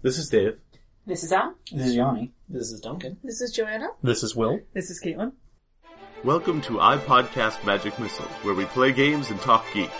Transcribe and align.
This 0.00 0.16
is 0.16 0.28
Dave. 0.28 0.58
This 1.08 1.24
is 1.24 1.32
Al. 1.32 1.54
This 1.72 1.88
is 1.88 1.96
Yanni. 1.96 2.30
This 2.48 2.70
is 2.70 2.80
Duncan. 2.80 3.16
This 3.24 3.40
is 3.40 3.50
Joanna. 3.50 3.88
This 4.00 4.22
is 4.22 4.36
Will. 4.36 4.60
This 4.72 4.90
is 4.90 5.02
Caitlin. 5.02 5.32
Welcome 6.22 6.60
to 6.62 6.74
iPodcast 6.74 7.64
Magic 7.64 7.98
Missile, 7.98 8.24
where 8.42 8.54
we 8.54 8.64
play 8.66 8.92
games 8.92 9.28
and 9.28 9.40
talk 9.40 9.64
geek. 9.74 9.90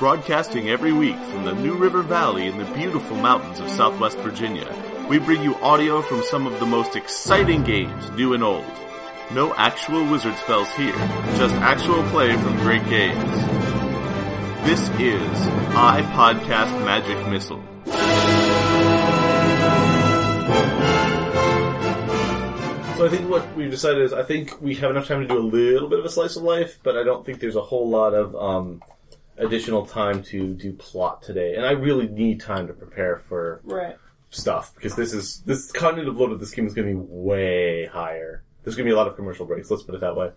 Broadcasting 0.00 0.70
every 0.70 0.92
week 0.92 1.16
from 1.26 1.44
the 1.44 1.54
New 1.54 1.74
River 1.76 2.02
Valley 2.02 2.48
in 2.48 2.58
the 2.58 2.64
beautiful 2.74 3.16
mountains 3.16 3.60
of 3.60 3.70
Southwest 3.70 4.18
Virginia, 4.18 4.66
we 5.08 5.20
bring 5.20 5.40
you 5.44 5.54
audio 5.56 6.02
from 6.02 6.24
some 6.24 6.48
of 6.48 6.58
the 6.58 6.66
most 6.66 6.96
exciting 6.96 7.62
games, 7.62 8.10
new 8.10 8.34
and 8.34 8.42
old. 8.42 8.64
No 9.30 9.54
actual 9.54 10.04
wizard 10.10 10.36
spells 10.38 10.72
here, 10.72 10.96
just 11.36 11.54
actual 11.62 12.02
play 12.10 12.36
from 12.38 12.56
great 12.56 12.84
games. 12.90 13.36
This 14.66 14.80
is 14.98 15.38
iPodcast 15.76 16.84
Magic 16.84 17.28
Missile. 17.28 17.62
So 22.96 23.06
I 23.06 23.10
think 23.10 23.28
what 23.28 23.56
we've 23.56 23.70
decided 23.70 24.02
is 24.02 24.12
I 24.12 24.22
think 24.22 24.60
we 24.62 24.76
have 24.76 24.90
enough 24.90 25.08
time 25.08 25.22
to 25.22 25.26
do 25.26 25.36
a 25.36 25.40
little 25.42 25.88
bit 25.88 25.98
of 25.98 26.04
a 26.04 26.08
slice 26.08 26.36
of 26.36 26.44
life, 26.44 26.78
but 26.84 26.96
I 26.96 27.02
don't 27.02 27.26
think 27.26 27.40
there's 27.40 27.56
a 27.56 27.62
whole 27.62 27.88
lot 27.88 28.14
of 28.14 28.36
um, 28.36 28.80
additional 29.38 29.86
time 29.86 30.22
to 30.24 30.54
do 30.54 30.72
plot 30.74 31.20
today. 31.22 31.56
And 31.56 31.66
I 31.66 31.72
really 31.72 32.06
need 32.06 32.40
time 32.40 32.68
to 32.68 32.72
prepare 32.72 33.16
for 33.28 33.60
Right. 33.64 33.96
stuff 34.30 34.72
because 34.76 34.94
this 34.94 35.12
is 35.12 35.40
this 35.46 35.72
cognitive 35.72 36.16
load 36.16 36.30
of 36.30 36.38
this 36.38 36.52
game 36.52 36.64
is 36.66 36.74
going 36.74 36.86
to 36.86 36.94
be 36.94 37.00
way 37.08 37.86
higher. 37.86 38.44
There's 38.62 38.76
going 38.76 38.86
to 38.86 38.90
be 38.90 38.94
a 38.94 38.96
lot 38.96 39.08
of 39.08 39.16
commercial 39.16 39.46
breaks. 39.46 39.68
Let's 39.68 39.82
put 39.82 39.96
it 39.96 40.00
that 40.02 40.14
way. 40.14 40.30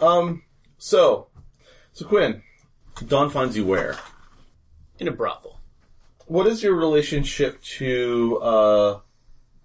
Um. 0.00 0.42
So, 0.76 1.28
so 1.94 2.04
Quinn, 2.04 2.42
Dawn 3.06 3.30
finds 3.30 3.56
you 3.56 3.64
where? 3.64 3.96
In 4.98 5.08
a 5.08 5.12
brothel. 5.12 5.60
What 6.26 6.46
is 6.48 6.62
your 6.62 6.74
relationship 6.74 7.62
to 7.78 8.38
uh, 8.42 9.00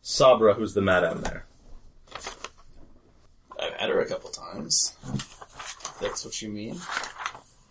Sabra, 0.02 0.54
who's 0.54 0.74
the 0.74 0.82
madam 0.82 1.22
there? 1.22 1.46
I've 3.60 3.74
had 3.74 3.90
her 3.90 4.00
a 4.00 4.08
couple 4.08 4.30
times. 4.30 4.96
That's 6.02 6.24
what 6.24 6.42
you 6.42 6.50
mean? 6.50 6.80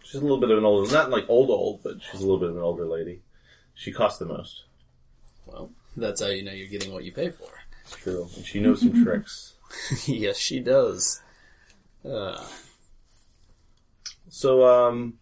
She's 0.04 0.20
a 0.20 0.24
little 0.24 0.40
bit 0.40 0.50
of 0.50 0.58
an 0.58 0.64
older, 0.64 0.90
not 0.92 1.10
like 1.10 1.24
old 1.28 1.50
old, 1.50 1.82
but 1.82 1.96
she's 2.02 2.20
a 2.20 2.24
little 2.24 2.38
bit 2.38 2.50
of 2.50 2.56
an 2.56 2.62
older 2.62 2.86
lady. 2.86 3.22
She 3.74 3.92
costs 3.92 4.18
the 4.18 4.26
most. 4.26 4.64
Well, 5.46 5.70
that's 5.96 6.20
how 6.20 6.28
you 6.28 6.42
know 6.42 6.52
you're 6.52 6.68
getting 6.68 6.92
what 6.92 7.04
you 7.04 7.12
pay 7.12 7.30
for. 7.30 7.48
It's 7.84 7.96
true, 7.96 8.28
and 8.36 8.44
she 8.44 8.60
knows 8.60 8.80
some 8.80 9.02
tricks. 9.04 9.54
yes, 10.06 10.36
she 10.36 10.60
does. 10.60 11.20
Uh, 12.04 12.42
So, 14.28 14.66
um, 14.66 15.14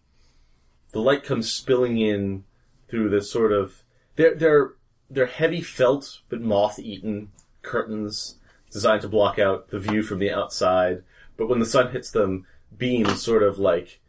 the 0.91 0.99
light 0.99 1.23
comes 1.23 1.51
spilling 1.51 1.97
in 1.97 2.43
through 2.89 3.09
this 3.09 3.31
sort 3.31 3.51
of 3.53 3.83
they're 4.15 4.35
they're 4.35 4.71
they're 5.09 5.25
heavy 5.25 5.61
felt 5.61 6.19
but 6.29 6.41
moth 6.41 6.79
eaten 6.79 7.31
curtains 7.61 8.37
designed 8.71 9.01
to 9.01 9.07
block 9.07 9.39
out 9.39 9.69
the 9.69 9.79
view 9.79 10.03
from 10.03 10.19
the 10.19 10.31
outside. 10.31 11.03
But 11.37 11.47
when 11.47 11.59
the 11.59 11.65
sun 11.65 11.91
hits 11.91 12.11
them, 12.11 12.45
beams 12.75 13.21
sort 13.21 13.43
of 13.43 13.59
like 13.59 13.99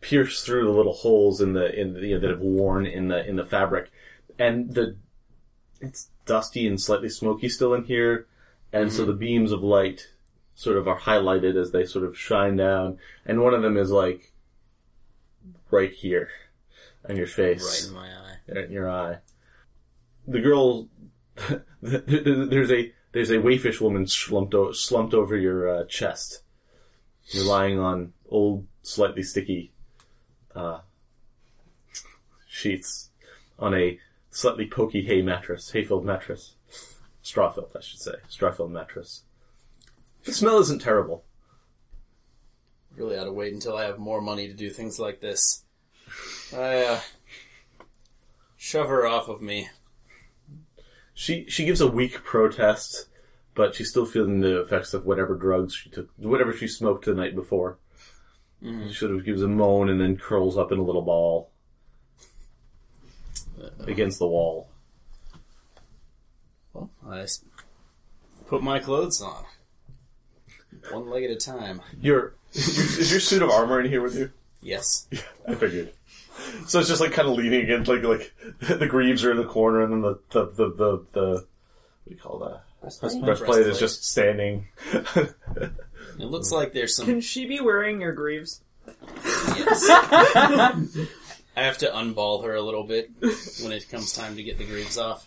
pierce 0.00 0.42
through 0.42 0.64
the 0.64 0.70
little 0.70 0.92
holes 0.92 1.40
in 1.40 1.52
the 1.52 1.78
in 1.78 1.94
the, 1.94 2.00
you 2.00 2.14
know, 2.14 2.20
that 2.20 2.30
have 2.30 2.40
worn 2.40 2.86
in 2.86 3.08
the 3.08 3.26
in 3.26 3.36
the 3.36 3.44
fabric, 3.44 3.90
and 4.38 4.74
the 4.74 4.96
it's 5.80 6.10
dusty 6.26 6.66
and 6.66 6.80
slightly 6.80 7.08
smoky 7.08 7.48
still 7.48 7.74
in 7.74 7.84
here, 7.84 8.26
and 8.72 8.92
so 8.92 9.02
mm-hmm. 9.02 9.10
the 9.10 9.16
beams 9.16 9.52
of 9.52 9.62
light 9.62 10.08
sort 10.54 10.76
of 10.76 10.86
are 10.86 11.00
highlighted 11.00 11.56
as 11.56 11.72
they 11.72 11.84
sort 11.84 12.04
of 12.04 12.18
shine 12.18 12.56
down, 12.56 12.98
and 13.24 13.42
one 13.42 13.54
of 13.54 13.62
them 13.62 13.76
is 13.76 13.90
like 13.90 14.32
right 15.70 15.92
here 15.92 16.28
on 17.08 17.16
your 17.16 17.26
face 17.26 17.64
right 17.64 17.88
in 17.88 17.94
my 17.94 18.08
eye. 18.08 18.64
in 18.64 18.72
your 18.72 18.90
eye. 18.90 19.18
The 20.26 20.40
girl, 20.40 20.88
there's 21.82 22.70
a 22.70 22.92
there's 23.12 23.30
a 23.30 23.38
wayfish 23.38 23.80
woman 23.80 24.06
slumped 24.06 24.54
o- 24.54 24.72
slumped 24.72 25.14
over 25.14 25.36
your 25.36 25.68
uh, 25.68 25.84
chest. 25.84 26.42
You're 27.26 27.44
lying 27.44 27.78
on 27.78 28.12
old, 28.28 28.66
slightly 28.82 29.22
sticky 29.22 29.72
uh, 30.54 30.80
sheets 32.48 33.10
on 33.58 33.74
a 33.74 33.98
slightly 34.30 34.66
pokey 34.66 35.04
hay 35.04 35.22
mattress, 35.22 35.70
hay-filled 35.70 36.04
mattress, 36.04 36.56
straw-filled, 37.22 37.70
I 37.76 37.80
should 37.80 38.00
say, 38.00 38.14
straw-filled 38.28 38.72
mattress. 38.72 39.22
The 40.24 40.32
smell 40.32 40.58
isn't 40.58 40.80
terrible. 40.80 41.24
Really 42.96 43.16
ought 43.16 43.24
to 43.24 43.32
wait 43.32 43.52
until 43.52 43.76
I 43.76 43.84
have 43.84 43.98
more 43.98 44.20
money 44.20 44.48
to 44.48 44.54
do 44.54 44.70
things 44.70 44.98
like 44.98 45.20
this. 45.20 45.64
I, 46.54 46.84
uh, 46.84 47.00
shove 48.56 48.88
her 48.88 49.06
off 49.06 49.28
of 49.28 49.40
me. 49.40 49.68
She 51.14 51.44
she 51.48 51.64
gives 51.64 51.80
a 51.80 51.86
weak 51.86 52.24
protest, 52.24 53.08
but 53.54 53.74
she's 53.74 53.90
still 53.90 54.06
feeling 54.06 54.40
the 54.40 54.60
effects 54.60 54.94
of 54.94 55.04
whatever 55.04 55.34
drugs 55.34 55.74
she 55.74 55.90
took, 55.90 56.08
whatever 56.16 56.52
she 56.52 56.66
smoked 56.68 57.04
the 57.04 57.14
night 57.14 57.34
before. 57.34 57.78
Mm-hmm. 58.62 58.88
She 58.88 58.94
sort 58.94 59.12
of 59.12 59.24
gives 59.24 59.42
a 59.42 59.48
moan 59.48 59.88
and 59.88 60.00
then 60.00 60.16
curls 60.16 60.56
up 60.56 60.72
in 60.72 60.78
a 60.78 60.82
little 60.82 61.02
ball 61.02 61.50
against 63.80 64.18
the 64.18 64.26
wall. 64.26 64.68
Well, 66.72 66.90
I 67.08 67.20
s- 67.20 67.44
put 68.46 68.62
my 68.62 68.78
clothes 68.78 69.20
on. 69.20 69.44
One 70.90 71.10
leg 71.10 71.24
at 71.24 71.30
a 71.30 71.36
time. 71.36 71.80
Your 72.00 72.34
is 72.52 73.10
your 73.10 73.20
suit 73.20 73.42
of 73.42 73.50
armor 73.50 73.80
in 73.80 73.88
here 73.90 74.00
with 74.02 74.16
you? 74.16 74.30
Yes. 74.62 75.08
I 75.48 75.54
figured. 75.54 75.92
So 76.66 76.80
it's 76.80 76.88
just 76.88 77.00
like 77.00 77.12
kind 77.12 77.28
of 77.28 77.34
leaning 77.34 77.62
against, 77.62 77.88
like 77.88 78.02
like 78.02 78.34
the 78.60 78.86
greaves 78.86 79.24
are 79.24 79.30
in 79.30 79.36
the 79.36 79.44
corner, 79.44 79.82
and 79.82 79.92
then 79.92 80.02
the 80.02 80.18
the 80.30 80.46
the 80.46 80.68
the, 80.68 81.06
the 81.12 81.30
what 81.30 82.08
do 82.08 82.14
you 82.14 82.16
call 82.16 82.38
that? 82.40 82.62
Breastplate, 82.80 83.66
is 83.66 83.78
just 83.78 84.04
standing. 84.04 84.66
It 86.18 86.26
looks 86.26 86.50
like 86.50 86.72
there's 86.72 86.96
some. 86.96 87.06
Can 87.06 87.20
she 87.20 87.46
be 87.46 87.60
wearing 87.60 88.00
your 88.00 88.12
greaves? 88.12 88.60
Yes. 88.86 89.86
I 91.54 91.64
have 91.64 91.78
to 91.78 91.86
unball 91.86 92.44
her 92.44 92.54
a 92.54 92.62
little 92.62 92.84
bit 92.84 93.10
when 93.62 93.72
it 93.72 93.88
comes 93.90 94.12
time 94.12 94.36
to 94.36 94.42
get 94.42 94.58
the 94.58 94.64
greaves 94.64 94.98
off. 94.98 95.26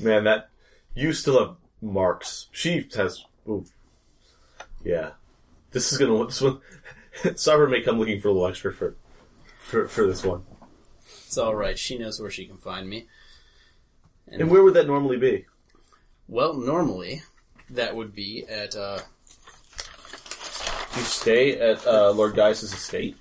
Man, 0.00 0.24
that 0.24 0.50
you 0.94 1.12
still 1.12 1.38
have 1.38 1.56
marks. 1.80 2.48
She 2.52 2.88
has. 2.96 3.24
Ooh, 3.48 3.64
yeah. 4.84 5.10
This 5.70 5.92
is 5.92 5.98
gonna. 5.98 6.26
This 6.26 6.40
one. 6.40 6.60
Sabra 7.34 7.68
may 7.68 7.82
come 7.82 7.98
looking 7.98 8.20
for 8.20 8.28
a 8.28 8.32
little 8.32 8.48
extra 8.48 8.72
for, 8.72 8.94
for 9.68 9.86
for 9.86 10.06
this 10.06 10.24
one. 10.24 10.44
It's 11.26 11.36
alright, 11.36 11.78
she 11.78 11.98
knows 11.98 12.18
where 12.20 12.30
she 12.30 12.46
can 12.46 12.56
find 12.56 12.88
me. 12.88 13.06
And 14.26 14.50
where 14.50 14.62
would 14.62 14.74
that 14.74 14.86
normally 14.86 15.18
be? 15.18 15.44
Well, 16.26 16.54
normally, 16.54 17.22
that 17.70 17.94
would 17.94 18.14
be 18.14 18.44
at, 18.48 18.74
uh, 18.74 19.00
Do 20.94 21.00
you 21.00 21.06
stay 21.06 21.58
at 21.58 21.86
uh, 21.86 22.10
Lord 22.12 22.34
Gaius' 22.34 22.62
estate? 22.62 23.16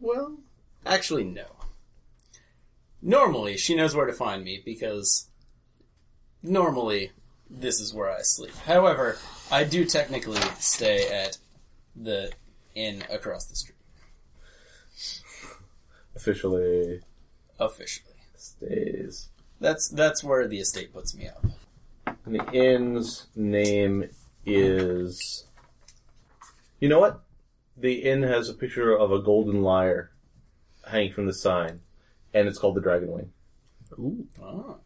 well, 0.00 0.38
actually, 0.84 1.24
no. 1.24 1.46
Normally, 3.00 3.56
she 3.56 3.74
knows 3.74 3.94
where 3.94 4.06
to 4.06 4.12
find 4.12 4.44
me 4.44 4.62
because 4.64 5.28
normally 6.42 7.12
this 7.48 7.80
is 7.80 7.92
where 7.94 8.10
I 8.10 8.20
sleep. 8.22 8.54
However, 8.66 9.18
I 9.50 9.64
do 9.64 9.84
technically 9.84 10.40
stay 10.58 11.08
at 11.08 11.38
the 11.94 12.32
inn 12.74 13.02
across 13.10 13.46
the 13.46 13.56
street. 13.56 13.73
Officially 16.16 17.00
Officially. 17.58 18.14
stays. 18.36 19.28
That's 19.60 19.88
that's 19.88 20.22
where 20.24 20.46
the 20.46 20.58
estate 20.58 20.92
puts 20.92 21.14
me 21.14 21.28
up. 21.28 21.44
And 22.26 22.34
the 22.36 22.52
inn's 22.52 23.26
name 23.34 24.08
is. 24.46 25.44
You 26.80 26.88
know 26.88 27.00
what? 27.00 27.20
The 27.76 28.02
inn 28.04 28.22
has 28.22 28.48
a 28.48 28.54
picture 28.54 28.96
of 28.96 29.10
a 29.12 29.20
golden 29.20 29.62
lyre 29.62 30.10
hanging 30.88 31.12
from 31.12 31.26
the 31.26 31.32
sign, 31.32 31.80
and 32.32 32.46
it's 32.46 32.58
called 32.58 32.76
the 32.76 32.80
Dragon 32.80 33.10
Wing. 33.12 33.32
Oh. 34.42 34.76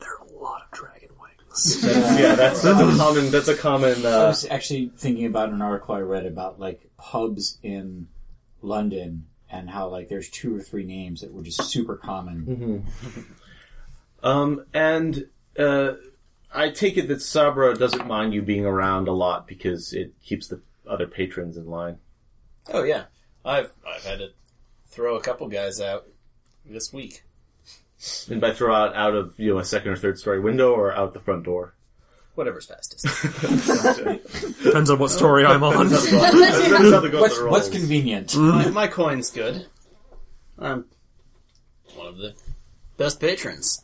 There 0.00 0.08
are 0.10 0.26
a 0.26 0.32
lot 0.38 0.62
of 0.62 0.70
dragon 0.72 1.10
wings. 1.20 1.80
yeah, 1.84 2.34
that's 2.34 2.62
that's 2.62 2.80
a 2.80 2.96
common. 2.98 3.30
That's 3.30 3.48
a 3.48 3.56
common. 3.56 4.04
I 4.04 4.10
Uh, 4.24 4.26
was 4.28 4.46
actually 4.50 4.90
thinking 4.96 5.26
about 5.26 5.50
an 5.50 5.62
article 5.62 5.94
I 5.94 6.00
read 6.00 6.26
about 6.26 6.58
like 6.58 6.88
pubs 6.96 7.58
in 7.62 8.08
London 8.62 9.26
and 9.54 9.70
how 9.70 9.88
like 9.88 10.08
there's 10.08 10.28
two 10.28 10.56
or 10.56 10.60
three 10.60 10.84
names 10.84 11.20
that 11.20 11.32
were 11.32 11.42
just 11.42 11.64
super 11.64 11.96
common. 11.96 12.86
um, 14.22 14.64
and 14.74 15.26
uh, 15.58 15.92
I 16.52 16.70
take 16.70 16.96
it 16.96 17.08
that 17.08 17.22
Sabra 17.22 17.74
doesn't 17.76 18.06
mind 18.06 18.34
you 18.34 18.42
being 18.42 18.66
around 18.66 19.08
a 19.08 19.12
lot 19.12 19.46
because 19.46 19.92
it 19.92 20.12
keeps 20.22 20.48
the 20.48 20.60
other 20.88 21.06
patrons 21.06 21.56
in 21.56 21.66
line. 21.66 21.98
Oh 22.72 22.82
yeah. 22.82 23.04
I've 23.44 23.72
I've 23.86 24.04
had 24.04 24.18
to 24.18 24.30
throw 24.86 25.16
a 25.16 25.20
couple 25.20 25.48
guys 25.48 25.80
out 25.80 26.06
this 26.64 26.92
week. 26.92 27.24
And 28.30 28.40
by 28.40 28.52
throw 28.52 28.74
out 28.74 28.94
out 28.94 29.14
of 29.14 29.38
you 29.38 29.54
know 29.54 29.58
a 29.58 29.64
second 29.64 29.92
or 29.92 29.96
third 29.96 30.18
story 30.18 30.40
window 30.40 30.72
or 30.72 30.92
out 30.92 31.14
the 31.14 31.20
front 31.20 31.44
door. 31.44 31.73
Whatever's 32.34 32.66
fastest. 32.66 33.04
Depends 34.64 34.90
on 34.90 34.98
what 34.98 35.10
story 35.10 35.44
I'm 35.44 35.62
on. 35.62 35.88
That's 35.88 36.10
how 36.10 37.00
the 37.00 37.08
goats 37.10 37.20
What's, 37.20 37.38
are 37.38 37.48
what's 37.48 37.68
rolled. 37.68 37.78
convenient? 37.80 38.28
Mm. 38.30 38.64
my, 38.64 38.70
my 38.70 38.86
coin's 38.88 39.30
good. 39.30 39.66
I'm 40.58 40.86
one 41.94 42.08
of 42.08 42.14
of 42.14 42.18
the 42.18 42.34
best 42.96 43.20
patrons. 43.20 43.82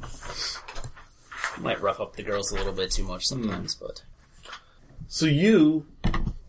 Might 1.58 1.80
rough 1.80 2.00
up 2.00 2.16
the 2.16 2.22
girls 2.22 2.50
a 2.52 2.54
little 2.54 2.72
bit 2.72 2.90
too 2.90 3.04
much 3.04 3.26
sometimes, 3.26 3.74
hmm. 3.74 3.86
but 3.86 4.02
So 5.08 5.26
you, 5.26 5.86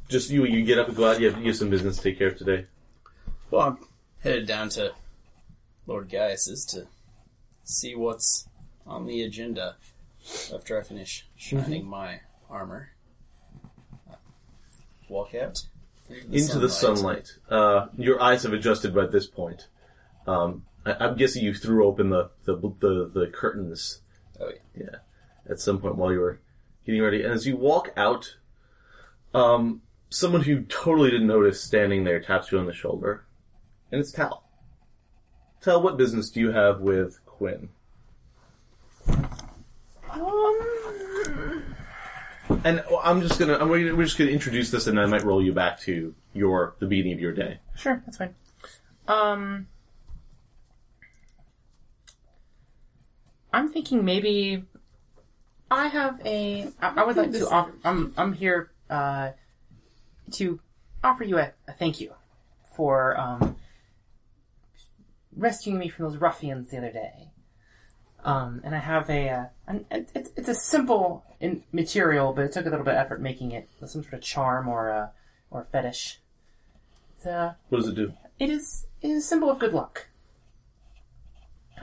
just 0.09 0.29
you, 0.29 0.45
you 0.45 0.63
get 0.63 0.79
up 0.79 0.87
and 0.87 0.95
go 0.95 1.09
out. 1.09 1.19
You 1.19 1.31
have, 1.31 1.39
you 1.39 1.47
have 1.47 1.57
some 1.57 1.69
business 1.69 1.97
to 1.97 2.03
take 2.03 2.17
care 2.17 2.29
of 2.29 2.37
today. 2.37 2.65
well, 3.49 3.61
I'm 3.61 3.77
headed 4.23 4.47
down 4.47 4.69
to 4.69 4.93
Lord 5.87 6.09
Gaius's 6.09 6.65
to 6.67 6.87
see 7.63 7.95
what's 7.95 8.47
on 8.85 9.05
the 9.05 9.23
agenda 9.23 9.75
after 10.53 10.79
I 10.79 10.83
finish 10.83 11.27
shining 11.35 11.85
my 11.85 12.21
armor. 12.49 12.91
Walk 15.09 15.35
out 15.35 15.63
into 16.31 16.59
the 16.59 16.69
sunlight. 16.69 17.37
Uh, 17.49 17.87
your 17.97 18.21
eyes 18.21 18.43
have 18.43 18.53
adjusted 18.53 18.93
by 18.93 19.07
this 19.07 19.27
point. 19.27 19.67
Um, 20.27 20.63
I, 20.85 20.93
I'm 20.99 21.17
guessing 21.17 21.43
you 21.43 21.53
threw 21.53 21.85
open 21.85 22.09
the 22.09 22.29
the, 22.45 22.55
the, 22.55 23.11
the 23.13 23.27
curtains. 23.27 24.01
Oh, 24.39 24.49
yeah. 24.75 24.83
yeah. 24.83 24.95
At 25.49 25.59
some 25.59 25.79
point 25.79 25.95
while 25.95 26.11
you 26.11 26.19
were 26.19 26.39
getting 26.85 27.01
ready, 27.01 27.23
and 27.23 27.33
as 27.33 27.45
you 27.45 27.57
walk 27.57 27.91
out, 27.97 28.37
um, 29.33 29.81
someone 30.09 30.43
who 30.43 30.61
totally 30.61 31.11
didn't 31.11 31.27
notice 31.27 31.61
standing 31.61 32.03
there 32.03 32.19
taps 32.19 32.51
you 32.51 32.59
on 32.59 32.67
the 32.67 32.73
shoulder, 32.73 33.25
and 33.91 33.99
it's 33.99 34.11
Tal. 34.11 34.43
Tal, 35.61 35.81
what 35.81 35.97
business 35.97 36.29
do 36.29 36.39
you 36.39 36.51
have 36.51 36.79
with 36.79 37.23
Quinn? 37.25 37.69
Um, 40.09 41.63
And 42.63 42.83
I'm 43.03 43.21
just 43.21 43.39
gonna, 43.39 43.57
I'm, 43.57 43.69
we're 43.69 44.03
just 44.03 44.17
gonna 44.17 44.29
introduce 44.29 44.69
this, 44.69 44.87
and 44.87 44.99
I 44.99 45.05
might 45.07 45.23
roll 45.23 45.43
you 45.43 45.51
back 45.51 45.79
to 45.81 46.13
your 46.33 46.75
the 46.79 46.85
beginning 46.85 47.13
of 47.13 47.19
your 47.19 47.33
day. 47.33 47.59
sure, 47.75 48.01
that's 48.05 48.17
fine. 48.17 48.35
Um, 49.07 49.67
I'm 53.51 53.69
thinking 53.71 54.05
maybe 54.05 54.63
I 55.71 55.87
have 55.87 56.21
a. 56.25 56.69
I, 56.81 56.93
I 56.97 57.03
would 57.03 57.17
like 57.17 57.31
to 57.31 57.49
offer. 57.49 57.73
I'm 57.83 58.13
I'm 58.15 58.33
here 58.33 58.71
uh, 58.89 59.31
to 60.33 60.59
offer 61.03 61.23
you 61.23 61.39
a, 61.39 61.53
a 61.67 61.73
thank 61.73 61.99
you 61.99 62.13
for 62.75 63.19
um, 63.19 63.55
rescuing 65.35 65.79
me 65.79 65.89
from 65.89 66.05
those 66.05 66.17
ruffians 66.17 66.69
the 66.69 66.77
other 66.77 66.91
day. 66.91 67.31
Um, 68.23 68.61
and 68.63 68.75
I 68.75 68.79
have 68.79 69.09
a, 69.09 69.29
uh, 69.29 69.45
an, 69.67 69.85
it- 69.89 70.11
it's, 70.13 70.29
it's 70.35 70.49
a 70.49 70.53
simple 70.55 71.25
in 71.39 71.63
material, 71.71 72.33
but 72.33 72.45
it 72.45 72.51
took 72.51 72.65
a 72.65 72.69
little 72.69 72.85
bit 72.85 72.93
of 72.93 72.99
effort 73.05 73.21
making 73.21 73.51
it. 73.51 73.67
Some 73.85 74.03
sort 74.03 74.13
of 74.13 74.21
charm 74.21 74.67
or 74.67 74.89
a, 74.89 75.11
or 75.49 75.67
fetish. 75.71 76.19
It's, 77.17 77.25
uh, 77.25 77.53
What 77.69 77.79
does 77.79 77.87
it 77.87 77.95
do? 77.95 78.13
it 78.39 78.49
is, 78.49 78.85
it 79.01 79.09
is 79.09 79.23
a 79.23 79.27
symbol 79.27 79.49
of 79.49 79.59
good 79.59 79.73
luck. 79.73 80.07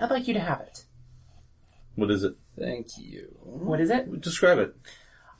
I'd 0.00 0.10
like 0.10 0.28
you 0.28 0.34
to 0.34 0.40
have 0.40 0.60
it. 0.60 0.84
What 1.96 2.10
is 2.10 2.22
it? 2.22 2.36
Thank 2.58 2.98
you. 2.98 3.34
What 3.42 3.80
is 3.80 3.90
it? 3.90 4.20
Describe 4.20 4.58
it. 4.58 4.76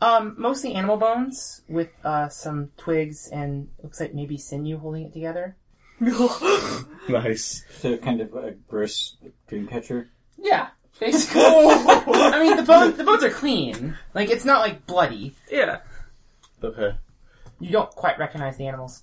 Um, 0.00 0.34
mostly 0.38 0.74
animal 0.74 0.96
bones 0.96 1.62
with, 1.68 1.90
uh, 2.04 2.28
some 2.28 2.70
twigs 2.76 3.28
and 3.28 3.68
looks 3.82 4.00
like 4.00 4.14
maybe 4.14 4.36
sinew 4.38 4.78
holding 4.78 5.04
it 5.06 5.12
together. 5.12 5.56
Nice. 7.08 7.64
So 7.80 7.96
kind 7.96 8.20
of 8.20 8.34
a 8.34 8.50
gross 8.68 9.16
dream 9.46 9.66
catcher. 9.66 10.08
Yeah, 10.36 10.68
basically. 10.98 11.42
I 11.44 12.42
mean, 12.42 12.56
the 12.56 12.62
bones, 12.62 12.96
the 12.96 13.04
bones 13.04 13.24
are 13.24 13.30
clean. 13.30 13.96
Like, 14.14 14.30
it's 14.30 14.44
not 14.44 14.60
like 14.60 14.86
bloody. 14.86 15.34
Yeah. 15.50 15.80
Okay. 16.62 16.96
You 17.60 17.70
don't 17.70 17.90
quite 17.90 18.18
recognize 18.18 18.56
the 18.56 18.66
animals. 18.66 19.02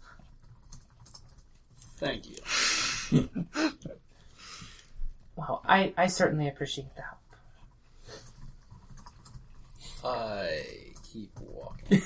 Thank 1.98 2.26
you. 2.30 3.30
Well, 5.36 5.62
I, 5.66 5.94
I 5.98 6.08
certainly 6.08 6.48
appreciate 6.48 6.88
the 6.96 7.02
help. 7.02 7.20
I 10.04 10.62
keep 11.12 11.32
walking. 11.42 12.00
do, 12.00 12.04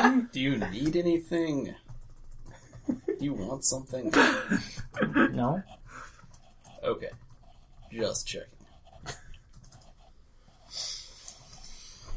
you, 0.00 0.28
do 0.32 0.40
you 0.40 0.56
need 0.58 0.96
anything? 0.96 1.74
Do 2.88 2.96
you 3.20 3.34
want 3.34 3.64
something? 3.64 4.12
No? 5.12 5.62
Okay. 6.82 7.10
Just 7.92 8.26
checking. 8.26 8.59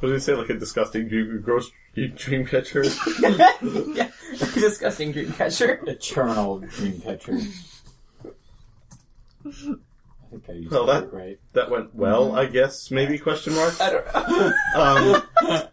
What 0.03 0.09
did 0.09 0.15
they 0.17 0.23
say? 0.25 0.33
Like 0.35 0.49
a 0.49 0.55
disgusting 0.55 1.07
dream, 1.07 1.39
gross 1.39 1.71
dream 1.95 2.45
catcher? 2.45 2.83
yeah, 3.21 4.09
disgusting 4.53 5.13
dream 5.13 5.31
catcher. 5.31 5.81
A 5.87 5.95
terminal 5.95 6.59
dream 6.59 6.99
catcher. 6.99 7.37
I 9.45 9.49
think 10.29 10.49
I 10.49 10.51
used 10.51 10.71
Well, 10.71 10.87
that 10.87 11.09
that- 11.09 11.13
right. 11.13 11.39
that 11.53 11.71
went 11.71 11.95
well, 11.95 12.35
I 12.35 12.47
guess. 12.47 12.91
Maybe 12.91 13.17
question 13.17 13.55
mark. 13.55 13.79
I 13.79 13.89
don't 13.91 14.13
know. 14.13 14.53
Um, 14.75 15.67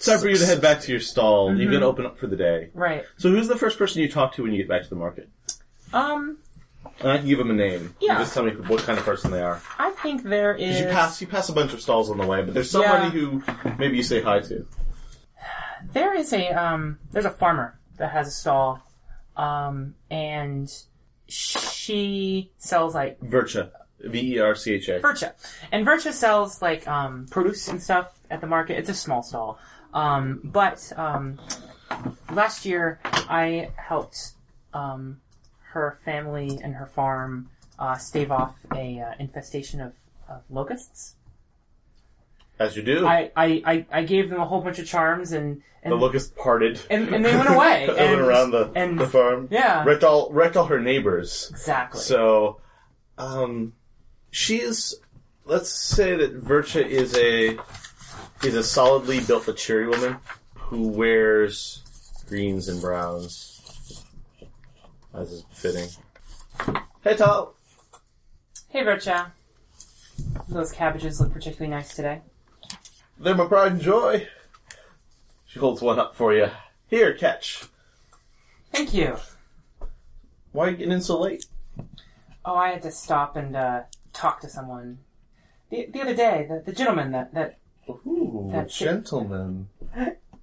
time 0.00 0.18
for 0.20 0.28
you 0.30 0.38
to 0.38 0.46
head 0.46 0.62
back 0.62 0.80
to 0.80 0.90
your 0.92 1.00
stall. 1.02 1.54
You're 1.54 1.70
gonna 1.70 1.84
open 1.86 2.06
up 2.06 2.16
for 2.16 2.26
the 2.26 2.36
day. 2.36 2.70
right. 2.72 3.04
So, 3.18 3.28
who's 3.28 3.48
the 3.48 3.56
first 3.56 3.76
person 3.76 4.00
you 4.00 4.10
talk 4.10 4.32
to 4.36 4.42
when 4.44 4.52
you 4.52 4.58
get 4.58 4.68
back 4.68 4.82
to 4.84 4.88
the 4.88 4.96
market? 4.96 5.28
Um, 5.92 6.38
And 7.00 7.12
I 7.12 7.18
can 7.18 7.26
give 7.28 7.38
them 7.38 7.50
a 7.50 7.54
name. 7.54 7.94
You 8.00 8.08
Yeah. 8.08 8.18
just 8.18 8.34
tell 8.34 8.42
me 8.44 8.52
what 8.52 8.82
kind 8.82 8.98
of 8.98 9.04
person 9.04 9.30
they 9.30 9.40
are. 9.42 9.60
I 9.78 9.90
think 10.02 10.24
there 10.24 10.54
'Cause 10.54 10.62
is. 10.62 10.80
you 10.80 10.86
pass, 10.86 11.20
you 11.20 11.26
pass 11.28 11.48
a 11.48 11.52
bunch 11.52 11.72
of 11.72 11.80
stalls 11.80 12.10
on 12.10 12.18
the 12.18 12.26
way, 12.26 12.42
but 12.42 12.54
there's 12.54 12.70
somebody 12.70 13.04
Yeah. 13.04 13.10
who 13.10 13.42
maybe 13.78 13.96
you 13.96 14.02
say 14.02 14.20
hi 14.20 14.40
to. 14.40 14.66
There 15.92 16.12
is 16.14 16.32
a 16.32 16.48
um. 16.50 16.98
There's 17.12 17.24
a 17.24 17.30
farmer 17.30 17.78
that 17.98 18.10
has 18.10 18.26
a 18.28 18.30
stall, 18.32 18.80
um, 19.36 19.94
and 20.10 20.68
she 21.28 22.50
sells 22.58 22.94
like 22.94 23.20
Vircha. 23.20 23.70
V 24.00 24.34
E 24.36 24.38
R 24.40 24.54
C 24.54 24.74
H 24.74 24.88
A. 24.88 25.00
Vircha, 25.00 25.32
and 25.72 25.86
Vircha 25.86 26.12
sells 26.12 26.62
like 26.62 26.86
um 26.88 27.26
produce 27.30 27.66
and 27.68 27.82
stuff 27.82 28.18
at 28.30 28.40
the 28.40 28.46
market. 28.46 28.78
It's 28.78 28.88
a 28.88 28.94
small 28.94 29.22
stall, 29.22 29.58
um, 29.94 30.40
but 30.44 30.92
um, 30.96 31.38
last 32.32 32.64
year 32.64 33.00
I 33.04 33.70
helped 33.76 34.32
um 34.72 35.20
her 35.72 35.98
family 36.04 36.58
and 36.62 36.74
her 36.74 36.86
farm 36.86 37.50
uh, 37.78 37.96
stave 37.96 38.30
off 38.30 38.54
a 38.74 39.00
uh, 39.00 39.12
infestation 39.18 39.80
of, 39.80 39.92
of 40.28 40.42
locusts. 40.50 41.14
As 42.58 42.76
you 42.76 42.82
do. 42.82 43.06
I, 43.06 43.30
I, 43.36 43.62
I, 43.64 43.86
I 43.92 44.02
gave 44.02 44.30
them 44.30 44.40
a 44.40 44.44
whole 44.46 44.60
bunch 44.60 44.78
of 44.78 44.86
charms 44.86 45.32
and 45.32 45.62
and 45.84 45.92
the 45.92 45.96
locust 45.96 46.34
parted. 46.34 46.80
and, 46.90 47.08
and 47.14 47.24
they 47.24 47.36
went 47.36 47.48
away 47.48 47.86
Went 47.88 48.00
and 48.00 48.20
around 48.20 48.50
the, 48.50 48.72
and 48.74 48.98
the 48.98 49.06
farm. 49.06 49.46
yeah 49.50 49.84
Wrecked 49.84 50.02
all, 50.02 50.28
wrecked 50.32 50.56
all 50.56 50.66
her 50.66 50.80
neighbors. 50.80 51.48
exactly 51.50 52.00
So, 52.00 52.60
um, 53.16 53.74
she 54.30 54.60
is. 54.60 54.98
Let's 55.44 55.70
say 55.70 56.14
that 56.16 56.42
Vircha 56.42 56.84
is 56.84 57.16
a 57.16 57.56
is 58.44 58.54
a 58.54 58.62
solidly 58.62 59.20
built, 59.20 59.56
cheery 59.56 59.88
woman 59.88 60.18
who 60.54 60.88
wears 60.88 61.82
greens 62.28 62.68
and 62.68 62.80
browns, 62.80 63.57
as 65.18 65.32
is 65.32 65.42
befitting. 65.42 65.88
Hey, 67.02 67.16
Tal. 67.16 67.54
hey 68.68 68.82
Vircha 68.84 69.32
those 70.48 70.72
cabbages 70.72 71.20
look 71.20 71.32
particularly 71.32 71.70
nice 71.70 71.94
today 71.94 72.20
They're 73.18 73.34
my 73.34 73.46
pride 73.46 73.72
and 73.72 73.80
joy. 73.80 74.26
She 75.46 75.58
holds 75.58 75.80
one 75.80 75.98
up 75.98 76.14
for 76.16 76.34
you. 76.34 76.48
Here, 76.88 77.14
catch. 77.14 77.64
thank 78.72 78.92
you 78.94 79.16
Why 80.52 80.66
are 80.66 80.70
you 80.70 80.76
getting 80.76 80.92
in 80.92 81.00
so 81.02 81.20
late? 81.20 81.46
oh 82.44 82.56
I 82.56 82.70
had 82.70 82.82
to 82.82 82.90
stop 82.90 83.36
and 83.36 83.54
uh, 83.56 83.82
talk 84.12 84.40
to 84.40 84.48
someone 84.48 84.98
the, 85.70 85.86
the 85.92 86.00
other 86.00 86.14
day 86.14 86.46
the, 86.48 86.62
the 86.64 86.72
gentleman 86.72 87.12
that, 87.12 87.34
that 87.34 87.58
Ooh, 87.88 88.50
That's 88.52 88.80
it. 88.80 88.84
gentleman. 88.84 89.68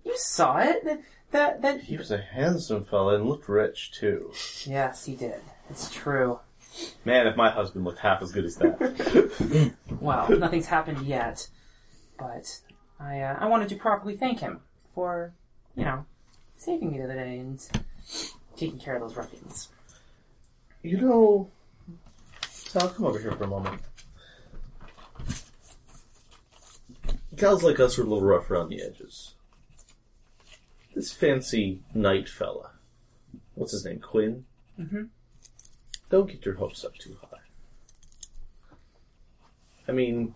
you 0.03 0.17
saw 0.17 0.57
it 0.59 1.01
that 1.31 1.61
that, 1.61 1.77
that 1.77 1.81
He 1.85 1.97
was 1.97 2.11
a 2.11 2.17
handsome 2.21 2.83
fella 2.85 3.15
and 3.15 3.25
looked 3.27 3.47
rich 3.49 3.91
too. 3.91 4.31
yes 4.65 5.05
he 5.05 5.15
did 5.15 5.41
it's 5.69 5.89
true 5.93 6.39
Man, 7.05 7.25
if 7.25 7.37
my 7.37 7.49
husband 7.49 7.85
looked 7.85 7.99
half 7.99 8.21
as 8.21 8.33
good 8.33 8.43
as 8.43 8.57
that. 8.57 9.73
well 10.01 10.29
nothing's 10.29 10.65
happened 10.67 11.01
yet 11.05 11.47
but 12.19 12.59
I 12.99 13.21
uh, 13.21 13.37
I 13.39 13.45
wanted 13.47 13.69
to 13.69 13.75
properly 13.75 14.15
thank 14.17 14.39
him 14.39 14.59
for 14.93 15.33
you 15.75 15.85
know 15.85 16.05
saving 16.57 16.91
me 16.91 16.97
the 16.97 17.05
other 17.05 17.15
day 17.15 17.37
and 17.39 17.65
taking 18.57 18.79
care 18.79 18.95
of 18.95 19.01
those 19.01 19.15
ruffians 19.15 19.69
You 20.83 20.97
know, 21.01 21.49
Sal, 22.49 22.89
come 22.89 23.05
over 23.05 23.19
here 23.19 23.31
for 23.33 23.43
a 23.45 23.47
moment. 23.47 23.81
Gals 27.35 27.63
like 27.63 27.79
us 27.79 27.97
are 27.99 28.01
a 28.03 28.05
little 28.05 28.21
rough 28.25 28.49
around 28.49 28.69
the 28.69 28.81
edges. 28.81 29.34
This 30.95 31.11
fancy 31.13 31.83
knight 31.93 32.27
fella, 32.29 32.71
what's 33.53 33.73
his 33.73 33.83
name, 33.85 33.99
Quinn? 33.99 34.45
Mhm. 34.79 35.09
Don't 36.09 36.29
get 36.31 36.45
your 36.45 36.55
hopes 36.55 36.83
up 36.85 36.95
too 36.95 37.17
high. 37.21 37.37
I 39.87 39.91
mean, 39.91 40.33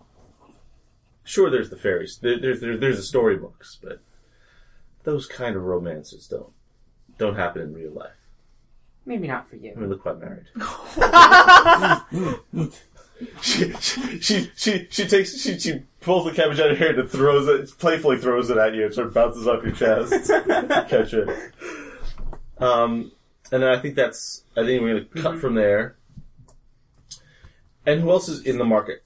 sure, 1.24 1.50
there's 1.50 1.70
the 1.70 1.76
fairies, 1.76 2.18
there, 2.18 2.38
there's 2.38 2.60
there, 2.60 2.76
there's 2.76 2.98
the 2.98 3.02
storybooks, 3.02 3.78
but 3.82 4.00
those 5.04 5.26
kind 5.26 5.56
of 5.56 5.62
romances 5.64 6.26
don't 6.28 6.52
don't 7.18 7.34
happen 7.36 7.62
in 7.62 7.72
real 7.74 7.90
life. 7.92 8.12
maybe 9.06 9.26
not 9.28 9.48
for 9.48 9.56
you. 9.56 9.70
I 9.70 9.74
you 9.74 9.80
mean, 9.80 9.88
look, 9.90 10.02
quite 10.02 10.20
married. 10.20 10.46
she, 13.42 13.72
she, 13.80 14.20
she, 14.20 14.50
she, 14.56 14.86
she 14.90 15.06
takes, 15.06 15.40
she, 15.40 15.58
she 15.58 15.82
pulls 16.00 16.24
the 16.24 16.32
cabbage 16.32 16.60
out 16.60 16.70
of 16.70 16.78
her 16.78 16.86
hand 16.86 16.98
and 16.98 17.10
throws 17.10 17.48
it, 17.48 17.78
playfully 17.78 18.18
throws 18.18 18.50
it 18.50 18.56
at 18.56 18.74
you. 18.74 18.86
It 18.86 18.94
sort 18.94 19.08
of 19.08 19.14
bounces 19.14 19.46
off 19.46 19.62
your 19.62 19.72
chest. 19.72 20.28
Catch 20.88 21.14
it. 21.14 21.28
Um, 22.58 23.12
and 23.52 23.62
then 23.62 23.70
I 23.70 23.78
think 23.78 23.94
that's, 23.94 24.44
I 24.56 24.64
think 24.64 24.82
we're 24.82 25.00
gonna 25.00 25.22
cut 25.22 25.40
from 25.40 25.54
there. 25.54 25.96
And 27.86 28.00
who 28.00 28.10
else 28.10 28.28
is 28.28 28.44
in 28.44 28.58
the 28.58 28.64
market? 28.64 29.02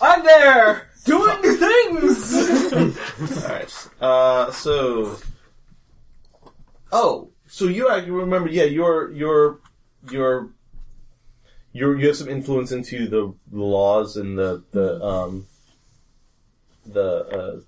I'm 0.00 0.24
there 0.24 0.90
doing 1.04 1.40
things. 1.42 2.34
Alright. 3.44 3.88
Uh, 4.00 4.50
so. 4.52 5.18
Oh, 6.90 7.30
so 7.46 7.66
you 7.66 7.88
actually 7.88 8.10
remember, 8.10 8.48
yeah, 8.48 8.64
you're, 8.64 9.10
you're, 9.12 9.60
you're, 10.10 10.50
you're, 11.72 11.98
you 11.98 12.06
have 12.08 12.16
some 12.16 12.28
influence 12.28 12.72
into 12.72 13.06
the 13.08 13.34
laws 13.50 14.16
and 14.16 14.38
the, 14.38 14.62
the, 14.72 15.02
um, 15.04 15.46
the, 16.86 17.02
uh, 17.26 17.60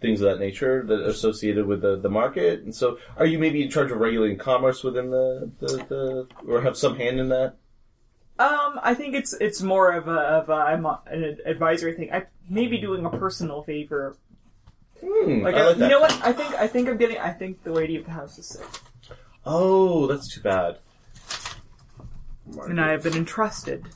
things 0.00 0.20
of 0.20 0.28
that 0.30 0.40
nature 0.40 0.82
that 0.84 1.00
are 1.00 1.10
associated 1.10 1.64
with 1.66 1.80
the, 1.82 1.96
the 1.96 2.08
market. 2.10 2.62
And 2.62 2.74
so, 2.74 2.98
are 3.16 3.26
you 3.26 3.38
maybe 3.38 3.62
in 3.62 3.70
charge 3.70 3.90
of 3.92 3.98
regulating 3.98 4.36
commerce 4.38 4.82
within 4.82 5.10
the, 5.10 5.50
the, 5.60 5.66
the 5.88 6.26
or 6.48 6.62
have 6.62 6.76
some 6.76 6.96
hand 6.96 7.20
in 7.20 7.28
that? 7.28 7.54
Um, 8.38 8.80
I 8.82 8.94
think 8.94 9.14
it's 9.14 9.34
it's 9.34 9.62
more 9.62 9.92
of 9.92 10.08
a 10.08 10.12
of 10.18 10.48
a 10.48 10.52
I'm 10.54 10.84
a, 10.86 11.00
an 11.06 11.36
advisory 11.44 11.92
thing. 11.92 12.12
I 12.12 12.24
may 12.48 12.66
be 12.66 12.78
doing 12.78 13.04
a 13.04 13.10
personal 13.10 13.62
favor. 13.62 14.16
Hmm, 15.00 15.42
Like, 15.42 15.54
I 15.54 15.60
I- 15.60 15.66
like 15.68 15.76
you 15.78 15.88
know 15.88 16.00
what? 16.00 16.18
I 16.24 16.32
think 16.32 16.54
I 16.54 16.66
think 16.66 16.88
I'm 16.88 16.96
getting. 16.96 17.18
I 17.18 17.30
think 17.30 17.62
the 17.62 17.70
lady 17.72 17.94
of 17.96 18.06
the 18.06 18.10
house 18.10 18.38
is 18.38 18.46
sick, 18.48 18.66
Oh, 19.46 20.06
that's 20.08 20.34
too 20.34 20.40
bad. 20.40 20.78
And 22.68 22.80
I 22.80 22.90
have 22.90 23.02
been 23.02 23.14
entrusted. 23.16 23.86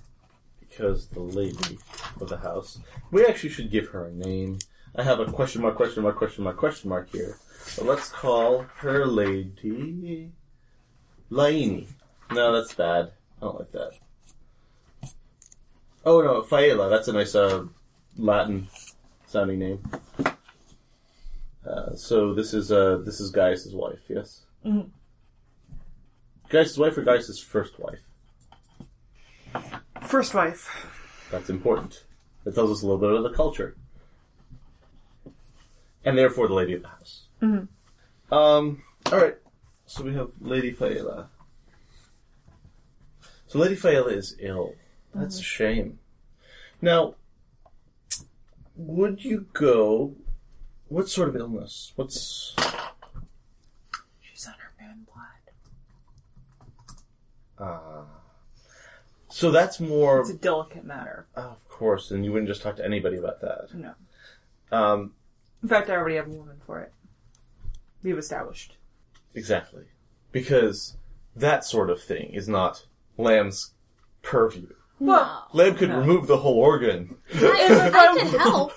because 0.69 1.07
the 1.09 1.21
lady 1.21 1.79
of 2.21 2.29
the 2.29 2.37
house. 2.39 2.79
We 3.11 3.25
actually 3.25 3.51
should 3.51 3.71
give 3.71 3.89
her 3.89 4.07
a 4.07 4.13
name. 4.13 4.59
I 4.95 5.03
have 5.03 5.21
a 5.21 5.27
question 5.31 5.63
mark, 5.63 5.77
question 5.77 6.03
mark, 6.03 6.17
question 6.17 6.45
mark, 6.45 6.57
question 6.57 6.89
mark 6.91 7.11
here. 7.11 7.37
But 7.77 7.87
let's 7.87 8.09
call 8.09 8.63
her 8.79 9.07
Lady 9.07 10.31
Laini. 11.31 11.87
No, 12.31 12.53
that's 12.55 12.75
bad. 12.75 13.13
I 13.39 13.45
don't 13.45 13.59
like 13.59 13.73
that. 13.73 13.93
Oh 16.05 16.21
no, 16.23 16.43
Faela. 16.43 16.89
That's 16.89 17.09
a 17.09 17.13
nice 17.13 17.35
uh, 17.35 17.65
Latin 18.17 18.69
sounding 19.27 19.59
name. 19.59 19.91
Uh, 21.67 21.95
so 21.97 22.33
this 22.33 22.55
is 22.55 22.71
uh, 22.71 22.99
this 23.05 23.21
is 23.21 23.31
Gaius' 23.31 23.73
wife. 23.73 23.99
Yes. 24.09 24.43
Mhm. 24.65 24.91
Gaius' 26.49 26.79
wife 26.79 26.97
or 26.97 27.03
Gaius' 27.03 27.41
first 27.41 27.79
wife? 27.81 28.03
First 30.03 30.35
wife. 30.35 30.69
That's 31.31 31.51
important. 31.51 32.05
That 32.45 32.55
tells 32.55 32.71
us 32.71 32.83
a 32.83 32.87
little 32.87 33.01
bit 33.01 33.11
of 33.11 33.23
the 33.23 33.37
culture. 33.37 33.77
And 36.05 36.17
therefore 36.17 36.47
the 36.49 36.55
lady 36.55 36.75
of 36.75 36.83
the 36.83 36.89
house. 36.89 37.27
Mhm. 37.43 37.69
Um, 38.31 38.83
alright. 39.11 39.39
So 39.87 40.05
we 40.05 40.15
have 40.15 40.31
Lady 40.41 40.73
Faela. 40.73 41.29
So 43.47 43.59
Lady 43.59 43.77
Faela 43.77 44.13
is 44.13 44.37
ill. 44.39 44.75
That's 45.15 45.39
a 45.39 45.43
shame. 45.43 45.99
Now, 46.83 47.15
would 48.77 49.25
you 49.25 49.47
go... 49.53 50.15
What 50.89 51.09
sort 51.09 51.29
of 51.31 51.37
illness? 51.37 51.93
What's... 51.97 52.55
She's 54.21 54.47
on 54.47 54.55
her 54.55 54.73
man 54.79 55.07
blood. 57.59 57.69
Uh, 57.69 58.05
so 59.37 59.51
that's 59.51 59.81
more... 59.81 60.21
It's 60.21 60.31
a 60.31 60.35
delicate 60.35 60.85
matter. 60.85 61.27
of 61.35 61.69
course, 61.69 62.11
and 62.11 62.25
you 62.25 62.33
wouldn't 62.33 62.49
just 62.49 62.63
talk 62.63 62.77
to 62.77 62.85
anybody 62.85 63.19
about 63.19 63.43
that. 63.43 63.69
No. 63.75 63.93
Um, 64.73 65.13
In 65.63 65.69
fact, 65.69 65.91
I 65.91 65.95
already 65.95 66.17
have 66.17 66.27
a 66.27 66.31
woman 66.31 66.57
for 66.65 66.81
it. 66.81 66.91
We've 68.03 68.17
established. 68.17 68.77
Exactly. 69.35 69.85
Because 70.33 70.97
that 71.35 71.65
sort 71.65 71.91
of 71.91 72.01
thing 72.03 72.31
is 72.33 72.49
not 72.49 72.87
Lamb's 73.19 73.75
purview. 74.23 74.69
Well, 74.99 75.49
Lamb 75.53 75.75
could 75.75 75.91
No. 75.91 75.99
remove 75.99 76.27
the 76.27 76.39
whole 76.39 76.59
organ. 76.59 77.17
I, 77.35 77.91
I 77.93 78.19
can 78.19 78.39
help. 78.41 78.73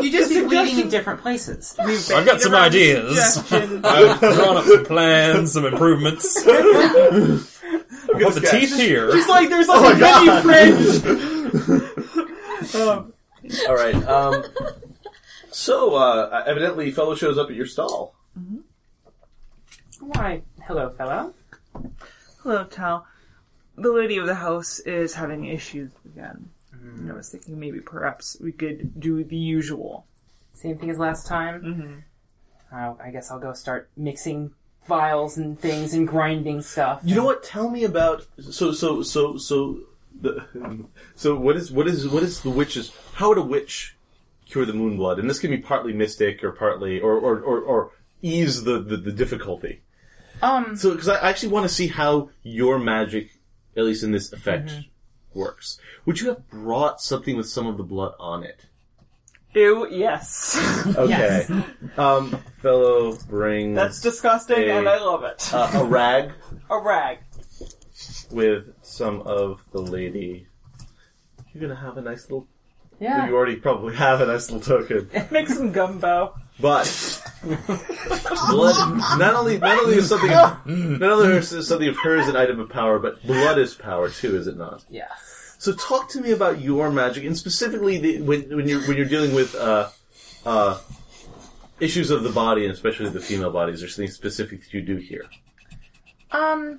You 0.00 0.10
just 0.10 0.30
be 0.30 0.42
bleeding 0.46 0.78
in 0.80 0.88
different 0.88 1.20
places. 1.20 1.76
we've 1.84 2.10
I've 2.10 2.24
got 2.24 2.40
some 2.40 2.54
ideas. 2.54 3.36
I've 3.52 4.18
drawn 4.20 4.56
up 4.56 4.64
some 4.64 4.84
plans, 4.86 5.52
some 5.52 5.66
improvements. 5.66 6.42
I'll 8.14 8.20
put 8.20 8.34
the 8.34 8.40
guy. 8.40 8.60
teeth 8.60 8.76
here. 8.76 9.10
It's 9.16 9.28
like 9.28 9.48
there's 9.48 9.68
like 9.68 9.94
a 9.94 9.98
mini 9.98 10.40
fridge. 10.42 11.04
um, 12.74 13.12
Alright, 13.68 13.94
um, 14.08 14.44
so, 15.50 15.94
uh, 15.94 16.42
evidently 16.46 16.90
fellow 16.90 17.14
shows 17.14 17.38
up 17.38 17.48
at 17.48 17.54
your 17.56 17.66
stall. 17.66 18.14
Why, 20.00 20.42
hello, 20.66 20.90
fellow. 20.90 21.32
hello, 22.42 22.64
Tal. 22.64 23.06
The 23.76 23.92
lady 23.92 24.16
of 24.18 24.26
the 24.26 24.34
house 24.34 24.80
is 24.80 25.14
having 25.14 25.46
issues 25.46 25.92
again. 26.04 26.50
And 26.72 27.10
I 27.10 27.14
was 27.14 27.28
thinking 27.30 27.58
maybe 27.58 27.80
perhaps 27.80 28.36
we 28.40 28.52
could 28.52 28.98
do 29.00 29.24
the 29.24 29.36
usual. 29.36 30.06
Same 30.54 30.78
thing 30.78 30.90
as 30.90 30.98
last 30.98 31.26
time. 31.26 31.62
Mm-hmm. 31.62 32.76
Oh, 32.76 32.98
I 33.02 33.10
guess 33.10 33.30
I'll 33.30 33.38
go 33.38 33.52
start 33.52 33.90
mixing 33.96 34.52
vials 34.86 35.36
and 35.36 35.58
things 35.58 35.94
and 35.94 36.06
grinding 36.06 36.62
stuff. 36.62 37.00
You 37.04 37.14
know 37.14 37.24
what? 37.24 37.42
Tell 37.42 37.70
me 37.70 37.84
about, 37.84 38.26
so, 38.50 38.72
so, 38.72 39.02
so, 39.02 39.36
so, 39.36 39.80
the, 40.20 40.46
so 41.14 41.36
what 41.36 41.56
is, 41.56 41.70
what 41.70 41.86
is, 41.86 42.08
what 42.08 42.22
is 42.22 42.40
the 42.40 42.50
witch's, 42.50 42.92
how 43.14 43.28
would 43.28 43.38
a 43.38 43.42
witch 43.42 43.96
cure 44.46 44.64
the 44.64 44.72
moon 44.72 44.96
blood? 44.96 45.18
And 45.18 45.28
this 45.28 45.38
can 45.38 45.50
be 45.50 45.58
partly 45.58 45.92
mystic 45.92 46.42
or 46.44 46.52
partly, 46.52 47.00
or, 47.00 47.14
or, 47.14 47.40
or, 47.40 47.60
or 47.60 47.90
ease 48.22 48.64
the, 48.64 48.80
the, 48.80 48.96
the 48.96 49.12
difficulty. 49.12 49.82
Um, 50.42 50.76
So, 50.76 50.90
because 50.90 51.08
I 51.08 51.28
actually 51.28 51.52
want 51.52 51.64
to 51.64 51.74
see 51.74 51.88
how 51.88 52.30
your 52.42 52.78
magic, 52.78 53.30
at 53.76 53.84
least 53.84 54.02
in 54.02 54.12
this 54.12 54.32
effect, 54.32 54.72
works. 55.34 55.78
Would 56.04 56.20
you 56.20 56.28
have 56.28 56.48
brought 56.48 57.00
something 57.00 57.36
with 57.36 57.48
some 57.48 57.66
of 57.66 57.76
the 57.76 57.82
blood 57.82 58.14
on 58.18 58.42
it? 58.42 58.66
Ew, 59.56 59.88
yes. 59.90 60.84
Okay. 60.86 61.08
Yes. 61.08 61.50
Um, 61.98 62.30
fellow 62.62 63.16
brings 63.28 63.74
That's 63.74 64.00
disgusting 64.00 64.58
A- 64.58 64.78
and 64.78 64.88
I 64.88 64.98
love 64.98 65.24
it. 65.24 65.50
uh, 65.52 65.70
a 65.74 65.84
rag 65.84 66.32
a 66.70 66.78
rag. 66.80 67.18
with 68.30 68.72
some 68.82 69.22
of 69.22 69.62
the 69.72 69.80
lady. 69.80 70.46
You're 71.52 71.68
gonna 71.68 71.80
have 71.80 71.96
a 71.96 72.02
nice 72.02 72.22
little. 72.24 72.46
yeah. 73.00 73.26
You 73.26 73.34
already 73.34 73.56
probably 73.56 73.94
have 73.96 74.20
a 74.20 74.26
nice 74.26 74.50
little 74.50 74.78
token, 74.78 75.10
Make 75.30 75.48
some 75.48 75.72
gumbo. 75.72 76.34
but 76.60 76.86
blood. 78.50 78.98
Not 79.18 79.34
only, 79.34 79.58
not 79.58 79.78
only 79.78 79.96
is 79.96 80.08
something, 80.08 80.30
not 80.30 80.62
only 81.02 81.36
is 81.36 81.66
something 81.68 81.88
of 81.88 81.96
hers 81.96 82.28
an 82.28 82.36
item 82.36 82.60
of 82.60 82.68
power, 82.68 82.98
but 82.98 83.22
blood 83.26 83.58
is 83.58 83.74
power 83.74 84.10
too, 84.10 84.36
is 84.36 84.46
it 84.46 84.56
not? 84.56 84.84
Yes. 84.90 85.35
So 85.66 85.72
talk 85.72 86.08
to 86.10 86.20
me 86.20 86.30
about 86.30 86.60
your 86.60 86.92
magic, 86.92 87.24
and 87.24 87.36
specifically 87.36 87.98
the, 87.98 88.20
when 88.22 88.56
when 88.56 88.68
you're 88.68 88.82
when 88.82 88.96
you're 88.96 89.04
dealing 89.08 89.34
with 89.34 89.52
uh, 89.56 89.88
uh, 90.44 90.78
issues 91.80 92.12
of 92.12 92.22
the 92.22 92.30
body, 92.30 92.62
and 92.64 92.72
especially 92.72 93.08
the 93.08 93.18
female 93.18 93.50
bodies. 93.50 93.80
There's 93.80 93.96
something 93.96 94.12
specific 94.12 94.60
that 94.62 94.72
you 94.72 94.80
do 94.80 94.94
here. 94.94 95.24
Um, 96.30 96.78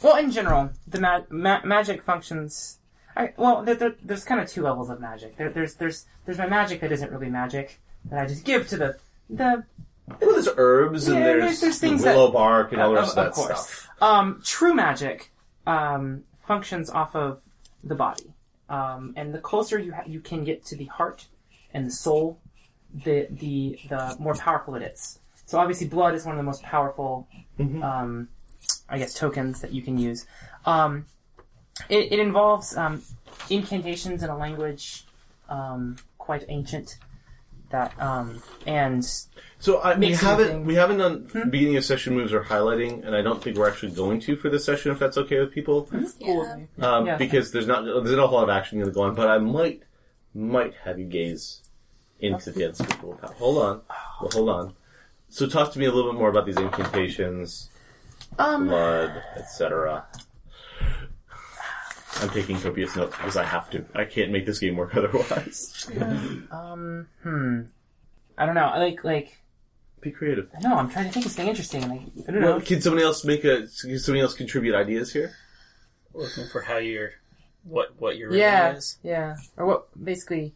well, 0.00 0.14
in 0.14 0.30
general, 0.30 0.70
the 0.86 1.00
ma- 1.00 1.22
ma- 1.28 1.62
magic 1.64 2.04
functions. 2.04 2.78
I, 3.16 3.32
well, 3.36 3.64
there, 3.64 3.74
there, 3.74 3.96
there's 4.00 4.22
kind 4.22 4.40
of 4.40 4.48
two 4.48 4.62
levels 4.62 4.90
of 4.90 5.00
magic. 5.00 5.36
There, 5.36 5.50
there's 5.50 5.74
there's 5.74 6.06
there's 6.24 6.38
my 6.38 6.46
magic 6.46 6.82
that 6.82 6.92
isn't 6.92 7.10
really 7.10 7.30
magic 7.30 7.80
that 8.04 8.20
I 8.22 8.26
just 8.28 8.44
give 8.44 8.68
to 8.68 8.76
the 8.76 8.96
the 9.28 9.64
Well, 10.06 10.18
there's 10.34 10.48
herbs 10.56 11.08
and 11.08 11.18
Yeah, 11.18 11.24
there's, 11.24 11.40
there's- 11.40 11.60
there's 11.62 11.80
the 11.80 11.88
things 11.88 12.02
willow 12.04 12.30
bark 12.30 12.70
and 12.70 12.80
all 12.80 12.92
the 12.92 12.98
Of- 12.98 13.06
rest 13.06 13.18
of, 13.18 13.26
of 13.26 13.34
that 13.34 13.34
course. 13.34 13.66
stuff. 13.66 13.88
Um, 14.00 14.40
true 14.44 14.72
magic 14.72 15.32
um, 15.66 16.22
functions 16.46 16.90
off 16.90 17.16
of 17.16 17.40
the 17.84 17.94
body, 17.94 18.32
um, 18.68 19.12
and 19.16 19.34
the 19.34 19.38
closer 19.38 19.78
you 19.78 19.92
ha- 19.92 20.04
you 20.06 20.20
can 20.20 20.44
get 20.44 20.64
to 20.66 20.76
the 20.76 20.86
heart 20.86 21.26
and 21.72 21.86
the 21.86 21.90
soul, 21.90 22.40
the 23.04 23.26
the 23.30 23.78
the 23.88 24.16
more 24.18 24.34
powerful 24.34 24.74
it 24.74 24.82
is. 24.82 25.18
So 25.46 25.58
obviously, 25.58 25.86
blood 25.88 26.14
is 26.14 26.24
one 26.24 26.34
of 26.34 26.38
the 26.38 26.44
most 26.44 26.62
powerful, 26.62 27.28
um, 27.58 28.28
I 28.88 28.98
guess, 28.98 29.12
tokens 29.14 29.60
that 29.60 29.72
you 29.72 29.82
can 29.82 29.98
use. 29.98 30.26
Um, 30.64 31.06
it, 31.88 32.12
it 32.12 32.18
involves 32.18 32.76
um, 32.76 33.02
incantations 33.50 34.22
in 34.22 34.30
a 34.30 34.36
language 34.36 35.04
um, 35.48 35.96
quite 36.18 36.44
ancient. 36.48 36.98
That 37.74 38.00
um, 38.00 38.40
and 38.66 39.04
So 39.58 39.78
I, 39.78 39.94
we 39.94 40.10
Mixing 40.10 40.28
haven't 40.28 40.46
things. 40.48 40.66
we 40.68 40.74
haven't 40.76 40.98
done 40.98 41.28
Hmm? 41.32 41.50
beginning 41.50 41.76
of 41.76 41.84
session 41.84 42.14
moves 42.14 42.32
or 42.32 42.44
highlighting, 42.44 43.04
and 43.04 43.16
I 43.16 43.20
don't 43.20 43.42
think 43.42 43.56
we're 43.56 43.68
actually 43.68 43.90
going 43.90 44.20
to 44.20 44.36
for 44.36 44.48
this 44.48 44.64
session 44.64 44.92
if 44.92 45.00
that's 45.00 45.18
okay 45.18 45.40
with 45.40 45.50
people, 45.52 45.88
Yeah. 46.20 46.58
um, 46.80 47.06
Yeah. 47.06 47.16
because 47.16 47.50
there's 47.50 47.66
not 47.66 47.84
there's 47.84 48.12
not 48.16 48.24
a 48.24 48.26
whole 48.28 48.38
lot 48.38 48.44
of 48.44 48.50
action 48.50 48.78
going 48.78 48.88
to 48.90 48.94
go 48.94 49.02
on. 49.02 49.16
But 49.16 49.26
I 49.26 49.38
might 49.38 49.82
might 50.34 50.74
have 50.84 51.00
you 51.00 51.04
gaze 51.06 51.62
into 52.20 52.52
the 52.52 52.68
unspeakable 52.68 53.14
power. 53.14 53.34
Hold 53.38 53.58
on, 53.58 53.80
well, 54.20 54.30
hold 54.32 54.48
on. 54.50 54.74
So 55.28 55.48
talk 55.48 55.72
to 55.72 55.80
me 55.80 55.86
a 55.86 55.90
little 55.92 56.12
bit 56.12 56.18
more 56.20 56.28
about 56.28 56.46
these 56.46 56.56
incantations, 56.58 57.70
um, 58.38 58.68
blood, 58.68 59.20
etc. 59.34 60.06
I'm 62.20 62.30
taking 62.30 62.58
copious 62.60 62.94
notes 62.96 63.16
because 63.16 63.36
I 63.36 63.44
have 63.44 63.70
to. 63.70 63.84
I 63.94 64.04
can't 64.04 64.30
make 64.30 64.46
this 64.46 64.58
game 64.58 64.76
work 64.76 64.96
otherwise. 64.96 65.86
Um, 66.50 67.08
hmm. 67.22 67.62
I 68.38 68.46
don't 68.46 68.54
know. 68.54 68.66
I 68.66 68.78
Like, 68.78 69.04
like, 69.04 69.38
Be 70.00 70.10
creative. 70.10 70.48
no, 70.62 70.76
I'm 70.76 70.90
trying 70.90 71.06
to 71.06 71.12
think 71.12 71.26
of 71.26 71.32
something 71.32 71.48
interesting. 71.48 71.88
Like, 71.88 72.00
I 72.28 72.32
don't 72.32 72.40
know. 72.40 72.50
Well, 72.52 72.60
can 72.60 72.80
somebody 72.80 73.04
else 73.04 73.24
make 73.24 73.44
a? 73.44 73.66
Can 73.80 73.98
somebody 73.98 74.20
else 74.20 74.34
contribute 74.34 74.74
ideas 74.74 75.12
here? 75.12 75.34
Looking 76.12 76.46
for 76.46 76.62
how 76.62 76.76
you're, 76.78 77.10
what 77.64 78.00
what 78.00 78.16
your 78.16 78.32
yeah, 78.34 78.74
is. 78.74 78.98
yeah. 79.02 79.36
Or 79.56 79.66
what, 79.66 80.04
basically, 80.04 80.54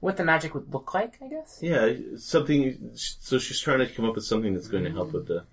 what 0.00 0.16
the 0.18 0.24
magic 0.24 0.54
would 0.54 0.72
look 0.72 0.92
like, 0.92 1.18
I 1.22 1.28
guess? 1.28 1.58
Yeah, 1.62 1.92
something. 2.18 2.90
So 2.94 3.38
she's 3.38 3.60
trying 3.60 3.78
to 3.78 3.86
come 3.86 4.04
up 4.04 4.14
with 4.14 4.24
something 4.24 4.52
that's 4.54 4.68
going 4.68 4.84
to 4.84 4.90
help 4.90 5.12
with 5.12 5.26
the. 5.28 5.44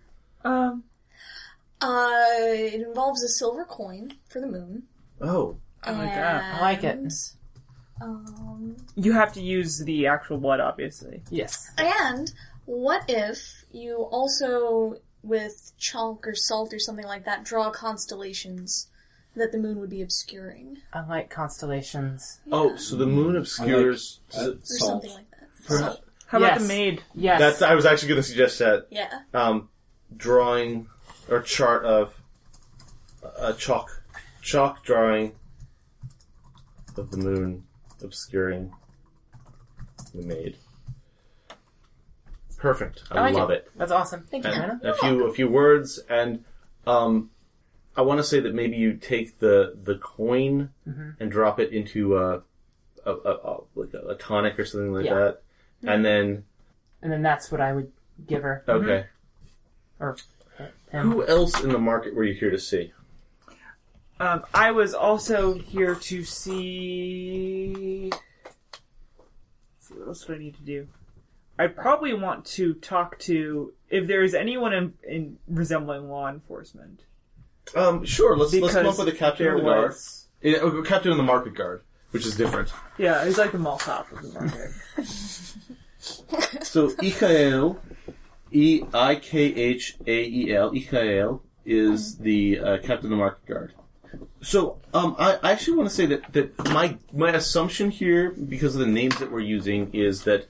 Um, 0.44 0.84
Uh, 1.80 2.10
it 2.50 2.82
involves 2.82 3.24
a 3.24 3.30
silver 3.30 3.63
coin 3.63 4.12
for 4.27 4.39
the 4.42 4.48
moon. 4.48 4.84
Oh, 5.21 5.57
I 5.83 5.91
like 5.91 6.13
that. 6.13 6.43
I 6.55 6.62
like 6.62 6.83
it. 6.83 7.13
Um, 8.01 8.77
you 8.95 9.13
have 9.13 9.33
to 9.33 9.41
use 9.41 9.79
the 9.79 10.07
actual 10.07 10.38
blood, 10.38 10.59
obviously. 10.59 11.24
Yes. 11.31 11.71
and 11.77 12.31
what 12.65 13.05
if 13.07 13.65
you 13.71 13.95
also, 14.12 14.97
with 15.24 15.71
chalk 15.79 16.27
or 16.27 16.36
salt 16.36 16.74
or 16.74 16.79
something 16.79 17.05
like 17.05 17.25
that, 17.25 17.43
draw 17.43 17.71
constellations 17.71 18.88
that 19.36 19.51
the 19.51 19.57
moon 19.57 19.79
would 19.79 19.89
be 19.89 20.01
obscuring? 20.01 20.77
I 20.93 21.05
like 21.07 21.29
constellations. 21.29 22.39
oh, 22.51 22.75
so 22.75 22.95
the 22.95 23.07
moon 23.07 23.36
obscures. 23.36 24.19
Uh, 24.38 24.51
Or 24.51 24.57
salt. 24.63 25.03
something 25.03 25.12
like 25.13 25.31
that. 25.31 25.50
Per- 25.65 25.79
Salt. 25.79 26.01
How 26.27 26.39
about 26.39 26.51
Yes. 26.53 26.62
the 26.63 26.67
maid? 26.67 27.03
Yes. 27.15 27.39
That's. 27.39 27.62
I 27.62 27.74
was 27.74 27.86
actually 27.86 28.09
going 28.09 28.21
to 28.21 28.27
suggest 28.27 28.59
that. 28.59 28.88
Yeah. 28.91 29.21
Um, 29.33 29.69
drawing 30.15 30.88
or 31.29 31.41
chart 31.41 31.86
of 31.86 32.13
a 33.39 33.53
chalk, 33.53 33.97
chalk 34.48 34.82
drawing 34.82 35.34
of 36.96 37.12
the 37.12 37.18
moon 37.18 37.63
obscuring 38.01 38.72
the 40.16 40.22
maid. 40.25 40.56
Perfect. 42.58 43.04
I, 43.12 43.27
I 43.27 43.32
love 43.32 43.50
it. 43.51 43.70
That's 43.75 43.92
awesome. 43.92 44.24
Thank 44.32 44.46
you, 44.46 44.51
Hannah. 44.51 44.80
a 44.84 44.94
few 44.96 45.27
a 45.27 45.34
few 45.34 45.50
words 45.50 46.00
and 46.10 46.44
um 46.88 47.30
I 47.98 48.01
want 48.01 48.20
to 48.20 48.24
say 48.24 48.39
that 48.39 48.54
maybe 48.56 48.77
you 48.77 48.94
take 48.94 49.39
the 49.39 49.75
the 49.84 49.96
coin 49.98 50.70
Mm-hmm. 50.88 51.10
and 51.20 51.30
drop 51.32 51.60
it 51.60 51.72
into 51.74 52.18
a 52.18 52.42
a, 53.06 53.12
a, 53.12 53.32
a 53.34 53.58
like 53.75 53.94
a, 53.94 54.16
tonic 54.16 54.58
or 54.58 54.66
something 54.66 54.94
like 54.94 55.06
Yeah. 55.06 55.13
that 55.16 55.42
and 55.84 56.04
then 56.06 56.46
And 57.01 57.12
then 57.12 57.22
that's 57.22 57.51
what 57.51 57.60
I 57.60 57.74
would 57.74 57.92
give 58.25 58.44
her. 58.44 58.63
okay 58.68 59.06
Or 60.00 60.16
him. 60.89 61.12
who 61.12 61.25
else 61.27 61.62
in 61.62 61.70
the 61.70 61.77
market 61.80 62.16
were 62.16 62.24
you 62.24 62.34
here 62.34 62.50
to 62.51 62.60
see 62.60 62.94
Um, 64.19 64.43
I 64.53 64.71
was 64.71 64.93
also 64.93 65.53
here 65.53 65.95
to 65.95 66.24
see. 66.24 68.09
Let's 68.12 69.88
see 69.88 69.93
what 69.95 70.07
else 70.07 70.25
do 70.25 70.33
I 70.33 70.38
need 70.38 70.55
to 70.55 70.62
do? 70.63 70.88
I'd 71.59 71.75
probably 71.75 72.13
want 72.13 72.45
to 72.45 72.74
talk 72.75 73.17
to 73.19 73.74
if 73.89 74.07
there 74.07 74.24
is 74.24 74.33
anyone 74.36 74.74
in, 74.74 74.93
in 75.07 75.38
resembling 75.47 76.09
law 76.09 76.29
enforcement. 76.29 77.01
um 77.75 78.05
sure 78.05 78.38
let's 78.38 78.53
let's 78.53 78.74
come 78.74 78.86
up 78.86 78.93
Because 78.93 79.05
with 79.05 79.13
a 79.13 79.17
captain 79.17 79.45
there 79.45 79.55
of 79.55 79.62
the 79.62 79.65
guard 79.69 79.88
was- 79.89 80.27
Yeah, 80.41 80.57
oh, 80.62 80.81
captain 80.83 81.12
of 81.12 81.17
the 81.17 81.24
market 81.24 81.55
guard 81.55 81.81
which 82.12 82.25
is 82.25 82.36
different 82.38 82.71
Yeah, 82.97 83.25
he's 83.25 83.38
like 83.38 83.51
the 83.51 83.57
mall 83.59 83.77
cop 83.79 84.12
of 84.12 84.21
the 84.21 84.39
market. 84.39 84.71
so 86.65 86.89
Ikael 86.91 87.79
E 88.51 88.83
I 88.93 89.15
K 89.15 89.39
H 89.55 89.97
A 90.05 90.24
E 90.24 90.53
L 90.55 90.71
Ikael 90.71 91.41
is 91.65 92.17
the 92.19 92.59
uh, 92.59 92.77
captain 92.77 93.07
of 93.07 93.09
the 93.09 93.15
market 93.17 93.45
guard. 93.45 93.74
So 94.41 94.79
um, 94.93 95.15
I, 95.17 95.39
I 95.43 95.51
actually 95.51 95.77
want 95.77 95.89
to 95.89 95.95
say 95.95 96.05
that, 96.07 96.33
that 96.33 96.57
my 96.71 96.97
my 97.11 97.31
assumption 97.31 97.91
here, 97.91 98.31
because 98.31 98.75
of 98.75 98.79
the 98.79 98.87
names 98.87 99.17
that 99.17 99.31
we're 99.31 99.39
using, 99.39 99.93
is 99.93 100.24
that 100.24 100.48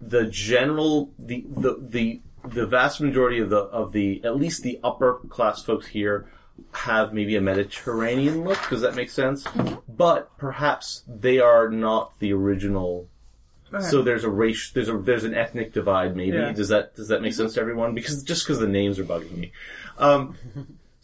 the 0.00 0.26
general 0.26 1.10
the 1.18 1.44
the 1.48 1.76
the, 1.80 2.20
the 2.44 2.66
vast 2.66 3.00
majority 3.00 3.40
of 3.40 3.50
the 3.50 3.58
of 3.58 3.92
the 3.92 4.22
at 4.24 4.36
least 4.36 4.62
the 4.62 4.78
upper 4.84 5.20
class 5.28 5.62
folks 5.62 5.88
here 5.88 6.30
have 6.72 7.12
maybe 7.12 7.34
a 7.36 7.40
Mediterranean 7.40 8.44
look. 8.44 8.58
Does 8.70 8.82
that 8.82 8.94
make 8.94 9.10
sense? 9.10 9.44
But 9.88 10.36
perhaps 10.38 11.02
they 11.08 11.40
are 11.40 11.68
not 11.68 12.18
the 12.20 12.32
original 12.32 13.08
so 13.80 14.02
there's 14.02 14.24
a 14.24 14.30
race, 14.30 14.70
there's 14.70 14.88
a 14.88 14.96
there's 14.96 15.24
an 15.24 15.34
ethnic 15.34 15.72
divide. 15.72 16.16
Maybe 16.16 16.36
Yeah. 16.36 16.52
does 16.52 16.68
that 16.68 16.94
does 16.94 17.08
that 17.08 17.22
make 17.22 17.34
sense 17.34 17.54
to 17.54 17.60
everyone? 17.60 17.94
Because 17.94 18.22
just 18.22 18.44
because 18.44 18.58
the 18.58 18.68
names 18.68 18.98
are 18.98 19.04
bugging 19.04 19.36
me. 19.36 19.52
Um, 19.98 20.36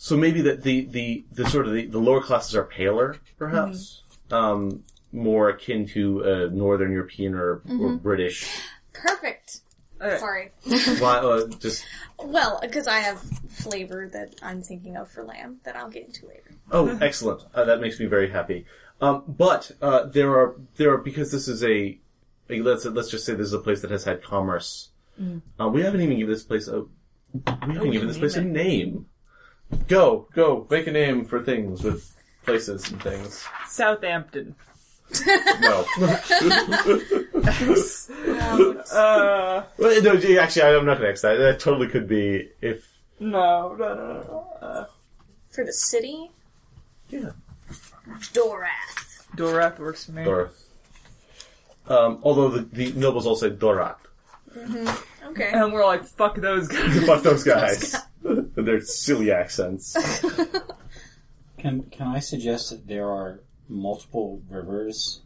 so 0.02 0.16
maybe 0.16 0.40
that 0.40 0.62
the, 0.62 0.86
the 0.86 1.26
the 1.32 1.46
sort 1.50 1.66
of 1.66 1.74
the, 1.74 1.84
the 1.84 1.98
lower 1.98 2.22
classes 2.22 2.56
are 2.56 2.64
paler, 2.64 3.16
perhaps, 3.36 4.02
um, 4.30 4.82
more 5.12 5.50
akin 5.50 5.86
to 5.88 6.24
uh, 6.24 6.48
Northern 6.50 6.90
European 6.90 7.34
or, 7.34 7.60
or 7.78 7.96
British. 7.96 8.50
Perfect. 8.94 9.60
Alright. 10.00 10.18
Sorry. 10.18 10.52
Why, 11.00 11.18
uh, 11.18 11.46
just 11.58 11.84
Well, 12.18 12.60
because 12.62 12.88
I 12.88 13.00
have 13.00 13.20
flavor 13.50 14.08
that 14.08 14.36
I'm 14.42 14.62
thinking 14.62 14.96
of 14.96 15.10
for 15.10 15.22
lamb 15.22 15.58
that 15.64 15.76
I'll 15.76 15.90
get 15.90 16.06
into 16.06 16.26
later. 16.26 16.50
Oh, 16.70 16.96
excellent. 17.02 17.42
Uh, 17.54 17.64
that 17.64 17.82
makes 17.82 18.00
me 18.00 18.06
very 18.06 18.30
happy. 18.30 18.64
Um, 19.02 19.24
but 19.28 19.70
uh, 19.82 20.04
there 20.04 20.32
are 20.32 20.56
there 20.76 20.94
are 20.94 20.98
because 20.98 21.30
this 21.30 21.46
is 21.46 21.62
a 21.62 21.98
like, 22.48 22.62
let's 22.62 22.86
let's 22.86 23.10
just 23.10 23.26
say 23.26 23.34
this 23.34 23.48
is 23.48 23.52
a 23.52 23.58
place 23.58 23.82
that 23.82 23.90
has 23.90 24.04
had 24.04 24.22
commerce. 24.22 24.88
Uh, 25.60 25.68
we 25.68 25.82
haven't 25.82 26.00
even 26.00 26.16
given 26.18 26.32
this 26.32 26.42
place 26.42 26.68
a 26.68 26.84
we 27.34 27.74
haven't 27.74 27.90
given 27.90 28.08
this 28.08 28.16
place 28.16 28.36
a 28.36 28.42
name. 28.42 29.04
Go 29.88 30.28
go 30.34 30.66
make 30.70 30.86
a 30.86 30.92
name 30.92 31.24
for 31.24 31.42
things 31.42 31.82
with 31.82 32.14
places 32.44 32.90
and 32.90 33.02
things. 33.02 33.44
Southampton. 33.68 34.54
No, 35.60 35.84
Uh, 38.92 39.62
well, 39.78 40.02
no. 40.02 40.16
gee, 40.16 40.38
Actually, 40.38 40.76
I'm 40.76 40.86
not 40.86 40.98
going 41.00 41.14
to 41.14 41.22
that. 41.22 41.36
That 41.36 41.60
totally 41.60 41.88
could 41.88 42.08
be 42.08 42.48
if 42.60 42.86
no, 43.18 43.74
no, 43.74 43.94
no, 43.94 44.04
no. 44.04 44.46
Uh, 44.66 44.84
For 45.50 45.64
the 45.64 45.72
city, 45.72 46.30
yeah. 47.08 47.30
Dorath. 48.32 49.26
Dorath 49.36 49.78
works 49.78 50.06
for 50.06 50.12
me. 50.12 50.24
Doroth. 50.24 50.54
Um, 51.86 52.20
although 52.22 52.48
the, 52.48 52.62
the 52.62 52.92
nobles 52.92 53.26
all 53.26 53.36
say 53.36 53.50
Dorat. 53.50 53.96
Okay. 54.56 55.50
And 55.52 55.72
we're 55.72 55.84
like, 55.84 56.04
fuck 56.04 56.36
those 56.36 56.68
guys. 56.68 57.04
Fuck 57.04 57.22
those 57.22 57.44
guys. 57.44 57.94
With 58.22 58.66
their 58.66 58.80
silly 58.80 59.30
accents. 59.30 59.96
Can 61.58 61.82
can 61.90 62.06
I 62.06 62.20
suggest 62.20 62.70
that 62.70 62.86
there 62.86 63.06
are 63.06 63.40
multiple 63.68 64.40
rivers 64.48 65.20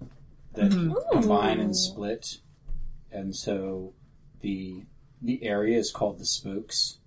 that 0.54 0.72
mm-hmm. 0.72 0.92
combine 1.12 1.60
and 1.60 1.76
split, 1.76 2.38
and 3.12 3.36
so 3.36 3.92
the 4.40 4.82
the 5.22 5.44
area 5.44 5.78
is 5.78 5.92
called 5.92 6.18
the 6.18 6.24
Spokes. 6.24 6.98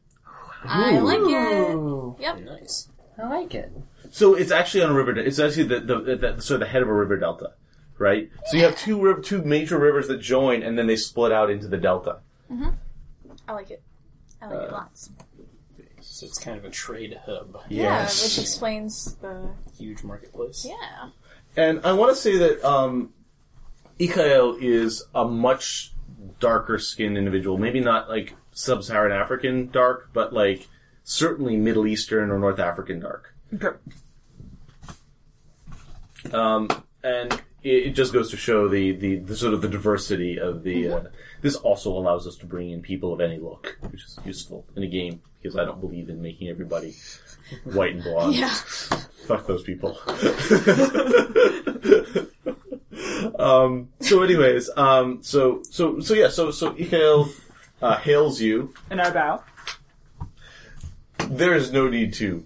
I 0.63 0.99
like 0.99 1.19
it. 1.19 2.21
Yep. 2.21 2.39
Nice. 2.39 2.89
I 3.17 3.27
like 3.27 3.53
it. 3.53 3.71
So 4.11 4.33
it's 4.33 4.51
actually 4.51 4.83
on 4.83 4.91
a 4.91 4.93
river. 4.93 5.13
Delta 5.13 5.27
it's 5.27 5.39
actually 5.39 5.63
the, 5.63 5.79
the, 5.81 6.15
the 6.15 6.41
sort 6.41 6.61
of 6.61 6.67
the 6.67 6.71
head 6.71 6.81
of 6.81 6.87
a 6.87 6.93
river 6.93 7.17
delta, 7.17 7.51
right? 7.97 8.29
So 8.45 8.57
you 8.57 8.63
have 8.63 8.77
two 8.77 9.01
river, 9.01 9.21
two 9.21 9.41
major 9.43 9.77
rivers 9.77 10.07
that 10.07 10.21
join, 10.21 10.63
and 10.63 10.77
then 10.77 10.87
they 10.87 10.95
split 10.95 11.31
out 11.31 11.49
into 11.49 11.67
the 11.67 11.77
delta. 11.77 12.19
Mm-hmm. 12.51 12.69
I 13.47 13.51
like 13.51 13.71
it. 13.71 13.81
I 14.41 14.47
like 14.47 14.63
it 14.63 14.69
uh, 14.69 14.71
lots. 14.71 15.09
So 16.01 16.25
it's 16.25 16.39
kind 16.39 16.57
of 16.57 16.65
a 16.65 16.69
trade 16.69 17.19
hub, 17.25 17.57
Yeah, 17.69 18.03
which 18.03 18.37
explains 18.39 19.15
the 19.15 19.49
huge 19.77 20.03
marketplace. 20.03 20.65
yeah. 20.67 21.09
And 21.55 21.81
I 21.85 21.93
want 21.93 22.15
to 22.15 22.21
say 22.21 22.37
that 22.37 22.63
um, 22.63 23.13
Ikael 23.99 24.57
is 24.61 25.03
a 25.15 25.25
much 25.25 25.93
darker 26.39 26.77
skinned 26.79 27.17
individual. 27.17 27.57
Maybe 27.57 27.79
not 27.79 28.09
like 28.09 28.35
sub-Saharan 28.51 29.11
African 29.11 29.69
dark, 29.71 30.09
but 30.13 30.33
like 30.33 30.67
certainly 31.03 31.57
Middle 31.57 31.87
Eastern 31.87 32.29
or 32.31 32.39
North 32.39 32.59
African 32.59 32.99
dark. 32.99 33.33
Okay. 33.53 33.75
Um, 36.33 36.67
and 37.03 37.41
it, 37.67 37.87
it 37.87 37.91
just 37.91 38.13
goes 38.13 38.29
to 38.31 38.37
show 38.37 38.67
the, 38.67 38.91
the, 38.93 39.17
the 39.17 39.35
sort 39.35 39.53
of 39.53 39.61
the 39.61 39.67
diversity 39.67 40.39
of 40.39 40.63
the. 40.63 40.89
Uh, 40.89 41.03
this 41.41 41.55
also 41.55 41.91
allows 41.91 42.25
us 42.27 42.35
to 42.37 42.45
bring 42.45 42.71
in 42.71 42.81
people 42.81 43.13
of 43.13 43.21
any 43.21 43.37
look, 43.37 43.77
which 43.89 44.03
is 44.03 44.19
useful 44.25 44.65
in 44.75 44.83
a 44.83 44.87
game 44.87 45.21
because 45.41 45.57
I 45.57 45.65
don't 45.65 45.79
believe 45.79 46.09
in 46.09 46.21
making 46.21 46.49
everybody 46.49 46.95
white 47.63 47.95
and 47.95 48.03
blonde. 48.03 48.35
Yeah. 48.35 48.53
Fuck 49.27 49.47
those 49.47 49.63
people. 49.63 49.97
um, 53.39 53.89
so, 53.99 54.23
anyways, 54.23 54.69
um, 54.77 55.19
so 55.21 55.61
so 55.69 55.99
so 55.99 56.13
yeah, 56.13 56.29
so 56.29 56.51
so 56.51 56.71
Ikael 56.71 57.29
uh, 57.81 57.97
hails 57.97 58.41
you. 58.41 58.73
And 58.89 59.01
I 59.01 59.09
bow. 59.11 59.43
There 61.29 61.53
is 61.53 61.71
no 61.71 61.87
need 61.89 62.13
to 62.15 62.45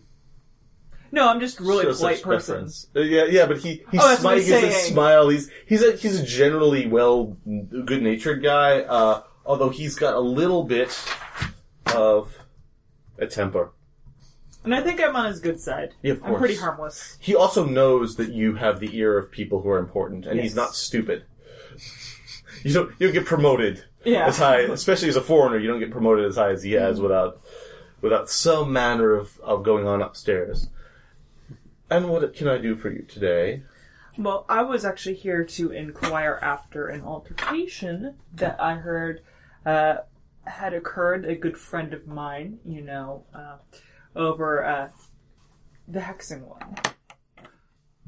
No, 1.13 1.27
I'm 1.27 1.39
just 1.41 1.59
really 1.59 1.83
show 1.83 1.93
polite 1.93 2.17
such 2.17 2.23
person. 2.23 2.69
Uh, 2.95 3.01
yeah, 3.01 3.25
yeah, 3.25 3.45
but 3.45 3.57
he 3.57 3.83
he's 3.91 4.01
Oh, 4.01 4.07
that's 4.07 4.21
what 4.23 4.37
smiling. 4.37 4.37
he's 4.39 4.47
He 4.47 4.53
a 4.53 4.71
saying. 4.71 4.93
smile. 4.93 5.29
He's 5.29 5.51
he's 5.65 5.83
a 5.83 5.91
he's 5.93 6.19
a 6.19 6.25
generally 6.25 6.87
well, 6.87 7.37
good 7.85 8.01
natured 8.01 8.41
guy. 8.41 8.79
Uh, 8.81 9.23
although 9.45 9.69
he's 9.69 9.95
got 9.95 10.13
a 10.13 10.19
little 10.19 10.63
bit 10.63 10.97
of 11.95 12.37
a 13.17 13.27
temper. 13.27 13.71
And 14.63 14.75
I 14.75 14.81
think 14.81 15.01
I'm 15.01 15.15
on 15.15 15.25
his 15.25 15.39
good 15.39 15.59
side. 15.59 15.95
Yeah, 16.03 16.13
of 16.13 16.23
I'm 16.23 16.35
pretty 16.35 16.55
harmless. 16.55 17.17
He 17.19 17.35
also 17.35 17.65
knows 17.65 18.15
that 18.17 18.31
you 18.31 18.55
have 18.55 18.79
the 18.79 18.95
ear 18.95 19.17
of 19.17 19.31
people 19.31 19.61
who 19.61 19.69
are 19.69 19.79
important, 19.79 20.25
and 20.27 20.39
he's 20.39 20.51
Yes. 20.51 20.55
not 20.55 20.75
stupid. 20.75 21.23
You 22.63 22.73
don't 22.73 22.91
you 22.99 23.07
don't 23.07 23.13
get 23.13 23.25
promoted 23.25 23.83
Yeah. 24.05 24.27
as 24.27 24.37
high, 24.37 24.59
especially 24.61 25.09
as 25.09 25.15
a 25.15 25.21
foreigner. 25.21 25.57
You 25.57 25.67
don't 25.67 25.79
get 25.79 25.91
promoted 25.91 26.25
as 26.25 26.35
high 26.35 26.51
as 26.51 26.61
he 26.63 26.73
has 26.73 27.01
without 27.01 27.41
without 28.01 28.29
some 28.29 28.71
manner 28.71 29.13
of, 29.13 29.39
of 29.41 29.63
going 29.63 29.87
on 29.87 30.01
upstairs. 30.01 30.67
And 31.91 32.07
what 32.07 32.33
can 32.33 32.47
I 32.47 32.57
do 32.57 32.77
for 32.77 32.89
you 32.89 33.01
today? 33.01 33.63
Well, 34.17 34.45
I 34.47 34.63
was 34.63 34.85
actually 34.85 35.15
here 35.15 35.43
to 35.43 35.71
inquire 35.71 36.39
after 36.41 36.87
an 36.87 37.01
altercation 37.01 38.15
that 38.33 38.55
I 38.61 38.75
heard 38.75 39.21
uh, 39.65 39.95
had 40.45 40.73
occurred. 40.73 41.25
A 41.25 41.35
good 41.35 41.57
friend 41.57 41.93
of 41.93 42.07
mine, 42.07 42.59
you 42.65 42.79
know, 42.79 43.25
uh, 43.35 43.57
over 44.15 44.63
uh, 44.63 44.89
the 45.85 45.99
hexing 45.99 46.47
one. 46.47 46.75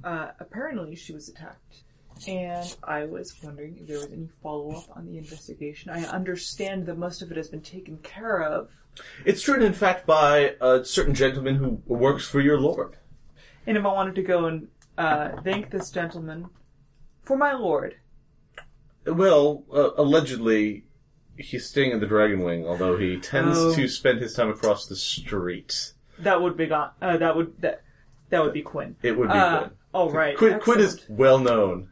Uh, 0.02 0.32
apparently, 0.39 0.96
she 0.96 1.12
was 1.12 1.28
attacked, 1.28 1.84
and 2.26 2.78
I 2.86 3.04
was 3.04 3.36
wondering 3.43 3.78
if 3.82 3.88
there 3.88 3.98
was 3.98 4.13
any 4.13 4.30
follow 4.41 4.78
up 4.78 4.96
on 4.96 5.06
the 5.08 5.17
investigation. 5.17 5.91
I 5.91 6.06
understand 6.06 6.86
that 6.86 6.98
most 6.98 7.22
of 7.22 7.32
it 7.32 7.38
has 7.38 7.50
been 7.50 7.62
taken 7.62 7.98
care 7.98 8.43
of, 8.43 8.69
It's 9.26 9.48
written, 9.48 9.65
in 9.65 9.74
fact, 9.74 10.06
by 10.06 10.56
a 10.62 10.86
certain 10.86 11.15
gentleman 11.15 11.56
who 11.56 11.82
works 11.86 12.28
for 12.28 12.39
your 12.39 12.60
lord. 12.60 12.98
And 13.65 13.78
if 13.78 13.84
I 13.86 13.88
wanted 13.93 14.15
to 14.15 14.23
go 14.23 14.45
and 14.45 14.67
uh, 14.97 15.41
thank 15.43 15.69
this 15.71 15.89
gentleman 15.91 16.47
for 17.23 17.38
my 17.38 17.54
lord, 17.54 17.95
Well, 19.06 19.63
uh, 19.73 19.91
allegedly, 19.97 20.86
he's 21.38 21.65
staying 21.65 21.91
at 21.93 21.99
the 21.99 22.06
Dragon 22.08 22.41
Wing, 22.43 22.65
although 22.65 22.97
he 22.97 23.19
tends 23.19 23.58
Oh. 23.58 23.76
to 23.76 23.88
spend 23.88 24.19
his 24.21 24.34
time 24.34 24.49
across 24.49 24.88
the 24.88 24.95
street. 24.95 25.93
that 26.19 26.41
would 26.41 26.56
be 26.56 26.67
gone. 26.67 26.91
Uh, 27.02 27.17
that 27.17 27.36
would 27.36 27.60
that 27.62 27.82
that 28.30 28.41
would 28.43 28.54
be 28.54 28.62
Quinn. 28.62 28.95
It 29.02 29.17
would 29.17 29.30
be 29.30 29.34
Uh, 29.34 29.58
Quinn. 29.60 29.71
Oh 29.95 30.10
right. 30.10 30.38
Quinn, 30.38 30.60
Quinn 30.60 30.80
is 30.80 30.93
Excellent. 30.95 31.19
well 31.19 31.39
known. 31.39 31.89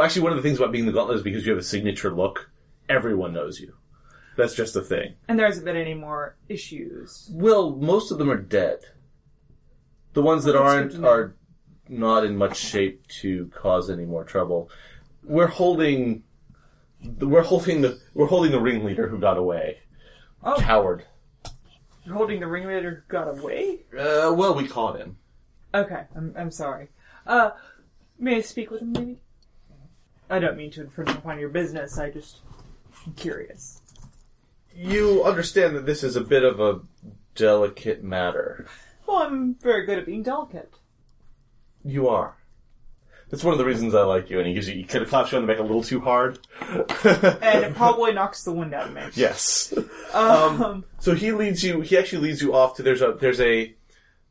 Actually, 0.00 0.22
one 0.22 0.32
of 0.32 0.36
the 0.36 0.42
things 0.42 0.58
about 0.58 0.72
being 0.72 0.86
the 0.86 0.92
Gauntlet 0.92 1.16
is 1.18 1.22
because 1.22 1.44
you 1.46 1.52
have 1.52 1.60
a 1.60 1.64
signature 1.64 2.10
look, 2.10 2.50
everyone 2.88 3.32
knows 3.32 3.60
you. 3.60 3.74
That's 4.36 4.54
just 4.54 4.74
a 4.76 4.80
thing. 4.82 5.14
And 5.28 5.38
there 5.38 5.46
hasn't 5.46 5.64
been 5.64 5.76
any 5.76 5.94
more 5.94 6.36
issues. 6.48 7.30
Well, 7.32 7.70
most 7.76 8.10
of 8.10 8.18
them 8.18 8.30
are 8.30 8.36
dead. 8.36 8.80
The 10.14 10.22
ones 10.22 10.44
that 10.44 10.56
aren't 10.56 10.90
good 10.90 10.96
to 10.96 11.02
know. 11.02 11.08
are 11.08 11.36
not 11.88 12.24
in 12.24 12.36
much 12.36 12.56
shape 12.56 13.06
to 13.20 13.48
cause 13.48 13.90
any 13.90 14.04
more 14.04 14.24
trouble. 14.24 14.70
We're 15.22 15.48
holding, 15.48 16.22
we're 17.20 17.42
holding 17.42 17.82
the 17.82 18.00
we're 18.14 18.26
holding 18.26 18.52
the 18.52 18.60
ringleader 18.60 19.08
who 19.08 19.18
got 19.18 19.36
away. 19.36 19.78
Oh, 20.42 20.56
Coward. 20.58 21.04
you're 22.04 22.14
holding 22.14 22.40
the 22.40 22.46
ringleader 22.46 23.04
who 23.06 23.12
got 23.12 23.28
away. 23.28 23.80
Uh, 23.92 24.32
well, 24.34 24.54
we 24.54 24.66
caught 24.66 24.98
him. 24.98 25.16
Okay, 25.74 26.04
I'm 26.14 26.34
I'm 26.38 26.50
sorry. 26.50 26.88
Uh, 27.26 27.50
may 28.18 28.36
I 28.36 28.40
speak 28.40 28.70
with 28.70 28.82
him, 28.82 28.92
maybe? 28.92 29.20
I 30.30 30.38
don't 30.38 30.56
mean 30.56 30.70
to 30.72 30.82
infringe 30.82 31.10
upon 31.10 31.38
your 31.38 31.48
business. 31.48 31.98
I 31.98 32.10
just 32.10 32.38
am 33.06 33.12
curious. 33.14 33.80
You 34.74 35.24
understand 35.24 35.76
that 35.76 35.86
this 35.86 36.02
is 36.02 36.16
a 36.16 36.20
bit 36.20 36.42
of 36.44 36.60
a 36.60 36.80
delicate 37.34 38.02
matter. 38.02 38.66
Well, 39.06 39.18
I'm 39.18 39.54
very 39.56 39.86
good 39.86 39.98
at 39.98 40.06
being 40.06 40.22
delicate. 40.22 40.72
You 41.84 42.08
are. 42.08 42.36
That's 43.30 43.42
one 43.42 43.52
of 43.52 43.58
the 43.58 43.64
reasons 43.64 43.94
I 43.94 44.02
like 44.02 44.30
you. 44.30 44.38
And 44.38 44.46
he 44.46 44.54
gives 44.54 44.68
you, 44.68 44.74
he 44.76 44.84
kind 44.84 45.02
of 45.02 45.08
claps 45.10 45.32
you 45.32 45.38
on 45.38 45.46
the 45.46 45.52
back 45.52 45.58
a 45.60 45.62
little 45.62 45.82
too 45.82 46.00
hard. 46.00 46.38
And 46.60 47.64
it 47.64 47.74
probably 47.74 48.12
knocks 48.12 48.44
the 48.44 48.52
wind 48.52 48.72
out 48.74 48.88
of 48.88 48.94
me. 48.94 49.02
yes. 49.14 49.74
Um, 50.12 50.84
So 51.00 51.14
he 51.14 51.32
leads 51.32 51.62
you. 51.64 51.80
He 51.80 51.98
actually 51.98 52.22
leads 52.28 52.40
you 52.42 52.54
off 52.54 52.76
to 52.76 52.82
there's 52.82 53.02
a 53.02 53.12
there's 53.20 53.40
a 53.40 53.74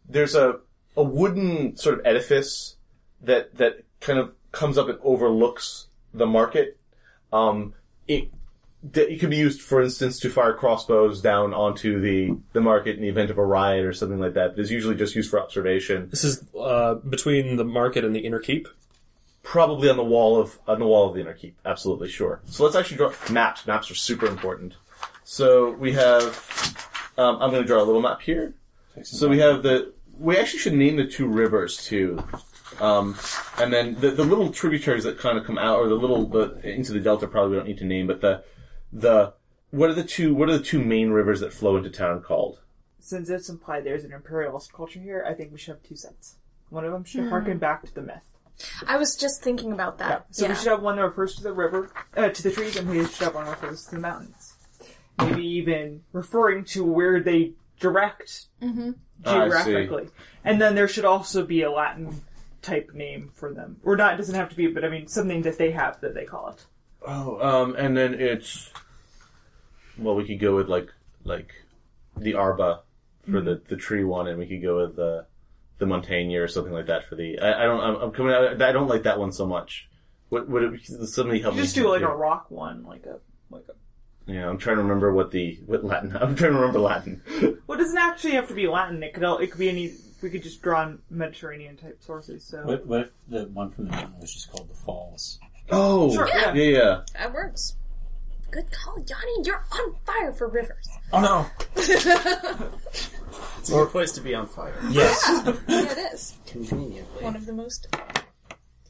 there's 0.07 0.35
a 0.35 0.59
a 0.95 1.03
wooden 1.03 1.75
sort 1.75 1.99
of 1.99 2.05
edifice 2.05 2.77
that 3.21 3.55
that 3.57 3.83
kind 3.99 4.19
of 4.19 4.31
comes 4.51 4.77
up 4.77 4.87
and 4.89 4.99
overlooks 5.03 5.87
the 6.13 6.25
market. 6.25 6.77
Um, 7.31 7.73
it 8.07 8.29
it 8.93 9.19
can 9.19 9.29
be 9.29 9.37
used, 9.37 9.61
for 9.61 9.81
instance, 9.81 10.19
to 10.19 10.29
fire 10.29 10.53
crossbows 10.53 11.21
down 11.21 11.53
onto 11.53 12.01
the 12.01 12.37
the 12.51 12.61
market 12.61 12.95
in 12.95 13.01
the 13.01 13.07
event 13.07 13.29
of 13.29 13.37
a 13.37 13.45
riot 13.45 13.85
or 13.85 13.93
something 13.93 14.19
like 14.19 14.33
that. 14.33 14.55
But 14.55 14.61
it's 14.61 14.71
usually 14.71 14.95
just 14.95 15.15
used 15.15 15.29
for 15.29 15.41
observation. 15.41 16.09
This 16.09 16.23
is 16.23 16.43
uh, 16.59 16.95
between 16.95 17.55
the 17.55 17.63
market 17.63 18.03
and 18.03 18.15
the 18.15 18.19
inner 18.19 18.39
keep. 18.39 18.67
Probably 19.41 19.89
on 19.89 19.97
the 19.97 20.03
wall 20.03 20.39
of 20.39 20.59
on 20.67 20.79
the 20.79 20.85
wall 20.85 21.07
of 21.07 21.15
the 21.15 21.21
inner 21.21 21.33
keep. 21.33 21.57
Absolutely 21.65 22.09
sure. 22.09 22.41
So 22.45 22.63
let's 22.63 22.75
actually 22.75 22.97
draw 22.97 23.13
maps. 23.29 23.65
Maps 23.65 23.89
are 23.91 23.95
super 23.95 24.25
important. 24.25 24.75
So 25.23 25.71
we 25.71 25.93
have. 25.93 26.49
Um, 27.17 27.37
I'm 27.41 27.51
going 27.51 27.61
to 27.61 27.67
draw 27.67 27.81
a 27.81 27.85
little 27.85 28.01
map 28.01 28.21
here. 28.21 28.53
So 29.03 29.27
we 29.27 29.39
have 29.39 29.63
the. 29.63 29.93
We 30.17 30.37
actually 30.37 30.59
should 30.59 30.73
name 30.73 30.97
the 30.97 31.07
two 31.07 31.27
rivers 31.27 31.77
too, 31.77 32.23
um, 32.79 33.17
and 33.57 33.73
then 33.73 33.95
the, 33.95 34.11
the 34.11 34.23
little 34.23 34.51
tributaries 34.51 35.03
that 35.05 35.17
kind 35.17 35.37
of 35.37 35.43
come 35.43 35.57
out, 35.57 35.79
or 35.79 35.87
the 35.87 35.95
little 35.95 36.27
the 36.27 36.59
into 36.63 36.91
the 36.91 36.99
delta. 36.99 37.27
Probably 37.27 37.51
we 37.51 37.57
don't 37.57 37.67
need 37.67 37.79
to 37.79 37.85
name, 37.85 38.07
but 38.07 38.21
the 38.21 38.43
the 38.93 39.33
what 39.71 39.89
are 39.89 39.93
the 39.93 40.03
two 40.03 40.33
what 40.35 40.49
are 40.49 40.57
the 40.57 40.63
two 40.63 40.83
main 40.83 41.09
rivers 41.09 41.39
that 41.39 41.51
flow 41.51 41.75
into 41.77 41.89
town 41.89 42.21
called? 42.21 42.59
since 42.99 43.29
it's 43.29 43.49
implied 43.49 43.83
there's 43.83 44.05
an 44.05 44.13
imperialist 44.13 44.71
culture 44.71 44.99
here, 44.99 45.25
I 45.27 45.33
think 45.33 45.51
we 45.51 45.57
should 45.57 45.73
have 45.73 45.83
two 45.83 45.97
sets. 45.97 46.35
One 46.69 46.85
of 46.85 46.93
them 46.93 47.03
should 47.03 47.27
harken 47.27 47.57
back 47.57 47.83
to 47.83 47.93
the 47.93 48.01
myth. 48.01 48.23
I 48.87 48.95
was 48.95 49.17
just 49.17 49.43
thinking 49.43 49.73
about 49.73 49.97
that. 49.97 50.25
So 50.31 50.45
Yeah. 50.45 50.51
we 50.51 50.55
should 50.55 50.67
have 50.69 50.81
one 50.81 50.95
that 50.95 51.03
refers 51.03 51.35
to 51.35 51.43
the 51.43 51.51
river, 51.51 51.89
uh, 52.15 52.29
to 52.29 52.43
the 52.43 52.49
trees, 52.51 52.77
and 52.77 52.89
we 52.89 53.05
should 53.05 53.25
have 53.25 53.35
one 53.35 53.43
that 53.43 53.61
refers 53.61 53.83
to 53.87 53.95
the 53.95 53.99
mountains. 53.99 54.53
Maybe 55.19 55.45
even 55.45 56.03
referring 56.13 56.63
to 56.65 56.85
where 56.85 57.19
they 57.19 57.53
direct 57.77 58.45
geographically. 59.23 60.07
And 60.45 60.61
then 60.61 60.75
there 60.75 60.87
should 60.87 61.05
also 61.05 61.45
be 61.45 61.61
a 61.63 61.71
Latin 61.71 62.21
type 62.61 62.93
name 62.93 63.31
for 63.33 63.53
them. 63.53 63.77
Or 63.83 63.97
not, 63.97 64.13
it 64.13 64.17
doesn't 64.17 64.35
have 64.35 64.49
to 64.49 64.55
be, 64.55 64.67
but 64.67 64.85
I 64.85 64.89
mean 64.89 65.07
something 65.07 65.41
that 65.41 65.57
they 65.57 65.71
have 65.71 65.99
that 66.01 66.13
they 66.13 66.23
call 66.25 66.49
it. 66.49 66.65
Oh, 67.05 67.37
um, 67.41 67.75
and 67.75 67.97
then 67.97 68.13
it's 68.13 68.71
well, 69.97 70.15
we 70.15 70.25
could 70.25 70.39
go 70.39 70.55
with 70.55 70.67
like 70.67 70.89
like 71.23 71.51
the 72.17 72.35
Arba 72.35 72.81
for 73.29 73.41
the 73.41 73.55
mm-hmm. 73.55 73.69
the 73.69 73.75
tree 73.77 74.03
one, 74.03 74.27
and 74.27 74.37
we 74.37 74.47
could 74.47 74.61
go 74.61 74.77
with 74.77 74.95
the 74.95 75.25
the 75.79 75.85
Montaigne 75.85 76.35
or 76.35 76.47
something 76.47 76.73
like 76.73 76.87
that 76.87 77.07
for 77.07 77.15
the. 77.15 77.39
I, 77.39 77.63
I 77.63 77.65
don't. 77.65 77.79
I'm, 77.79 77.95
I'm 77.95 78.11
coming. 78.11 78.33
Out, 78.33 78.61
I 78.61 78.71
don't 78.71 78.87
like 78.87 79.03
that 79.03 79.19
one 79.19 79.31
so 79.31 79.45
much. 79.45 79.89
What 80.29 80.49
would 80.49 80.63
it? 80.63 81.07
Somebody 81.09 81.41
help 81.41 81.55
You 81.55 81.61
me. 81.61 81.63
just 81.65 81.75
do 81.75 81.87
like 81.89 81.99
here. 81.99 82.09
a 82.09 82.15
rock 82.15 82.49
one, 82.49 82.83
like 82.83 83.05
a 83.05 83.19
like 83.49 83.65
a. 83.69 84.31
Yeah, 84.31 84.47
I'm 84.49 84.57
trying 84.57 84.77
to 84.77 84.83
remember 84.83 85.13
what 85.13 85.31
the 85.31 85.59
what 85.65 85.83
Latin. 85.83 86.15
I'm 86.21 86.35
trying 86.35 86.53
to 86.53 86.59
remember 86.59 86.79
Latin. 86.79 87.21
Well, 87.67 87.79
it 87.79 87.83
doesn't 87.83 87.97
actually 87.97 88.33
have 88.33 88.49
to 88.49 88.53
be 88.53 88.67
Latin. 88.67 89.01
It 89.03 89.13
could 89.13 89.23
all, 89.23 89.37
it 89.37 89.51
could 89.51 89.59
be 89.59 89.69
any. 89.69 89.93
We 90.21 90.29
could 90.29 90.43
just 90.43 90.61
draw 90.61 90.81
on 90.81 90.99
Mediterranean 91.09 91.75
type 91.75 92.01
sources. 92.01 92.45
So 92.45 92.61
What, 92.63 92.85
what 92.85 93.01
if 93.01 93.09
the 93.27 93.43
one 93.45 93.71
from 93.71 93.85
the 93.85 93.91
mountain 93.91 94.19
was 94.19 94.33
just 94.33 94.51
called 94.51 94.69
the 94.69 94.73
Falls? 94.73 95.39
oh, 95.69 96.13
Sure, 96.13 96.27
yeah, 96.27 96.53
yeah. 96.53 96.63
yeah. 96.63 97.01
That 97.13 97.33
works. 97.33 97.75
Good 98.53 98.71
call, 98.71 98.97
Yanni. 98.99 99.43
You're 99.47 99.65
on 99.71 99.95
fire 100.05 100.31
for 100.31 100.47
rivers. 100.47 100.87
Oh 101.11 101.19
no! 101.21 101.45
It's 103.59 103.69
a 103.69 103.73
good 103.75 103.89
place 103.89 104.11
to 104.13 104.21
be 104.21 104.35
on 104.35 104.45
fire. 104.45 104.75
Yes. 104.89 105.23
yeah, 105.25 105.53
it 105.69 106.13
is. 106.13 106.37
Conveniently. 106.45 107.23
One 107.23 107.35
of 107.37 107.45
the 107.45 107.53
most 107.53 107.87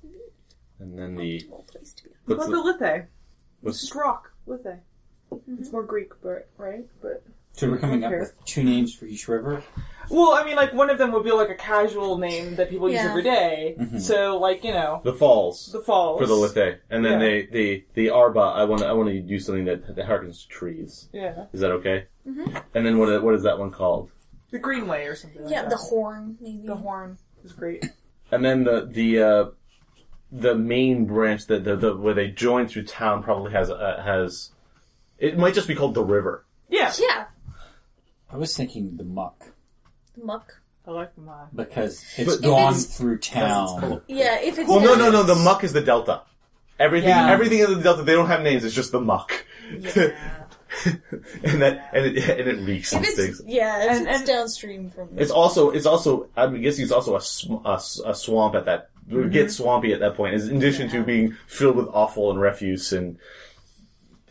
convenient 0.02 0.32
And 0.80 0.98
then 0.98 1.16
the 1.16 1.42
optimal 1.42 1.68
place 1.68 1.94
to 1.94 2.04
be. 2.06 2.10
What 2.26 2.40
what's 2.40 2.50
about 2.50 2.64
the 2.66 2.74
the, 2.74 2.86
Lithe? 2.88 3.04
what's 3.62 3.82
Just 3.82 3.94
rock, 3.94 4.32
Lithe. 4.48 4.66
Mm-hmm. 5.32 5.56
It's 5.60 5.72
more 5.72 5.84
Greek, 5.84 6.12
but 6.24 6.50
right? 6.58 6.86
But 7.04 7.24
So 7.54 7.70
we're 7.70 7.78
coming 7.78 8.04
up 8.04 8.12
Okay. 8.12 8.20
with 8.22 8.34
two 8.46 8.64
names 8.64 8.96
for 8.96 9.06
each 9.06 9.28
river. 9.28 9.62
Well, 10.10 10.34
I 10.34 10.44
mean, 10.44 10.56
like 10.56 10.74
one 10.74 10.90
of 10.90 10.98
them 10.98 11.12
would 11.14 11.24
be 11.24 11.32
like 11.32 11.50
a 11.50 11.56
casual 11.56 12.18
name 12.18 12.56
that 12.56 12.70
people 12.70 12.90
use 12.90 13.02
Yeah. 13.02 13.10
every 13.10 13.24
day. 13.24 13.76
Mhm. 13.80 14.02
So, 14.02 14.38
like 14.38 14.64
you 14.64 14.72
know, 14.72 15.02
the 15.04 15.14
falls 15.14 15.72
the 15.72 15.80
falls 15.80 16.20
for 16.20 16.26
the 16.28 16.34
Lithe, 16.36 16.80
and 16.90 17.04
then 17.06 17.20
Yeah. 17.22 17.28
the 17.28 17.48
the 17.52 17.86
the 17.94 18.10
Arba. 18.10 18.40
I 18.40 18.64
want 18.66 18.82
to 18.82 18.88
I 18.88 18.92
want 18.94 19.10
to 19.10 19.20
do 19.22 19.40
something 19.40 19.66
that 19.66 19.96
that 19.96 20.06
harkens 20.08 20.44
to 20.44 20.48
trees. 20.50 21.10
Yeah, 21.14 21.46
Is 21.54 21.62
that 21.62 21.72
okay? 21.72 22.06
Mm-hmm. 22.28 22.58
And 22.74 22.86
then 22.86 22.98
what 22.98 23.24
what 23.24 23.36
is 23.36 23.44
that 23.44 23.58
one 23.60 23.72
called? 23.72 24.10
the 24.52 24.60
Greenway 24.60 25.06
or 25.08 25.16
something. 25.16 25.48
Yeah, 25.48 25.62
like 25.62 25.70
the 25.72 25.78
horn, 25.78 26.38
maybe. 26.40 26.68
the 26.68 26.76
horn 26.76 27.18
is 27.44 27.54
great. 27.54 27.84
And 28.32 28.46
then 28.46 28.64
the 28.66 28.86
the 28.90 29.20
uh, 29.22 29.46
the 30.32 30.54
main 30.56 31.06
branch 31.06 31.48
that 31.48 31.64
the, 31.64 31.76
the 31.76 31.96
where 31.96 32.14
they 32.14 32.28
join 32.30 32.68
through 32.68 32.84
town 32.84 33.24
probably 33.24 33.52
has 33.52 33.70
uh, 33.72 34.02
has 34.06 34.52
it 35.18 35.38
might 35.38 35.54
just 35.56 35.68
be 35.68 35.74
called 35.76 35.94
the 35.96 36.04
river. 36.04 36.46
Yeah, 36.70 36.92
Yeah, 37.00 37.26
I 38.32 38.38
was 38.38 38.56
thinking 38.58 38.98
the 38.98 39.04
muck 39.04 39.53
the 40.18 40.26
muck. 40.26 40.60
I 40.86 40.92
like 40.92 41.16
the 41.16 41.22
mod. 41.22 41.48
because 41.56 42.04
it's 42.18 42.36
But- 42.36 42.42
gone 42.44 42.74
it's- 42.74 42.98
through 42.98 43.20
town. 43.20 44.02
Yeah, 44.08 44.40
if 44.42 44.60
it's 44.60 44.70
Well, 44.70 44.82
no, 44.82 44.96
no, 44.96 45.10
no. 45.12 45.24
The 45.24 45.36
muck 45.36 45.64
is 45.64 45.72
the 45.74 45.82
delta. 45.82 46.22
Everything 46.80 47.10
Yeah. 47.10 47.32
everything 47.32 47.60
in 47.60 47.74
the 47.78 47.82
delta 47.82 48.04
they 48.04 48.14
don't 48.14 48.28
have 48.28 48.42
names. 48.42 48.66
It's 48.66 48.76
just 48.76 48.92
the 48.92 49.00
muck. 49.00 49.32
and 50.86 51.62
that 51.62 51.90
and 51.94 52.06
it 52.06 52.30
and 52.30 52.48
it 52.50 52.66
reeks 52.68 52.92
If 52.92 52.98
and 52.98 53.06
it's 53.06 53.14
stinks. 53.14 53.42
yeah, 53.46 53.84
if 53.86 53.92
And- 53.92 54.08
it's 54.08 54.18
and- 54.20 54.28
downstream 54.28 54.90
from. 54.90 55.10
It's 55.18 55.32
also 55.32 55.70
it's 55.70 55.86
also 55.86 56.28
I'm 56.36 56.60
guessing 56.62 56.84
it's 56.84 56.92
also 56.92 57.16
a, 57.16 57.22
sw- 57.22 57.62
a, 57.66 57.74
s- 57.76 58.02
a 58.06 58.14
swamp 58.16 58.56
at 58.56 58.66
that. 58.66 58.90
It 59.10 59.16
would 59.16 59.32
get 59.32 59.48
mm-hmm. 59.48 59.52
swampy 59.64 59.94
at 59.94 60.00
that 60.00 60.16
point, 60.16 60.34
in 60.36 60.58
addition 60.58 60.90
to 60.90 61.04
being 61.04 61.36
filled 61.48 61.76
with 61.76 61.88
offal 61.90 62.32
and 62.32 62.40
refuse 62.42 62.92
and 62.94 63.18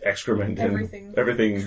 excrement 0.02 0.58
and 0.58 0.72
Everything. 0.72 1.14
everything. 1.16 1.56
And 1.56 1.66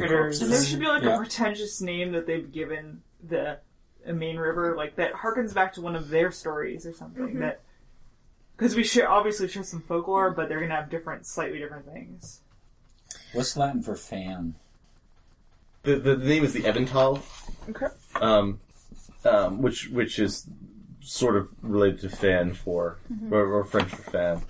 there 0.52 0.64
should 0.64 0.80
be 0.80 0.88
like 0.88 1.04
Yeah. 1.04 1.16
a 1.16 1.18
pretentious 1.18 1.82
name 1.82 2.12
that 2.14 2.26
they've 2.28 2.52
given 2.52 3.02
the 3.28 3.60
a 4.08 4.14
main 4.14 4.38
river 4.38 4.76
like 4.76 4.96
that 4.98 5.14
harkens 5.14 5.54
back 5.54 5.74
to 5.74 5.82
one 5.82 5.96
of 5.96 6.10
their 6.10 6.32
stories 6.32 6.86
or 6.86 6.94
something 6.94 7.40
that 7.40 7.62
because 8.58 8.76
we 8.76 8.84
share 8.84 9.10
obviously 9.10 9.48
share 9.48 9.64
some 9.64 9.82
folklore, 9.82 10.32
but 10.32 10.48
they're 10.48 10.60
gonna 10.62 10.76
have 10.76 10.90
different, 10.90 11.26
slightly 11.26 11.60
different 11.60 11.86
things. 11.92 12.42
What's 13.34 13.58
Latin 13.58 13.82
for 13.82 13.96
fan? 13.96 14.56
The, 15.84 15.96
the, 15.98 16.16
the 16.16 16.26
name 16.26 16.44
is 16.44 16.54
the 16.54 16.62
Evental, 16.62 17.22
Okay. 17.70 17.88
um, 18.22 18.60
um, 19.26 19.62
which 19.62 19.90
which 19.90 20.20
is 20.20 20.48
sort 21.02 21.36
of 21.36 21.50
related 21.62 22.00
to 22.02 22.10
fan 22.10 22.54
for 22.54 22.98
or, 23.30 23.46
or 23.46 23.66
French 23.66 23.90
for 23.92 24.10
fan. 24.12 24.42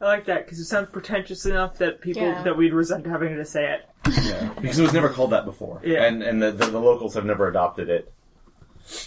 I 0.00 0.04
like 0.06 0.26
that 0.26 0.44
because 0.44 0.60
it 0.60 0.66
sounds 0.66 0.90
pretentious 0.90 1.44
enough 1.44 1.78
that 1.78 2.00
people 2.00 2.22
Yeah. 2.22 2.42
that 2.44 2.56
we'd 2.56 2.72
resent 2.72 3.04
having 3.06 3.34
to 3.36 3.44
say 3.44 3.74
it. 3.74 3.88
Yeah, 4.22 4.48
because 4.60 4.78
it 4.78 4.82
was 4.82 4.92
never 4.92 5.08
called 5.08 5.30
that 5.30 5.44
before. 5.44 5.82
Yeah. 5.84 6.04
and 6.04 6.22
and 6.22 6.40
the, 6.40 6.52
the, 6.52 6.66
the 6.66 6.78
locals 6.78 7.14
have 7.14 7.24
never 7.24 7.48
adopted 7.48 7.88
it. 7.90 8.12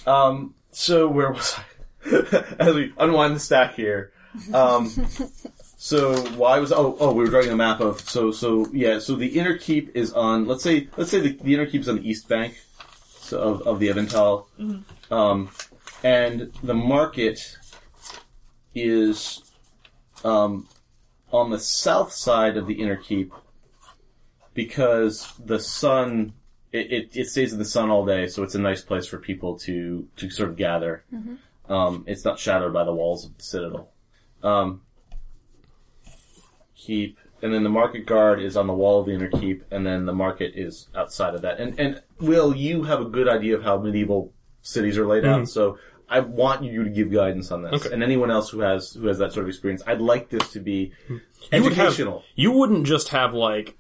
Um, 0.05 0.55
so 0.71 1.07
where 1.07 1.31
was 1.31 1.55
I? 1.57 2.45
As 2.59 2.75
we 2.75 2.93
unwind 2.97 3.35
the 3.35 3.39
stack 3.39 3.75
here. 3.75 4.11
Um, 4.53 4.89
so 5.77 6.15
why 6.35 6.59
was 6.59 6.71
oh 6.71 6.95
oh 6.99 7.11
we 7.11 7.23
were 7.23 7.29
drawing 7.29 7.49
a 7.49 7.55
map 7.55 7.79
of 7.79 7.99
so 8.01 8.31
so 8.31 8.67
yeah 8.71 8.99
so 8.99 9.15
the 9.15 9.39
inner 9.39 9.57
keep 9.57 9.95
is 9.95 10.13
on 10.13 10.45
let's 10.45 10.61
say 10.61 10.87
let's 10.95 11.09
say 11.09 11.19
the, 11.19 11.33
the 11.41 11.55
inner 11.55 11.65
keep 11.65 11.81
is 11.81 11.89
on 11.89 11.95
the 11.95 12.07
east 12.07 12.29
bank 12.29 12.55
so 13.19 13.39
of, 13.39 13.61
of 13.63 13.79
the 13.79 13.87
Evental, 13.87 14.45
um, 15.09 15.49
and 16.03 16.53
the 16.61 16.75
market 16.75 17.57
is 18.75 19.41
um, 20.23 20.67
on 21.31 21.49
the 21.49 21.59
south 21.59 22.13
side 22.13 22.57
of 22.57 22.67
the 22.67 22.75
inner 22.75 22.97
keep 22.97 23.33
because 24.53 25.33
the 25.43 25.59
sun 25.59 26.33
it, 26.71 26.91
it, 26.91 27.09
it 27.13 27.29
stays 27.29 27.51
in 27.53 27.59
the 27.59 27.65
sun 27.65 27.89
all 27.89 28.05
day, 28.05 28.27
so 28.27 28.43
it's 28.43 28.55
a 28.55 28.59
nice 28.59 28.81
place 28.81 29.05
for 29.07 29.17
people 29.17 29.57
to 29.59 30.07
to 30.17 30.29
sort 30.29 30.49
of 30.49 30.55
gather. 30.55 31.03
Um, 31.69 32.03
it's 32.07 32.25
not 32.25 32.39
shadowed 32.39 32.73
by 32.73 32.83
the 32.83 32.93
walls 32.93 33.25
of 33.25 33.37
the 33.37 33.43
citadel. 33.43 33.89
Um, 34.43 34.81
keep, 36.75 37.17
and 37.41 37.53
then 37.53 37.63
the 37.63 37.69
market 37.69 38.05
guard 38.05 38.41
is 38.41 38.57
on 38.57 38.67
the 38.67 38.73
wall 38.73 38.99
of 38.99 39.05
the 39.05 39.13
inner 39.13 39.29
keep, 39.29 39.63
and 39.71 39.85
then 39.85 40.05
the 40.05 40.13
market 40.13 40.53
is 40.55 40.87
outside 40.95 41.35
of 41.35 41.41
that. 41.43 41.59
And 41.59 41.79
and 41.79 42.01
Will, 42.19 42.55
you 42.55 42.83
have 42.83 43.01
a 43.01 43.05
good 43.05 43.27
idea 43.27 43.55
of 43.55 43.63
how 43.63 43.77
medieval 43.79 44.33
cities 44.61 44.97
are 44.97 45.07
laid 45.07 45.25
out, 45.25 45.47
so. 45.49 45.77
I 46.13 46.19
want 46.19 46.61
you 46.65 46.83
to 46.83 46.89
give 46.89 47.09
guidance 47.09 47.51
on 47.51 47.61
this, 47.61 47.85
Okay. 47.85 47.93
and 47.93 48.03
anyone 48.03 48.29
else 48.31 48.49
who 48.49 48.59
has 48.59 48.91
who 48.91 49.07
has 49.07 49.17
that 49.19 49.31
sort 49.31 49.45
of 49.45 49.47
experience. 49.47 49.81
I'd 49.87 50.01
like 50.01 50.27
this 50.27 50.51
to 50.51 50.59
be 50.59 50.91
You 51.07 51.21
would 51.63 51.71
have- 51.71 51.87
educational. 51.87 52.23
You 52.35 52.51
wouldn't 52.51 52.85
just 52.85 53.07
have 53.09 53.33
like, 53.33 53.77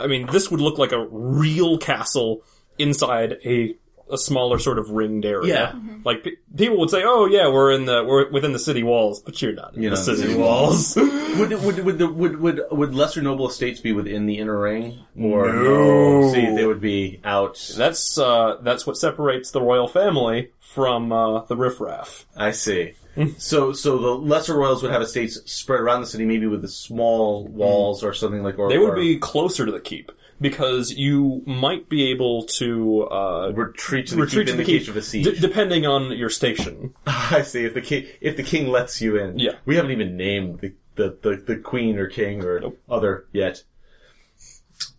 I 0.00 0.06
mean, 0.06 0.26
this 0.32 0.50
would 0.50 0.60
look 0.60 0.78
like 0.78 0.92
a 0.92 1.06
real 1.10 1.78
castle 1.78 2.42
inside 2.78 3.38
a 3.44 3.76
a 4.10 4.18
smaller 4.18 4.58
sort 4.58 4.78
of 4.78 4.90
ringed 4.90 5.24
area. 5.24 5.72
Yeah. 5.74 5.80
Like 6.04 6.22
pe- 6.22 6.32
people 6.54 6.78
would 6.80 6.90
say, 6.90 7.02
"Oh 7.02 7.24
yeah, 7.24 7.48
we're 7.48 7.72
in 7.72 7.86
the 7.86 8.04
we're 8.04 8.30
within 8.30 8.52
the 8.52 8.58
city 8.58 8.82
walls," 8.82 9.22
but 9.22 9.40
you're 9.40 9.52
not 9.54 9.74
in 9.74 9.82
You're 9.82 9.90
the 9.92 9.96
not 9.96 10.04
city 10.04 10.22
city 10.22 10.34
walls. 10.34 10.96
Would 11.32 11.50
would 11.62 11.78
would 11.82 11.96
the, 11.98 12.08
would 12.08 12.38
would 12.40 12.60
would 12.70 12.94
lesser 12.94 13.22
noble 13.22 13.48
estates 13.48 13.80
be 13.80 13.92
within 13.92 14.26
the 14.26 14.36
inner 14.36 14.58
ring, 14.60 14.98
or 15.18 15.50
No. 15.50 16.30
See, 16.30 16.44
they 16.44 16.66
would 16.66 16.80
be 16.82 17.20
out. 17.24 17.56
that's 17.74 18.18
uh 18.18 18.58
that's 18.60 18.86
what 18.86 18.98
separates 18.98 19.50
the 19.50 19.62
royal 19.62 19.88
family 19.88 20.50
from 20.60 21.10
uh, 21.10 21.44
the 21.46 21.56
riffraff. 21.56 22.26
I 22.36 22.50
see. 22.50 22.92
So 23.38 23.72
so 23.72 23.98
the 23.98 24.08
lesser 24.10 24.54
royals 24.56 24.82
would 24.82 24.90
have 24.92 25.02
estates 25.02 25.38
spread 25.50 25.80
around 25.80 26.00
the 26.00 26.06
city, 26.06 26.24
maybe 26.24 26.46
with 26.46 26.62
the 26.62 26.68
small 26.68 27.46
walls 27.46 28.02
or 28.02 28.12
something 28.14 28.42
like. 28.42 28.58
Or 28.58 28.68
They 28.68 28.78
would 28.78 28.94
or 28.94 28.96
be 28.96 29.18
closer 29.18 29.66
to 29.66 29.72
the 29.72 29.80
keep 29.80 30.10
because 30.40 30.90
you 30.92 31.42
might 31.46 31.88
be 31.88 32.10
able 32.10 32.44
to 32.46 33.04
uh, 33.04 33.52
retreat 33.54 34.08
to 34.08 34.16
the 34.16 34.22
retreat 34.22 34.46
keep 34.46 34.52
in 34.54 34.58
the 34.58 34.64
keep, 34.64 34.80
case 34.80 34.88
of 34.88 34.96
a 34.96 35.02
siege. 35.02 35.24
d- 35.24 35.38
depending 35.40 35.86
on 35.86 36.10
your 36.16 36.30
station. 36.30 36.94
I 37.06 37.42
see. 37.42 37.64
If 37.64 37.74
the 37.74 37.80
king 37.82 38.06
if 38.20 38.36
the 38.36 38.42
king 38.42 38.68
lets 38.68 39.00
you 39.00 39.16
in, 39.18 39.38
Yeah. 39.38 39.52
We 39.66 39.76
haven't 39.76 39.92
even 39.92 40.16
named 40.16 40.60
the 40.60 40.72
the, 40.94 41.16
the, 41.22 41.36
the 41.54 41.56
queen 41.56 41.98
or 41.98 42.06
king 42.06 42.44
or 42.44 42.60
Nope. 42.60 42.78
other 42.88 43.26
yet. 43.32 43.62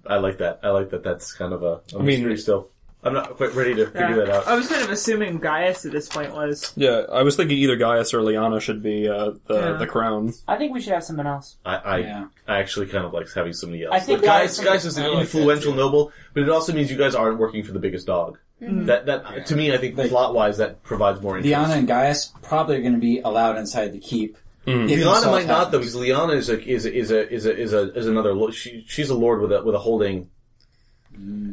I 0.07 0.17
like 0.17 0.39
that. 0.39 0.59
I 0.63 0.69
like 0.69 0.89
that. 0.89 1.03
That's 1.03 1.33
kind 1.33 1.53
of 1.53 1.63
a, 1.63 1.81
a 1.95 1.99
mean- 1.99 2.19
mystery 2.21 2.37
still. 2.37 2.69
I'm 3.05 3.13
not 3.13 3.35
quite 3.37 3.53
ready 3.53 3.75
to 3.75 3.85
figure 3.87 4.15
that 4.25 4.29
out. 4.29 4.47
I 4.47 4.55
was 4.55 4.67
kind 4.67 4.81
of 4.83 4.89
assuming 4.89 5.39
Gaius 5.39 5.85
at 5.85 5.91
this 5.91 6.07
point 6.07 6.33
was. 6.33 6.71
Yeah, 6.75 7.03
I 7.11 7.23
was 7.23 7.35
thinking 7.35 7.57
either 7.57 7.75
Gaius 7.75 8.13
or 8.13 8.21
Liana 8.21 8.59
should 8.59 8.81
be 8.81 9.07
uh, 9.09 9.31
the 9.47 9.53
Yeah. 9.55 9.71
the 9.73 9.87
crown. 9.87 10.33
I 10.47 10.57
think 10.57 10.73
we 10.73 10.79
should 10.81 10.93
have 10.93 11.03
someone 11.03 11.27
else. 11.27 11.57
I, 11.65 11.75
I, 11.75 11.97
Yeah. 11.99 12.25
I 12.47 12.59
actually 12.59 12.87
kind 12.87 13.05
of 13.05 13.13
like 13.13 13.27
having 13.33 13.53
somebody 13.53 13.83
else. 13.83 13.93
I 13.93 13.99
think 13.99 14.19
Like, 14.21 14.25
guys, 14.27 14.59
I- 14.59 14.63
Gaius 14.63 14.85
is 14.85 14.97
an 14.97 15.03
I 15.03 15.07
like 15.07 15.15
that 15.15 15.21
influential 15.21 15.71
too. 15.73 15.77
noble, 15.77 16.11
but 16.33 16.43
it 16.43 16.49
also 16.49 16.71
means 16.73 16.89
you 16.89 16.97
guys 16.97 17.13
aren't 17.15 17.39
working 17.39 17.63
for 17.63 17.73
the 17.73 17.79
biggest 17.79 18.07
dog. 18.07 18.37
That 18.61 19.05
that 19.07 19.47
to 19.47 19.55
me, 19.57 19.73
I 19.73 19.77
think 19.77 19.97
Like- 19.97 20.09
plot 20.09 20.33
wise, 20.33 20.57
that 20.59 20.81
provides 20.83 21.21
more 21.21 21.35
interest. 21.37 21.51
Liana 21.59 21.73
and 21.73 21.87
Gaius 21.87 22.31
probably 22.43 22.77
are 22.77 22.81
going 22.81 22.93
to 22.93 22.99
be 22.99 23.19
allowed 23.19 23.57
inside 23.57 23.91
the 23.91 23.99
keep. 23.99 24.37
Mm. 24.65 24.89
if 24.89 24.97
Liana 24.97 25.11
assault 25.17 25.31
might 25.35 25.45
not 25.47 25.71
though, 25.73 25.79
because 25.79 25.93
Liana 25.97 26.31
is 26.33 26.49
a 26.49 26.57
is 26.65 26.85
a, 26.85 26.95
is 26.97 27.11
a 27.11 27.29
is 27.29 27.45
a 27.45 27.53
is 27.59 27.73
a 27.73 27.93
is 27.93 28.07
another. 28.07 28.33
lo- 28.33 28.51
She 28.51 28.85
she's 28.87 29.09
a 29.09 29.13
lord 29.13 29.41
with 29.41 29.51
a 29.51 29.61
with 29.61 29.75
a 29.75 29.79
holding 29.79 30.29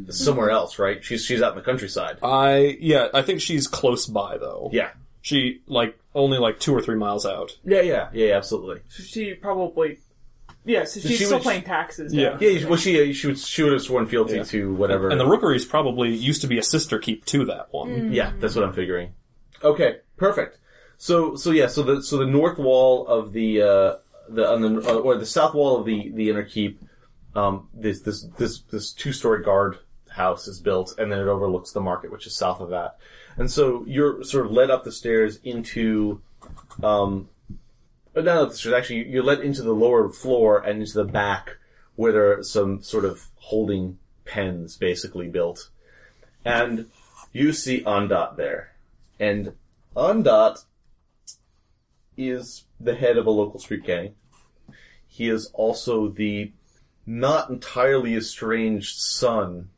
somewhere 0.09 0.49
else, 0.49 0.79
right? 0.79 1.03
She's 1.03 1.25
she's 1.25 1.41
out 1.41 1.53
in 1.53 1.57
the 1.57 1.63
countryside. 1.63 2.17
I 2.23 2.77
yeah, 2.79 3.07
I 3.13 3.21
think 3.21 3.41
she's 3.41 3.67
close 3.67 4.05
by 4.05 4.37
though. 4.37 4.69
Yeah, 4.73 4.89
She 5.21 5.61
like 5.67 5.97
only 6.13 6.37
like 6.37 6.59
two 6.59 6.73
or 6.75 6.81
three 6.81 6.95
miles 6.97 7.25
out. 7.25 7.57
yeah, 7.63 7.81
yeah, 7.81 8.09
yeah, 8.13 8.27
yeah, 8.27 8.37
absolutely. 8.37 8.81
She 8.89 9.33
probably. 9.33 9.99
Yeah, 10.63 10.83
so 10.83 10.99
she's 10.99 11.17
She 11.17 11.25
still 11.25 11.39
was- 11.39 11.47
paying 11.47 11.63
taxes. 11.63 12.13
Yeah. 12.13 12.37
Yeah, 12.39 12.67
well, 12.67 12.77
she 12.77 13.13
she 13.13 13.27
would 13.27 13.39
she 13.39 13.63
would 13.63 13.73
have 13.73 13.81
sworn 13.81 14.05
fealty 14.05 14.35
Yeah. 14.35 14.43
to 14.43 14.73
whatever. 14.75 15.09
And 15.09 15.19
the 15.19 15.25
Rookeries 15.25 15.65
probably 15.65 16.09
used 16.13 16.41
to 16.41 16.47
be 16.47 16.59
a 16.59 16.63
sister 16.63 16.99
keep 16.99 17.25
to 17.25 17.45
that 17.45 17.67
one. 17.71 18.11
Yeah, 18.13 18.33
that's 18.39 18.55
what 18.55 18.63
I'm 18.65 18.73
figuring. 18.73 19.13
Okay, 19.63 19.97
perfect. 20.17 20.59
So, 20.97 21.35
so 21.35 21.49
yeah, 21.49 21.65
so 21.65 21.81
the 21.81 22.03
so 22.03 22.17
the 22.17 22.27
north 22.27 22.59
wall 22.59 23.07
of 23.07 23.33
the 23.33 23.61
uh, 23.63 23.95
the 24.29 24.47
on 24.47 24.61
the 24.61 24.87
uh, 24.87 24.93
or 24.99 25.15
the 25.17 25.25
south 25.25 25.55
wall 25.55 25.77
of 25.79 25.85
the 25.87 26.11
the 26.13 26.29
inner 26.29 26.43
keep, 26.43 26.79
um, 27.35 27.69
this 27.73 28.01
this 28.01 28.23
this 28.37 28.59
this 28.61 28.91
two 28.91 29.13
story 29.13 29.43
guard 29.43 29.79
house 30.09 30.47
is 30.47 30.59
built, 30.59 30.93
and 30.97 31.11
then 31.11 31.19
it 31.19 31.27
overlooks 31.27 31.71
the 31.71 31.81
market, 31.81 32.11
which 32.11 32.27
is 32.27 32.35
south 32.35 32.59
of 32.59 32.69
that. 32.69 32.97
And 33.37 33.49
so 33.49 33.83
you're 33.87 34.23
sort 34.23 34.45
of 34.45 34.51
led 34.51 34.69
up 34.69 34.83
the 34.83 34.91
stairs 34.91 35.39
into, 35.43 36.21
um, 36.83 37.29
but 38.13 38.25
not 38.25 38.37
up 38.37 38.49
the 38.49 38.55
stairs. 38.55 38.75
Actually, 38.75 39.07
you're 39.09 39.23
led 39.23 39.39
into 39.39 39.61
the 39.61 39.73
lower 39.73 40.09
floor 40.09 40.59
and 40.59 40.81
into 40.81 40.93
the 40.93 41.05
back, 41.05 41.57
where 41.95 42.11
there 42.11 42.39
are 42.39 42.43
some 42.43 42.83
sort 42.83 43.05
of 43.05 43.27
holding 43.35 43.97
pens 44.25 44.77
basically 44.77 45.27
built, 45.27 45.69
and 46.43 46.87
you 47.31 47.53
see 47.53 47.81
Undot 47.81 48.35
there. 48.35 48.73
And 49.19 49.53
Undot 49.95 50.65
is 52.17 52.65
the 52.79 52.95
head 52.95 53.17
of 53.17 53.25
a 53.25 53.31
local 53.31 53.59
street 53.59 53.83
gang. 53.85 54.15
He 55.07 55.29
is 55.29 55.51
also 55.53 56.07
the 56.09 56.51
not 57.05 57.49
entirely 57.49 58.15
estranged 58.15 58.99
son 58.99 59.69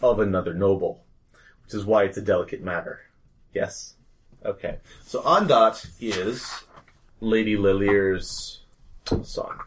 of 0.00 0.18
another 0.18 0.54
noble, 0.54 1.04
which 1.64 1.74
is 1.74 1.84
why 1.84 2.04
it's 2.04 2.16
a 2.16 2.22
delicate 2.22 2.62
matter. 2.62 3.00
Yes? 3.54 3.94
Okay. 4.44 4.78
So 5.04 5.20
Ondot 5.22 5.88
is 6.00 6.64
Lady 7.20 7.56
Lilier's 7.56 8.60
son. 9.22 9.58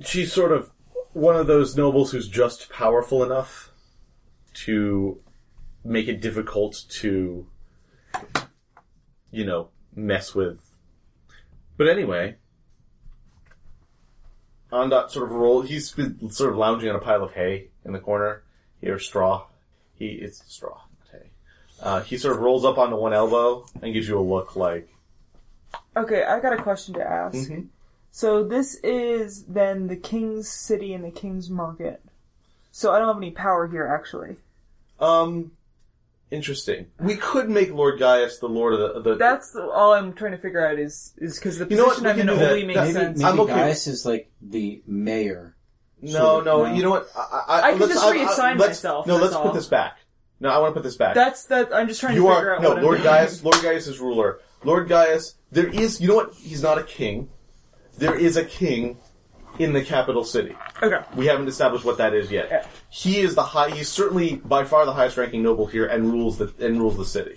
She's 0.00 0.32
sort 0.32 0.52
of 0.52 0.70
one 1.12 1.36
of 1.36 1.46
those 1.46 1.76
nobles 1.76 2.12
who's 2.12 2.28
just 2.28 2.70
powerful 2.70 3.22
enough 3.22 3.70
to 4.54 5.20
make 5.84 6.08
it 6.08 6.20
difficult 6.20 6.84
to 6.88 7.46
you 9.32 9.44
know, 9.44 9.70
mess 9.96 10.34
with. 10.34 10.60
But 11.76 11.88
anyway, 11.88 12.36
Ondot 14.72 15.10
sort 15.10 15.30
of 15.30 15.32
roll. 15.32 15.62
He's 15.62 15.90
been 15.92 16.30
sort 16.30 16.50
of 16.50 16.56
lounging 16.56 16.88
on 16.88 16.96
a 16.96 17.00
pile 17.00 17.22
of 17.22 17.32
hay 17.32 17.68
in 17.84 17.92
the 17.92 17.98
corner. 18.00 18.42
Here, 18.80 18.98
straw. 18.98 19.46
He 19.94 20.06
it's 20.08 20.42
straw, 20.52 20.80
not 21.10 21.20
hay. 21.20 21.30
Uh, 21.80 22.00
he 22.02 22.16
sort 22.16 22.34
of 22.34 22.40
rolls 22.42 22.64
up 22.64 22.78
onto 22.78 22.96
one 22.96 23.12
elbow 23.12 23.66
and 23.80 23.92
gives 23.92 24.08
you 24.08 24.18
a 24.18 24.20
look 24.20 24.56
like. 24.56 24.88
Okay, 25.96 26.24
I 26.24 26.40
got 26.40 26.58
a 26.58 26.62
question 26.62 26.94
to 26.94 27.02
ask. 27.02 27.36
Mhm. 27.36 27.68
So 28.10 28.44
this 28.44 28.74
is 28.82 29.44
then 29.44 29.86
the 29.86 29.96
king's 29.96 30.48
city 30.48 30.92
and 30.92 31.04
the 31.04 31.10
king's 31.10 31.48
market. 31.48 32.02
So 32.70 32.92
I 32.92 32.98
don't 32.98 33.08
have 33.08 33.16
any 33.18 33.30
power 33.30 33.68
here, 33.68 33.86
actually. 33.86 34.36
Um, 34.98 35.52
interesting. 36.32 36.86
We 36.98 37.16
could 37.16 37.48
make 37.48 37.70
Lord 37.72 37.98
Gaius 38.00 38.38
the 38.38 38.48
Lord 38.48 38.74
of 38.74 39.04
the. 39.04 39.10
the 39.10 39.16
That's 39.16 39.52
the, 39.52 39.62
all 39.68 39.92
I'm 39.92 40.12
trying 40.14 40.32
to 40.32 40.38
figure 40.38 40.66
out 40.66 40.78
is 40.78 41.14
is 41.18 41.38
because 41.38 41.58
the 41.58 41.66
You 41.68 41.76
know 41.76 41.84
what, 41.84 41.98
position 41.98 42.04
we 42.04 42.10
I'm 42.10 42.18
in 42.20 42.26
can 42.26 42.34
do 42.36 42.40
that. 42.44 42.50
only 42.52 42.64
makes 42.66 42.76
That's- 42.78 42.94
Maybe, 42.94 43.04
sense. 43.06 43.18
maybe 43.18 43.30
I'm 43.30 43.40
okay. 43.40 43.52
Gaius 43.54 43.86
is 43.86 44.06
like 44.06 44.30
the 44.40 44.82
mayor. 44.86 45.54
no, 46.00 46.10
sort 46.10 46.38
of, 46.40 46.44
no, 46.46 46.66
no. 46.66 46.74
You 46.74 46.82
know 46.82 46.90
what? 46.90 47.08
I, 47.16 47.20
I, 47.20 47.62
I 47.62 47.70
can 47.72 47.80
let's- 47.80 47.94
just 47.94 48.06
reassign 48.06 48.58
let's- 48.58 48.70
myself, 48.70 49.06
No, 49.06 49.14
that's 49.14 49.22
let's 49.24 49.34
all. 49.36 49.42
put 49.44 49.54
this 49.54 49.66
back. 49.68 49.98
No, 50.40 50.48
I 50.48 50.58
want 50.58 50.70
to 50.74 50.80
put 50.80 50.82
this 50.82 50.96
back. 50.96 51.14
That's 51.14 51.44
that. 51.46 51.72
I'm 51.72 51.86
just 51.86 52.00
trying 52.00 52.16
You 52.16 52.22
to 52.22 52.28
figure 52.34 52.50
are 52.50 52.56
out 52.56 52.62
no 52.62 52.68
what 52.70 52.78
I'm 52.78 52.82
Lord 52.84 52.96
doing. 52.98 53.08
Gaius. 53.08 53.44
Lord 53.44 53.62
Gaius 53.62 53.86
is 53.86 54.00
ruler. 54.00 54.40
Lord 54.64 54.88
Gaius. 54.88 55.36
There 55.52 55.68
is. 55.68 56.00
You 56.00 56.08
know 56.08 56.16
what? 56.16 56.34
He's 56.34 56.62
not 56.62 56.78
a 56.78 56.82
king. 56.82 57.28
There 57.98 58.16
is 58.18 58.36
a 58.36 58.44
king 58.44 58.98
in 59.58 59.72
the 59.72 59.82
capital 59.84 60.24
city. 60.24 60.56
Okay. 60.82 61.00
We 61.14 61.26
haven't 61.26 61.48
established 61.48 61.84
what 61.84 61.98
that 61.98 62.14
is 62.14 62.30
yet. 62.30 62.48
Yeah. 62.50 62.66
He 62.90 63.20
is 63.20 63.34
the 63.34 63.42
high. 63.42 63.70
He's 63.70 63.88
certainly 63.88 64.36
by 64.36 64.64
far 64.64 64.84
the 64.86 64.92
highest 64.92 65.16
ranking 65.16 65.42
noble 65.42 65.66
here, 65.66 65.86
and 65.86 66.12
rules 66.12 66.38
the 66.38 66.52
and 66.58 66.80
rules 66.80 66.96
the 66.96 67.04
city. 67.04 67.36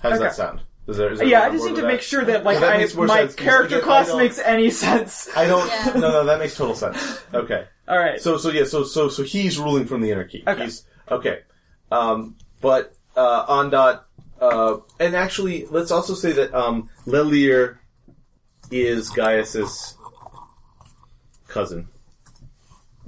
How 0.00 0.10
does 0.10 0.18
Okay. 0.18 0.28
that 0.28 0.34
sound? 0.34 0.60
Is 0.88 0.96
there, 0.96 1.12
is 1.12 1.20
there 1.20 1.28
Yeah, 1.28 1.42
I 1.44 1.50
just 1.50 1.64
need 1.64 1.76
to 1.76 1.86
make 1.86 2.02
sure 2.02 2.24
that 2.24 2.42
like 2.42 2.58
that 2.58 2.74
I, 2.74 2.78
makes 2.78 2.94
more 2.94 3.06
my 3.06 3.20
sense, 3.20 3.36
character 3.36 3.76
again, 3.76 3.80
I 3.88 3.92
class 3.92 4.08
don't- 4.08 4.18
makes 4.18 4.38
any 4.40 4.70
sense. 4.70 5.28
I 5.36 5.46
don't. 5.46 5.66
Yeah. 5.68 5.92
No, 5.94 6.10
no, 6.10 6.24
that 6.24 6.38
makes 6.40 6.56
total 6.56 6.74
sense. 6.74 7.20
Okay. 7.34 7.64
All 7.88 7.98
right. 7.98 8.20
So, 8.20 8.36
so 8.36 8.50
yeah, 8.50 8.64
so 8.64 8.82
so 8.84 9.08
so 9.08 9.22
he's 9.22 9.58
ruling 9.58 9.86
from 9.86 10.00
the 10.00 10.10
inner 10.10 10.24
key. 10.24 10.42
Okay. 10.46 10.64
He's 10.64 10.84
okay. 11.10 11.40
Um, 11.92 12.36
but 12.60 12.94
uh, 13.16 13.46
Ondot, 13.46 14.00
uh, 14.40 14.78
and 14.98 15.14
actually, 15.14 15.66
let's 15.66 15.90
also 15.92 16.14
say 16.14 16.32
that 16.32 16.52
um, 16.54 16.88
Lelir 17.06 17.78
is 18.70 19.10
Gaius's 19.10 19.96
cousin, 21.52 21.88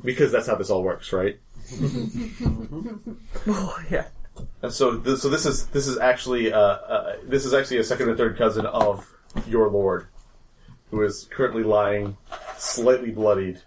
because 0.03 0.31
that's 0.31 0.47
how 0.47 0.55
this 0.55 0.71
all 0.71 0.83
works, 0.83 1.13
right? 1.13 1.39
oh, 3.47 3.79
yeah. 3.91 4.07
And 4.63 4.73
so, 4.73 4.99
th- 4.99 5.19
so 5.19 5.29
this 5.29 5.47
is 5.47 5.67
this 5.67 5.87
is 5.87 5.99
actually 5.99 6.53
uh, 6.53 6.59
uh, 6.59 7.17
this 7.25 7.45
is 7.45 7.55
actually 7.55 7.79
a 7.79 7.85
second 7.85 8.09
or 8.09 8.17
third 8.17 8.37
cousin 8.37 8.67
of 8.67 9.13
your 9.47 9.69
lord, 9.71 10.09
who 10.91 11.03
is 11.03 11.29
currently 11.31 11.63
lying, 11.63 12.17
slightly 12.57 13.11
bloodied. 13.11 13.61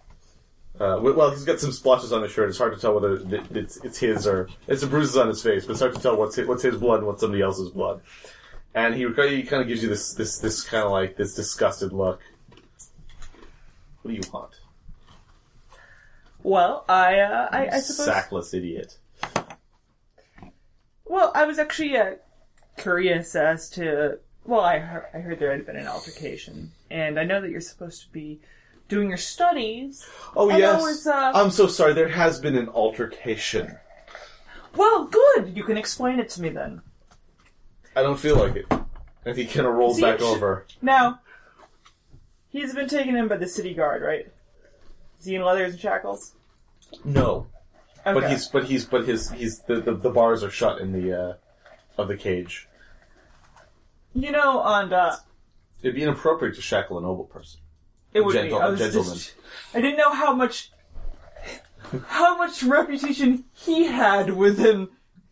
Uh, 0.80 1.00
well, 1.02 1.32
he's 1.32 1.44
got 1.44 1.60
some 1.60 1.72
splotches 1.72 2.14
on 2.14 2.22
his 2.22 2.32
shirt. 2.32 2.50
It's 2.50 2.58
hard 2.58 2.76
to 2.76 2.80
tell 2.80 2.94
whether 2.94 3.14
it's, 3.52 3.78
it's 3.78 3.98
his 3.98 4.28
or 4.28 4.48
it's 4.68 4.82
some 4.82 4.90
bruises 4.90 5.18
on 5.18 5.28
his 5.28 5.42
face, 5.42 5.66
but 5.66 5.72
it's 5.72 5.82
hard 5.82 5.96
to 5.96 6.02
tell 6.02 6.16
what's 6.16 6.36
his, 6.36 6.48
what's 6.48 6.62
his 6.62 6.78
blood 6.78 7.00
and 7.00 7.08
what's 7.08 7.22
somebody 7.22 7.42
else's 7.42 7.72
blood. 7.72 8.02
And 8.76 8.94
he, 8.94 9.08
he 9.08 9.44
kind 9.44 9.62
of 9.62 9.68
gives 9.68 9.82
you 9.82 9.90
this 9.90 10.14
this 10.14 10.38
this 10.38 10.64
kind 10.64 10.84
of 10.84 10.92
like 10.92 11.16
this 11.16 11.34
disgusted 11.34 11.94
look. 11.94 12.22
What 14.04 14.12
do 14.12 14.14
you 14.14 14.22
want, 14.32 14.57
Well, 16.48 16.86
I, 16.88 17.20
uh, 17.20 17.50
I, 17.52 17.68
I 17.74 17.80
suppose. 17.82 18.08
sackless 18.08 18.54
idiot? 18.54 18.98
Well, 21.04 21.34
I 21.36 21.44
was 21.44 21.60
actually 21.60 21.98
uh, 21.98 22.14
curious 22.78 23.36
as 23.36 23.70
to. 23.72 24.20
Well, 24.46 24.62
I 24.62 24.80
heard, 24.80 25.08
I 25.14 25.18
heard 25.18 25.40
there 25.40 25.52
had 25.52 25.66
been 25.66 25.76
an 25.76 25.88
altercation, 25.88 26.72
and 26.90 27.20
I 27.20 27.26
know 27.26 27.42
that 27.42 27.50
you're 27.50 27.60
supposed 27.60 28.04
to 28.04 28.10
be 28.14 28.40
doing 28.88 29.10
your 29.10 29.18
studies. 29.18 30.08
Oh 30.38 30.50
I 30.50 30.60
yes, 30.60 30.80
know 30.80 30.88
it's, 30.88 31.06
uh, 31.06 31.34
I'm 31.36 31.52
so 31.52 31.68
sorry. 31.68 31.92
There 31.92 32.08
has 32.08 32.40
been 32.40 32.56
an 32.56 32.70
altercation. 32.70 33.76
Well, 34.74 35.04
good. 35.04 35.52
You 35.54 35.66
can 35.66 35.78
explain 35.78 36.18
it 36.18 36.30
to 36.30 36.42
me 36.42 36.48
then. 36.48 36.82
I 37.94 38.04
don't 38.04 38.18
feel 38.18 38.38
like 38.38 38.56
it. 38.56 38.72
And 39.26 39.38
he 39.38 39.48
kind 39.48 39.68
of 39.68 39.74
rolls 39.74 39.98
See, 39.98 40.02
back 40.02 40.22
over. 40.22 40.66
Now, 40.82 41.20
he's 42.48 42.74
been 42.74 42.88
taken 42.88 43.18
in 43.18 43.28
by 43.28 43.36
the 43.36 43.48
city 43.50 43.74
guard, 43.74 44.02
right? 44.02 44.32
Is 45.20 45.26
he 45.26 45.36
in 45.36 45.42
leathers 45.42 45.74
and 45.74 45.82
shackles? 45.82 46.36
No, 47.04 47.48
Okay. 48.06 48.14
but 48.20 48.30
he's 48.30 48.48
but 48.48 48.66
he's 48.66 48.86
but 48.86 49.06
his 49.08 49.32
he's 49.32 49.60
the, 49.62 49.82
the 49.82 49.94
the 49.96 50.10
bars 50.10 50.44
are 50.44 50.50
shut 50.50 50.80
in 50.80 50.92
the 50.94 51.14
uh 51.20 51.34
of 51.98 52.08
the 52.08 52.18
cage. 52.18 52.68
You 54.14 54.32
know, 54.32 54.60
on 54.60 54.94
uh, 54.94 55.18
It'd 55.82 55.96
be 55.96 56.04
inappropriate 56.04 56.56
to 56.56 56.62
shackle 56.62 56.98
a 56.98 57.02
noble 57.02 57.26
person. 57.26 57.60
it 58.14 58.22
would 58.22 58.34
Gentle- 58.34 58.58
be. 58.60 58.64
I 58.64 58.68
a 58.68 58.72
was 58.72 58.80
gentleman. 58.80 59.14
just, 59.14 59.34
I 59.76 59.82
didn't 59.82 59.98
know 59.98 60.12
how 60.12 60.34
much, 60.34 60.72
how 62.08 62.38
much 62.38 62.64
reputation 62.64 63.46
he 63.54 63.86
had 63.86 64.32
within. 64.32 64.90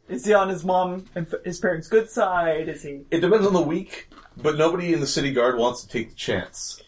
Is 0.07 0.23
he 0.25 0.33
on 0.35 0.49
his 0.49 0.63
mom 0.63 1.05
and 1.15 1.25
f- 1.25 1.43
his 1.43 1.57
parents' 1.59 1.87
good 1.87 2.11
side? 2.11 2.69
Is 2.69 2.83
he? 2.83 3.05
It 3.09 3.21
depends 3.21 3.47
on 3.47 3.53
the 3.53 3.61
week, 3.61 4.09
but 4.37 4.55
nobody 4.55 4.93
in 4.93 4.99
the 4.99 5.07
city 5.07 5.31
guard 5.31 5.57
wants 5.57 5.81
to 5.81 5.87
take 5.87 6.09
the 6.09 6.15
chance. 6.15 6.79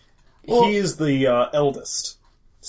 He 0.44 0.76
is 0.76 0.98
the 0.98 1.26
uh, 1.26 1.50
eldest. 1.52 2.17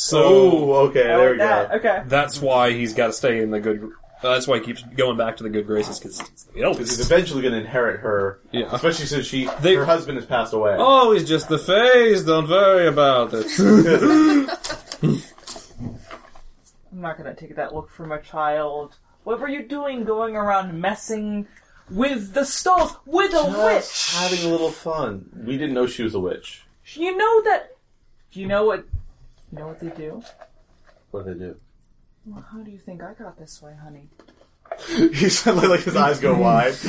So 0.01 0.23
Oh, 0.23 0.73
okay, 0.89 1.01
I 1.03 1.17
there 1.17 1.19
like 1.19 1.33
we 1.33 1.39
that. 1.39 1.71
go. 1.71 1.77
Okay. 1.91 2.03
that's 2.07 2.41
why 2.41 2.71
he's 2.73 2.95
got 2.95 3.09
to 3.09 3.13
stay 3.13 3.43
in 3.43 3.51
the 3.51 3.59
good. 3.59 3.83
Uh, 4.23 4.33
that's 4.33 4.47
why 4.47 4.59
he 4.61 4.65
keeps 4.65 4.83
going 4.97 5.17
back 5.17 5.37
to 5.39 5.43
the 5.43 5.49
good 5.51 5.67
graces 5.67 5.99
because 5.99 6.21
he's 6.21 6.45
the 6.45 6.53
Because 6.53 6.79
he's 6.79 6.99
eldest. 6.99 7.01
eventually 7.11 7.43
going 7.43 7.55
to 7.55 7.61
inherit 7.61 7.99
her, 8.01 8.39
Yeah. 8.53 8.69
especially 8.73 9.07
since 9.07 9.27
she 9.27 9.49
They- 9.61 9.75
her 9.75 9.85
husband 9.85 10.17
has 10.19 10.25
passed 10.27 10.53
away. 10.53 10.77
Oh, 10.79 11.11
he's 11.13 11.29
just 11.29 11.49
the 11.49 11.59
face. 11.59 12.23
Don't 12.23 12.49
worry 12.49 12.87
about 12.87 13.31
it. 13.35 13.47
I'm 16.93 17.03
not 17.03 17.17
gonna 17.19 17.35
take 17.35 17.57
that 17.57 17.75
look 17.75 17.91
from 17.91 18.13
a 18.13 18.21
child. 18.21 18.97
What 19.25 19.41
were 19.41 19.49
you 19.49 19.63
doing 19.69 20.05
going 20.05 20.37
around 20.37 20.81
messing 20.81 21.47
with 21.91 22.33
the 22.35 22.45
stalls 22.45 22.97
with 23.05 23.31
a 23.35 23.43
Just 23.45 24.15
witch? 24.15 24.21
having 24.21 24.47
a 24.49 24.53
little 24.53 24.71
fun. 24.71 25.29
We 25.45 25.59
didn't 25.59 25.75
know 25.75 25.87
she 25.87 26.03
was 26.03 26.15
a 26.15 26.21
witch. 26.21 26.63
You 26.95 27.17
know 27.17 27.43
that. 27.43 27.77
Do 28.33 28.41
you 28.41 28.47
know 28.47 28.65
what? 28.65 28.85
You 29.53 29.59
know 29.59 29.69
what 29.69 29.81
they 29.81 29.89
do? 29.89 30.23
What 31.11 31.25
do 31.27 31.35
they 31.35 31.41
do? 31.41 31.57
Well, 32.27 32.45
how 32.53 32.59
do 32.59 32.71
you 32.71 32.79
think 32.79 33.03
I 33.03 33.15
got 33.15 33.39
this 33.39 33.63
way, 33.63 33.75
honey? 33.83 34.09
he 35.15 35.29
suddenly 35.29 35.69
like 35.69 35.81
his 35.81 35.97
eyes 35.97 36.21
go 36.21 36.37
wide. 36.39 36.75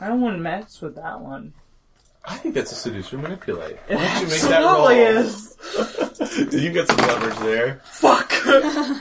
I 0.00 0.08
don't 0.08 0.20
want 0.20 0.36
to 0.36 0.42
mess 0.42 0.80
with 0.80 0.96
that 0.96 1.20
one. 1.20 1.54
I 2.24 2.36
think 2.36 2.54
that's 2.54 2.72
a 2.72 2.74
seduce 2.74 3.12
or 3.12 3.18
manipulate. 3.18 3.76
Why 3.86 3.96
don't 3.96 4.22
you 4.22 4.28
make 4.28 4.40
that 4.42 4.62
roll? 4.62 4.88
absolutely 4.88 6.50
is. 6.50 6.52
you 6.64 6.72
get 6.72 6.88
some 6.88 6.96
leverage 6.96 7.38
there. 7.40 7.80
Fuck. 7.84 8.32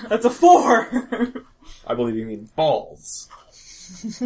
That's 0.10 0.26
a 0.26 0.30
four. 0.30 0.90
I 1.88 1.96
believe 1.96 2.16
you 2.16 2.26
mean 2.26 2.50
balls. 2.56 3.30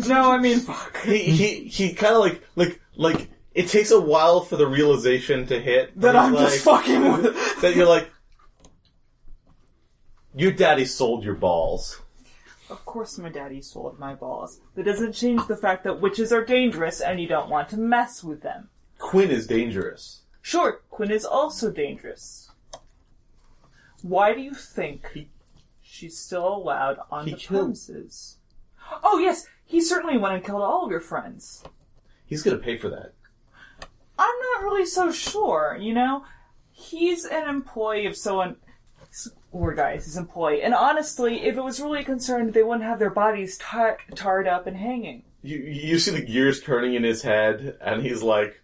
no, 0.07 0.31
I 0.31 0.39
mean 0.39 0.59
fuck. 0.59 0.97
He 1.03 1.19
he 1.19 1.67
he 1.67 1.93
kind 1.93 2.15
of 2.15 2.21
like 2.21 2.41
like 2.55 2.81
like 2.95 3.29
it 3.57 3.67
takes 3.67 3.89
a 3.89 3.99
while 3.99 4.41
for 4.41 4.55
the 4.55 4.67
realization 4.67 5.47
to 5.47 5.59
hit 5.59 5.99
That 5.99 6.15
I'm 6.15 6.33
just 6.35 6.63
fucking 6.63 7.01
with. 7.11 7.61
that 7.61 7.75
you're 7.75 7.87
like 7.87 8.09
your 10.35 10.51
daddy 10.51 10.85
sold 10.85 11.23
your 11.23 11.33
balls. 11.33 11.99
Of 12.69 12.85
course, 12.85 13.17
my 13.17 13.29
daddy 13.29 13.61
sold 13.61 13.97
my 13.97 14.13
balls. 14.13 14.59
That 14.75 14.83
doesn't 14.83 15.13
change 15.13 15.47
the 15.47 15.55
fact 15.57 15.83
that 15.85 15.99
witches 16.01 16.31
are 16.31 16.45
dangerous, 16.45 17.01
and 17.01 17.19
you 17.19 17.27
don't 17.27 17.49
want 17.49 17.69
to 17.69 17.77
mess 17.77 18.23
with 18.23 18.41
them. 18.43 18.69
Quinn 18.99 19.31
is 19.31 19.47
dangerous. 19.47 20.21
Sure, 20.41 20.81
Quinn 20.91 21.09
is 21.09 21.25
also 21.25 21.71
dangerous. 21.71 22.51
Why 24.03 24.33
do 24.35 24.41
you 24.41 24.53
think 24.53 25.27
she's 25.81 26.17
still 26.17 26.47
allowed 26.47 26.99
on 27.09 27.25
He 27.25 27.31
the 27.31 27.37
killed- 27.37 27.61
premises? 27.61 28.37
Oh 29.03 29.17
yes, 29.17 29.47
he 29.65 29.81
certainly 29.81 30.17
went 30.17 30.35
and 30.35 30.43
killed 30.45 30.61
all 30.61 30.85
of 30.85 30.91
your 30.91 30.99
friends. 31.01 31.63
He's 32.27 32.43
gonna 32.43 32.57
pay 32.59 32.77
for 32.77 32.89
that. 32.89 33.13
I'm 34.19 34.35
not 34.53 34.63
really 34.63 34.85
so 34.85 35.11
sure, 35.11 35.77
you 35.79 35.93
know? 35.93 36.23
He's 36.71 37.25
an 37.25 37.47
employee 37.49 38.05
of 38.05 38.15
someone, 38.15 38.57
or 39.51 39.73
guys, 39.73 40.05
his 40.05 40.17
employee, 40.17 40.61
and 40.61 40.73
honestly, 40.73 41.43
if 41.45 41.57
it 41.57 41.63
was 41.63 41.79
really 41.79 42.03
concerned, 42.03 42.53
they 42.53 42.63
wouldn't 42.63 42.83
have 42.85 42.99
their 42.99 43.09
bodies 43.09 43.57
tar- 43.57 43.97
tarred 44.15 44.47
up 44.47 44.67
and 44.67 44.77
hanging. 44.77 45.23
You 45.43 45.57
you 45.59 45.99
see 45.99 46.11
the 46.11 46.21
gears 46.21 46.61
turning 46.61 46.93
in 46.95 47.03
his 47.03 47.21
head, 47.21 47.77
and 47.81 48.01
he's 48.01 48.21
like, 48.23 48.61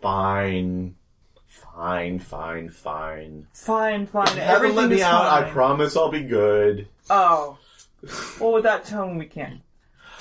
"Fine, 0.00 0.94
fine, 1.46 2.18
fine, 2.18 2.68
fine. 2.70 3.46
Fine, 3.52 4.06
fine, 4.06 4.28
If 4.28 4.34
you 4.34 4.40
haven't 4.40 4.54
everything 4.54 4.76
let 4.76 4.90
me 4.90 5.02
out. 5.02 5.24
fine. 5.28 5.44
I 5.44 5.50
promise 5.50 5.96
I'll 5.96 6.10
be 6.10 6.22
good. 6.22 6.88
Oh. 7.08 7.58
Well, 8.40 8.52
with 8.54 8.62
that 8.62 8.86
tone, 8.86 9.18
we 9.18 9.26
can't. 9.26 9.60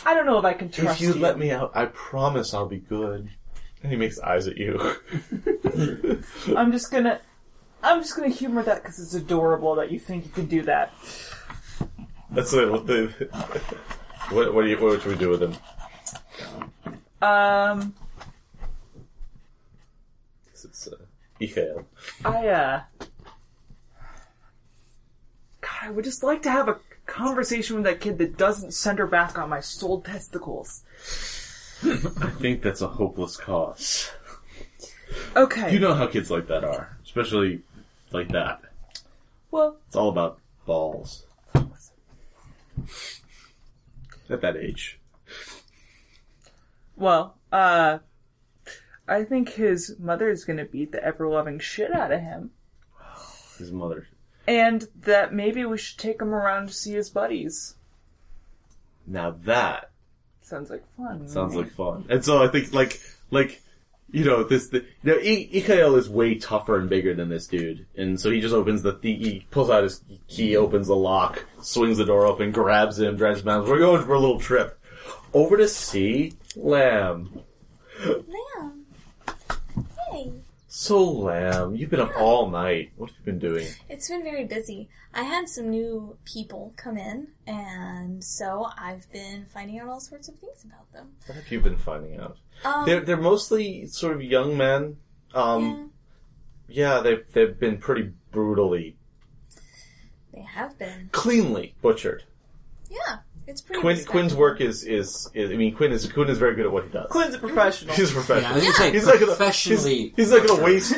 I 0.06 0.14
don't 0.14 0.26
know 0.26 0.38
if 0.40 0.46
I 0.46 0.54
can 0.54 0.70
If 0.70 0.76
trust 0.76 1.02
you 1.02 1.10
you. 1.14 1.20
let 1.20 1.38
me 1.38 1.52
out, 1.52 1.72
I 1.76 1.86
promise 1.86 2.54
I'll 2.54 2.68
be 2.68 2.80
good." 2.80 3.30
And 3.82 3.92
he 3.92 3.98
makes 3.98 4.20
eyes 4.20 4.48
at 4.48 4.58
you. 4.58 4.78
I'm 6.56 6.72
just 6.72 6.92
gonna. 6.92 7.22
I'm 7.82 8.02
just 8.02 8.16
gonna 8.16 8.30
humor 8.30 8.62
that 8.64 8.82
because 8.84 9.00
it's 9.00 9.14
adorable 9.14 9.76
that 9.76 9.92
you 9.92 10.00
think 10.00 10.26
you 10.26 10.32
can 10.32 10.46
do 10.48 10.62
that. 10.64 10.94
That's 12.32 12.52
the, 12.52 12.66
the 12.66 13.28
what. 14.36 14.54
What 14.54 14.64
do 14.64 14.68
you? 14.70 14.78
What 14.80 15.02
should 15.02 15.12
we 15.12 15.18
do 15.18 15.30
with 15.30 15.42
him? 15.42 15.56
Um, 17.22 17.94
It's 20.54 20.88
uh, 20.88 20.96
Michael. 21.40 21.86
I 22.26 22.48
uh. 22.48 22.82
God, 25.62 25.70
I 25.82 25.90
would 25.92 26.06
just 26.06 26.24
like 26.24 26.42
to 26.44 26.52
have 26.52 26.68
a 26.70 26.78
conversation 27.10 27.76
with 27.76 27.86
that 27.86 28.00
kid 28.00 28.18
that 28.20 28.38
doesn't 28.38 28.74
center 28.74 29.06
back 29.08 29.38
on 29.38 29.50
my 29.50 29.60
soul 29.60 30.02
testicles. 30.02 30.84
I 31.84 32.30
think 32.40 32.62
that's 32.62 32.82
a 32.82 32.88
hopeless 32.88 33.36
cause. 33.38 34.12
Okay. 35.36 35.74
You 35.74 35.80
know 35.80 35.94
how 35.94 36.08
kids 36.08 36.30
like 36.30 36.48
that 36.48 36.64
are, 36.64 36.98
especially 37.04 37.62
like 38.12 38.30
that. 38.30 38.62
well, 39.52 39.78
It's 39.88 39.96
all 39.96 40.10
about 40.10 40.40
balls. 40.66 41.26
At 44.30 44.42
that 44.42 44.56
age. 44.58 45.00
well, 46.96 47.38
uh, 47.52 47.98
I 49.08 49.24
think 49.24 49.50
his 49.50 49.96
mother 50.00 50.30
is 50.30 50.46
gonna 50.46 50.66
beat 50.66 50.92
the 50.92 51.04
ever 51.04 51.28
loving 51.28 51.58
shit 51.60 51.92
out 51.92 52.12
of 52.12 52.22
him. 52.22 52.52
His 53.58 53.72
mother. 53.72 54.08
And 54.50 54.88
that 55.02 55.32
maybe 55.34 55.64
we 55.66 55.78
should 55.78 56.00
take 56.00 56.20
him 56.20 56.34
around 56.34 56.68
to 56.68 56.74
see 56.74 56.94
his 56.94 57.10
buddies. 57.10 57.76
Now 59.06 59.36
that 59.46 59.92
Sounds 60.42 60.72
like 60.72 60.84
fun. 60.98 61.28
sounds 61.28 61.54
like 61.56 61.72
fun. 61.72 62.06
And 62.10 62.26
so 62.26 62.44
I 62.44 62.48
think 62.48 62.74
like 62.74 63.00
like 63.30 63.62
you 64.12 64.26
know, 64.26 64.44
this, 64.44 64.70
the, 64.70 64.80
you 65.04 65.14
know, 65.14 65.18
I- 65.18 65.50
Ikael 65.54 65.96
is 65.96 66.10
way 66.10 66.34
tougher 66.40 66.80
and 66.80 66.90
bigger 66.90 67.14
than 67.14 67.30
this 67.30 67.46
dude. 67.46 67.86
And 67.96 68.20
so 68.20 68.32
he 68.32 68.42
just 68.42 68.56
opens 68.56 68.82
the, 68.82 68.94
the 68.94 69.14
he 69.16 69.46
pulls 69.52 69.70
out 69.70 69.84
his 69.84 70.02
key, 70.28 70.58
opens 70.58 70.88
the 70.88 70.96
lock, 70.96 71.46
swings 71.62 72.00
the 72.00 72.06
door 72.06 72.26
open, 72.26 72.52
grabs 72.52 73.00
him, 73.00 73.18
drags 73.18 73.42
him 73.42 73.46
down. 73.46 73.68
We're 73.70 73.78
going 73.78 74.04
for 74.04 74.16
a 74.16 74.20
little 74.20 74.40
trip. 74.40 74.80
Over 75.32 75.58
to 75.58 75.68
see 75.68 76.34
Lamb. 76.56 77.42
Lamb. 78.04 78.79
So 80.72 81.04
Lamb, 81.04 81.76
you've 81.76 81.90
been 81.90 82.00
up 82.00 82.16
all 82.16 82.48
night. 82.48 82.92
What 82.96 83.10
have 83.10 83.18
you 83.18 83.26
been 83.26 83.40
doing? 83.40 83.68
It's 83.90 84.08
been 84.08 84.24
very 84.24 84.46
busy. 84.46 84.88
I 85.16 85.24
had 85.24 85.50
some 85.50 85.72
new 85.72 86.16
people 86.26 86.74
come 86.78 86.96
in, 86.96 87.30
and 87.48 88.24
so 88.24 88.68
I've 88.78 89.12
been 89.12 89.48
finding 89.52 89.80
out 89.80 89.90
all 89.90 90.00
sorts 90.00 90.28
of 90.30 90.36
things 90.36 90.64
about 90.64 90.92
them. 90.94 91.14
What 91.26 91.36
have 91.38 91.52
you 91.52 91.60
been 91.60 91.76
finding 91.76 92.20
out? 92.20 92.38
Um, 92.64 92.86
They're, 92.86 93.00
they're 93.00 93.18
mostly 93.18 93.88
sort 93.88 94.16
of 94.16 94.22
young 94.22 94.58
men. 94.58 94.98
Um, 95.34 95.92
yeah, 96.68 97.00
they've, 97.00 97.26
they've 97.34 97.60
been 97.60 97.80
pretty 97.80 98.12
brutally, 98.32 98.96
they 100.32 100.42
have 100.44 100.78
been. 100.78 101.10
cleanly 101.12 101.74
butchered. 101.82 102.26
Yeah, 102.92 103.18
it's 103.50 103.62
pretty. 103.62 103.82
Quinn, 103.82 103.96
respectable. 103.98 104.12
Quinn's 104.20 104.36
work 104.36 104.62
is, 104.62 104.84
is, 104.84 105.30
is, 105.34 105.52
I 105.52 105.56
mean, 105.56 105.76
Quinn 105.76 105.92
is, 105.92 106.12
Quinn 106.12 106.30
is 106.30 106.38
very 106.38 106.56
good 106.56 106.66
at 106.66 106.72
what 106.72 106.84
he 106.86 106.90
does. 106.92 107.08
Quinn's 107.10 107.36
a 107.36 107.40
professional. 107.40 107.94
He's 107.96 108.12
a 108.12 108.14
Yeah, 108.14 108.20
I 108.20 108.24
professional. 108.26 108.54
was 108.56 108.64
gonna 108.64 108.74
say 108.76 108.92
He's 108.92 109.06
not 109.06 109.14
gonna, 109.20 109.26
professionally. 109.28 109.98
he's, 110.16 110.16
he's 110.16 110.32
not 110.32 110.48
gonna 110.48 110.64
waste, 110.64 110.90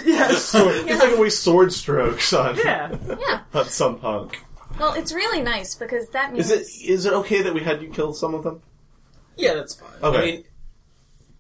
sword, 0.51 0.75
he's 0.75 0.97
not 0.99 1.09
gonna 1.09 1.21
waste 1.21 1.43
sword 1.43 1.73
strokes 1.73 2.33
on, 2.33 2.57
Yeah. 2.57 2.95
Yeah. 3.19 3.41
on 3.53 3.65
some 3.69 3.99
punk. 3.99 4.39
Well, 4.79 4.93
it's 4.93 5.13
really 5.13 5.41
nice 5.41 5.75
because 5.75 6.07
that 6.09 6.33
means 6.33 6.49
Is 6.51 6.81
it, 6.83 6.89
is 6.89 7.05
it 7.05 7.13
okay 7.13 7.41
that 7.41 7.53
we 7.53 7.61
had 7.61 7.81
you 7.81 7.89
kill 7.89 8.13
some 8.13 8.33
of 8.33 8.43
them? 8.43 8.61
Yeah, 9.37 9.53
that's 9.55 9.75
fine. 9.75 9.89
Okay. 10.03 10.17
I 10.17 10.25
mean, 10.25 10.43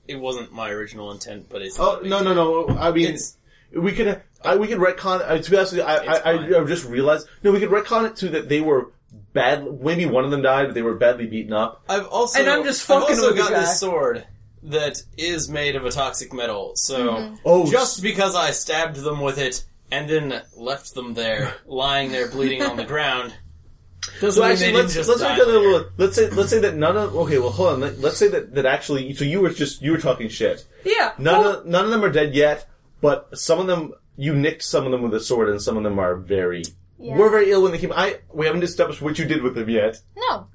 it 0.07 0.15
wasn't 0.15 0.51
my 0.51 0.69
original 0.71 1.11
intent, 1.11 1.47
but 1.49 1.61
it's. 1.61 1.79
Oh, 1.79 2.01
no, 2.03 2.21
no, 2.21 2.33
no, 2.33 2.67
I 2.77 2.91
mean, 2.91 3.07
It's, 3.13 3.37
we 3.73 3.91
could, 3.93 4.21
I, 4.43 4.55
we 4.57 4.67
could 4.67 4.79
retcon, 4.79 5.21
uh, 5.21 5.37
to 5.37 5.51
be 5.51 5.57
honest 5.57 5.73
with 5.73 5.79
you, 5.79 5.85
I, 5.85 5.95
It's 5.97 6.07
I, 6.07 6.19
fine. 6.37 6.53
I, 6.53 6.59
I 6.59 6.63
just 6.65 6.85
realized, 6.85 7.27
no, 7.43 7.51
we 7.51 7.59
could 7.59 7.69
retcon 7.69 8.05
it 8.07 8.15
to 8.17 8.29
that 8.29 8.49
they 8.49 8.59
were 8.61 8.91
bad, 9.33 9.81
maybe 9.81 10.05
one 10.05 10.25
of 10.25 10.31
them 10.31 10.41
died, 10.41 10.67
but 10.67 10.73
they 10.73 10.81
were 10.81 10.95
badly 10.95 11.27
beaten 11.27 11.53
up. 11.53 11.83
I've 11.89 12.07
also. 12.07 12.39
And 12.39 12.49
I'm 12.49 12.63
just 12.63 12.89
I've 12.89 13.03
also 13.03 13.27
with 13.27 13.35
the 13.35 13.41
got 13.41 13.51
guy. 13.51 13.59
this 13.61 13.79
sword 13.79 14.25
that 14.63 15.01
is 15.17 15.49
made 15.49 15.75
of 15.75 15.85
a 15.85 15.91
toxic 15.91 16.33
metal, 16.33 16.73
so 16.75 17.09
mm-hmm. 17.09 17.35
Oh, 17.45 17.69
just 17.69 18.01
because 18.01 18.35
I 18.35 18.51
stabbed 18.51 18.97
them 18.97 19.21
with 19.21 19.37
it 19.37 19.65
and 19.91 20.09
then 20.09 20.41
left 20.55 20.93
them 20.93 21.13
there, 21.13 21.55
lying 21.65 22.11
there 22.11 22.29
bleeding 22.29 22.61
on 22.61 22.77
the 22.77 22.85
ground, 22.85 23.33
doesn't 24.19 24.31
So 24.33 24.41
mean 24.41 24.51
actually, 24.51 24.65
they 24.65 24.71
didn't 24.71 24.81
let's 24.83 24.93
just 24.93 25.09
let's 25.09 25.21
die 25.21 25.29
make 25.29 25.37
that 25.37 25.49
a 25.49 25.51
there. 25.51 25.61
little. 25.61 25.89
Let's 25.97 26.15
say 26.15 26.29
let's 26.29 26.49
say 26.49 26.59
that 26.59 26.75
none 26.75 26.97
of. 26.97 27.15
Okay, 27.15 27.37
well, 27.37 27.51
hold 27.51 27.73
on. 27.73 27.79
Let, 27.81 27.99
let's 27.99 28.17
say 28.17 28.27
that 28.29 28.55
that 28.55 28.65
actually. 28.65 29.13
So 29.13 29.25
you 29.25 29.41
were 29.41 29.49
just 29.49 29.81
you 29.81 29.91
were 29.91 29.97
talking 29.97 30.27
shit. 30.27 30.65
Yeah. 30.83 31.13
None 31.17 31.39
well, 31.39 31.59
of 31.59 31.65
none 31.65 31.85
of 31.85 31.91
them 31.91 32.03
are 32.03 32.11
dead 32.11 32.33
yet, 32.33 32.67
but 32.99 33.37
some 33.37 33.59
of 33.59 33.67
them 33.67 33.93
you 34.17 34.35
nicked 34.35 34.63
some 34.63 34.85
of 34.85 34.91
them 34.91 35.01
with 35.03 35.13
a 35.13 35.19
sword, 35.19 35.49
and 35.49 35.61
some 35.61 35.77
of 35.77 35.83
them 35.83 35.99
are 35.99 36.15
very. 36.15 36.63
Yeah. 37.01 37.15
Were 37.17 37.29
very 37.29 37.49
ill 37.51 37.63
when 37.63 37.71
they 37.71 37.77
came. 37.79 37.91
I 37.91 38.19
we 38.33 38.45
haven't 38.45 38.63
established 38.63 39.01
what 39.01 39.17
you 39.19 39.25
did 39.25 39.41
with 39.41 39.55
them 39.55 39.69
yet, 39.69 39.99
no. 40.15 40.47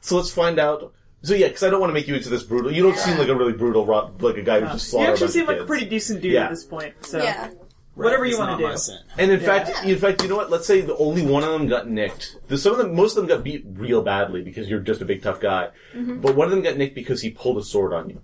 so 0.00 0.16
let's 0.16 0.30
find 0.30 0.58
out. 0.58 0.92
So 1.22 1.34
yeah, 1.34 1.48
because 1.48 1.62
I 1.62 1.70
don't 1.70 1.80
want 1.80 1.90
to 1.90 1.94
make 1.94 2.06
you 2.06 2.14
into 2.14 2.28
this 2.28 2.42
brutal. 2.42 2.70
You 2.70 2.82
don't 2.82 2.96
seem 2.98 3.16
like 3.18 3.28
a 3.28 3.34
really 3.34 3.54
brutal, 3.54 3.84
ro- 3.86 4.12
like 4.20 4.36
a 4.36 4.42
guy 4.42 4.60
who 4.60 4.66
just 4.66 4.86
you 4.86 4.90
slaughtered. 4.90 5.12
actually 5.14 5.24
a 5.24 5.26
bunch 5.26 5.32
seem 5.32 5.42
of 5.42 5.48
like 5.48 5.60
a 5.60 5.64
pretty 5.64 5.86
decent 5.86 6.20
dude 6.22 6.32
Yeah. 6.32 6.44
at 6.44 6.50
this 6.50 6.64
point. 6.64 6.94
So 7.00 7.18
Yeah. 7.22 7.50
whatever 7.94 8.26
It's 8.26 8.34
you 8.34 8.38
want 8.38 8.60
to 8.60 8.66
do. 8.92 8.92
And 9.18 9.32
in 9.32 9.40
Yeah. 9.40 9.46
fact, 9.46 9.84
in 9.86 9.98
fact, 9.98 10.22
you 10.22 10.28
know 10.28 10.36
what? 10.36 10.50
Let's 10.50 10.66
say 10.66 10.82
the 10.82 10.96
only 10.98 11.22
one 11.22 11.42
of 11.42 11.50
them 11.50 11.66
got 11.66 11.88
nicked. 11.88 12.36
The, 12.48 12.58
some 12.58 12.72
of 12.72 12.78
them, 12.78 12.94
most 12.94 13.16
of 13.16 13.26
them 13.26 13.34
got 13.34 13.42
beat 13.42 13.64
real 13.72 14.02
badly 14.02 14.42
because 14.42 14.68
you're 14.68 14.80
just 14.80 15.00
a 15.00 15.04
big 15.06 15.22
tough 15.22 15.40
guy. 15.40 15.70
Mm-hmm. 15.94 16.20
But 16.20 16.36
one 16.36 16.44
of 16.46 16.50
them 16.52 16.62
got 16.62 16.76
nicked 16.76 16.94
because 16.94 17.22
he 17.22 17.30
pulled 17.30 17.56
a 17.58 17.62
sword 17.64 17.92
on 17.94 18.10
you. 18.10 18.20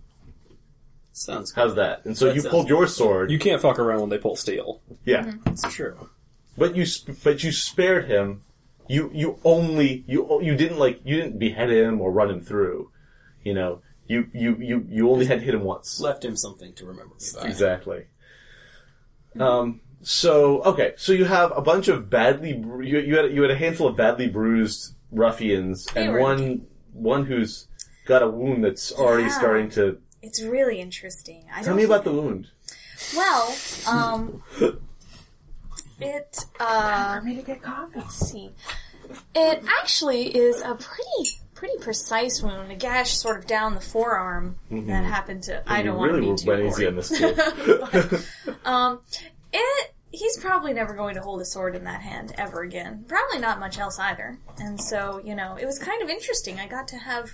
Sounds 1.12 1.53
good. 1.53 1.61
How's 1.61 1.75
that? 1.77 2.05
And 2.05 2.16
so 2.16 2.27
That 2.27 2.35
you 2.37 2.41
sounds 2.43 2.53
pulled 2.53 2.68
your 2.68 2.87
sword. 2.87 3.31
You 3.31 3.39
can't 3.39 3.61
fuck 3.61 3.79
around 3.79 4.01
when 4.01 4.11
they 4.11 4.18
pull 4.18 4.37
steel. 4.37 4.81
yeah, 5.05 5.33
It's 5.47 5.62
true. 5.75 5.97
But 6.57 6.77
you 6.77 6.87
but 7.25 7.43
you 7.45 7.53
spared 7.53 8.07
him. 8.07 8.43
You 8.89 9.11
you 9.15 9.39
only 9.45 10.05
you 10.07 10.41
you 10.43 10.55
didn't 10.57 10.79
like 10.79 11.01
you 11.05 11.17
didn't 11.17 11.39
behead 11.39 11.71
him 11.71 12.01
or 12.01 12.11
run 12.13 12.31
him 12.31 12.41
through. 12.41 12.91
You 13.45 13.55
know 13.55 13.81
you 14.07 14.29
you 14.35 14.57
you 14.61 14.87
you 14.89 15.11
only 15.11 15.27
had 15.27 15.39
to 15.41 15.45
hit 15.45 15.55
him 15.55 15.63
once. 15.65 16.01
Left 16.01 16.25
him 16.25 16.37
something 16.37 16.73
to 16.75 16.85
remember 16.87 17.15
me 17.15 17.27
by. 17.41 17.47
Exactly. 17.49 18.07
Um. 19.39 19.81
So 20.03 20.63
okay. 20.63 20.95
So 20.97 21.13
you 21.13 21.25
have 21.25 21.53
a 21.57 21.63
bunch 21.63 21.89
of 21.89 22.11
badly 22.11 22.53
bru- 22.55 22.85
you 22.85 22.99
you 22.99 23.17
had 23.17 23.33
you 23.33 23.43
had 23.43 23.51
a 23.51 23.57
handful 23.57 23.87
of 23.87 23.97
badly 23.97 24.29
bruised 24.29 24.95
ruffians 25.11 25.87
They 25.87 26.05
and 26.05 26.13
were- 26.15 26.21
one 26.21 26.67
one 26.93 27.27
who's 27.27 27.69
got 28.07 28.23
a 28.23 28.29
wound 28.29 28.65
that's 28.65 28.93
already 28.93 29.25
Yeah. 29.25 29.39
starting 29.39 29.71
to. 29.71 29.99
It's 30.21 30.43
really 30.43 30.81
interesting. 30.81 31.47
I 31.53 31.57
Tell 31.63 31.67
don't 31.71 31.77
me 31.77 31.85
about 31.85 32.05
the 32.05 32.13
wound. 32.13 32.49
Well, 33.17 33.57
um, 33.89 34.43
it 36.05 36.45
uh, 36.61 37.19
For 37.19 37.25
me 37.25 37.37
to 37.37 37.43
get 37.43 37.63
coffee. 37.63 37.93
let's 37.97 38.15
see. 38.17 38.51
It 39.35 39.63
actually 39.81 40.35
is 40.37 40.61
a 40.61 40.75
pretty 40.75 41.39
pretty 41.55 41.79
precise 41.79 42.43
wound, 42.43 42.73
a 42.73 42.75
gash 42.75 43.13
sort 43.13 43.39
of 43.39 43.47
down 43.47 43.75
the 43.75 43.81
forearm 43.81 44.57
that 44.71 45.05
happened 45.05 45.45
to. 45.45 45.63
I 45.71 45.83
don't 45.83 45.95
you 45.95 45.99
want 45.99 46.15
to 46.15 46.21
be 46.21 46.37
too 46.37 46.49
went 46.51 46.63
easy 46.65 46.85
gory. 46.85 46.87
on 46.89 46.97
this 46.97 47.19
kid. 47.19 48.57
Um, 48.65 49.01
it. 49.53 49.95
He's 50.15 50.37
probably 50.39 50.75
never 50.75 50.93
going 50.93 51.15
to 51.15 51.23
hold 51.23 51.41
a 51.41 51.45
sword 51.47 51.75
in 51.75 51.85
that 51.85 52.03
hand 52.03 52.35
ever 52.37 52.61
again. 52.61 53.07
Probably 53.09 53.39
not 53.39 53.59
much 53.59 53.79
else 53.79 53.99
either. 53.99 54.39
And 54.59 54.79
so, 54.79 55.23
you 55.25 55.35
know, 55.35 55.57
it 55.59 55.65
was 55.65 55.79
kind 55.79 56.03
of 56.03 56.11
interesting. 56.11 56.61
I 56.61 56.67
got 56.69 56.87
to 56.89 56.97
have. 56.99 57.31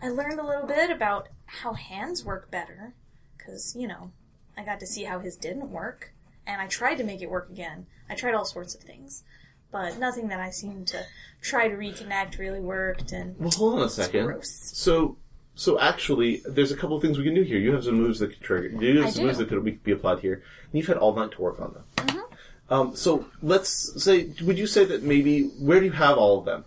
I 0.00 0.10
learned 0.10 0.38
a 0.38 0.46
little 0.46 0.66
bit 0.66 0.90
about 0.90 1.28
how 1.46 1.72
hands 1.72 2.24
work 2.24 2.52
better. 2.52 2.94
Because, 3.36 3.74
you 3.76 3.88
know, 3.88 4.12
I 4.56 4.62
got 4.62 4.78
to 4.80 4.86
see 4.86 5.02
how 5.04 5.18
his 5.18 5.36
didn't 5.36 5.70
work. 5.70 6.12
And 6.46 6.60
I 6.60 6.66
tried 6.66 6.96
to 6.96 7.04
make 7.04 7.22
it 7.22 7.30
work 7.30 7.50
again. 7.50 7.86
I 8.08 8.14
tried 8.14 8.34
all 8.34 8.44
sorts 8.44 8.74
of 8.74 8.82
things. 8.82 9.24
But 9.70 9.98
nothing 9.98 10.28
that 10.28 10.40
I 10.40 10.50
seemed 10.50 10.86
to 10.88 11.04
try 11.40 11.68
to 11.68 11.74
reconnect 11.74 12.38
really 12.38 12.60
worked. 12.60 13.12
And 13.12 13.38
well, 13.38 13.50
hold 13.50 13.80
on 13.80 13.86
a 13.86 13.88
second. 13.88 14.26
gross. 14.26 14.70
So. 14.74 15.16
So 15.56 15.78
actually, 15.78 16.42
there's 16.48 16.72
a 16.72 16.76
couple 16.76 16.96
of 16.96 17.02
things 17.02 17.16
we 17.16 17.22
can 17.22 17.32
do 17.32 17.42
here. 17.42 17.58
You 17.58 17.74
have 17.74 17.84
some 17.84 17.94
moves 17.94 18.18
that 18.18 18.30
could 18.30 18.40
trigger. 18.40 18.70
You 18.82 18.98
have 18.98 19.06
I 19.06 19.10
some 19.10 19.20
do. 19.22 19.26
moves 19.28 19.38
that 19.38 19.48
could 19.48 19.84
be 19.84 19.92
applied 19.92 20.18
here. 20.18 20.34
And 20.34 20.72
you've 20.72 20.88
had 20.88 20.96
all 20.96 21.14
night 21.14 21.30
to 21.30 21.40
work 21.40 21.60
on 21.60 21.74
them. 21.74 21.84
Mm-hmm. 21.98 22.74
Um, 22.74 22.96
so 22.96 23.26
let's 23.40 24.02
say, 24.02 24.32
would 24.42 24.58
you 24.58 24.66
say 24.66 24.84
that 24.84 25.04
maybe 25.04 25.44
where 25.60 25.78
do 25.78 25.86
you 25.86 25.92
have 25.92 26.18
all 26.18 26.40
of 26.40 26.44
them? 26.44 26.64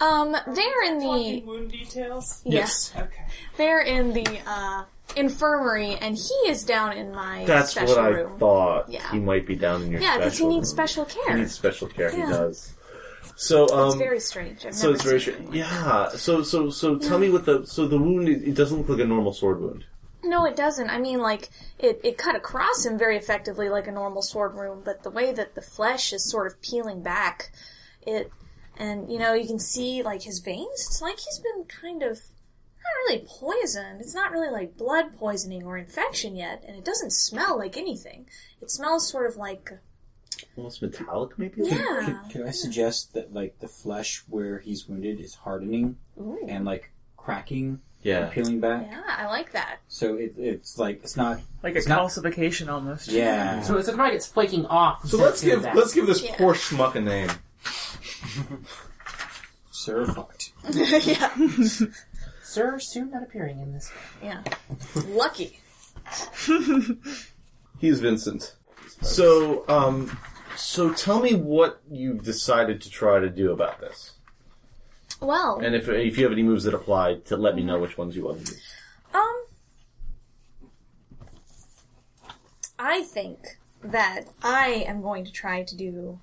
Um, 0.00 0.32
they're 0.32 0.82
in 0.84 0.98
the. 0.98 1.42
wound 1.46 1.70
details. 1.70 2.42
Yes. 2.44 2.92
Okay. 2.94 3.24
They're 3.56 3.80
in 3.80 4.12
the 4.12 4.38
uh, 4.46 4.84
infirmary, 5.16 5.94
and 5.96 6.16
he 6.16 6.34
is 6.50 6.64
down 6.64 6.92
in 6.96 7.12
my 7.14 7.44
That's 7.46 7.70
special 7.72 7.96
what 7.96 8.04
I 8.04 8.08
room. 8.08 8.38
thought. 8.38 8.88
Yeah. 8.90 9.10
He 9.10 9.18
might 9.20 9.46
be 9.46 9.56
down 9.56 9.82
in 9.82 9.92
your 9.92 10.00
Yeah, 10.00 10.16
because 10.18 10.32
he 10.32 10.36
special 10.38 10.50
needs 10.50 10.68
room. 10.70 10.76
special 10.76 11.04
care. 11.04 11.34
He 11.34 11.40
needs 11.40 11.52
special 11.54 11.88
care. 11.88 12.10
He 12.10 12.18
Yeah. 12.18 12.30
does. 12.30 12.72
So 13.36 13.68
um, 13.74 13.88
it's 13.88 13.96
very 13.96 14.20
strange. 14.20 14.64
I've 14.64 14.74
so 14.74 14.86
never 14.88 14.94
it's 14.94 15.04
very 15.04 15.20
seen 15.20 15.34
strange. 15.34 15.54
Yeah. 15.56 16.08
So 16.10 16.42
so 16.42 16.70
so 16.70 16.96
tell 16.98 17.18
me 17.18 17.30
what 17.30 17.44
the 17.46 17.66
so 17.66 17.86
the 17.88 17.98
wound 17.98 18.28
it, 18.28 18.42
it 18.46 18.54
doesn't 18.54 18.78
look 18.78 18.88
like 18.88 19.00
a 19.00 19.04
normal 19.04 19.32
sword 19.32 19.60
wound. 19.60 19.84
No, 20.22 20.46
it 20.46 20.56
doesn't. 20.56 20.88
I 20.88 20.98
mean, 20.98 21.18
like 21.20 21.50
it, 21.78 22.00
it 22.04 22.16
cut 22.16 22.34
across 22.36 22.86
him 22.86 22.96
very 22.96 23.16
effectively, 23.16 23.68
like 23.68 23.86
a 23.88 23.92
normal 23.92 24.22
sword 24.22 24.54
wound. 24.54 24.84
But 24.84 25.02
the 25.02 25.10
way 25.10 25.32
that 25.32 25.54
the 25.54 25.60
flesh 25.62 26.12
is 26.12 26.30
sort 26.30 26.46
of 26.46 26.62
peeling 26.62 27.02
back, 27.02 27.50
it, 28.06 28.30
and 28.78 29.10
you 29.12 29.18
know, 29.18 29.34
you 29.34 29.46
can 29.46 29.58
see 29.58 30.02
like 30.02 30.22
his 30.22 30.38
veins. 30.38 30.86
It's 30.86 31.02
like 31.02 31.18
he's 31.18 31.40
been 31.40 31.64
kind 31.64 32.02
of 32.04 32.20
not 32.84 33.12
really 33.14 33.26
poisoned. 33.26 34.00
It's 34.00 34.14
not 34.14 34.30
really 34.32 34.50
like 34.50 34.76
blood 34.76 35.16
poisoning 35.18 35.64
or 35.64 35.76
infection 35.78 36.36
yet, 36.36 36.64
and 36.66 36.76
it 36.76 36.84
doesn't 36.84 37.12
smell 37.12 37.56
like 37.58 37.76
anything. 37.76 38.26
It 38.60 38.70
smells 38.70 39.08
sort 39.08 39.26
of 39.26 39.36
like 39.36 39.72
Almost 40.56 40.82
metallic, 40.82 41.38
maybe. 41.38 41.62
yeah. 41.62 42.18
Could, 42.24 42.32
could 42.32 42.46
I 42.46 42.50
suggest 42.50 43.14
that 43.14 43.32
like 43.32 43.58
the 43.60 43.68
flesh 43.68 44.22
where 44.28 44.58
he's 44.58 44.88
wounded 44.88 45.20
is 45.20 45.34
hardening 45.34 45.96
Ooh. 46.20 46.38
and 46.48 46.64
like 46.64 46.90
cracking, 47.16 47.80
Yeah. 48.02 48.28
peeling 48.30 48.60
back? 48.60 48.86
Yeah, 48.90 49.00
I 49.06 49.26
like 49.26 49.52
that. 49.52 49.78
So 49.88 50.16
it, 50.16 50.34
it's 50.36 50.76
like 50.78 51.00
it's 51.04 51.16
not. 51.16 51.40
Like 51.62 51.74
a 51.74 51.78
It's 51.78 51.86
not- 51.88 52.00
calcification 52.00 52.68
almost. 52.68 53.08
Yeah. 53.08 53.62
So 53.62 53.76
it's 53.78 53.88
like 53.92 54.12
it's 54.12 54.26
flaking 54.26 54.66
off. 54.66 55.06
So 55.06 55.18
let's 55.18 55.42
give 55.42 55.62
that. 55.62 55.76
let's 55.76 55.94
give 55.94 56.06
this 56.06 56.22
Yeah. 56.22 56.34
poor 56.36 56.54
schmuck 56.54 56.94
a 56.96 57.00
name. 57.00 57.30
Sir 59.70 60.06
fucked. 60.06 60.52
yeah, 60.72 61.30
Sir, 62.54 62.78
soon 62.78 63.10
not 63.10 63.24
appearing 63.24 63.58
in 63.58 63.72
this. 63.72 63.90
yeah. 64.22 64.42
Lucky. 65.08 65.58
He's 67.80 67.98
Vincent. 67.98 68.54
So 69.02 69.64
um, 69.68 70.16
so 70.54 70.92
tell 70.92 71.20
me 71.20 71.34
what 71.34 71.80
you've 71.90 72.22
decided 72.22 72.80
to 72.82 72.90
try 72.90 73.18
to 73.18 73.28
do 73.28 73.50
about 73.50 73.80
this, 73.80 74.12
Well, 75.20 75.58
and 75.64 75.74
if 75.74 75.88
if 75.88 76.16
you 76.16 76.22
have 76.22 76.32
any 76.32 76.44
moves 76.44 76.62
that 76.62 76.74
apply, 76.74 77.16
to 77.24 77.36
let 77.36 77.56
me 77.56 77.64
know 77.64 77.80
which 77.80 77.98
ones 77.98 78.14
you 78.14 78.24
want 78.24 78.46
to 78.46 78.52
use. 78.52 78.62
Um, 79.12 79.44
I 82.78 83.02
think 83.02 83.58
that 83.82 84.26
I 84.44 84.84
am 84.86 85.02
going 85.02 85.24
to 85.24 85.32
try 85.32 85.64
to 85.64 85.76
do 85.76 86.20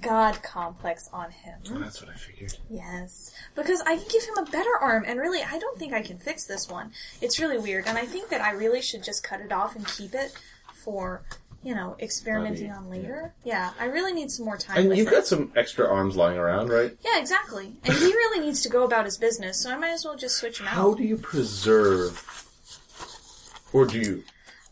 god 0.00 0.42
complex 0.42 1.08
on 1.12 1.30
him. 1.30 1.58
That's 1.80 2.02
what 2.02 2.10
I 2.10 2.14
figured. 2.14 2.54
Yes. 2.68 3.32
Because 3.54 3.80
I 3.82 3.96
can 3.96 4.06
give 4.10 4.24
him 4.24 4.38
a 4.38 4.50
better 4.50 4.76
arm, 4.80 5.04
and 5.06 5.20
really, 5.20 5.42
I 5.42 5.58
don't 5.58 5.78
think 5.78 5.92
I 5.92 6.02
can 6.02 6.18
fix 6.18 6.44
this 6.44 6.68
one. 6.68 6.92
It's 7.20 7.38
really 7.38 7.58
weird, 7.58 7.86
and 7.86 7.96
I 7.96 8.04
think 8.04 8.28
that 8.30 8.40
I 8.40 8.52
really 8.52 8.82
should 8.82 9.04
just 9.04 9.22
cut 9.22 9.40
it 9.40 9.52
off 9.52 9.76
and 9.76 9.86
keep 9.86 10.14
it 10.14 10.36
for, 10.74 11.22
you 11.62 11.74
know, 11.74 11.96
experimenting 12.00 12.68
Body, 12.68 12.78
on 12.78 12.90
later. 12.90 13.34
Yeah. 13.44 13.70
I 13.78 13.86
really 13.86 14.12
need 14.12 14.30
some 14.30 14.44
more 14.44 14.56
time 14.56 14.78
And 14.78 14.96
you've 14.96 15.08
it. 15.08 15.10
got 15.10 15.26
some 15.26 15.52
extra 15.56 15.88
arms 15.88 16.16
lying 16.16 16.38
around, 16.38 16.68
right? 16.68 16.96
Yeah, 17.04 17.18
exactly. 17.18 17.76
And 17.84 17.94
he 17.94 18.06
really 18.06 18.44
needs 18.44 18.62
to 18.62 18.68
go 18.68 18.84
about 18.84 19.04
his 19.04 19.18
business, 19.18 19.62
so 19.62 19.70
I 19.70 19.76
might 19.76 19.92
as 19.92 20.04
well 20.04 20.16
just 20.16 20.36
switch 20.36 20.60
him 20.60 20.66
out. 20.66 20.74
How 20.74 20.94
do 20.94 21.04
you 21.04 21.16
preserve, 21.16 22.44
or 23.72 23.86
do 23.86 23.98
you 23.98 24.24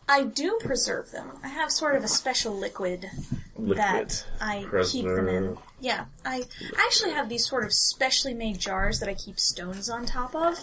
I 0.07 0.23
do 0.23 0.59
preserve 0.61 1.11
them. 1.11 1.31
I 1.43 1.47
have 1.47 1.71
sort 1.71 1.95
of 1.95 2.03
a 2.03 2.07
special 2.07 2.55
liquid 2.55 3.09
liquid 3.57 3.77
that 3.77 4.25
I 4.39 4.65
keep 4.85 5.05
them 5.05 5.27
in. 5.27 5.57
Yeah, 5.79 6.05
I 6.23 6.43
actually 6.77 7.11
have 7.11 7.29
these 7.29 7.47
sort 7.47 7.63
of 7.63 7.73
specially 7.73 8.33
made 8.33 8.59
jars 8.59 8.99
that 8.99 9.09
I 9.09 9.13
keep 9.15 9.39
stones 9.39 9.89
on 9.89 10.05
top 10.05 10.35
of, 10.35 10.57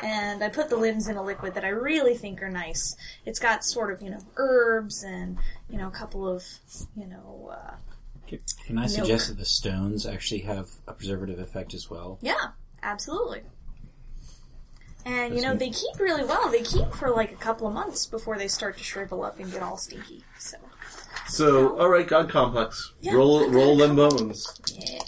and 0.00 0.42
I 0.44 0.48
put 0.48 0.68
the 0.68 0.76
limbs 0.76 1.08
in 1.08 1.16
a 1.16 1.22
liquid 1.22 1.54
that 1.54 1.64
I 1.64 1.68
really 1.68 2.16
think 2.16 2.42
are 2.42 2.50
nice. 2.50 2.94
It's 3.26 3.38
got 3.38 3.64
sort 3.64 3.92
of 3.92 4.00
you 4.00 4.10
know 4.10 4.20
herbs 4.36 5.02
and 5.02 5.38
you 5.68 5.78
know 5.78 5.88
a 5.88 5.92
couple 5.92 6.28
of 6.28 6.44
you 6.96 7.06
know 7.06 7.52
uh, 7.52 7.74
Can 8.66 8.78
I 8.78 8.86
suggest 8.86 9.28
that 9.28 9.38
the 9.38 9.44
stones 9.44 10.06
actually 10.06 10.40
have 10.42 10.68
a 10.86 10.92
preservative 10.92 11.38
effect 11.40 11.74
as 11.74 11.90
well? 11.90 12.18
yeah, 12.22 12.52
absolutely. 12.82 13.42
And 15.06 15.34
you 15.34 15.42
know 15.42 15.54
they 15.54 15.70
keep 15.70 15.98
really 15.98 16.24
well. 16.24 16.48
They 16.50 16.62
keep 16.62 16.90
for 16.92 17.10
like 17.10 17.32
a 17.32 17.36
couple 17.36 17.66
of 17.66 17.74
months 17.74 18.06
before 18.06 18.38
they 18.38 18.48
start 18.48 18.78
to 18.78 18.84
shrivel 18.84 19.22
up 19.22 19.38
and 19.38 19.50
get 19.52 19.62
all 19.62 19.76
stinky. 19.76 20.24
So 20.38 20.56
So, 21.28 21.78
all 21.78 21.88
right, 21.88 22.06
God 22.06 22.30
complex. 22.30 22.92
Yeah, 23.00 23.12
roll, 23.14 23.48
roll 23.50 23.82
a 23.82 23.86
them 23.86 23.96
bones. 24.08 24.60
yeah, 24.74 24.98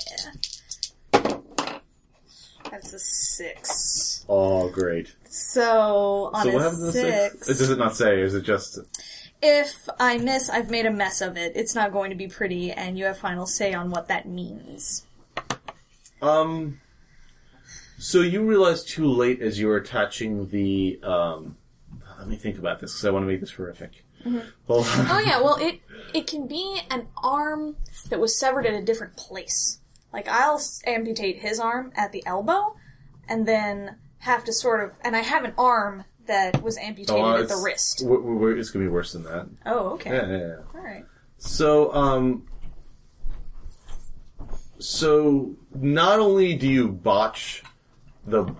that's 2.70 2.92
a 2.92 2.98
six. 2.98 4.24
Oh, 4.28 4.68
great. 4.68 5.14
So 5.24 6.30
on 6.34 6.44
so 6.44 6.50
a 6.50 6.52
what 6.52 6.62
happens 6.62 6.80
to 6.80 6.86
the 6.86 6.92
six, 6.92 7.46
six? 7.46 7.58
Does 7.58 7.70
it 7.70 7.78
not 7.78 7.96
say? 7.96 8.20
Is 8.20 8.34
it 8.34 8.42
just? 8.42 8.78
if 9.42 9.88
I 10.00 10.18
miss, 10.18 10.48
I've 10.50 10.70
made 10.70 10.86
a 10.86 10.90
mess 10.90 11.20
of 11.20 11.36
it. 11.36 11.52
It's 11.56 11.74
not 11.74 11.92
going 11.92 12.10
to 12.10 12.16
be 12.16 12.26
pretty, 12.26 12.72
and 12.72 12.98
you 12.98 13.04
have 13.04 13.18
final 13.18 13.46
say 13.46 13.72
on 13.72 13.90
what 13.90 14.08
that 14.08 14.28
means. 14.28 15.06
Um. 16.20 16.80
So 17.98 18.20
you 18.20 18.44
realize 18.44 18.84
too 18.84 19.06
late 19.06 19.40
as 19.40 19.58
you're 19.58 19.76
attaching 19.76 20.48
the. 20.48 21.00
Um, 21.02 21.56
let 22.18 22.28
me 22.28 22.36
think 22.36 22.58
about 22.58 22.80
this 22.80 22.92
because 22.92 23.04
I 23.06 23.10
want 23.10 23.22
to 23.24 23.26
make 23.26 23.40
this 23.40 23.52
horrific. 23.52 24.04
Hold 24.66 24.86
on. 24.88 25.06
Oh 25.10 25.18
yeah, 25.24 25.40
well 25.40 25.56
it 25.60 25.80
it 26.12 26.26
can 26.26 26.46
be 26.48 26.80
an 26.90 27.06
arm 27.22 27.76
that 28.08 28.18
was 28.18 28.38
severed 28.38 28.66
at 28.66 28.74
a 28.74 28.82
different 28.82 29.16
place. 29.16 29.78
Like 30.12 30.28
I'll 30.28 30.60
amputate 30.86 31.38
his 31.40 31.60
arm 31.60 31.92
at 31.94 32.10
the 32.12 32.24
elbow, 32.26 32.76
and 33.28 33.46
then 33.46 33.96
have 34.18 34.44
to 34.44 34.52
sort 34.52 34.82
of, 34.82 34.92
and 35.02 35.14
I 35.14 35.20
have 35.20 35.44
an 35.44 35.52
arm 35.56 36.04
that 36.26 36.60
was 36.62 36.76
amputated 36.78 37.14
Oh, 37.22 37.34
at 37.34 37.36
the 37.36 37.44
it's- 37.44 37.62
wrist. 37.64 37.98
w- 38.00 38.20
w- 38.20 38.56
it's 38.58 38.70
gonna 38.70 38.84
be 38.84 38.90
worse 38.90 39.12
than 39.12 39.22
that. 39.24 39.46
Oh, 39.64 39.90
okay, 39.90 40.10
Yeah, 40.10 40.26
yeah, 40.26 40.38
yeah. 40.38 40.56
all 40.74 40.80
right. 40.84 41.04
So, 41.38 41.94
um, 41.94 42.46
so 44.80 45.54
not 45.74 46.18
only 46.18 46.54
do 46.56 46.66
you 46.68 46.88
botch 46.88 47.62
the 48.26 48.54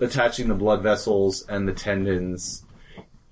attaching 0.00 0.48
the 0.48 0.54
blood 0.54 0.82
vessels 0.82 1.44
and 1.48 1.68
the 1.68 1.72
tendons, 1.72 2.64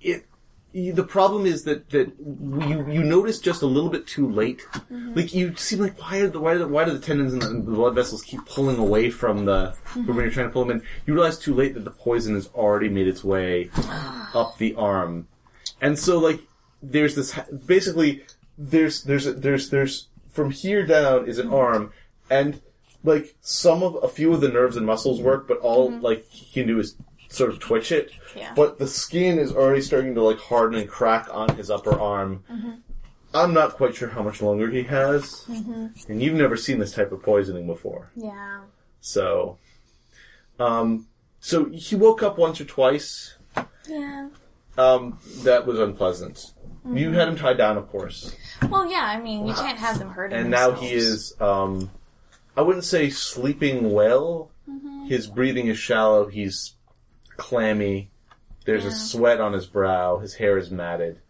it 0.01 0.26
the 0.72 1.05
problem 1.05 1.47
is 1.47 1.64
that 1.64 1.89
that 1.91 2.12
you 2.18 2.86
you 2.91 3.03
notice 3.03 3.41
just 3.41 3.62
a 3.62 3.66
little 3.66 3.89
bit 3.91 4.07
too 4.07 4.30
late. 4.30 4.62
Mm-hmm. 4.70 5.14
Like 5.14 5.34
you 5.34 5.57
seem 5.57 5.80
like 5.80 5.99
why 6.01 6.18
are 6.18 6.28
the 6.28 6.41
why 6.41 6.53
do 6.53 6.61
the, 6.61 6.68
why 6.68 6.84
do 6.84 6.93
the 6.93 6.99
tendons 6.99 7.32
and 7.32 7.43
the, 7.43 7.49
the 7.49 7.76
blood 7.76 7.95
vessels 7.95 8.22
keep 8.22 8.45
pulling 8.47 8.76
away 8.76 9.11
from 9.11 9.47
the 9.47 9.74
from 9.84 10.07
when 10.07 10.18
you're 10.18 10.30
trying 10.30 10.49
to 10.49 10.53
pull 10.53 10.64
them 10.64 10.78
in? 10.78 10.82
You 11.07 11.14
realize 11.14 11.39
too 11.39 11.55
late 11.55 11.74
that 11.74 11.84
the 11.84 11.91
poison 11.91 12.34
has 12.34 12.49
already 12.49 12.89
made 12.89 13.09
its 13.09 13.24
way 13.24 13.70
up 14.34 14.59
the 14.59 14.74
arm, 14.74 15.28
and 15.80 15.99
so 15.99 16.18
like 16.18 16.41
there's 16.82 17.14
this 17.14 17.39
basically 17.66 18.24
there's 18.59 19.05
there's 19.05 19.24
there's 19.24 19.70
there's 19.70 20.09
from 20.30 20.51
here 20.51 20.84
down 20.84 21.26
is 21.26 21.39
an 21.39 21.53
arm 21.53 21.93
and 22.30 22.61
like 23.05 23.35
some 23.41 23.83
of 23.83 23.97
a 24.03 24.09
few 24.09 24.33
of 24.35 24.41
the 24.41 24.49
nerves 24.49 24.77
and 24.77 24.85
muscles 24.87 25.21
work 25.21 25.47
but 25.49 25.59
all 25.59 25.91
like 26.01 26.25
he 26.31 26.53
can 26.53 26.67
do 26.67 26.79
is 26.81 26.97
sort 27.29 27.51
of 27.51 27.59
twitch 27.61 27.93
it 27.93 28.11
Yeah. 28.37 28.53
but 28.57 28.79
the 28.79 28.87
skin 28.89 29.39
is 29.39 29.53
already 29.53 29.83
starting 29.83 30.15
to 30.15 30.23
like 30.23 30.39
harden 30.39 30.79
and 30.81 30.89
crack 30.89 31.29
on 31.33 31.55
his 31.57 31.71
upper 31.71 31.99
arm 31.99 32.43
i'm 33.35 33.53
not 33.55 33.75
quite 33.75 33.95
sure 33.95 34.09
how 34.09 34.23
much 34.23 34.41
longer 34.43 34.69
he 34.71 34.83
has 34.85 35.45
and 36.09 36.23
you've 36.23 36.35
never 36.35 36.57
seen 36.57 36.79
this 36.79 36.93
type 36.93 37.13
of 37.13 37.23
poisoning 37.23 37.67
before 37.67 38.11
Yeah. 38.17 38.63
so 39.01 39.59
um 40.59 41.07
so 41.41 41.67
he 41.67 41.95
woke 41.97 42.23
up 42.23 42.37
once 42.39 42.61
or 42.61 42.65
twice 42.65 43.35
Yeah. 43.87 44.29
um 44.77 45.19
that 45.45 45.67
was 45.67 45.79
unpleasant 45.79 46.53
you 46.95 47.13
had 47.13 47.29
him 47.29 47.37
tied 47.37 47.59
down 47.59 47.77
of 47.77 47.89
course 47.91 48.35
Well, 48.71 48.91
yeah. 48.91 49.05
I 49.05 49.21
mean, 49.21 49.47
you 49.47 49.53
can't 49.55 49.79
have 49.79 49.99
them 49.99 50.09
hurting. 50.09 50.39
and 50.39 50.51
now 50.51 50.73
he 50.73 50.91
is 50.91 51.35
um 51.41 51.91
i 52.59 52.61
wouldn't 52.61 52.85
say 52.85 53.09
sleeping 53.09 53.93
well. 53.93 54.51
His 55.07 55.29
breathing 55.29 55.69
is 55.69 55.79
shallow. 55.79 56.27
He's 56.27 56.75
clammy. 57.37 58.11
There's 58.67 58.85
a 58.85 58.91
sweat 58.91 59.41
on 59.41 59.53
his 59.53 59.65
brow. 59.65 60.19
His 60.19 60.35
hair 60.35 60.59
is 60.59 60.69
matted. 60.69 61.21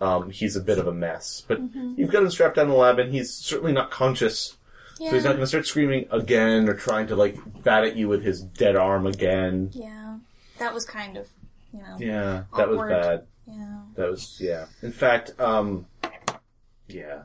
Um, 0.00 0.30
he's 0.30 0.56
a 0.56 0.60
bit 0.60 0.78
of 0.78 0.86
a 0.86 0.92
mess. 0.92 1.44
But 1.46 1.60
you've 1.74 2.10
got 2.10 2.22
him 2.22 2.30
strapped 2.30 2.56
down 2.56 2.64
in 2.64 2.70
the 2.70 2.76
lab 2.76 2.98
and 2.98 3.12
he's 3.12 3.32
certainly 3.34 3.72
not 3.72 3.90
conscious. 3.90 4.56
Yeah. 4.98 5.10
so 5.10 5.14
he's 5.16 5.24
not 5.24 5.32
going 5.32 5.42
to 5.42 5.46
start 5.46 5.66
screaming 5.66 6.06
again 6.10 6.68
or 6.68 6.74
trying 6.74 7.06
to 7.08 7.16
like 7.16 7.36
bat 7.62 7.84
at 7.84 7.94
you 7.94 8.08
with 8.08 8.24
his 8.24 8.40
dead 8.40 8.74
arm 8.74 9.06
again. 9.06 9.70
Yeah. 9.74 10.16
That 10.58 10.72
was 10.72 10.86
kind 10.86 11.18
of, 11.18 11.28
you 11.72 11.80
know. 11.80 11.96
yeah 11.98 12.44
that 12.56 12.68
was 12.68 12.80
bad. 12.88 13.26
Yeah. 13.46 13.80
that 13.94 14.10
was 14.10 14.38
yeah. 14.40 14.66
In 14.82 14.90
fact 14.90 15.38
um 15.38 15.86
yeah. 16.88 17.24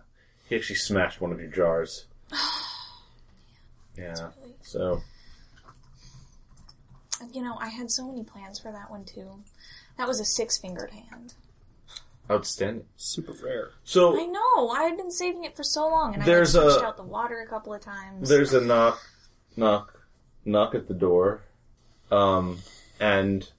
He 0.49 0.55
actually 0.57 0.75
smashed 0.75 1.21
one 1.21 1.31
of 1.31 1.39
your 1.39 1.49
jars 1.49 2.05
yeah 3.97 4.29
so 4.61 5.01
You 7.31 7.41
know, 7.41 7.57
I 7.59 7.69
had 7.69 7.89
so 7.91 8.07
many 8.07 8.23
plans 8.23 8.59
for 8.59 8.71
that 8.71 8.89
one 8.91 9.05
too. 9.05 9.29
That 9.97 10.07
was 10.07 10.19
a 10.19 10.25
six-fingered 10.25 10.91
hand. 10.91 11.35
Outstanding. 12.29 12.85
Super 12.97 13.33
rare. 13.43 13.69
So 13.83 14.19
I 14.19 14.25
know. 14.25 14.69
I 14.69 14.83
had 14.83 14.97
been 14.97 15.11
saving 15.11 15.43
it 15.43 15.55
for 15.55 15.63
so 15.63 15.87
long, 15.87 16.13
and 16.15 16.23
There's 16.23 16.55
I 16.55 16.59
had 16.61 16.67
a- 16.67 16.71
switched 16.71 16.85
out 16.85 16.97
the 16.97 17.03
water 17.03 17.41
a 17.41 17.47
couple 17.47 17.73
of 17.73 17.81
times. 17.81 18.27
there's 18.29 18.53
a 18.53 18.61
knock, 18.61 18.99
knock, 19.55 19.99
knock 20.45 20.73
at 20.75 20.87
the 20.87 20.93
door, 20.93 21.43
um, 22.11 22.59
and 22.99 23.49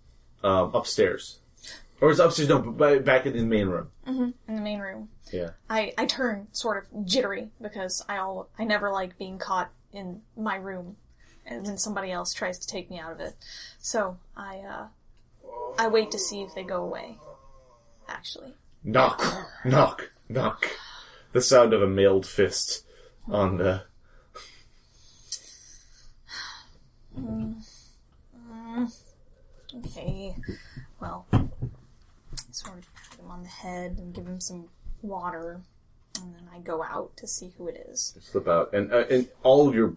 um, 0.42 0.74
upstairs, 0.74 1.38
or 2.00 2.10
it's 2.10 2.18
upstairs. 2.20 2.48
No, 2.48 2.58
b- 2.58 2.98
back 2.98 3.26
in 3.26 3.34
the 3.34 3.44
main 3.44 3.68
room. 3.68 3.88
in 4.06 4.34
the 4.46 4.60
main 4.60 4.80
room. 4.80 5.08
Yeah. 5.32 5.50
I 5.70 5.92
I 5.96 6.06
turn 6.06 6.48
sort 6.52 6.76
of 6.84 7.06
jittery 7.06 7.48
because 7.62 8.04
I 8.08 8.18
all 8.18 8.48
I 8.58 8.64
never 8.64 8.90
like 8.90 9.16
being 9.18 9.38
caught 9.38 9.70
in 9.94 10.22
my 10.36 10.56
room, 10.56 10.96
and 11.46 11.64
then 11.64 11.78
somebody 11.78 12.10
else 12.10 12.32
tries 12.32 12.58
to 12.58 12.66
take 12.66 12.90
me 12.90 12.98
out 12.98 13.12
of 13.12 13.20
it. 13.20 13.34
So 13.78 14.18
I 14.36 14.58
uh 14.58 14.86
I 15.78 15.88
wait 15.88 16.10
to 16.12 16.18
see 16.18 16.42
if 16.42 16.54
they 16.54 16.62
go 16.62 16.82
away. 16.82 17.18
Actually, 18.08 18.54
Knock, 18.86 19.22
knock, 19.64 20.10
knock. 20.28 20.68
The 21.32 21.40
sound 21.40 21.72
of 21.72 21.80
a 21.80 21.86
mailed 21.86 22.26
fist 22.26 22.84
on 23.28 23.56
the. 23.56 23.84
okay. 29.74 30.36
Well, 31.00 31.26
sort 32.50 32.78
of 32.78 32.94
pat 32.94 33.18
him 33.18 33.30
on 33.30 33.42
the 33.42 33.48
head 33.48 33.96
and 33.98 34.14
give 34.14 34.26
him 34.26 34.40
some 34.40 34.68
water, 35.00 35.62
and 36.24 36.34
then 36.34 36.48
I 36.52 36.58
go 36.60 36.82
out 36.82 37.16
to 37.18 37.26
see 37.26 37.52
who 37.56 37.68
it 37.68 37.86
is. 37.88 38.16
slip 38.20 38.48
out, 38.48 38.72
and 38.72 38.92
uh, 38.92 39.04
and 39.10 39.28
all 39.42 39.68
of 39.68 39.74
your 39.74 39.96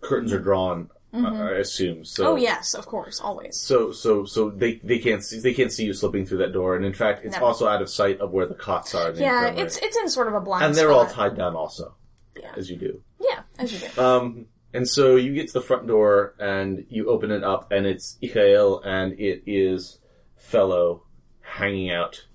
curtains 0.00 0.32
are 0.32 0.38
drawn. 0.40 0.90
uh, 1.12 1.26
I 1.26 1.52
assume. 1.58 2.04
So. 2.04 2.26
Oh 2.32 2.36
yes, 2.36 2.74
of 2.74 2.86
course, 2.86 3.18
always. 3.20 3.56
So 3.58 3.92
so 3.92 4.24
so 4.24 4.50
they 4.50 4.74
they 4.84 4.98
can't 4.98 5.24
see 5.24 5.40
they 5.40 5.54
can't 5.54 5.72
see 5.72 5.84
you 5.84 5.94
slipping 5.94 6.26
through 6.26 6.38
that 6.38 6.52
door, 6.52 6.76
and 6.76 6.84
in 6.84 6.92
fact, 6.92 7.24
it's 7.24 7.32
Never. 7.32 7.46
also 7.46 7.66
out 7.66 7.80
of 7.82 7.88
sight 7.88 8.20
of 8.20 8.30
where 8.30 8.46
the 8.46 8.54
cots 8.54 8.94
are. 8.94 9.10
Yeah, 9.12 9.46
infirmary. 9.48 9.62
it's 9.66 9.78
it's 9.78 9.96
in 9.96 10.08
sort 10.08 10.28
of 10.28 10.34
a 10.34 10.40
blind 10.40 10.60
spot. 10.60 10.68
and 10.68 10.74
they're 10.76 10.92
all 10.92 11.06
tied 11.06 11.36
down 11.36 11.56
also, 11.56 11.94
Yeah. 12.36 12.52
as 12.56 12.68
you 12.70 12.76
do. 12.76 13.02
Yeah, 13.20 13.40
as 13.58 13.72
you 13.72 13.88
do. 13.88 14.00
Um, 14.02 14.46
and 14.74 14.86
so 14.86 15.16
you 15.16 15.34
get 15.34 15.46
to 15.48 15.54
the 15.54 15.62
front 15.62 15.86
door 15.86 16.34
and 16.38 16.84
you 16.90 17.08
open 17.08 17.30
it 17.30 17.42
up, 17.42 17.72
and 17.72 17.86
it's 17.86 18.18
Ikael, 18.22 18.82
and 18.84 19.18
it 19.18 19.42
is 19.46 19.98
Fellow 20.36 21.04
hanging 21.40 21.90
out, 21.90 22.26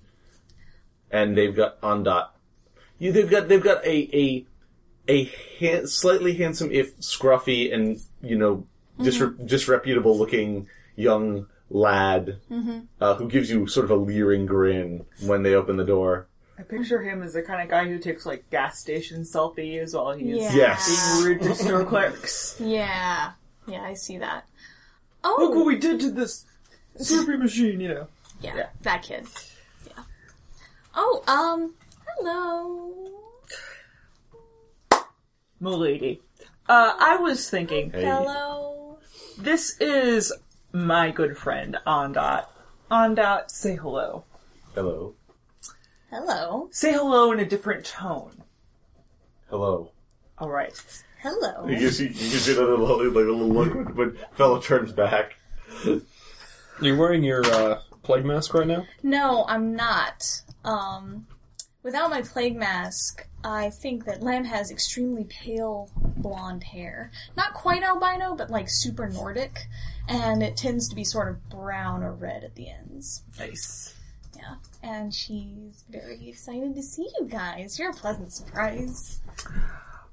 and 1.12 1.38
they've 1.38 1.54
got 1.54 1.80
Ondot. 1.80 2.26
You 3.04 3.12
they've 3.12 3.28
got 3.30 3.48
they've 3.48 3.62
got 3.62 3.84
a 3.84 4.08
a 4.16 4.46
a 5.08 5.24
ha- 5.60 5.84
slightly 5.84 6.32
handsome 6.34 6.70
if 6.72 6.96
scruffy 7.00 7.72
and 7.74 8.00
you 8.22 8.36
know 8.38 8.66
disre- 8.98 9.46
disreputable 9.46 10.16
looking 10.16 10.66
young 10.96 11.46
lad 11.68 12.38
uh, 13.02 13.14
who 13.16 13.28
gives 13.28 13.50
you 13.50 13.66
sort 13.66 13.84
of 13.84 13.90
a 13.90 13.96
leering 13.96 14.46
grin 14.46 15.04
when 15.26 15.42
they 15.42 15.54
open 15.54 15.76
the 15.76 15.84
door. 15.84 16.28
I 16.58 16.62
picture 16.62 17.02
him 17.02 17.22
as 17.22 17.34
the 17.34 17.42
kind 17.42 17.60
of 17.60 17.68
guy 17.68 17.86
who 17.86 17.98
takes 17.98 18.24
like 18.24 18.48
gas 18.48 18.78
station 18.78 19.20
selfies 19.22 19.92
while 19.94 20.12
he's 20.16 20.36
Yeah. 20.36 20.54
Yes. 20.54 21.16
being 21.18 21.26
rude 21.26 21.42
to 21.42 21.54
store 21.56 21.84
clerks. 21.84 22.56
Yeah. 22.58 23.32
Yeah, 23.66 23.82
I 23.82 23.92
see 23.94 24.16
that. 24.18 24.46
Oh, 25.24 25.36
Look 25.40 25.54
what 25.56 25.66
we 25.66 25.76
did 25.78 26.00
to 26.00 26.10
this 26.10 26.46
Slurpee 26.98 27.38
machine, 27.38 27.80
you 27.80 27.88
know. 27.88 28.06
yeah, 28.40 28.56
yeah. 28.56 28.66
that 28.82 29.02
kid. 29.02 29.26
Yeah. 29.86 30.04
Oh, 30.94 31.22
um, 31.26 31.74
hello. 32.18 32.92
Milady. 35.60 36.20
Uh, 36.68 36.92
I 36.98 37.16
was 37.16 37.48
thinking, 37.48 37.90
Hey. 37.90 38.04
Hello. 38.04 38.98
this 39.38 39.78
is 39.80 40.32
my 40.72 41.10
good 41.10 41.36
friend, 41.36 41.76
Ondot. 41.86 42.46
Ondot, 42.90 43.50
say 43.50 43.76
hello. 43.76 44.24
Hello. 44.74 45.14
Hello. 46.10 46.68
Say 46.70 46.92
hello 46.92 47.32
in 47.32 47.40
a 47.40 47.44
different 47.44 47.84
tone. 47.84 48.42
Hello. 49.48 49.90
Alright. 50.40 50.80
Hello. 51.20 51.66
You 51.66 51.76
can 51.78 51.90
see, 51.90 52.04
you 52.04 52.10
can 52.10 52.18
see 52.18 52.52
that 52.54 52.60
little, 52.60 52.98
like, 52.98 53.06
a 53.06 53.18
little 53.18 53.48
look 53.48 53.74
when, 53.74 53.94
when 53.94 54.18
fellow 54.32 54.60
turns 54.60 54.92
back. 54.92 55.34
Are 55.86 56.00
You're 56.82 56.96
wearing 56.96 57.22
your 57.24 57.44
uh, 57.46 57.80
plague 58.02 58.24
mask 58.24 58.52
right 58.54 58.66
now. 58.66 58.84
No, 59.02 59.44
I'm 59.48 59.74
not. 59.74 60.42
Um, 60.64 61.26
without 61.84 62.10
my 62.10 62.22
plague 62.22 62.56
mask, 62.56 63.28
I 63.44 63.70
think 63.70 64.06
that 64.06 64.22
Lamb 64.22 64.44
has 64.44 64.70
extremely 64.70 65.24
pale 65.24 65.90
blonde 66.16 66.64
hair. 66.64 67.12
Not 67.36 67.54
quite 67.54 67.84
albino, 67.84 68.34
but 68.34 68.50
like 68.50 68.66
super 68.68 69.08
Nordic. 69.08 69.66
And 70.08 70.42
it 70.42 70.56
tends 70.56 70.88
to 70.88 70.96
be 70.96 71.04
sort 71.04 71.28
of 71.28 71.48
brown 71.48 72.02
or 72.02 72.12
red 72.12 72.42
at 72.42 72.56
the 72.56 72.70
ends. 72.70 73.22
Nice. 73.38 73.94
Yeah. 74.34 74.56
And 74.82 75.14
she's 75.14 75.84
very 75.88 76.28
excited 76.28 76.74
to 76.74 76.82
see 76.82 77.06
you 77.20 77.26
guys. 77.26 77.78
You're 77.78 77.90
a 77.90 77.94
pleasant 77.94 78.32
surprise. 78.32 79.20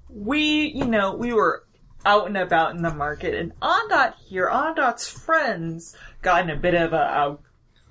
We, 0.10 0.68
you 0.76 0.86
know, 0.86 1.16
we 1.16 1.34
were 1.34 1.64
out 2.06 2.28
and 2.28 2.38
about 2.38 2.76
in 2.76 2.82
the 2.82 2.94
market, 2.94 3.36
and 3.36 3.54
Ondot 3.60 4.16
here, 4.28 4.50
Ondot's 4.52 5.08
friends, 5.08 5.96
got 6.22 6.44
in 6.44 6.50
a 6.50 6.56
bit 6.56 6.74
of 6.74 6.94
a, 6.94 7.38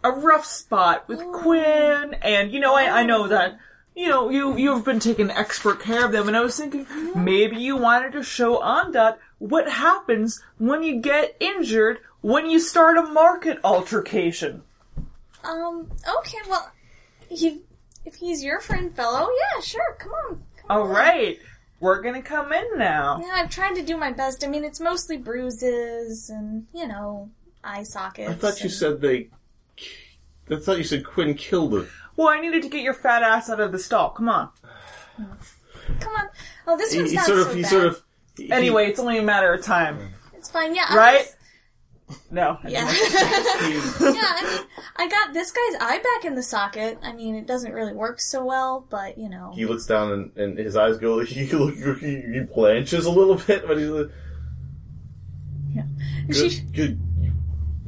a, 0.02 0.08
a 0.08 0.10
rough 0.10 0.44
spot 0.44 1.08
with 1.08 1.20
oh. 1.20 1.32
Quinn, 1.32 2.14
and, 2.14 2.52
you 2.52 2.60
know, 2.60 2.74
I, 2.74 3.00
I 3.00 3.02
know 3.04 3.28
that, 3.28 3.52
oh. 3.52 3.58
You 3.94 4.08
know, 4.08 4.30
you, 4.30 4.56
you've 4.56 4.84
been 4.84 5.00
taking 5.00 5.30
expert 5.30 5.80
care 5.80 6.04
of 6.04 6.12
them, 6.12 6.28
and 6.28 6.36
I 6.36 6.40
was 6.40 6.56
thinking, 6.56 6.86
maybe 7.14 7.56
you 7.56 7.76
wanted 7.76 8.12
to 8.12 8.22
show 8.22 8.58
Ondot 8.60 9.16
what 9.38 9.68
happens 9.70 10.42
when 10.58 10.82
you 10.82 11.00
get 11.00 11.36
injured 11.40 11.98
when 12.20 12.48
you 12.48 12.60
start 12.60 12.96
a 12.98 13.02
market 13.02 13.58
altercation. 13.64 14.62
Um, 15.42 15.90
okay, 16.18 16.38
well, 16.48 16.70
he, 17.28 17.62
if 18.04 18.14
he's 18.16 18.44
your 18.44 18.60
friend 18.60 18.94
fellow, 18.94 19.26
yeah, 19.28 19.60
sure, 19.62 19.96
come 19.98 20.12
on. 20.12 20.42
Come 20.56 20.70
on. 20.70 20.78
Alright, 20.78 21.38
we're 21.80 22.02
gonna 22.02 22.22
come 22.22 22.52
in 22.52 22.78
now. 22.78 23.20
Yeah, 23.20 23.32
I've 23.34 23.50
tried 23.50 23.74
to 23.76 23.82
do 23.82 23.96
my 23.96 24.12
best. 24.12 24.44
I 24.44 24.48
mean, 24.48 24.64
it's 24.64 24.80
mostly 24.80 25.16
bruises 25.16 26.28
and, 26.30 26.66
you 26.74 26.86
know, 26.86 27.30
eye 27.64 27.84
sockets. 27.84 28.30
I 28.30 28.34
thought 28.34 28.60
you 28.60 28.64
and- 28.64 28.72
said 28.72 29.00
they. 29.00 29.28
I 30.50 30.56
thought 30.56 30.78
you 30.78 30.84
said 30.84 31.04
Quinn 31.06 31.34
killed 31.34 31.74
him. 31.74 31.88
Well, 32.20 32.28
I 32.28 32.38
needed 32.38 32.62
to 32.64 32.68
get 32.68 32.82
your 32.82 32.92
fat 32.92 33.22
ass 33.22 33.48
out 33.48 33.60
of 33.60 33.72
the 33.72 33.78
stall, 33.78 34.10
come 34.10 34.28
on. 34.28 34.50
Come 35.16 36.12
on. 36.18 36.28
Oh, 36.66 36.76
this 36.76 36.92
He, 36.92 36.98
one's 36.98 37.12
he 37.12 37.16
not 37.16 37.24
sort 37.24 37.38
of. 37.38 37.46
so 37.46 37.54
He 37.54 37.62
bad. 37.62 37.70
sort 37.70 37.86
of. 37.86 38.02
he- 38.36 38.52
Anyway, 38.52 38.88
it's 38.88 38.98
only 39.00 39.16
a 39.16 39.22
matter 39.22 39.54
of 39.54 39.64
time. 39.64 40.10
It's 40.34 40.50
fine, 40.50 40.74
yeah. 40.74 40.84
I 40.90 40.96
Right? 40.96 41.26
was- 42.08 42.20
No. 42.30 42.58
I 42.62 42.68
Yeah. 42.68 42.80
yeah, 42.90 42.92
I 42.92 44.42
mean, 44.58 44.66
I 44.96 45.08
got 45.08 45.32
this 45.32 45.50
guy's 45.50 45.80
eye 45.80 45.96
back 45.98 46.26
in 46.26 46.34
the 46.34 46.42
socket. 46.42 46.98
I 47.02 47.14
mean, 47.14 47.34
it 47.36 47.46
doesn't 47.46 47.72
really 47.72 47.94
work 47.94 48.20
so 48.20 48.44
well, 48.44 48.86
but, 48.90 49.16
you 49.16 49.30
know. 49.30 49.52
He 49.54 49.64
looks 49.64 49.86
down 49.86 50.12
and, 50.12 50.36
and 50.36 50.58
his 50.58 50.76
eyes 50.76 50.98
go. 50.98 51.20
He 51.24 51.46
look. 51.50 51.74
He, 52.00 52.20
he 52.20 52.40
blanches 52.40 53.06
a 53.06 53.10
little 53.10 53.36
bit, 53.36 53.66
but 53.66 53.78
he's 53.78 53.88
like, 53.88 54.10
good. 56.28 56.52
She- 56.52 56.60
good. 56.64 57.00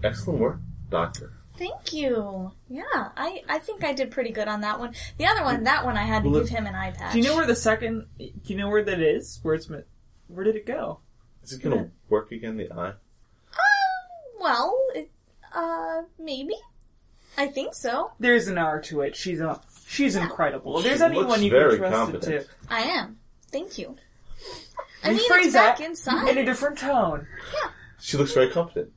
Excellent 0.03 0.41
work, 0.41 0.59
Doctor. 0.89 1.35
Thank 1.63 1.93
you. 1.93 2.51
Yeah, 2.69 2.83
I, 2.95 3.43
I 3.49 3.59
think 3.59 3.85
I 3.85 3.93
did 3.93 4.11
pretty 4.11 4.31
good 4.33 4.49
on 4.49 4.63
that 4.63 4.81
one. 4.81 4.95
The 5.19 5.27
other 5.27 5.45
one, 5.45 5.63
that 5.65 5.85
one 5.85 5.97
I 5.97 6.03
had 6.03 6.25
to 6.25 6.29
Well, 6.31 6.41
give 6.41 6.49
him 6.49 6.67
an 6.67 6.75
eye 6.75 6.91
patch. 6.91 7.13
Do 7.13 7.19
you 7.21 7.25
know 7.25 7.37
where 7.37 7.47
the 7.47 7.55
second? 7.55 8.07
Do 8.19 8.31
you 8.47 8.57
know 8.57 8.69
where 8.69 8.83
that 8.83 9.01
is? 9.01 9.39
Where 9.43 9.55
it's? 9.55 9.69
mi- 9.71 9.85
Where 10.27 10.45
did 10.45 10.57
it 10.57 10.67
go? 10.67 10.99
Is 11.45 11.53
it 11.53 11.63
gonna 11.63 11.91
work 12.09 12.33
again? 12.33 12.57
The 12.57 12.73
eye. 12.73 12.89
Um, 12.89 12.95
well, 14.41 14.77
it, 14.95 15.11
uh, 15.55 16.03
maybe. 16.19 16.55
I 17.39 17.47
think 17.47 17.75
so. 17.75 18.11
There's 18.19 18.49
an 18.49 18.59
R 18.59 18.81
to 18.83 19.03
it. 19.03 19.15
She's 19.15 19.41
a. 19.41 19.61
She's 19.87 20.17
incredible. 20.17 20.79
If 20.79 20.85
there's 20.85 20.99
She 20.99 21.05
anyone 21.05 21.29
looks 21.29 21.43
you 21.43 21.51
very 21.51 21.71
can 21.73 21.79
trust 21.79 21.95
competent. 21.97 22.33
it 22.35 22.41
to. 22.43 22.75
I 22.75 22.81
am. 22.83 23.19
Thank 23.53 23.79
you. 23.79 23.97
I 25.05 25.13
mean, 25.13 25.29
phrase 25.29 25.47
it's 25.47 25.55
back 25.55 25.79
that 25.79 25.85
inside. 25.87 26.29
in 26.29 26.39
a 26.39 26.45
different 26.45 26.79
tone. 26.79 27.27
Yeah. 27.53 27.71
She 28.01 28.17
looks 28.17 28.33
very 28.33 28.51
competent. 28.51 28.91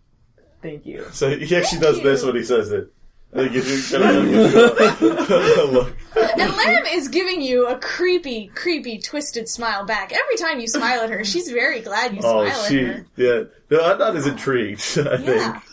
Thank 0.66 0.86
you. 0.86 1.06
So 1.14 1.30
he 1.38 1.56
actually 1.56 1.80
does 1.82 1.96
Thank 1.98 2.04
this 2.06 2.24
when 2.24 2.36
he 2.36 2.44
says 2.44 2.72
it. 2.72 2.92
And 3.34 3.48
he 3.48 3.54
gives 3.54 3.92
you 3.92 3.98
kind 4.00 4.18
of 4.18 5.00
a 5.02 5.72
look. 5.72 5.96
And 6.16 6.56
Lamb 6.56 6.86
is 6.88 7.10
giving 7.10 7.42
you 7.42 7.68
a 7.68 7.78
creepy, 7.78 8.48
creepy, 8.48 8.98
twisted 9.00 9.48
smile 9.50 9.86
back. 9.86 10.12
Every 10.14 10.38
time 10.38 10.60
you 10.60 10.68
smile 10.68 11.02
at 11.02 11.10
her, 11.10 11.24
she's 11.26 11.52
very 11.52 11.82
glad 11.82 12.14
you 12.16 12.22
Oh, 12.24 12.48
smile 12.48 12.64
she, 12.64 12.80
at 12.80 12.86
her. 12.96 13.06
yeah. 13.18 13.44
No, 13.70 13.84
I'm 13.84 14.00
not 14.00 14.16
as 14.16 14.26
intrigued. 14.26 14.82
I 14.98 15.18
Yeah. 15.18 15.60
think. 15.60 15.64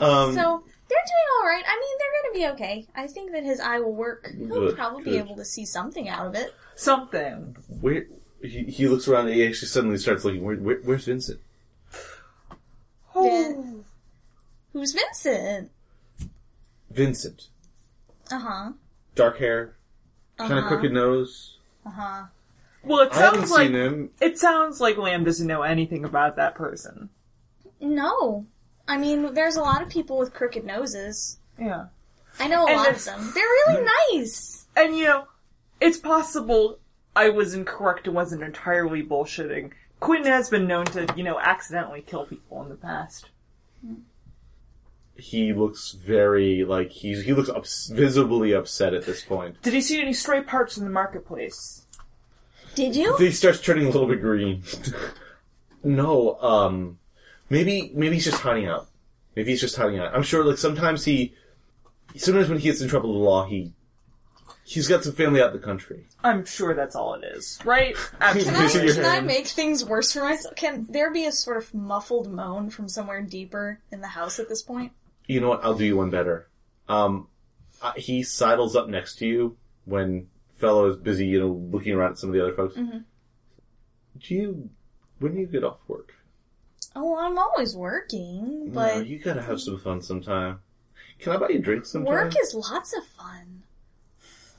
Um, 0.00 0.34
So 0.34 0.64
they're 0.88 1.06
doing 1.06 1.28
all 1.38 1.46
right. 1.46 1.64
I 1.66 1.76
mean, 1.80 1.98
they're 1.98 2.22
going 2.22 2.32
to 2.32 2.38
be 2.38 2.46
okay. 2.64 2.86
I 2.96 3.06
think 3.08 3.32
that 3.32 3.44
his 3.44 3.60
eye 3.60 3.78
will 3.80 3.94
work. 3.94 4.32
He'll 4.36 4.48
Good, 4.48 4.76
probably 4.76 5.04
be 5.04 5.18
able 5.18 5.36
to 5.36 5.44
see 5.44 5.64
something 5.66 6.08
out 6.08 6.26
of 6.26 6.34
it. 6.34 6.52
Something. 6.76 7.56
where 7.80 8.06
he, 8.42 8.64
he 8.64 8.88
looks 8.88 9.06
around 9.06 9.26
and 9.26 9.34
he 9.36 9.46
actually 9.46 9.68
suddenly 9.68 9.98
starts 9.98 10.24
looking. 10.24 10.42
Where, 10.42 10.56
where, 10.56 10.78
where's 10.82 11.04
Vincent? 11.04 11.40
Vin- 13.14 13.83
Who's 14.74 14.92
Vincent? 14.92 15.70
Vincent. 16.90 17.46
Uh 18.30 18.38
huh. 18.38 18.72
Dark 19.14 19.38
hair, 19.38 19.76
kind 20.36 20.52
of 20.52 20.58
Uh-huh. 20.58 20.68
crooked 20.68 20.92
nose. 20.92 21.56
Uh 21.86 21.90
huh. 21.90 22.22
Well, 22.82 23.00
it 23.00 23.12
I 23.12 23.20
haven't 23.20 23.38
sounds 23.40 23.50
like 23.52 23.66
seen 23.68 23.74
him. 23.74 24.10
it 24.20 24.38
sounds 24.38 24.80
like 24.80 24.98
Lamb 24.98 25.24
doesn't 25.24 25.46
know 25.46 25.62
anything 25.62 26.04
about 26.04 26.36
that 26.36 26.54
person. 26.54 27.08
No. 27.80 28.46
I 28.86 28.98
mean, 28.98 29.32
there's 29.32 29.56
a 29.56 29.60
lot 29.62 29.80
of 29.80 29.88
people 29.88 30.18
with 30.18 30.34
crooked 30.34 30.64
noses. 30.64 31.38
Yeah. 31.58 31.86
I 32.38 32.48
know 32.48 32.64
a 32.64 32.68
And 32.68 32.76
lot 32.76 32.84
there's- 32.84 33.06
of 33.06 33.14
them. 33.14 33.30
They're 33.34 33.44
really 33.44 33.88
nice. 34.12 34.66
And 34.76 34.96
you 34.96 35.04
know, 35.04 35.28
it's 35.80 35.98
possible 35.98 36.78
I 37.16 37.28
was 37.30 37.54
incorrect 37.54 38.06
and 38.08 38.16
wasn't 38.16 38.42
entirely 38.42 39.02
bullshitting. 39.06 39.70
Quinn 40.00 40.24
has 40.24 40.50
been 40.50 40.66
known 40.66 40.84
to, 40.86 41.06
you 41.16 41.22
know, 41.22 41.38
accidentally 41.38 42.02
kill 42.02 42.26
people 42.26 42.60
in 42.64 42.68
the 42.68 42.74
past. 42.74 43.30
He 45.16 45.52
looks 45.52 45.92
very 45.92 46.64
like 46.64 46.90
he's 46.90 47.24
he 47.24 47.32
looks 47.32 47.48
ups, 47.48 47.88
visibly 47.88 48.52
upset 48.52 48.94
at 48.94 49.06
this 49.06 49.22
point. 49.22 49.62
Did 49.62 49.72
he 49.72 49.80
see 49.80 50.00
any 50.00 50.12
stray 50.12 50.42
parts 50.42 50.76
in 50.76 50.84
the 50.84 50.90
marketplace? 50.90 51.86
Did 52.74 52.96
you? 52.96 53.16
He 53.16 53.30
starts 53.30 53.60
turning 53.60 53.86
a 53.86 53.90
little 53.90 54.08
bit 54.08 54.20
green. 54.20 54.64
no, 55.84 56.40
um, 56.40 56.98
maybe 57.48 57.92
maybe 57.94 58.16
he's 58.16 58.24
just 58.24 58.40
hiding 58.40 58.66
out. 58.66 58.88
Maybe 59.36 59.52
he's 59.52 59.60
just 59.60 59.76
hiding 59.76 59.98
out. 60.00 60.14
I'm 60.14 60.22
sure. 60.22 60.44
Like 60.44 60.58
sometimes 60.58 61.04
he, 61.04 61.34
sometimes 62.16 62.48
when 62.48 62.58
he 62.58 62.64
gets 62.64 62.80
in 62.80 62.88
trouble 62.88 63.10
with 63.10 63.20
the 63.20 63.24
law, 63.24 63.46
he 63.46 63.72
he's 64.64 64.88
got 64.88 65.04
some 65.04 65.12
family 65.12 65.40
out 65.40 65.54
in 65.54 65.60
the 65.60 65.64
country. 65.64 66.06
I'm 66.22 66.44
sure 66.44 66.74
that's 66.74 66.96
all 66.96 67.14
it 67.14 67.24
is, 67.24 67.58
right? 67.64 67.94
Can 68.20 68.54
I, 68.54 68.64
Absolutely. 68.64 68.94
Can 68.94 69.04
I 69.04 69.20
make 69.20 69.46
things 69.46 69.84
worse 69.84 70.12
for 70.12 70.20
myself? 70.20 70.56
Can 70.56 70.86
there 70.88 71.12
be 71.12 71.26
a 71.26 71.32
sort 71.32 71.58
of 71.58 71.72
muffled 71.72 72.32
moan 72.32 72.70
from 72.70 72.88
somewhere 72.88 73.22
deeper 73.22 73.78
in 73.92 74.00
the 74.00 74.08
house 74.08 74.38
at 74.38 74.48
this 74.48 74.62
point? 74.62 74.92
You 75.26 75.40
know 75.40 75.48
what? 75.48 75.64
I'll 75.64 75.74
do 75.74 75.84
you 75.84 75.96
one 75.96 76.10
better. 76.10 76.48
Um, 76.88 77.28
uh, 77.82 77.92
he 77.96 78.22
sidles 78.22 78.76
up 78.76 78.88
next 78.88 79.16
to 79.16 79.26
you 79.26 79.56
when 79.84 80.28
fellow 80.56 80.88
is 80.90 80.96
busy, 80.96 81.26
you 81.26 81.40
know, 81.40 81.48
looking 81.48 81.94
around 81.94 82.12
at 82.12 82.18
some 82.18 82.30
of 82.30 82.34
the 82.34 82.42
other 82.42 82.54
folks. 82.54 82.76
Mm-hmm. 82.76 82.98
Do 84.18 84.34
you? 84.34 84.70
When 85.18 85.34
do 85.34 85.40
you 85.40 85.46
get 85.46 85.64
off 85.64 85.78
work? 85.88 86.14
Oh, 86.96 87.18
I'm 87.18 87.38
always 87.38 87.74
working, 87.76 88.66
No, 88.66 88.72
but 88.72 89.06
you 89.06 89.18
gotta 89.18 89.42
have 89.42 89.60
some 89.60 89.78
fun 89.80 90.00
sometime. 90.02 90.60
Can 91.18 91.32
I 91.32 91.36
buy 91.38 91.48
you 91.48 91.58
a 91.58 91.62
drink 91.62 91.86
sometime? 91.86 92.12
work 92.12 92.32
is 92.40 92.54
lots 92.54 92.94
of 92.96 93.04
fun. 93.04 93.62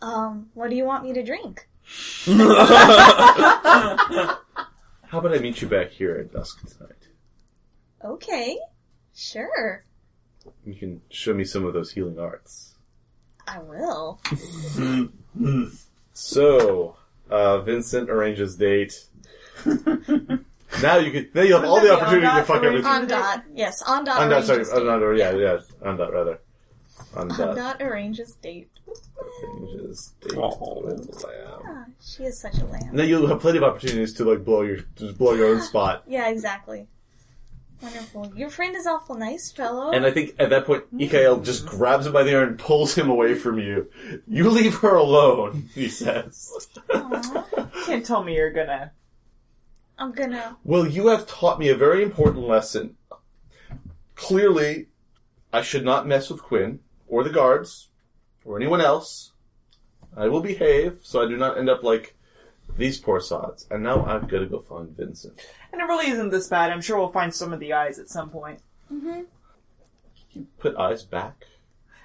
Um, 0.02 0.50
what 0.54 0.70
do 0.70 0.76
you 0.76 0.86
want 0.86 1.04
me 1.04 1.14
to 1.14 1.24
drink? 1.24 1.68
How 2.26 2.34
about 5.20 5.36
I 5.36 5.40
meet 5.40 5.62
you 5.62 5.68
back 5.68 5.92
here 5.92 6.16
at 6.18 6.34
dusk 6.34 6.60
tonight? 6.68 6.92
Okay, 8.04 8.58
sure, 9.16 9.84
You 10.66 10.76
can 10.76 11.02
show 11.10 11.34
me 11.34 11.44
some 11.44 11.66
of 11.66 11.74
those 11.74 11.92
healing 11.92 12.20
arts. 12.20 12.76
I 13.48 13.60
will. 13.60 14.20
So, 16.14 16.96
uh, 17.30 17.60
Vincent 17.62 18.10
arranges 18.10 18.56
date. 18.56 19.06
now 19.66 20.98
you 20.98 21.12
can. 21.12 21.30
Now 21.34 21.42
you 21.42 21.54
have 21.56 21.66
all 21.66 21.82
the 21.82 21.90
Wouldn't 21.90 22.00
that 22.00 22.10
be 22.10 22.26
opportunity 22.26 22.40
to 22.40 22.44
fuck 22.46 22.64
everything. 22.64 22.86
On 22.86 23.08
dot, 23.08 23.44
yes, 23.54 23.84
Ondot. 23.84 24.18
On 24.18 24.30
dot, 24.30 24.44
sorry, 24.46 24.60
arranges 24.60 24.70
on 24.74 24.80
date. 24.80 24.86
dot, 24.86 25.04
or 25.04 25.14
yeah, 25.16 25.32
yeah, 25.36 25.58
Ondot 25.84 26.12
rather. 26.14 26.40
on 27.16 27.32
I'm 27.32 27.38
that. 27.38 27.56
not 27.58 27.82
arranges 27.82 28.34
date. 28.42 28.70
arranges 29.44 30.14
date 30.22 30.38
Oh. 30.38 30.82
with 30.86 31.24
lamb. 31.24 31.62
Ah, 31.66 31.86
she 32.02 32.24
is 32.24 32.40
such 32.40 32.60
a 32.60 32.66
lamb. 32.66 32.90
Now 32.94 33.04
you'll 33.04 33.28
have 33.28 33.42
plenty 33.42 33.58
of 33.58 33.66
opportunities 33.66 34.14
to 34.14 34.24
like 34.24 34.46
blow 34.46 34.62
your 34.62 34.78
just 34.96 35.18
blow 35.18 35.34
your 35.34 35.48
own 35.48 35.62
spot. 35.70 36.04
Yeah, 36.08 36.30
exactly. 36.30 36.88
Wonderful. 37.82 38.34
Your 38.36 38.50
friend 38.50 38.76
is 38.76 38.88
awful 38.88 39.16
nice, 39.16 39.52
fellow. 39.52 39.92
And 39.92 40.06
I 40.06 40.12
think 40.12 40.36
at 40.40 40.50
that 40.50 40.66
point, 40.66 40.84
mm. 40.96 41.10
Ikael 41.10 41.44
just 41.44 41.66
grabs 41.66 42.08
him 42.08 42.14
by 42.14 42.24
the 42.24 42.32
ear 42.32 42.44
and 42.44 42.58
pulls 42.58 42.96
him 42.96 43.10
away 43.10 43.36
from 43.36 43.60
you. 43.60 43.90
You 44.28 44.50
leave 44.50 44.76
her 44.76 44.96
alone, 44.96 45.70
he 45.76 45.90
says. 45.90 46.70
Aw, 46.94 47.68
Can't 47.86 48.06
tell 48.06 48.24
me 48.24 48.36
you're 48.36 48.54
gonna. 48.54 48.92
I'm 49.98 50.12
gonna. 50.12 50.58
Well, 50.64 50.86
you 50.86 51.08
have 51.08 51.28
taught 51.28 51.60
me 51.60 51.70
a 51.70 51.76
very 51.76 52.04
important 52.04 52.48
lesson. 52.48 52.98
Clearly, 54.16 54.88
I 55.52 55.62
should 55.62 55.86
not 55.86 56.08
mess 56.08 56.30
with 56.30 56.42
Quinn, 56.42 56.80
or 57.08 57.24
the 57.24 57.30
guards, 57.30 57.90
or 58.44 58.58
anyone 58.58 58.82
else. 58.82 59.32
I 60.18 60.28
will 60.28 60.42
behave, 60.42 61.00
so 61.02 61.22
I 61.22 61.28
do 61.28 61.36
not 61.36 61.58
end 61.58 61.70
up 61.70 61.84
like 61.84 62.15
these 62.78 62.98
poor 62.98 63.20
sods. 63.20 63.68
And 63.72 63.84
now 63.84 64.06
I've 64.06 64.28
got 64.28 64.40
to 64.40 64.46
go 64.46 64.60
find 64.60 64.90
Vincent. 64.96 65.40
And 65.72 65.82
it 65.82 65.86
really 65.86 66.10
isn't 66.12 66.30
this 66.30 66.48
bad. 66.48 66.72
I'm 66.72 66.82
sure 66.82 66.98
we'll 66.98 67.12
find 67.12 67.34
some 67.34 67.54
of 67.54 67.60
the 67.60 67.74
eyes 67.74 68.00
at 68.00 68.10
some 68.10 68.30
point. 68.30 68.60
You 68.90 69.28
put 70.60 70.76
eyes 70.76 71.04
back? 71.04 71.46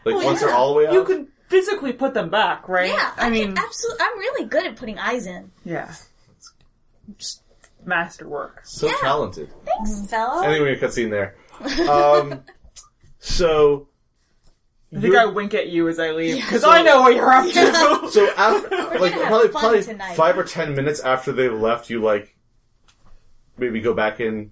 Like 0.05 0.15
Oh, 0.17 0.25
once 0.25 0.41
yeah. 0.41 0.47
they're 0.49 0.57
all 0.57 0.73
the 0.73 0.79
way 0.79 0.87
out? 0.87 0.93
You 0.95 1.05
can 1.05 1.29
physically 1.49 1.93
put 1.93 2.15
them 2.15 2.31
back, 2.31 2.69
right? 2.69 2.91
Yeah, 2.91 3.13
I, 3.17 3.27
I 3.27 3.31
mean, 3.31 3.57
absolutely. 3.59 4.01
I'm 4.05 4.19
really 4.19 4.45
good 4.47 4.67
at 4.67 4.77
putting 4.77 4.99
eyes 4.99 5.27
in. 5.27 5.51
yeah. 5.65 5.93
Just 7.19 7.43
masterwork. 7.85 8.61
So 8.65 8.87
Yeah. 8.87 8.95
talented. 9.01 9.51
Thanks, 9.67 10.07
fellow. 10.11 10.43
Anyway, 10.43 10.79
cutscene 10.79 11.11
there. 11.11 11.35
Um, 11.91 12.45
so. 13.19 13.89
I 14.93 15.01
think 15.01 15.13
you're- 15.13 15.19
I 15.19 15.27
wink 15.27 15.55
at 15.55 15.69
you 15.69 15.89
as 15.89 15.99
I 16.01 16.11
leave 16.11 16.37
Yeah. 16.37 16.45
because 16.47 16.63
So- 16.63 16.71
I 16.71 16.83
know 16.83 17.01
what 17.03 17.15
you're 17.15 17.31
up 17.31 17.45
to. 17.53 18.09
So 18.11 18.29
after, 18.37 18.99
like 18.99 19.13
probably 19.13 19.49
probably 19.49 19.83
tonight. 19.85 20.17
five 20.17 20.37
or 20.37 20.43
ten 20.45 20.75
minutes 20.75 20.99
after 21.01 21.31
they've 21.33 21.53
left, 21.53 21.91
you 21.91 22.03
like 22.03 22.35
maybe 23.57 23.81
go 23.81 23.95
back 23.95 24.21
in. 24.21 24.51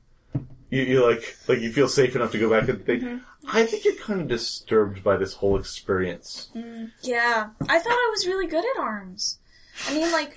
You, 0.70 0.82
you 0.82 1.05
like 1.07 1.36
like 1.49 1.59
you 1.61 1.72
feel 1.72 1.89
safe 1.89 2.14
enough 2.14 2.30
to 2.32 2.39
go 2.39 2.49
back 2.51 2.68
and 2.68 2.84
think. 2.84 3.03
Mm-hmm. 3.03 3.24
I 3.57 3.64
think 3.64 3.84
you're 3.84 3.95
kind 3.97 4.20
of 4.20 4.28
disturbed 4.28 5.03
by 5.03 5.16
this 5.16 5.32
whole 5.32 5.59
experience. 5.59 6.51
yeah, 7.03 7.49
I 7.68 7.78
thought 7.78 7.93
I 7.93 8.09
was 8.12 8.26
really 8.26 8.47
good 8.47 8.64
at 8.76 8.80
arms. 8.80 9.39
I 9.89 9.95
mean, 9.95 10.12
like 10.12 10.36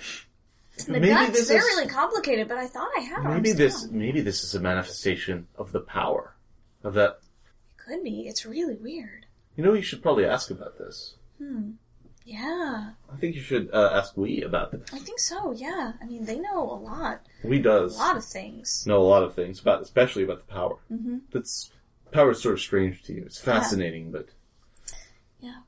the 0.86 0.92
Maybe 0.94 1.08
guts, 1.08 1.32
this 1.32 1.48
they're 1.48 1.58
is- 1.58 1.64
really 1.64 1.86
complicated, 1.86 2.48
but 2.48 2.56
I 2.58 2.66
thought 2.66 2.88
I 2.96 3.00
had 3.02 3.18
arms. 3.18 3.34
Maybe 3.34 3.52
this 3.52 3.82
down. 3.82 3.98
maybe 3.98 4.20
this 4.22 4.42
is 4.42 4.54
a 4.54 4.60
manifestation 4.60 5.46
of 5.56 5.70
the 5.72 5.80
power 5.80 6.34
of 6.82 6.94
that. 6.94 7.18
It 7.70 7.76
could 7.78 8.02
be. 8.02 8.22
It's 8.26 8.46
really 8.46 8.76
weird. 8.76 9.21
You 9.56 9.64
know, 9.64 9.74
you 9.74 9.82
should 9.82 10.02
probably 10.02 10.24
ask 10.24 10.50
about 10.50 10.78
this. 10.78 11.16
Hmm. 11.38 11.72
Yeah, 12.24 12.92
I 13.12 13.16
think 13.16 13.34
you 13.34 13.42
should 13.42 13.68
uh, 13.72 13.90
ask 13.92 14.16
Wee 14.16 14.42
about 14.42 14.70
this. 14.70 14.82
I 14.92 14.98
think 14.98 15.18
so. 15.18 15.50
Yeah, 15.52 15.94
I 16.00 16.04
mean, 16.06 16.24
they 16.24 16.38
know 16.38 16.62
a 16.62 16.78
lot, 16.78 17.26
We 17.42 17.58
does 17.60 17.96
a 17.96 17.98
lot 17.98 18.16
of 18.16 18.24
things. 18.24 18.86
know 18.86 18.98
a 19.02 19.02
lot 19.02 19.24
of 19.24 19.34
things 19.34 19.60
about, 19.60 19.82
especially 19.82 20.22
about 20.22 20.46
the 20.46 20.52
power. 20.52 20.76
Mm-hmm. 20.90 21.18
That's 21.32 21.72
power 22.12 22.30
is 22.30 22.40
sort 22.40 22.54
of 22.54 22.60
strange 22.60 23.02
to 23.04 23.12
you. 23.12 23.24
It's 23.26 23.40
fascinating, 23.40 24.12
but 24.12 24.28
Yeah. 25.40 25.62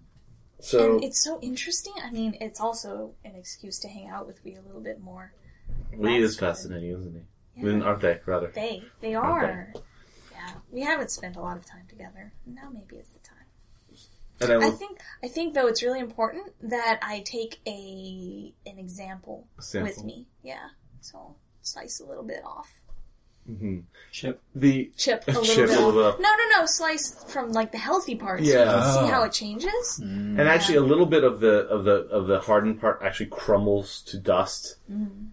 So 0.61 0.95
and 0.95 1.05
it's 1.05 1.23
so 1.23 1.41
interesting. 1.43 1.95
I 2.03 2.11
mean, 2.13 2.37
it's 2.41 2.61
also 2.61 3.15
an 3.25 3.35
excuse 3.35 3.81
to 3.81 3.89
hang 3.89 4.09
out 4.09 4.27
with 4.27 4.43
Wee 4.45 4.55
a 4.55 4.63
little 4.63 4.81
bit 4.81 5.01
more. 5.01 5.33
We 5.97 6.21
that's 6.21 6.25
is 6.33 6.37
good. 6.37 6.47
fascinating, 6.47 6.91
isn't 6.91 7.15
he? 7.15 7.67
Yeah. 7.67 7.81
Aren't 7.83 8.01
they? 8.01 8.21
Rather. 8.27 8.53
They, 8.55 8.85
they 9.01 9.15
are. 9.15 9.73
Yeah, 10.33 10.53
we 10.71 10.83
haven't 10.83 11.11
spent 11.11 11.35
a 11.37 11.41
lot 11.41 11.57
of 11.57 11.67
time 11.67 11.87
together. 11.89 12.33
Now 12.47 12.71
maybe 12.73 12.97
it's 12.97 13.11
the. 13.11 13.19
And 14.41 14.53
I 14.53 14.67
I 14.67 14.71
think, 14.71 15.01
I 15.23 15.29
think 15.29 15.55
though 15.55 15.67
it's 15.69 15.83
really 15.83 16.01
important 16.01 16.53
that 16.63 16.99
I 17.03 17.21
take 17.21 17.61
a 17.67 18.53
an 18.67 18.79
example, 18.79 19.47
Sample. 19.61 19.89
with 19.89 20.05
me. 20.05 20.27
Yeah, 20.43 20.69
so 21.01 21.37
slice 21.63 22.01
a 22.01 22.05
little 22.05 22.25
bit 22.25 22.43
off, 22.45 22.69
hmm 23.47 23.81
Chip. 24.11 24.43
the 24.55 24.91
chip 24.97 25.25
a 25.29 25.31
little 25.31 25.45
Chip 25.45 25.69
bit. 25.69 25.79
a 25.79 25.87
little 25.87 26.13
bit. 26.13 26.21
No, 26.21 26.29
no, 26.31 26.59
no, 26.61 26.67
slice 26.67 27.25
from 27.29 27.53
like 27.53 27.73
the 27.73 27.79
healthy 27.79 28.15
parts. 28.17 28.43
Yeah. 28.45 28.55
so 28.55 28.61
you 28.65 28.83
can 28.83 29.05
see 29.07 29.11
how 29.13 29.23
it 29.23 29.33
changes. 29.33 29.99
and 30.01 30.41
actually 30.41 30.77
a 30.79 30.83
little 30.83 31.07
bit 31.07 31.25
of 31.25 31.41
the 31.41 31.67
of 31.69 31.85
the 31.85 32.07
of 32.11 32.27
the 32.27 32.41
hardened 32.41 32.81
part 32.81 33.01
actually 33.03 33.27
crumbles 33.27 34.03
to 34.09 34.19
dust 34.19 34.77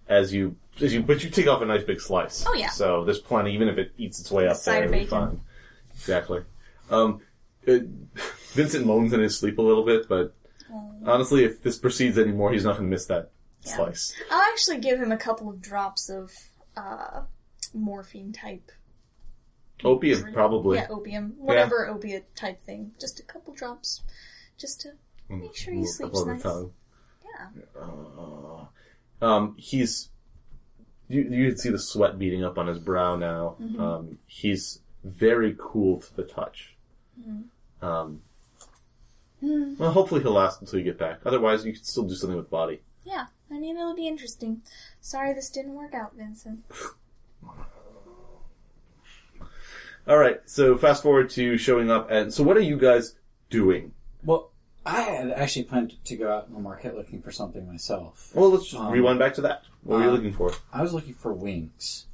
as 0.08 0.34
you 0.34 0.56
as 0.82 0.94
you 0.94 1.02
but 1.04 1.24
you 1.24 1.30
take 1.30 1.48
off 1.48 1.62
a 1.62 1.66
nice 1.66 1.84
big 1.84 2.00
slice. 2.00 2.42
Mm-hmm. 2.44 2.50
Oh, 2.50 2.54
yeah. 2.54 2.70
So 2.70 3.04
there's 3.04 3.20
plenty, 3.20 3.54
even 3.54 3.68
if 3.68 3.78
it 3.78 3.94
eats 3.98 4.20
its 4.20 4.32
way 4.32 4.48
up 4.48 4.58
side 4.58 4.74
there, 4.74 4.84
of 4.86 4.94
it'll 4.94 5.00
be 5.00 5.06
bacon. 5.06 5.28
fine. 5.30 5.42
Exactly. 5.96 6.42
Um, 6.90 7.22
it, 7.64 7.86
Vincent 8.52 8.86
moans 8.86 9.14
in 9.14 9.20
his 9.22 9.38
sleep 9.38 9.58
a 9.58 9.62
little 9.62 9.86
bit, 9.86 10.08
but 10.10 10.34
honestly, 11.06 11.44
if 11.44 11.62
this 11.64 11.78
proceeds 11.78 12.18
anymore, 12.18 12.52
he's 12.52 12.64
not 12.66 12.78
going 12.78 12.86
to 12.88 12.90
miss 12.90 13.06
that 13.08 13.32
Yeah. 13.64 13.76
slice. 13.76 14.14
I'll 14.30 14.42
actually 14.52 14.80
give 14.80 15.00
him 15.00 15.12
a 15.12 15.18
couple 15.18 15.50
of 15.50 15.62
drops 15.62 16.10
of 16.10 16.32
uh, 16.78 17.22
morphine 17.74 18.32
type. 18.34 18.72
Opium, 19.84 20.20
drink. 20.22 20.36
probably. 20.36 20.78
Yeah, 20.78 20.88
opium, 20.90 21.34
whatever 21.38 21.88
opiate 21.88 22.36
type 22.36 22.62
thing. 22.62 22.92
Just 23.00 23.20
a 23.20 23.24
couple 23.24 23.54
drops, 23.54 24.04
just 24.58 24.82
to 24.82 24.92
make 25.28 25.56
sure 25.56 25.74
he 25.74 25.82
Ooh, 25.82 25.88
sleeps 25.88 26.26
nice. 26.26 26.44
tongue. 26.44 26.74
Yeah. 27.26 28.66
Um, 29.22 29.56
he's 29.58 30.10
you 31.08 31.22
you 31.24 31.50
can 31.50 31.58
see 31.58 31.70
the 31.70 31.80
sweat 31.80 32.18
beating 32.20 32.44
up 32.44 32.58
on 32.58 32.68
his 32.68 32.80
brow 32.80 33.16
now. 33.16 33.56
Mm-hmm. 33.62 33.82
Um, 33.82 34.18
he's 34.28 34.80
very 35.04 35.56
cool 35.58 36.00
to 36.02 36.16
the 36.16 36.24
touch. 36.24 36.76
Mm-hmm. 37.20 37.86
Um, 37.86 38.22
Hmm. 39.42 39.74
well, 39.78 39.92
hopefully 39.92 40.22
he'll 40.22 40.34
last 40.34 40.62
until 40.62 40.80
you 40.80 40.86
get 40.86 40.98
back. 41.00 41.20
Otherwise, 41.26 41.66
you 41.66 41.74
could 41.74 41.86
still 41.86 42.04
do 42.04 42.14
something 42.16 42.38
with 42.38 42.50
body. 42.50 42.82
Yeah, 43.04 43.26
I 43.50 43.60
mean 43.60 43.76
it'll 43.78 43.96
be 43.96 44.08
interesting. 44.08 44.62
Sorry 45.02 45.34
this 45.34 45.50
didn't 45.50 45.74
work 45.74 45.94
out, 45.96 46.14
Vincent. 46.16 46.64
All 50.08 50.18
right, 50.18 50.42
so 50.46 50.78
fast 50.78 51.04
forward 51.04 51.30
to 51.32 51.58
showing 51.58 51.92
up, 51.92 52.10
and 52.10 52.34
so 52.34 52.44
what 52.44 52.58
are 52.58 52.62
you 52.62 52.78
guys 52.78 53.16
doing? 53.50 53.94
Well, 54.24 54.52
I 54.86 55.02
had 55.02 55.32
actually 55.32 55.64
planned 55.66 56.04
to 56.06 56.16
go 56.16 56.32
out 56.36 56.48
in 56.48 56.54
the 56.56 56.60
market 56.60 56.96
looking 56.96 57.22
for 57.22 57.32
something 57.32 57.68
myself. 57.68 58.32
Well, 58.34 58.50
let's 58.50 58.66
just 58.66 58.82
Um, 58.82 58.92
rewind 58.92 59.20
back 59.20 59.36
to 59.36 59.42
that. 59.42 59.64
What 59.84 59.98
were 60.00 60.04
you 60.06 60.10
uh, 60.10 60.14
looking 60.14 60.34
for? 60.34 60.52
I 60.74 60.82
was 60.82 60.92
looking 60.94 61.14
for 61.14 61.34
wings, 61.34 62.08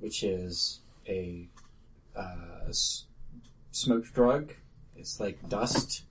which 0.00 0.22
is 0.24 0.80
a 1.06 1.46
uh, 2.16 2.68
s- 2.68 3.04
smoked 3.70 4.14
drug. 4.14 4.54
It's 4.96 5.20
like 5.20 5.46
dust, 5.48 6.04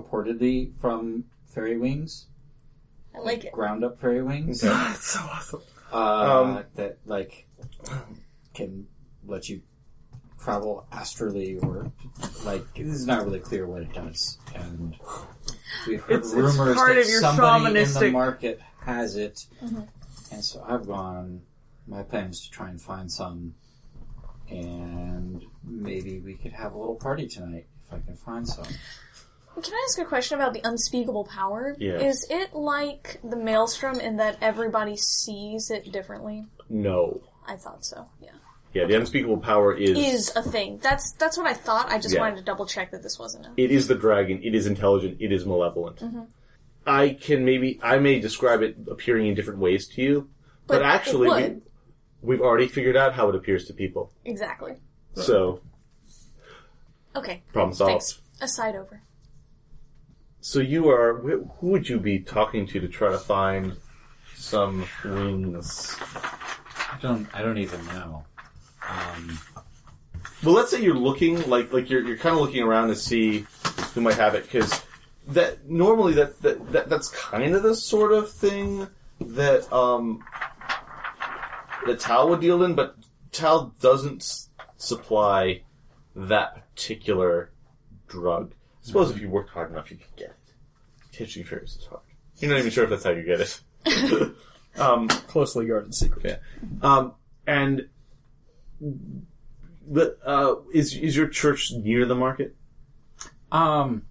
purportedly 0.00 0.72
from 0.80 1.24
fairy 1.48 1.78
wings, 1.78 2.26
I 3.14 3.20
like 3.20 3.44
it. 3.44 3.52
ground 3.52 3.84
up 3.84 3.98
fairy 4.00 4.22
wings. 4.22 4.60
That's 4.62 5.06
so 5.10 5.20
awesome. 5.20 5.62
uh, 5.92 6.42
Um, 6.42 6.64
that 6.74 6.98
like 7.06 7.46
can 8.54 8.86
let 9.26 9.48
you 9.48 9.62
travel 10.38 10.86
astrally 10.92 11.58
or 11.62 11.90
like 12.44 12.62
this 12.74 12.86
is 12.88 13.06
not 13.06 13.24
really 13.24 13.40
clear 13.40 13.66
what 13.66 13.82
it 13.82 13.92
does 13.92 14.38
and 14.54 14.94
we've 15.88 16.00
heard 16.02 16.10
It's- 16.18 16.26
it's 16.32 16.34
rumors 16.34 16.76
part 16.76 16.94
that 16.94 17.00
of 17.02 17.08
your 17.08 17.20
somebody 17.20 17.66
in 17.66 17.72
the 17.72 17.80
shamanistic- 17.80 18.12
market 18.12 18.60
has 18.84 19.16
it 19.16 19.46
Mm-hmm. 19.64 19.80
and 20.30 20.44
so 20.44 20.64
I've 20.68 20.86
gone 20.86 21.40
my 21.88 22.02
plan 22.02 22.30
is 22.30 22.40
to 22.42 22.50
try 22.50 22.68
and 22.68 22.80
find 22.80 23.10
some 23.10 23.54
and 24.48 25.42
maybe 25.64 26.20
we 26.20 26.34
could 26.34 26.52
have 26.52 26.74
a 26.74 26.78
little 26.78 26.94
party 26.96 27.26
tonight 27.26 27.66
if 27.84 27.92
I 27.92 27.98
can 27.98 28.14
find 28.16 28.46
some 28.46 28.66
Can 29.62 29.72
I 29.72 29.86
ask 29.88 29.98
a 29.98 30.04
question 30.04 30.38
about 30.38 30.52
the 30.52 30.60
unspeakable 30.64 31.24
power? 31.24 31.74
Yeah. 31.78 31.94
Is 31.94 32.26
it 32.30 32.54
like 32.54 33.18
the 33.24 33.36
maelstrom 33.36 33.98
in 34.00 34.16
that 34.18 34.36
everybody 34.42 34.96
sees 34.96 35.70
it 35.70 35.90
differently? 35.92 36.46
No. 36.68 37.22
I 37.46 37.56
thought 37.56 37.84
so. 37.84 38.06
Yeah. 38.20 38.30
Yeah, 38.74 38.84
the 38.84 38.94
unspeakable 38.96 39.38
power 39.38 39.72
is 39.74 39.90
Is 39.96 40.36
a 40.36 40.42
thing. 40.42 40.78
That's 40.82 41.12
that's 41.12 41.38
what 41.38 41.46
I 41.46 41.54
thought. 41.54 41.88
I 41.88 41.98
just 41.98 42.14
Yeah. 42.14 42.20
wanted 42.20 42.36
to 42.36 42.42
double 42.42 42.66
check 42.66 42.90
that 42.90 43.02
this 43.02 43.18
wasn't 43.18 43.46
a. 43.46 43.52
it 43.56 43.70
is 43.70 43.88
the 43.88 43.94
dragon. 43.94 44.40
It 44.42 44.54
is 44.54 44.66
intelligent. 44.66 45.16
It 45.20 45.32
is 45.32 45.46
malevolent. 45.46 46.00
Mm-hmm. 46.00 46.22
I 46.86 47.16
can 47.18 47.44
maybe 47.46 47.80
I 47.82 47.98
may 47.98 48.20
describe 48.20 48.60
it 48.62 48.76
appearing 48.90 49.26
in 49.28 49.34
different 49.34 49.60
ways 49.60 49.86
to 49.88 50.02
you, 50.02 50.28
but, 50.66 50.74
But 50.74 50.82
it 50.82 50.84
actually 50.84 51.28
we, 51.30 51.34
would. 51.42 51.62
we've 52.20 52.40
already 52.42 52.68
figured 52.68 52.96
out 52.96 53.14
how 53.14 53.30
it 53.30 53.34
appears 53.34 53.64
to 53.68 53.72
people. 53.72 54.12
Exactly. 54.26 54.74
So 55.14 55.60
Okay. 57.14 57.42
problem 57.52 57.74
solved. 57.74 57.90
Thanks. 57.92 58.20
Aside 58.42 58.74
over. 58.76 59.00
So 60.40 60.60
you 60.60 60.88
are 60.90 61.18
wh- 61.18 61.58
who 61.58 61.68
would 61.68 61.88
you 61.88 61.98
be 61.98 62.20
talking 62.20 62.66
to 62.68 62.80
to 62.80 62.88
try 62.88 63.10
to 63.10 63.18
find 63.18 63.76
some 64.34 64.86
wings? 65.04 65.96
I 66.04 66.98
don't 67.02 67.28
I 67.34 67.42
don't 67.42 67.58
even 67.58 67.84
know 67.86 68.24
um, 68.88 69.38
Well, 70.44 70.54
let's 70.54 70.70
say 70.70 70.80
you're 70.82 70.94
looking 70.94 71.48
like 71.48 71.72
like 71.72 71.90
you're 71.90 72.02
you're 72.06 72.16
kind 72.16 72.34
of 72.34 72.40
looking 72.40 72.62
around 72.62 72.88
to 72.88 72.96
see 72.96 73.46
who 73.94 74.00
might 74.00 74.14
have 74.14 74.34
it 74.34 74.44
because 74.44 74.82
that 75.28 75.68
normally 75.68 76.14
that, 76.14 76.40
that 76.42 76.72
that 76.72 76.88
that's 76.88 77.08
kind 77.08 77.54
of 77.54 77.62
the 77.62 77.74
sort 77.74 78.12
of 78.12 78.30
thing 78.30 78.86
that 79.20 79.70
um 79.72 80.22
that 81.86 82.00
Tal 82.00 82.28
would 82.28 82.40
deal 82.40 82.62
in, 82.62 82.74
but 82.74 82.96
Tal 83.32 83.74
doesn't 83.80 84.22
s- 84.22 84.48
supply 84.76 85.62
that 86.14 86.54
particular 86.74 87.50
drug. 88.08 88.52
Suppose 88.86 89.10
if 89.10 89.20
you 89.20 89.28
worked 89.28 89.50
hard 89.50 89.72
enough, 89.72 89.90
you 89.90 89.96
could 89.96 90.14
get 90.16 90.28
it. 90.28 90.52
Catching 91.12 91.42
fairies 91.42 91.76
is 91.76 91.86
hard. 91.86 92.02
You're 92.38 92.52
not 92.52 92.60
even 92.60 92.70
sure 92.70 92.84
if 92.84 92.90
that's 92.90 93.02
how 93.02 93.10
you 93.10 93.24
get 93.24 93.40
it. 93.40 94.32
um, 94.80 95.08
Closely 95.08 95.66
guarded 95.66 95.92
secret. 95.92 96.24
Yeah. 96.24 96.36
Um, 96.88 97.14
and 97.48 97.88
but 99.88 100.18
uh, 100.24 100.54
is 100.72 100.94
is 100.94 101.16
your 101.16 101.26
church 101.26 101.72
near 101.72 102.06
the 102.06 102.14
market? 102.14 102.54
Um, 103.50 104.02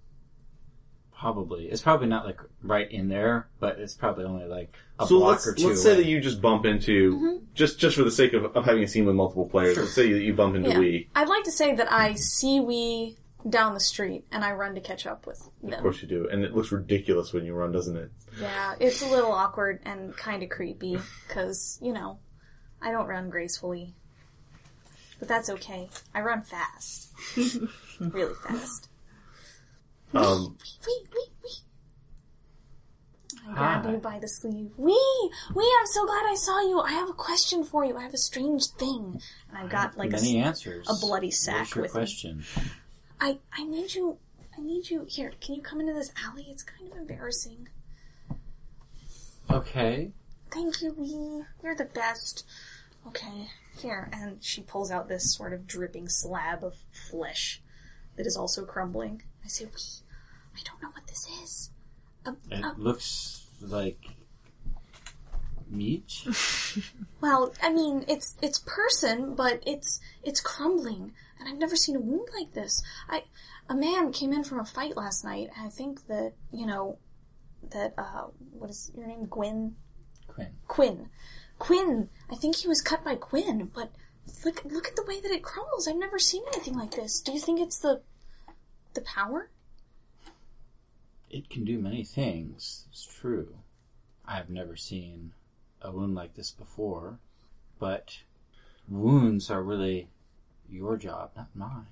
probably. 1.17 1.67
It's 1.69 1.81
probably 1.81 2.07
not 2.07 2.25
like 2.25 2.41
right 2.61 2.91
in 2.91 3.07
there, 3.07 3.47
but 3.61 3.79
it's 3.79 3.93
probably 3.93 4.25
only 4.25 4.45
like 4.45 4.75
a 4.99 5.07
so 5.07 5.19
block 5.19 5.29
let's 5.31 5.47
or 5.47 5.53
two. 5.53 5.67
let's 5.67 5.83
say 5.83 5.91
away. 5.93 6.03
that 6.03 6.09
you 6.09 6.19
just 6.19 6.41
bump 6.41 6.65
into 6.65 7.43
just 7.53 7.79
just 7.79 7.95
for 7.95 8.03
the 8.03 8.11
sake 8.11 8.33
of, 8.33 8.43
of 8.43 8.65
having 8.65 8.83
a 8.83 8.87
scene 8.89 9.05
with 9.05 9.15
multiple 9.15 9.47
players. 9.47 9.77
Let's 9.77 9.93
say 9.93 10.11
that 10.11 10.21
you 10.21 10.33
bump 10.33 10.55
into 10.57 10.69
Yeah. 10.71 10.79
Wee. 10.79 11.09
I'd 11.15 11.29
like 11.29 11.45
to 11.45 11.51
say 11.51 11.73
that 11.75 11.89
I 11.93 12.15
see 12.15 12.59
Wee 12.59 13.17
down 13.47 13.73
the 13.73 13.79
street 13.79 14.25
and 14.31 14.43
I 14.43 14.51
run 14.53 14.75
to 14.75 14.81
catch 14.81 15.05
up 15.05 15.27
with 15.27 15.49
them. 15.61 15.73
Of 15.73 15.81
course 15.81 16.01
you 16.01 16.07
do, 16.07 16.27
and 16.29 16.43
it 16.43 16.55
looks 16.55 16.71
ridiculous 16.71 17.31
when 17.33 17.45
you 17.45 17.53
run, 17.53 17.71
doesn't 17.71 17.95
it? 17.95 18.11
Yeah, 18.41 18.75
it's 18.79 19.01
a 19.01 19.07
little 19.07 19.31
awkward 19.31 19.81
and 19.85 20.15
kind 20.17 20.41
of 20.43 20.49
creepy 20.49 20.97
because, 21.27 21.77
you 21.81 21.93
know, 21.93 22.19
I 22.81 22.91
don't 22.91 23.07
run 23.07 23.29
gracefully. 23.29 23.93
But 25.19 25.27
that's 25.29 25.49
okay. 25.49 25.89
I 26.13 26.21
run 26.21 26.41
fast. 26.41 27.13
really 27.99 28.33
fast. 28.47 28.89
Um, 30.13 30.57
Wee, 30.85 31.05
wee, 31.13 31.27
wee. 31.43 31.51
I 33.47 33.53
grab 33.53 33.85
you 33.91 33.97
by 33.97 34.17
the 34.19 34.27
sleeve. 34.27 34.71
Wee! 34.75 35.29
Wee, 35.53 35.75
I'm 35.79 35.85
so 35.87 36.05
glad 36.05 36.25
I 36.27 36.35
saw 36.35 36.59
you. 36.61 36.79
I 36.79 36.91
have 36.93 37.09
a 37.09 37.13
question 37.13 37.63
for 37.63 37.85
you. 37.85 37.95
I 37.95 38.01
have 38.03 38.13
a 38.13 38.17
strange 38.17 38.65
thing. 38.71 39.21
And 39.49 39.57
I've 39.57 39.69
got 39.69 39.97
like 39.97 40.09
a, 40.09 40.13
many 40.15 40.39
s- 40.41 40.47
answers. 40.47 40.89
a 40.89 40.95
bloody 40.99 41.27
What's 41.27 41.37
sack 41.43 41.75
your 41.75 41.83
with 41.83 41.95
me. 41.95 42.41
I, 43.19 43.39
I 43.53 43.63
need 43.63 43.93
you. 43.95 44.17
I 44.57 44.61
need 44.61 44.89
you. 44.89 45.05
Here, 45.07 45.33
can 45.41 45.55
you 45.55 45.61
come 45.61 45.79
into 45.79 45.93
this 45.93 46.11
alley? 46.23 46.47
It's 46.49 46.63
kind 46.63 46.91
of 46.91 46.97
embarrassing. 46.97 47.67
Okay. 49.49 50.11
Thank 50.51 50.81
you, 50.81 50.93
Wee. 50.93 51.43
You're 51.63 51.75
the 51.75 51.85
best. 51.85 52.45
Okay, 53.07 53.49
here. 53.77 54.09
And 54.13 54.43
she 54.43 54.61
pulls 54.61 54.91
out 54.91 55.07
this 55.07 55.35
sort 55.35 55.53
of 55.53 55.67
dripping 55.67 56.09
slab 56.09 56.63
of 56.63 56.75
flesh 57.09 57.61
that 58.15 58.25
is 58.25 58.37
also 58.37 58.65
crumbling. 58.65 59.23
I 59.43 59.47
say, 59.47 59.65
Wee, 59.65 60.03
I 60.55 60.59
don't 60.63 60.81
know 60.81 60.89
what 60.89 61.07
this 61.07 61.27
is. 61.43 61.69
Um, 62.25 62.37
It 62.49 62.63
uh, 62.63 62.73
looks 62.77 63.47
like 63.61 64.15
meat. 65.69 66.25
well, 67.21 67.53
I 67.61 67.71
mean, 67.71 68.05
it's 68.07 68.35
it's 68.41 68.59
person, 68.59 69.35
but 69.35 69.61
it's 69.65 69.99
it's 70.23 70.39
crumbling, 70.41 71.13
and 71.45 71.53
I've 71.53 71.59
never 71.59 71.75
seen 71.75 71.95
a 71.95 71.99
wound 71.99 72.29
like 72.37 72.53
this. 72.53 72.81
I 73.07 73.23
a 73.69 73.75
man 73.75 74.11
came 74.11 74.33
in 74.33 74.43
from 74.43 74.59
a 74.59 74.65
fight 74.65 74.97
last 74.97 75.23
night, 75.23 75.49
and 75.55 75.67
I 75.67 75.69
think 75.69 76.07
that 76.07 76.33
you 76.51 76.65
know 76.65 76.97
that 77.71 77.93
uh, 77.97 78.27
what 78.51 78.69
is 78.69 78.91
your 78.95 79.07
name, 79.07 79.25
Gwen? 79.25 79.75
Quinn. 80.27 80.53
Quinn. 80.67 81.09
Quinn. 81.59 82.09
I 82.29 82.35
think 82.35 82.57
he 82.57 82.67
was 82.67 82.81
cut 82.81 83.03
by 83.03 83.15
Quinn, 83.15 83.71
but 83.73 83.91
look 84.43 84.63
look 84.65 84.87
at 84.87 84.95
the 84.95 85.05
way 85.05 85.21
that 85.21 85.31
it 85.31 85.43
crumbles. 85.43 85.87
I've 85.87 85.97
never 85.97 86.19
seen 86.19 86.43
anything 86.53 86.75
like 86.75 86.91
this. 86.91 87.21
Do 87.21 87.31
you 87.31 87.39
think 87.39 87.59
it's 87.59 87.79
the 87.79 88.01
the 88.93 89.01
power? 89.01 89.49
It 91.29 91.49
can 91.49 91.65
do 91.65 91.79
many 91.79 92.03
things. 92.03 92.85
It's 92.91 93.05
true. 93.05 93.57
I 94.27 94.35
have 94.35 94.49
never 94.49 94.75
seen 94.75 95.33
a 95.81 95.91
wound 95.91 96.15
like 96.15 96.33
this 96.35 96.51
before, 96.51 97.19
but 97.77 98.19
wounds 98.87 99.51
are 99.51 99.61
really 99.61 100.07
your 100.69 100.97
job, 100.97 101.31
not 101.35 101.47
mine. 101.55 101.85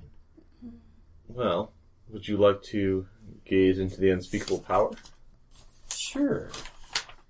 well, 1.27 1.71
would 2.09 2.27
you 2.27 2.37
like 2.37 2.61
to 2.63 3.07
gaze 3.45 3.79
into 3.79 3.99
the 3.99 4.09
unspeakable 4.09 4.59
power? 4.59 4.91
Sure. 5.93 6.49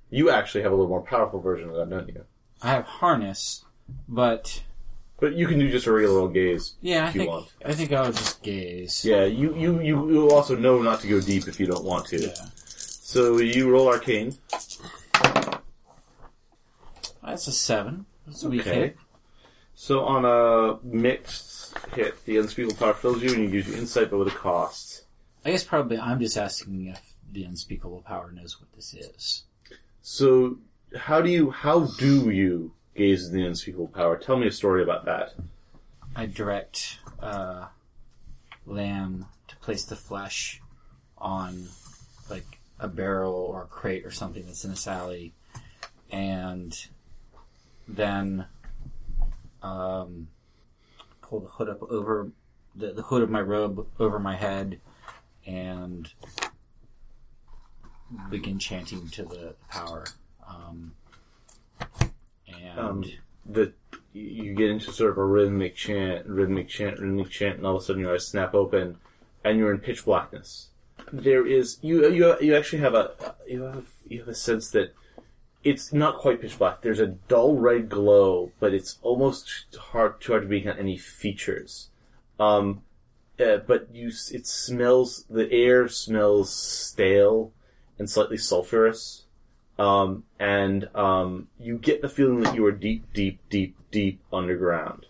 You 0.09 0.29
actually 0.29 0.61
have 0.63 0.71
a 0.71 0.75
little 0.75 0.89
more 0.89 1.01
powerful 1.01 1.39
version 1.39 1.69
of 1.69 1.75
that, 1.75 1.89
don't 1.89 2.07
you? 2.07 2.23
I 2.61 2.69
have 2.71 2.85
harness, 2.85 3.65
but 4.07 4.63
But 5.19 5.33
you 5.35 5.47
can 5.47 5.59
do 5.59 5.69
just 5.71 5.85
a 5.87 5.91
regular 5.91 6.19
old 6.19 6.33
gaze. 6.33 6.75
yeah, 6.81 7.05
I 7.05 7.09
If 7.09 7.15
you 7.15 7.19
think 7.21 7.31
want. 7.31 7.53
I 7.65 7.73
think 7.73 7.91
I'll 7.91 8.11
just 8.11 8.41
gaze. 8.43 9.03
Yeah, 9.05 9.25
you, 9.25 9.55
you, 9.55 9.79
you 9.81 10.11
you 10.11 10.29
also 10.31 10.55
know 10.55 10.81
not 10.81 11.01
to 11.01 11.07
go 11.07 11.19
deep 11.21 11.47
if 11.47 11.59
you 11.59 11.65
don't 11.65 11.83
want 11.83 12.05
to. 12.07 12.19
Yeah. 12.21 12.33
So 12.65 13.37
you 13.39 13.69
roll 13.71 13.87
arcane. 13.87 14.37
That's 17.23 17.47
a 17.47 17.51
seven. 17.51 18.05
That's 18.25 18.43
a 18.43 18.49
weak 18.49 18.61
Okay. 18.61 18.75
hit. 18.79 18.97
So 19.84 20.05
on 20.05 20.23
a 20.23 20.79
mixed 20.81 21.77
hit, 21.93 22.23
the 22.23 22.38
unspeakable 22.38 22.77
power 22.77 22.93
fills 22.93 23.21
you, 23.21 23.34
and 23.34 23.43
you 23.43 23.49
use 23.49 23.67
your 23.67 23.75
insight, 23.75 24.11
but 24.11 24.17
with 24.17 24.29
a 24.29 24.38
cost. 24.38 25.03
I 25.43 25.51
guess 25.51 25.65
probably 25.65 25.99
I'm 25.99 26.21
just 26.21 26.38
asking 26.38 26.86
if 26.86 27.01
the 27.29 27.43
unspeakable 27.43 28.01
power 28.07 28.31
knows 28.31 28.61
what 28.61 28.71
this 28.77 28.93
is. 28.93 29.43
So 30.01 30.59
how 30.95 31.21
do 31.21 31.29
you 31.29 31.51
how 31.51 31.88
do 31.97 32.31
you 32.31 32.71
gaze 32.95 33.27
in 33.27 33.36
the 33.36 33.45
unspeakable 33.45 33.89
power? 33.89 34.15
Tell 34.15 34.38
me 34.38 34.47
a 34.47 34.53
story 34.53 34.81
about 34.81 35.03
that. 35.03 35.34
I 36.15 36.27
direct 36.27 36.99
uh, 37.19 37.65
Lamb 38.65 39.25
to 39.49 39.57
place 39.57 39.84
the 39.84 39.97
flesh 39.97 40.61
on 41.17 41.67
like 42.29 42.57
a 42.79 42.88
barrel 42.88 43.34
or 43.34 43.63
a 43.63 43.67
crate 43.67 44.05
or 44.05 44.11
something 44.11 44.45
that's 44.45 44.63
in 44.63 44.71
this 44.71 44.88
alley, 44.88 45.34
and 46.09 46.88
then 47.86 48.45
um, 49.64 50.28
pull 51.22 51.39
the 51.39 51.47
hood 51.47 51.70
up 51.70 51.82
over 51.84 52.30
the, 52.76 52.93
the 52.93 53.01
hood 53.01 53.24
of 53.24 53.30
my 53.30 53.41
robe 53.41 53.88
over 53.99 54.20
my 54.20 54.36
head 54.36 54.80
and 55.45 56.14
begin 58.30 58.59
chanting 58.59 59.09
to 59.09 59.24
the 59.24 59.55
power. 59.70 60.05
Um, 60.47 60.93
and 62.47 62.80
Um, 62.80 63.03
the 63.45 63.74
you 64.14 64.53
get 64.53 64.70
into 64.70 64.91
sort 64.91 65.11
of 65.11 65.18
a 65.18 65.26
rhythmic 65.26 65.76
chant, 65.76 66.28
rhythmic 66.28 66.70
chant, 66.70 66.99
rhythmic 66.99 67.30
chant, 67.30 67.57
and 67.57 67.66
all 67.66 67.78
of 67.78 67.82
a 67.82 67.86
sudden 67.86 68.01
your 68.03 68.14
eyes 68.14 68.28
snap 68.28 68.53
open, 68.53 68.97
and 69.43 69.57
you're 69.57 69.74
in 69.74 69.80
pitch 69.80 70.05
blackness. 70.05 70.70
There 71.11 71.45
is 71.45 71.80
you 71.82 72.07
you 72.09 72.39
you 72.39 72.55
actually 72.55 72.80
have 72.80 72.93
a 72.93 73.36
you 73.47 73.64
have 73.64 73.88
you 74.07 74.20
have 74.20 74.28
a 74.28 74.36
sense 74.36 74.70
that 74.72 74.93
it's 75.64 75.93
not 75.93 76.18
quite 76.18 76.41
pitch 76.41 76.57
black. 76.57 76.82
There's 76.82 76.99
a 76.99 77.07
dull 77.07 77.55
red 77.55 77.89
glow, 77.89 78.51
but 78.59 78.74
it's 78.74 78.97
almost 79.01 79.76
hard 79.78 80.22
too 80.22 80.34
hard 80.34 80.43
to 80.43 80.49
make 80.49 80.66
out 80.66 80.80
any 80.80 80.97
features. 80.97 81.89
Um, 82.39 82.82
uh, 83.39 83.57
but 83.57 83.89
you 83.93 84.07
it 84.07 84.45
smells 84.45 85.26
the 85.30 85.51
air 85.51 85.88
smells 85.88 86.53
stale 86.53 87.51
and 87.97 88.09
slightly 88.09 88.38
sulfurous 88.38 89.24
um, 89.80 90.24
and 90.39 90.88
um, 90.95 91.47
you 91.59 91.78
get 91.78 92.01
the 92.01 92.09
feeling 92.09 92.41
that 92.41 92.55
you 92.55 92.66
are 92.66 92.72
deep, 92.72 93.11
deep, 93.14 93.39
deep, 93.49 93.76
deep 93.91 94.22
underground. 94.32 95.05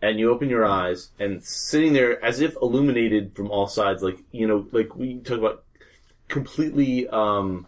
And 0.00 0.18
you 0.18 0.30
open 0.30 0.48
your 0.48 0.64
eyes, 0.64 1.10
and 1.18 1.42
sitting 1.42 1.92
there 1.92 2.24
as 2.24 2.40
if 2.40 2.54
illuminated 2.62 3.34
from 3.34 3.50
all 3.50 3.66
sides, 3.66 4.00
like 4.00 4.18
you 4.30 4.46
know, 4.46 4.68
like 4.70 4.94
we 4.94 5.18
talk 5.18 5.38
about 5.38 5.64
completely 6.28 7.08
um, 7.08 7.66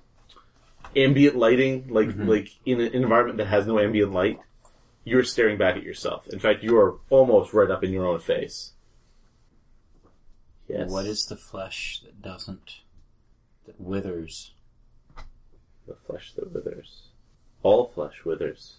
ambient 0.97 1.37
lighting, 1.37 1.89
like 1.89 2.11
like 2.17 2.51
in 2.65 2.81
an 2.81 2.93
environment 2.93 3.39
that 3.39 3.47
has 3.47 3.67
no 3.67 3.79
ambient 3.79 4.13
light. 4.13 4.39
You're 5.05 5.25
staring 5.25 5.57
back 5.57 5.77
at 5.77 5.83
yourself. 5.83 6.29
In 6.29 6.39
fact, 6.39 6.63
you 6.63 6.77
are 6.79 6.99
almost 7.09 7.55
right 7.55 7.71
up 7.71 7.83
in 7.83 7.91
your 7.93 8.07
own 8.07 8.21
face. 8.21 8.73
Yes. 10.69 10.91
What 10.91 11.07
is 11.07 11.27
the 11.27 11.37
flesh 11.37 12.01
that 12.05 12.23
doesn't, 12.23 12.81
that 13.67 13.81
withers? 13.81 14.53
the 15.87 15.97
flesh 16.07 16.33
that 16.35 16.53
withers? 16.53 17.09
All 17.63 17.89
flesh 17.89 18.25
withers. 18.25 18.77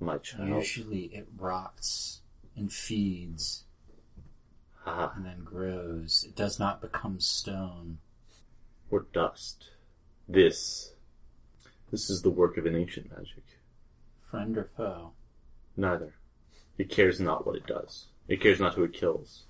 My 0.00 0.18
child. 0.18 0.48
Usually 0.48 1.04
it 1.14 1.28
rots 1.38 2.20
and 2.56 2.70
feeds 2.72 3.64
Ah, 4.84 5.12
and 5.16 5.24
then 5.26 5.44
grows. 5.44 6.24
It 6.26 6.34
does 6.34 6.58
not 6.58 6.80
become 6.80 7.20
stone. 7.20 7.98
or 8.90 9.06
dust. 9.12 9.70
This. 10.28 10.92
This 11.90 12.10
is 12.10 12.20
the 12.20 12.30
work 12.30 12.58
of 12.58 12.66
an 12.66 12.76
ancient 12.76 13.10
magic. 13.10 13.44
Friend 14.30 14.58
or 14.58 14.68
foe? 14.76 15.12
Neither. 15.74 16.14
It 16.76 16.90
cares 16.90 17.18
not 17.18 17.46
what 17.46 17.56
it 17.56 17.66
does. 17.66 18.06
It 18.28 18.42
cares 18.42 18.60
not 18.60 18.74
who 18.74 18.84
it 18.84 18.92
kills. 18.92 19.44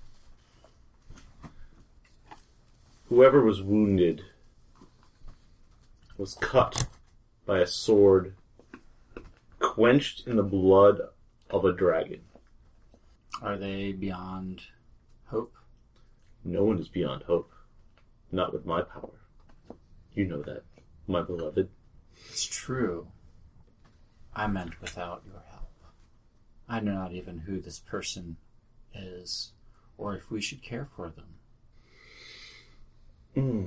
Whoever 3.09 3.41
was 3.41 3.61
wounded 3.61 4.23
was 6.17 6.35
cut 6.35 6.87
by 7.45 7.59
a 7.59 7.67
sword 7.67 8.35
quenched 9.59 10.27
in 10.27 10.37
the 10.37 10.43
blood 10.43 11.01
of 11.49 11.65
a 11.65 11.73
dragon. 11.73 12.21
Are 13.41 13.57
they 13.57 13.91
beyond 13.91 14.61
hope? 15.27 15.53
No 16.45 16.63
one 16.63 16.79
is 16.79 16.87
beyond 16.87 17.23
hope. 17.23 17.51
Not 18.31 18.53
with 18.53 18.65
my 18.65 18.81
power. 18.81 19.19
You 20.19 20.25
know 20.25 20.41
that, 20.41 20.63
my 21.07 21.21
beloved. 21.21 21.69
It's 22.27 22.43
true. 22.43 23.07
I 24.35 24.47
meant 24.47 24.81
without 24.81 25.23
your 25.25 25.41
help. 25.49 25.71
I 26.67 26.81
know 26.81 26.95
not 26.95 27.13
even 27.13 27.37
who 27.37 27.61
this 27.61 27.79
person 27.79 28.35
is, 28.93 29.53
or 29.97 30.17
if 30.17 30.29
we 30.29 30.41
should 30.41 30.61
care 30.61 30.89
for 30.93 31.09
them. 31.09 31.35
Hmm. 33.33 33.65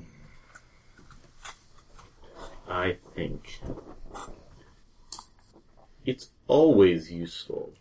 I 2.69 2.99
think 3.15 3.63
it's 6.05 6.29
always 6.49 7.11
useful 7.11 7.73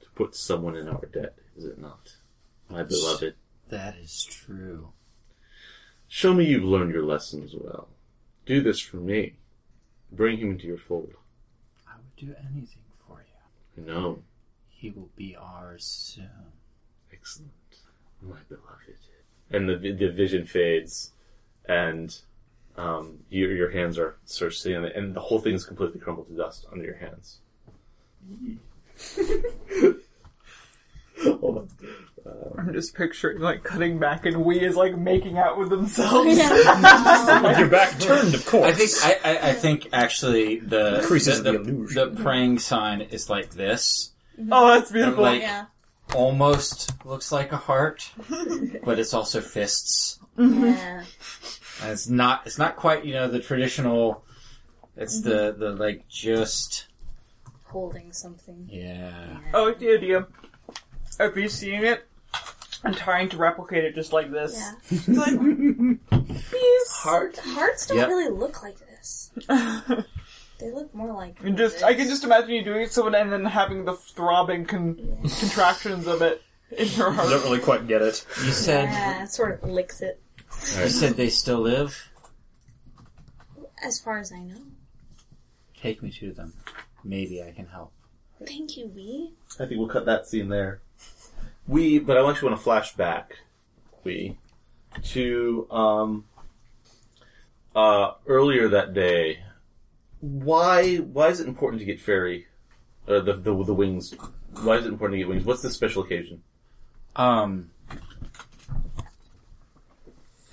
to 0.00 0.10
put 0.16 0.34
someone 0.34 0.74
in 0.74 0.88
our 0.88 1.06
debt, 1.06 1.36
is 1.56 1.66
it 1.66 1.78
not? 1.78 2.16
My 2.68 2.82
beloved. 2.82 3.36
That 3.68 3.94
is 3.96 4.24
true. 4.24 4.92
Show 6.14 6.34
me 6.34 6.44
you've 6.44 6.62
learned 6.62 6.92
your 6.92 7.06
lessons 7.06 7.54
well. 7.58 7.88
Do 8.44 8.60
this 8.60 8.78
for 8.78 8.98
me. 8.98 9.36
Bring 10.12 10.36
him 10.36 10.50
into 10.50 10.66
your 10.66 10.76
fold. 10.76 11.14
I 11.88 11.92
would 11.96 12.14
do 12.16 12.34
anything 12.38 12.82
for 13.08 13.24
you. 13.78 13.82
No. 13.82 14.18
He 14.68 14.90
will 14.90 15.08
be 15.16 15.34
ours 15.34 15.84
soon. 15.84 16.52
Excellent. 17.10 17.50
My 18.20 18.36
beloved. 18.46 18.98
And 19.50 19.66
the, 19.66 19.76
the 19.76 20.10
vision 20.10 20.44
fades, 20.44 21.12
and 21.64 22.14
um, 22.76 23.20
your, 23.30 23.54
your 23.54 23.70
hands 23.70 23.96
are 23.96 24.16
sort 24.26 24.52
of 24.52 24.58
sitting 24.58 24.76
on 24.76 24.84
it, 24.84 24.94
and 24.94 25.14
the 25.14 25.20
whole 25.20 25.40
thing 25.40 25.54
is 25.54 25.64
completely 25.64 25.98
crumbled 25.98 26.28
to 26.28 26.36
dust 26.36 26.66
under 26.70 26.84
your 26.84 26.96
hands. 26.96 27.38
Hold 31.24 31.58
on. 31.58 31.68
Uh, 32.24 32.60
I'm 32.60 32.72
just 32.72 32.94
picturing 32.94 33.40
like 33.40 33.64
cutting 33.64 33.98
back 33.98 34.26
and 34.26 34.44
Wee 34.44 34.60
is 34.60 34.76
like 34.76 34.96
making 34.96 35.38
out 35.38 35.58
with 35.58 35.70
themselves. 35.70 36.26
With 36.38 37.58
your 37.58 37.68
back 37.68 37.98
turned, 37.98 38.34
of 38.34 38.46
course. 38.46 38.66
I 38.66 38.72
think 38.72 38.90
I, 39.24 39.30
I, 39.30 39.50
I 39.50 39.52
think 39.54 39.88
actually 39.92 40.60
the 40.60 41.00
Increases 41.00 41.42
the, 41.42 41.52
the 41.52 41.58
the, 41.58 41.70
illusion. 41.70 42.14
the 42.14 42.22
praying 42.22 42.58
sign 42.60 43.00
is 43.00 43.28
like 43.28 43.50
this. 43.50 44.12
oh, 44.50 44.68
that's 44.68 44.92
beautiful. 44.92 45.22
Like- 45.24 45.42
Yeah. 45.42 45.66
Almost 46.14 46.92
looks 47.06 47.32
like 47.32 47.52
a 47.52 47.56
heart, 47.56 48.10
but 48.84 48.98
it's 48.98 49.14
also 49.14 49.40
fists. 49.40 50.18
Yeah. 50.36 51.04
And 51.82 51.90
it's 51.90 52.06
not 52.08 52.42
it's 52.46 52.58
not 52.58 52.76
quite, 52.76 53.04
you 53.06 53.14
know, 53.14 53.28
the 53.28 53.40
traditional 53.40 54.22
it's 54.96 55.22
the 55.22 55.52
mm-hmm. 55.52 55.60
the 55.60 55.70
like 55.70 56.06
just 56.08 56.86
Holding 57.64 58.12
something. 58.12 58.68
yeah. 58.70 59.38
Oh 59.54 59.64
like 59.64 59.78
the 59.78 60.26
idea 61.22 61.30
of 61.30 61.36
you 61.38 61.48
seeing 61.48 61.84
it 61.84 62.06
and 62.84 62.96
trying 62.96 63.28
to 63.30 63.36
replicate 63.36 63.84
it 63.84 63.94
just 63.94 64.12
like 64.12 64.30
this. 64.30 64.54
Yeah. 64.56 64.72
It's 64.90 65.08
like, 65.08 65.38
These 66.50 66.88
Heart? 66.90 67.38
hearts 67.38 67.86
don't 67.86 67.98
Yep. 67.98 68.08
really 68.08 68.30
look 68.30 68.62
like 68.62 68.76
this. 68.78 69.30
They 70.58 70.70
look 70.70 70.94
more 70.94 71.12
like. 71.12 71.38
and 71.42 71.56
just 71.58 71.82
I 71.82 71.92
can 71.94 72.06
just 72.06 72.22
imagine 72.22 72.50
you 72.50 72.62
doing 72.62 72.82
it 72.82 72.86
to 72.88 72.92
someone 72.92 73.16
and 73.16 73.32
then 73.32 73.44
having 73.44 73.84
the 73.84 73.94
throbbing 73.94 74.64
con- 74.64 75.18
contractions 75.40 76.06
of 76.06 76.22
it 76.22 76.40
in 76.70 76.86
your 76.90 77.10
heart. 77.10 77.26
I 77.26 77.30
don't 77.30 77.40
heart. 77.40 77.44
really 77.44 77.58
quite 77.58 77.88
get 77.88 78.00
it. 78.00 78.24
You 78.44 78.52
said 78.52 78.84
Yeah, 78.84 79.24
it 79.24 79.32
sort 79.32 79.60
of 79.60 79.68
licks 79.68 80.00
it. 80.02 80.22
you 80.78 80.88
said 80.88 81.14
they 81.16 81.30
still 81.30 81.58
live? 81.58 82.08
As 83.82 83.98
far 83.98 84.20
as 84.20 84.30
I 84.30 84.38
know. 84.38 84.62
Take 85.80 86.00
me 86.00 86.12
to 86.20 86.30
them. 86.32 86.52
Maybe 87.02 87.42
I 87.42 87.50
can 87.50 87.66
help. 87.66 87.92
Thank 88.46 88.76
you, 88.76 88.86
Wee. 88.88 89.32
I 89.60 89.66
think 89.66 89.78
we'll 89.78 89.88
cut 89.88 90.06
that 90.06 90.26
scene 90.26 90.48
there. 90.48 90.80
Wee, 91.66 91.98
but 91.98 92.16
I 92.16 92.28
actually 92.28 92.48
want 92.48 92.58
to 92.60 92.64
flash 92.64 92.94
back, 92.94 93.38
Wee, 94.04 94.36
to 95.04 95.66
um, 95.70 96.24
uh, 97.74 98.12
earlier 98.26 98.68
that 98.68 98.94
day. 98.94 99.40
Why? 100.20 100.96
Why 100.96 101.28
is 101.28 101.40
it 101.40 101.48
important 101.48 101.80
to 101.80 101.86
get 101.86 102.00
fairy, 102.00 102.46
uh, 103.08 103.20
the, 103.20 103.34
the 103.34 103.64
the 103.64 103.74
wings? 103.74 104.14
Why 104.62 104.76
is 104.76 104.84
it 104.86 104.88
important 104.88 105.14
to 105.14 105.18
get 105.18 105.28
wings? 105.28 105.44
What's 105.44 105.62
the 105.62 105.70
special 105.70 106.02
occasion? 106.02 106.42
Um 107.16 107.70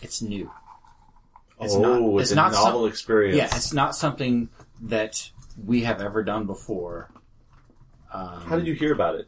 It's 0.01 0.21
new. 0.21 0.51
It's 1.61 1.75
oh, 1.75 1.81
not- 1.81 2.19
it's, 2.21 2.21
it's 2.23 2.31
a 2.31 2.35
not 2.35 2.53
some- 2.53 2.63
novel 2.65 2.85
experience. 2.87 3.37
Yeah, 3.37 3.45
it's 3.55 3.73
not 3.73 3.95
something 3.95 4.49
that 4.81 5.29
we 5.63 5.81
have 5.81 6.01
ever 6.01 6.23
done 6.23 6.45
before. 6.45 7.11
Um, 8.11 8.41
How 8.41 8.55
did 8.55 8.67
you 8.67 8.73
hear 8.73 8.93
about 8.93 9.15
it? 9.15 9.27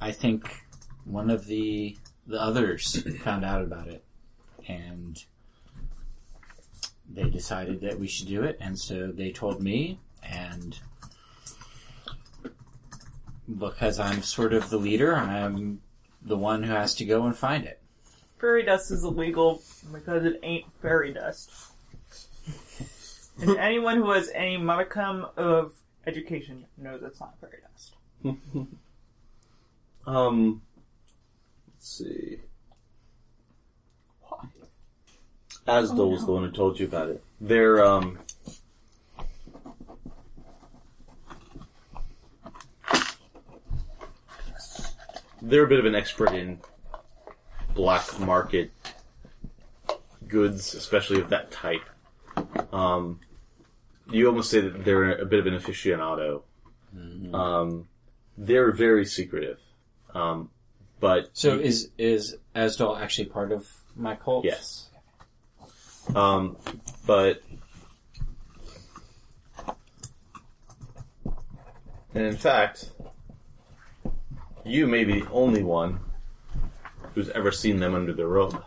I 0.00 0.12
think 0.12 0.64
one 1.04 1.30
of 1.30 1.46
the 1.46 1.96
the 2.26 2.40
others 2.40 3.02
found 3.22 3.44
out 3.44 3.62
about 3.62 3.88
it, 3.88 4.04
and 4.68 5.22
they 7.10 7.28
decided 7.28 7.80
that 7.80 7.98
we 7.98 8.06
should 8.06 8.28
do 8.28 8.42
it, 8.42 8.56
and 8.60 8.78
so 8.78 9.10
they 9.12 9.30
told 9.30 9.60
me, 9.60 9.98
and 10.22 10.78
because 13.58 13.98
I'm 13.98 14.22
sort 14.22 14.52
of 14.52 14.70
the 14.70 14.78
leader, 14.78 15.14
I'm 15.14 15.80
the 16.22 16.36
one 16.36 16.62
who 16.62 16.72
has 16.72 16.94
to 16.96 17.04
go 17.04 17.26
and 17.26 17.36
find 17.36 17.64
it. 17.64 17.80
Fairy 18.40 18.64
dust 18.64 18.90
is 18.90 19.04
illegal 19.04 19.62
because 19.92 20.24
it 20.24 20.40
ain't 20.42 20.64
fairy 20.80 21.12
dust. 21.12 21.50
and 23.40 23.56
anyone 23.56 23.96
who 23.96 24.10
has 24.10 24.30
any 24.34 24.56
modicum 24.56 25.26
of 25.36 25.74
education 26.06 26.66
knows 26.76 27.02
it's 27.02 27.20
not 27.20 27.38
fairy 27.40 27.58
dust. 27.62 27.96
Um, 30.06 30.62
let's 31.68 31.98
see. 31.98 32.38
Why? 34.22 34.48
Asdol 35.66 36.10
was 36.10 36.26
the 36.26 36.32
one 36.32 36.44
who 36.44 36.50
told 36.50 36.80
you 36.80 36.86
about 36.86 37.08
it. 37.08 37.22
They're 37.40 37.84
um. 37.84 38.18
They're 45.40 45.64
a 45.64 45.68
bit 45.68 45.80
of 45.80 45.86
an 45.86 45.94
expert 45.94 46.32
in 46.32 46.60
black 47.74 48.18
market 48.20 48.70
goods, 50.28 50.74
especially 50.74 51.20
of 51.20 51.30
that 51.30 51.50
type. 51.50 51.82
Um, 52.72 53.20
you 54.10 54.26
almost 54.26 54.50
say 54.50 54.60
that 54.60 54.84
they're 54.84 55.18
a 55.18 55.24
bit 55.26 55.40
of 55.40 55.46
an 55.46 55.54
aficionado. 55.58 56.42
Um, 57.34 57.88
they're 58.36 58.72
very 58.72 59.04
secretive. 59.06 59.58
Um, 60.14 60.50
but 61.00 61.30
So 61.32 61.58
is 61.58 61.90
is 61.98 62.36
Asdol 62.54 63.00
actually 63.00 63.26
part 63.26 63.52
of 63.52 63.66
my 63.96 64.14
cult? 64.16 64.44
yes. 64.44 64.88
Um, 66.14 66.56
but 67.06 67.42
and 72.14 72.24
in 72.26 72.36
fact, 72.36 72.90
you 74.64 74.86
may 74.86 75.04
be 75.04 75.20
the 75.20 75.30
only 75.30 75.62
one 75.62 76.00
who's 77.14 77.28
ever 77.30 77.52
seen 77.52 77.80
them 77.80 77.94
under 77.94 78.12
the 78.12 78.26
robe. 78.26 78.62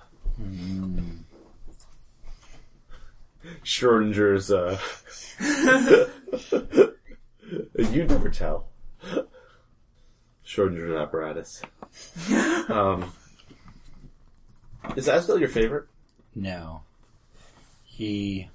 Schrodinger's, 3.63 4.51
uh, 4.51 4.77
you 7.91 8.05
never 8.05 8.29
tell. 8.29 8.67
Schrodinger's 10.45 10.95
apparatus. 10.95 11.61
Um, 12.67 13.13
is 14.95 15.07
Asdol 15.07 15.39
your 15.39 15.49
favorite? 15.49 15.85
No. 16.33 16.81
He 17.83 18.49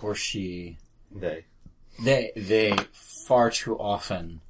or 0.00 0.14
she 0.14 0.78
They. 1.14 1.44
they 2.02 2.32
they 2.34 2.74
far 2.92 3.50
too 3.50 3.78
often 3.78 4.40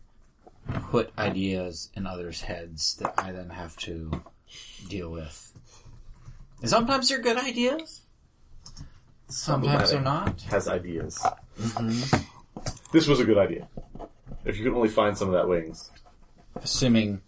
put 0.90 1.11
ideas 1.18 1.90
in 1.95 2.07
others' 2.07 2.43
heads 2.43 2.95
that 2.97 3.14
I 3.18 3.32
then 3.32 3.51
have 3.51 3.76
to 3.78 4.22
deal 4.88 5.11
with. 5.11 5.53
And 6.61 6.70
sometimes 6.70 7.09
they're 7.09 7.20
good 7.20 7.36
ideas. 7.36 8.03
Sometimes 9.33 9.91
they're 9.91 10.01
not. 10.01 10.41
Has 10.43 10.68
ideas. 10.68 11.24
This 12.93 13.07
was 13.09 13.18
a 13.20 13.24
good 13.24 13.39
idea. 13.39 13.66
If 14.45 14.59
you 14.59 14.64
could 14.64 14.74
only 14.76 14.89
find 14.89 15.16
some 15.16 15.28
of 15.28 15.35
that 15.35 15.49
wings. 15.49 15.91
Assuming 16.57 17.22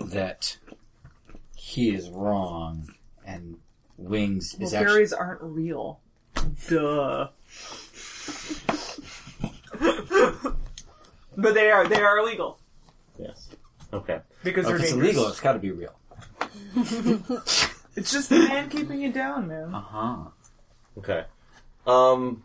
that 0.00 0.56
he 1.56 1.90
is 1.94 2.08
wrong 2.10 2.88
and 3.26 3.56
Wings 3.96 4.54
Well, 4.58 4.68
is 4.68 4.74
actually 4.74 4.92
fairies 4.94 5.12
aren't 5.12 5.42
real. 5.42 5.98
Duh. 6.68 7.28
but 11.36 11.54
they 11.54 11.70
are. 11.70 11.86
They 11.88 12.00
are 12.00 12.18
illegal 12.18 12.58
Yes. 13.18 13.48
Okay. 13.92 14.20
because 14.44 14.66
Oh, 14.66 14.68
they're 14.68 14.76
if 14.76 14.82
it's 14.82 14.92
dangerous. 14.92 15.10
illegal, 15.16 15.28
it's 15.30 15.40
got 15.40 15.54
to 15.54 15.58
be 15.58 15.70
real. 15.72 15.94
It's 17.96 18.12
just 18.12 18.28
the 18.28 18.38
man 18.38 18.68
keeping 18.70 19.02
it 19.02 19.12
down, 19.12 19.48
man. 19.48 19.74
Uh 19.74 19.80
huh. 19.80 20.16
Okay. 20.98 21.24
Um, 21.86 22.42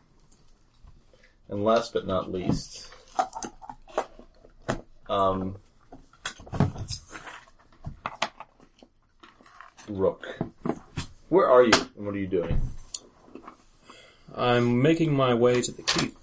and 1.49 1.63
last 1.63 1.93
but 1.93 2.05
not 2.05 2.31
least, 2.31 2.87
um, 5.09 5.57
Rook. 9.89 10.39
Where 11.29 11.49
are 11.49 11.63
you 11.63 11.71
and 11.97 12.05
what 12.05 12.13
are 12.13 12.19
you 12.19 12.27
doing? 12.27 12.61
I'm 14.35 14.81
making 14.81 15.13
my 15.13 15.33
way 15.33 15.61
to 15.61 15.71
the 15.71 15.81
keep. 15.81 16.15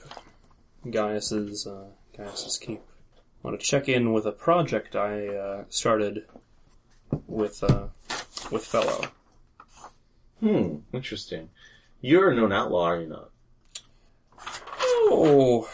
Gaius's, 0.89 1.67
uh, 1.67 1.89
Gaius's 2.17 2.59
keep. 2.59 2.81
I 2.81 3.49
want 3.49 3.61
to 3.61 3.67
check 3.67 3.89
in 3.89 4.13
with 4.13 4.25
a 4.25 4.33
project 4.33 4.95
I, 4.95 5.27
uh, 5.27 5.65
started 5.69 6.27
with, 7.27 7.63
uh, 7.65 7.89
with 8.51 8.65
Fellow. 8.65 9.09
Hmm, 10.41 10.77
interesting. 10.93 11.51
You're 12.01 12.31
a 12.31 12.35
known 12.35 12.53
outlaw, 12.53 12.85
are 12.85 13.01
you 13.01 13.09
not? 13.09 13.31
Oh, 15.13 15.69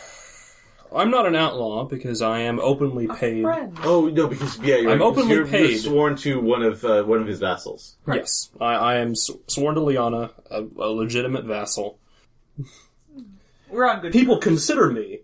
I'm 0.95 1.11
not 1.11 1.27
an 1.27 1.37
outlaw 1.37 1.85
because 1.85 2.23
I 2.23 2.41
am 2.41 2.59
openly 2.61 3.07
paid. 3.07 3.43
Friend. 3.43 3.77
Oh 3.83 4.09
no, 4.09 4.27
because 4.29 4.59
yeah, 4.61 4.77
you're, 4.77 4.91
I'm 4.93 5.03
openly 5.03 5.35
you're, 5.35 5.47
paid. 5.47 5.71
You're 5.71 5.79
sworn 5.79 6.17
to 6.17 6.41
one 6.41 6.63
of 6.63 6.85
uh, 6.85 7.03
one 7.05 7.21
of 7.21 7.27
his 7.27 7.39
vassals. 7.41 7.97
Yes, 8.07 8.51
I, 8.61 8.75
I 8.75 8.95
am 8.97 9.11
s- 9.11 9.31
sworn 9.47 9.75
to 9.75 9.83
Liana, 9.83 10.31
a, 10.51 10.63
a 10.63 10.89
legitimate 10.91 11.45
vassal. 11.45 11.99
We're 13.69 13.87
on 13.89 14.01
good. 14.01 14.13
People 14.13 14.39
consider 14.39 14.91
me 14.91 15.21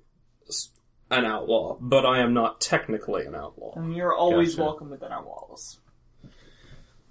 an 1.10 1.24
outlaw, 1.24 1.76
but 1.80 2.04
I 2.04 2.20
am 2.20 2.34
not 2.34 2.60
technically 2.60 3.24
an 3.24 3.34
outlaw. 3.34 3.74
And 3.76 3.94
you're 3.96 4.14
always 4.14 4.54
Gotcha. 4.54 4.64
welcome 4.64 4.90
within 4.90 5.12
our 5.12 5.22
walls. 5.24 5.78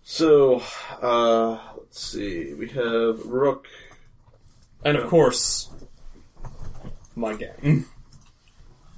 So, 0.03 0.61
uh, 1.01 1.59
let's 1.77 2.01
see. 2.01 2.53
We 2.53 2.69
have 2.69 3.25
Rook. 3.25 3.67
And 4.83 4.97
of 4.97 5.07
course, 5.09 5.69
my 7.15 7.35
gang. 7.35 7.85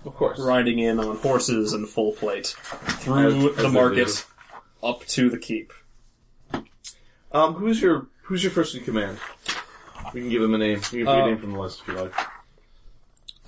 Of 0.05 0.15
course. 0.15 0.39
Riding 0.39 0.79
in 0.79 0.99
on 0.99 1.17
horses 1.17 1.73
and 1.73 1.87
full 1.87 2.13
plate 2.13 2.47
through 2.47 3.49
as 3.49 3.55
the 3.57 3.63
they 3.63 3.69
market 3.69 4.25
up 4.81 5.05
to 5.07 5.29
the 5.29 5.37
keep. 5.37 5.73
Um, 7.31 7.55
who's 7.55 7.81
your 7.81 8.07
who's 8.23 8.43
your 8.43 8.51
first 8.51 8.75
in 8.75 8.83
command? 8.83 9.17
We 10.13 10.21
can 10.21 10.29
give 10.29 10.41
him 10.41 10.53
a 10.53 10.57
name. 10.57 10.77
We 10.77 10.81
can 10.81 10.97
give 10.99 11.07
Uh, 11.07 11.11
a 11.23 11.25
name 11.27 11.37
from 11.39 11.51
the 11.53 11.59
list 11.59 11.81
if 11.81 11.87
you 11.89 11.93
like. 11.95 12.13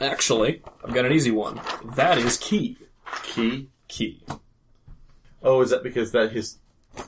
Actually, 0.01 0.61
I've 0.83 0.93
got 0.93 1.05
an 1.05 1.13
easy 1.13 1.31
one. 1.31 1.61
That 1.95 2.17
is 2.17 2.37
Key. 2.37 2.77
Key. 3.23 3.69
Key. 3.87 4.23
Oh, 5.41 5.61
is 5.61 5.69
that 5.69 5.83
because 5.83 6.11
that 6.11 6.31
his 6.33 6.57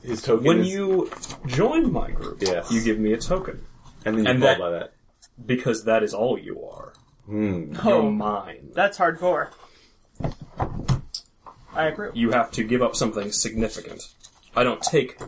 his 0.03 0.21
token 0.21 0.45
When 0.45 0.59
is, 0.59 0.69
you 0.71 1.09
join 1.47 1.91
my 1.91 2.11
group, 2.11 2.41
Yes. 2.41 2.71
you 2.71 2.81
give 2.81 2.99
me 2.99 3.13
a 3.13 3.17
token. 3.17 3.61
and 4.05 4.17
then 4.17 4.25
you 4.25 4.31
and 4.31 4.39
fall 4.41 4.47
that- 4.49 4.59
by 4.59 4.69
that. 4.71 4.93
Because 5.45 5.83
that 5.83 6.01
is 6.03 6.13
all 6.13 6.37
you 6.37 6.63
are. 6.65 6.93
Hmm. 7.25 7.73
You're 7.73 7.93
Oh, 7.93 8.11
mine. 8.11 8.69
that's 8.73 8.97
hard 8.97 9.19
for. 9.19 9.51
I 11.73 11.85
agree. 11.87 12.09
You 12.13 12.31
have 12.31 12.49
to 12.51 12.63
give 12.63 12.81
up 12.81 12.95
something 12.95 13.31
significant. 13.31 14.13
I 14.55 14.63
don't 14.63 14.81
take 14.81 15.19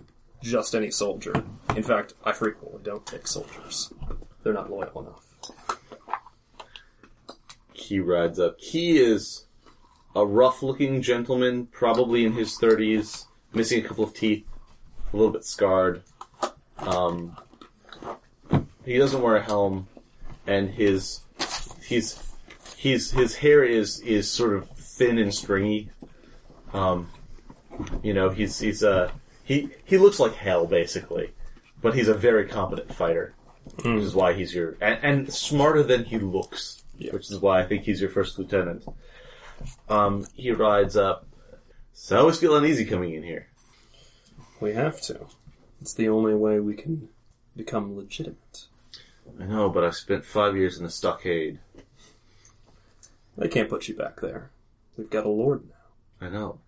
just 0.42 0.74
any 0.74 0.90
soldier. 0.90 1.34
In 1.76 1.84
fact, 1.84 2.14
I 2.24 2.32
frequently 2.32 2.80
don't 2.84 3.06
take 3.06 3.28
soldiers. 3.28 3.94
They're 4.42 4.54
not 4.54 4.72
loyal 4.72 5.00
enough. 5.02 5.26
He 7.74 8.00
rides 8.00 8.40
up. 8.40 8.60
He 8.60 8.98
is 8.98 9.46
a 10.16 10.26
rough-looking 10.26 11.02
gentleman, 11.02 11.68
probably 11.68 12.26
in 12.26 12.34
his 12.34 12.58
thirties, 12.58 13.26
missing 13.54 13.84
a 13.84 13.88
couple 13.88 14.04
of 14.04 14.14
teeth, 14.14 14.46
a 15.14 15.18
little 15.18 15.32
bit 15.32 15.46
scarred. 15.46 16.04
Um, 16.78 17.38
he 18.86 18.98
doesn't 18.98 19.22
wear 19.22 19.36
a 19.36 19.42
helm, 19.42 19.88
and 20.48 20.70
his 20.70 21.22
he's 21.86 22.22
he's 22.78 23.12
his 23.12 23.36
hair 23.36 23.64
is 23.64 24.00
is 24.02 24.30
sort 24.30 24.54
of 24.54 24.70
thin 24.70 25.18
and 25.18 25.34
stringy. 25.34 25.90
Um, 26.74 27.10
you 28.04 28.14
know, 28.14 28.30
he's 28.30 28.60
he's 28.60 28.84
uh 28.84 29.12
he 29.44 29.70
he 29.84 29.98
looks 29.98 30.20
like 30.20 30.36
hell 30.36 30.66
basically, 30.66 31.32
but 31.82 31.96
he's 31.96 32.08
a 32.08 32.14
very 32.14 32.48
competent 32.48 32.94
fighter, 32.94 33.34
which 33.84 34.04
is 34.04 34.16
why 34.16 34.34
he's 34.34 34.54
your 34.54 34.78
and, 34.82 35.00
and 35.04 35.34
smarter 35.34 35.84
than 35.84 36.06
he 36.06 36.18
looks, 36.18 36.84
which 37.12 37.30
is 37.30 37.40
why 37.40 37.60
I 37.60 37.66
think 37.66 37.84
he's 37.84 38.02
your 38.02 38.10
first 38.10 38.38
lieutenant. 38.40 38.86
Um, 39.90 40.26
he 40.34 40.52
rides 40.52 40.96
up. 40.96 41.26
So 42.02 42.16
I 42.16 42.22
always 42.22 42.40
feel 42.40 42.56
uneasy 42.56 42.86
coming 42.86 43.14
in 43.14 43.24
here. 43.24 43.50
We 44.62 44.74
have 44.74 45.02
to. 45.02 45.28
It's 45.82 45.94
the 45.94 46.08
only 46.08 46.34
way 46.34 46.60
we 46.60 46.74
can 46.74 47.10
become 47.56 47.96
legitimate. 47.96 48.68
I 49.40 49.44
know, 49.44 49.70
but 49.70 49.84
I 49.84 49.92
spent 49.92 50.26
five 50.26 50.56
years 50.56 50.78
in 50.78 50.86
the 50.86 50.90
stockade. 50.90 51.60
They 53.38 53.50
can't 53.50 53.70
put 53.70 53.90
you 53.90 53.96
back 53.96 54.22
there. 54.22 54.50
We've 54.98 55.10
got 55.10 55.26
a 55.26 55.30
lord 55.30 55.66
now. 55.68 56.26
I 56.26 56.30
know. 56.32 56.60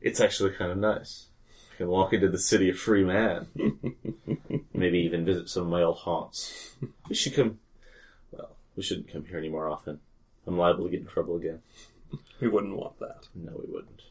It's 0.00 0.20
actually 0.20 0.52
kind 0.52 0.72
of 0.72 0.78
nice. 0.78 1.26
I 1.74 1.76
can 1.76 1.88
walk 1.88 2.14
into 2.14 2.30
the 2.30 2.38
city 2.38 2.70
a 2.70 2.74
free 2.74 3.04
man. 3.04 3.48
Maybe 4.74 4.98
even 5.00 5.26
visit 5.26 5.50
some 5.50 5.64
of 5.64 5.68
my 5.68 5.82
old 5.82 5.98
haunts. 5.98 6.74
We 7.10 7.14
should 7.14 7.34
come. 7.34 7.60
Well, 8.32 8.56
we 8.74 8.82
shouldn't 8.82 9.12
come 9.12 9.26
here 9.26 9.38
any 9.38 9.50
more 9.50 9.68
often. 9.68 10.00
I'm 10.46 10.56
liable 10.56 10.86
to 10.86 10.90
get 10.90 11.02
in 11.02 11.06
trouble 11.06 11.36
again. 11.36 11.60
We 12.40 12.48
wouldn't 12.48 12.76
want 12.76 12.98
that. 13.00 13.28
No, 13.34 13.52
we 13.52 13.70
wouldn't. 13.70 14.02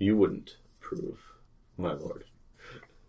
You 0.00 0.16
wouldn't 0.16 0.56
prove, 0.80 1.18
my 1.78 1.92
lord. 1.92 2.24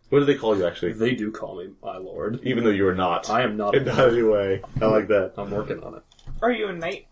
What 0.10 0.20
do 0.20 0.26
they 0.26 0.36
call 0.36 0.58
you, 0.58 0.68
actually? 0.68 0.92
They 0.92 1.16
do 1.16 1.32
call 1.32 1.56
me 1.58 1.70
my 1.82 1.98
lord. 1.98 2.42
Even 2.44 2.66
though 2.66 2.70
you 2.70 2.86
are 2.88 2.94
not. 2.94 3.30
I 3.30 3.44
am 3.44 3.56
not. 3.56 3.74
In 3.76 3.86
not 3.86 4.10
any 4.10 4.22
way. 4.24 4.62
I 4.82 4.86
like 4.86 5.08
that. 5.08 5.34
I'm 5.38 5.50
working 5.52 5.82
on 5.82 5.96
it. 5.96 6.04
Are 6.42 6.52
you 6.52 6.68
a 6.68 6.74
knight? 6.74 7.08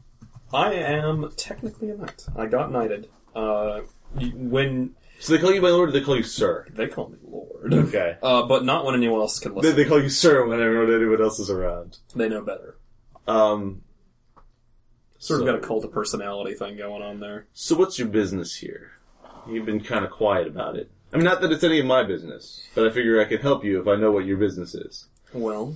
I 0.53 0.73
am 0.73 1.31
technically 1.37 1.89
a 1.91 1.95
knight. 1.95 2.25
I 2.35 2.45
got 2.47 2.71
knighted. 2.73 3.07
Uh, 3.33 3.81
y- 4.15 4.33
when 4.35 4.95
So 5.19 5.31
they 5.31 5.39
call 5.39 5.53
you 5.53 5.61
my 5.61 5.69
lord, 5.69 5.89
or 5.89 5.91
they 5.93 6.01
call 6.01 6.17
you 6.17 6.23
sir? 6.23 6.67
they 6.73 6.87
call 6.87 7.07
me 7.07 7.17
lord. 7.23 7.73
Okay. 7.73 8.17
Uh, 8.23 8.43
but 8.43 8.65
not 8.65 8.83
when 8.85 8.95
anyone 8.95 9.21
else 9.21 9.39
can 9.39 9.53
They, 9.53 9.61
listen. 9.61 9.75
they 9.77 9.85
call 9.85 10.01
you 10.03 10.09
sir 10.09 10.45
whenever 10.45 10.93
anyone 10.93 11.21
else 11.21 11.39
is 11.39 11.49
around. 11.49 11.99
They 12.15 12.27
know 12.27 12.41
better. 12.41 12.77
Um, 13.27 13.83
Sort 15.19 15.41
of 15.41 15.45
So- 15.47 15.51
got 15.53 15.63
a 15.63 15.65
cult 15.65 15.85
of 15.85 15.91
personality 15.93 16.53
thing 16.55 16.75
going 16.77 17.01
on 17.01 17.19
there. 17.21 17.47
So 17.53 17.75
what's 17.77 17.97
your 17.99 18.07
business 18.09 18.57
here? 18.57 18.91
You've 19.47 19.65
been 19.65 19.81
kind 19.81 20.05
of 20.05 20.11
quiet 20.11 20.47
about 20.47 20.75
it. 20.75 20.89
I 21.13 21.17
mean, 21.17 21.25
not 21.25 21.41
that 21.41 21.51
it's 21.51 21.63
any 21.63 21.79
of 21.79 21.85
my 21.85 22.03
business, 22.03 22.67
but 22.75 22.85
I 22.85 22.91
figure 22.91 23.19
I 23.19 23.25
can 23.25 23.39
help 23.39 23.63
you 23.63 23.81
if 23.81 23.87
I 23.87 23.95
know 23.95 24.11
what 24.11 24.25
your 24.25 24.37
business 24.37 24.75
is. 24.75 25.07
Well, 25.33 25.75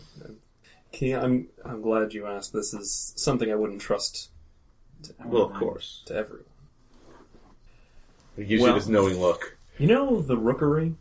Key, 0.92 1.14
I'm 1.14 1.48
I'm 1.66 1.82
glad 1.82 2.14
you 2.14 2.28
asked. 2.28 2.54
This 2.54 2.74
is 2.74 3.14
something 3.16 3.52
I 3.52 3.56
wouldn't 3.56 3.82
trust 3.82 4.30
Well, 5.26 5.44
of 5.44 5.54
course. 5.54 6.04
to 6.06 6.16
everyone. 6.16 6.46
It 8.38 8.48
gives 8.48 8.62
Well- 8.62 8.74
you 8.74 8.80
this 8.80 8.88
knowing 8.88 9.20
look. 9.20 9.58
You 9.80 9.88
know 9.88 10.22
the 10.22 10.38
Rookery? 10.38 10.96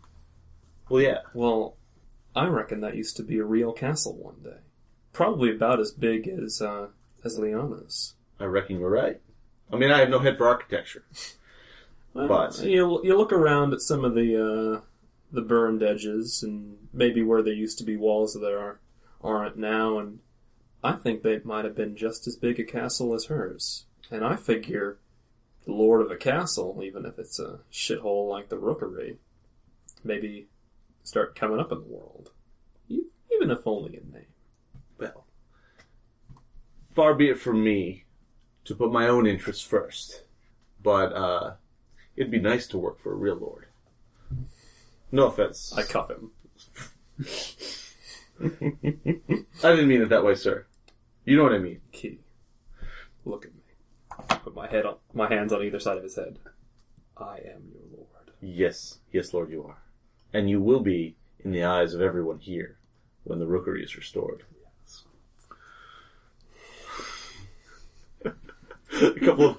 Well, 0.89 1.03
yeah. 1.03 1.19
Well, 1.35 1.77
I 2.35 2.47
reckon 2.47 2.81
that 2.81 2.97
used 2.97 3.17
to 3.19 3.23
be 3.23 3.39
a 3.39 3.45
real 3.45 3.73
castle 3.73 4.15
one 4.17 4.37
day. 4.43 4.59
Probably 5.13 5.51
about 5.51 5.79
as 5.79 5.91
big 5.91 6.27
as 6.27 6.63
uh, 6.63 6.89
as 7.23 7.39
Liana's. 7.39 8.15
I 8.41 8.45
reckon 8.47 8.81
you're 8.81 8.89
right. 8.89 9.21
I 9.71 9.77
mean, 9.77 9.91
I 9.91 9.99
have 10.01 10.09
no 10.09 10.19
head 10.21 10.39
for 10.39 10.47
architecture. 10.49 11.05
Well, 12.15 12.29
But- 12.29 12.63
you 12.65 13.01
you 13.05 13.17
look 13.17 13.33
around 13.33 13.73
at 13.73 13.81
some 13.81 14.05
of 14.05 14.15
the 14.15 14.37
uh, 14.37 14.81
the 15.31 15.43
burned 15.43 15.83
edges 15.83 16.43
and 16.43 16.89
maybe 16.93 17.23
where 17.23 17.43
there 17.43 17.55
used 17.55 17.79
to 17.79 17.85
be 17.85 17.97
walls 17.97 18.35
that 18.35 18.45
are 18.47 18.81
aren't 19.23 19.57
now, 19.57 19.99
and 19.99 20.19
I 20.85 20.93
think 20.93 21.23
they 21.23 21.39
might 21.45 21.65
have 21.65 21.77
been 21.77 21.97
just 21.97 22.27
as 22.27 22.37
big 22.37 22.59
a 22.59 22.65
castle 22.65 23.15
as 23.15 23.27
hers. 23.27 23.87
And 24.11 24.25
I 24.25 24.37
figure 24.37 24.99
the 25.65 25.73
lord 25.73 26.03
of 26.03 26.11
a 26.11 26.17
castle, 26.17 26.83
even 26.85 27.07
if 27.07 27.19
it's 27.19 27.39
a 27.39 27.61
shithole 27.71 28.29
like 28.29 28.49
the 28.49 28.59
Rookery, 28.59 29.19
maybe 30.05 30.49
start 31.05 31.37
coming 31.37 31.61
up 31.61 31.71
in 31.73 31.79
the 31.79 31.87
world, 31.87 32.31
even 32.89 33.51
if 33.51 33.67
only 33.67 33.97
in 33.97 34.11
name. 34.13 34.27
Well, 34.99 35.25
far 36.95 37.15
be 37.15 37.29
it 37.31 37.39
from 37.39 37.63
me 37.63 38.05
to 38.65 38.75
put 38.75 38.93
my 38.93 39.07
own 39.09 39.27
interests 39.27 39.63
first, 39.65 40.25
but 40.83 41.13
uh, 41.13 41.55
it'd 42.17 42.31
be 42.31 42.41
nice 42.41 42.67
to 42.69 42.79
work 42.79 43.01
for 43.01 43.13
a 43.13 43.17
real 43.17 43.37
lord. 43.37 43.67
No 45.11 45.27
offense. 45.27 45.73
I 45.77 45.83
cuff 45.83 46.11
him. 46.11 46.31
I 49.63 49.71
didn't 49.71 49.89
mean 49.89 50.03
it 50.03 50.09
that 50.09 50.25
way, 50.25 50.35
sir. 50.35 50.67
You 51.25 51.37
know 51.37 51.45
what 51.45 51.53
I 51.53 51.59
mean. 51.59 51.81
Key, 51.93 52.21
look 53.25 53.45
at 53.45 53.53
me. 53.55 53.61
Put 54.43 54.55
my 54.55 54.69
head 54.69 54.87
on 54.87 54.97
my 55.13 55.29
hands 55.29 55.53
on 55.53 55.63
either 55.63 55.79
side 55.79 55.97
of 55.97 56.03
his 56.03 56.17
head. 56.17 56.39
I 57.17 57.37
am 57.37 57.71
your 57.73 57.83
lord. 57.93 58.33
Yes, 58.41 58.99
yes, 59.13 59.33
Lord, 59.33 59.51
you 59.51 59.65
are. 59.65 59.79
And 60.33 60.51
you 60.51 60.61
will 60.61 60.81
be 60.81 61.17
in 61.45 61.53
the 61.53 61.65
eyes 61.65 61.95
of 61.95 62.01
everyone 62.01 62.39
here 62.39 62.79
when 63.25 63.39
the 63.39 63.47
rookery 63.47 63.85
is 63.85 63.97
restored. 63.97 64.45
A 69.01 69.21
couple 69.21 69.49
of 69.51 69.57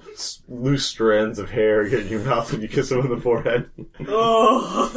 loose 0.48 0.86
strands 0.86 1.38
of 1.38 1.50
hair 1.50 1.88
get 1.88 2.00
in 2.02 2.08
your 2.08 2.20
mouth 2.24 2.52
when 2.52 2.60
you 2.62 2.68
kiss 2.68 2.90
him 2.92 3.00
on 3.00 3.08
the 3.08 3.20
forehead. 3.20 3.68
Oh, 4.06 4.90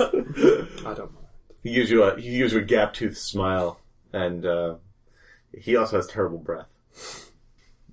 I 0.86 0.94
don't 0.94 1.14
mind. 1.14 1.26
he 1.64 1.74
gives 1.74 1.90
you 1.90 2.04
a 2.04 2.20
he 2.20 2.38
gives 2.38 2.54
you 2.54 2.60
a 2.60 2.64
gap 2.64 2.94
tooth 2.94 3.18
smile, 3.18 3.80
and 4.14 4.46
uh, 4.46 4.76
he 5.58 5.76
also 5.76 5.96
has 5.98 6.08
terrible 6.08 6.38
breath. 6.38 6.68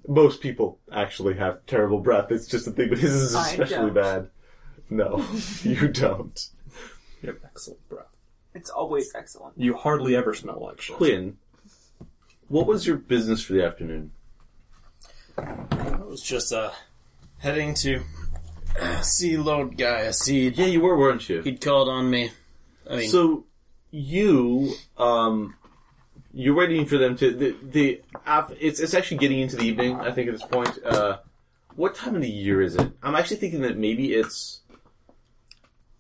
Most 0.07 0.43
people 0.43 0.79
actually 0.93 1.35
have 1.35 1.65
terrible 1.67 1.99
breath. 2.01 2.31
It's 2.31 2.47
just 2.47 2.67
a 2.67 2.71
thing, 2.73 2.91
but 2.91 2.99
his 2.99 3.15
is 3.15 3.35
I 3.35 3.51
especially 3.51 3.77
don't. 3.77 3.95
bad. 3.95 4.31
No, 4.91 5.25
you 5.63 5.89
don't. 5.89 6.49
You 7.23 7.29
have 7.29 7.39
excellent 7.45 7.89
breath. 7.89 8.09
it's 8.55 8.69
always 8.69 9.15
excellent. 9.15 9.55
You 9.57 9.75
hardly 9.77 10.15
ever 10.15 10.35
smell 10.35 10.61
like 10.63 10.81
shit. 10.83 10.97
Quinn, 10.97 11.39
what 12.49 12.67
was 12.67 12.87
your 12.87 12.99
business 12.99 13.43
for 13.43 13.55
the 13.55 13.65
afternoon? 13.65 14.11
I 15.39 16.05
was 16.07 16.23
just 16.23 16.53
uh 16.53 16.71
heading 17.39 17.75
to 17.75 18.03
see 19.03 19.37
Lord 19.37 19.77
Gaia 19.77 20.13
Seed. 20.13 20.57
Yeah, 20.57 20.67
you 20.67 20.81
were, 20.81 20.97
weren't 20.97 21.29
you? 21.29 21.43
He'd 21.43 21.61
called 21.61 21.89
on 21.89 22.11
me. 22.11 22.31
I 22.89 22.97
mean, 22.97 23.09
So 23.11 23.47
you 23.91 24.75
um 24.97 25.55
you're 26.33 26.55
waiting 26.55 26.87
for 26.87 26.99
them 26.99 27.17
to 27.17 27.31
the 27.33 27.57
the. 27.63 28.03
It's 28.61 28.81
it's 28.81 28.95
actually 28.95 29.19
getting 29.19 29.41
into 29.41 29.57
the 29.57 29.65
evening. 29.65 29.97
I 29.97 30.11
think 30.13 30.29
at 30.29 30.35
this 30.35 30.47
point. 30.47 30.79
Uh, 30.85 31.19
what 31.77 31.95
time 31.95 32.15
of 32.15 32.23
the 32.23 32.31
year 32.31 32.61
is 32.63 32.77
it? 32.77 32.93
I'm 33.03 33.17
actually 33.17 33.39
thinking 33.39 33.63
that 33.63 33.77
maybe 33.77 34.15
it's 34.15 34.61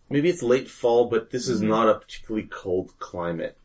maybe 0.09 0.29
it's 0.29 0.43
late 0.43 0.69
fall, 0.69 1.07
but 1.07 1.31
this 1.31 1.49
is 1.49 1.61
not 1.61 1.89
a 1.89 1.95
particularly 1.95 2.47
cold 2.51 2.99
climate. 2.99 3.57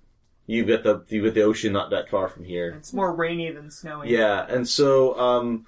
You've 0.49 0.67
got 0.67 0.81
the 0.81 1.03
you've 1.09 1.25
got 1.25 1.35
the 1.35 1.43
ocean 1.43 1.73
not 1.73 1.91
that 1.91 2.09
far 2.09 2.27
from 2.27 2.43
here. 2.43 2.73
It's 2.75 2.91
more 2.91 3.13
rainy 3.13 3.51
than 3.51 3.69
snowy. 3.69 4.09
Yeah, 4.09 4.47
and 4.49 4.67
so, 4.67 5.15
um, 5.19 5.67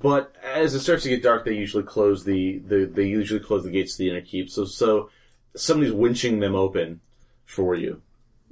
but 0.00 0.32
as 0.44 0.74
it 0.74 0.80
starts 0.80 1.02
to 1.02 1.08
get 1.08 1.24
dark, 1.24 1.44
they 1.44 1.54
usually 1.54 1.82
close 1.82 2.24
the, 2.24 2.58
the 2.58 2.84
they 2.84 3.08
usually 3.08 3.40
close 3.40 3.64
the 3.64 3.70
gates 3.70 3.96
to 3.96 4.04
the 4.04 4.10
inner 4.10 4.20
keep. 4.20 4.48
So, 4.48 4.64
so 4.64 5.10
somebody's 5.56 5.92
winching 5.92 6.38
them 6.38 6.54
open 6.54 7.00
for 7.46 7.74
you 7.74 8.00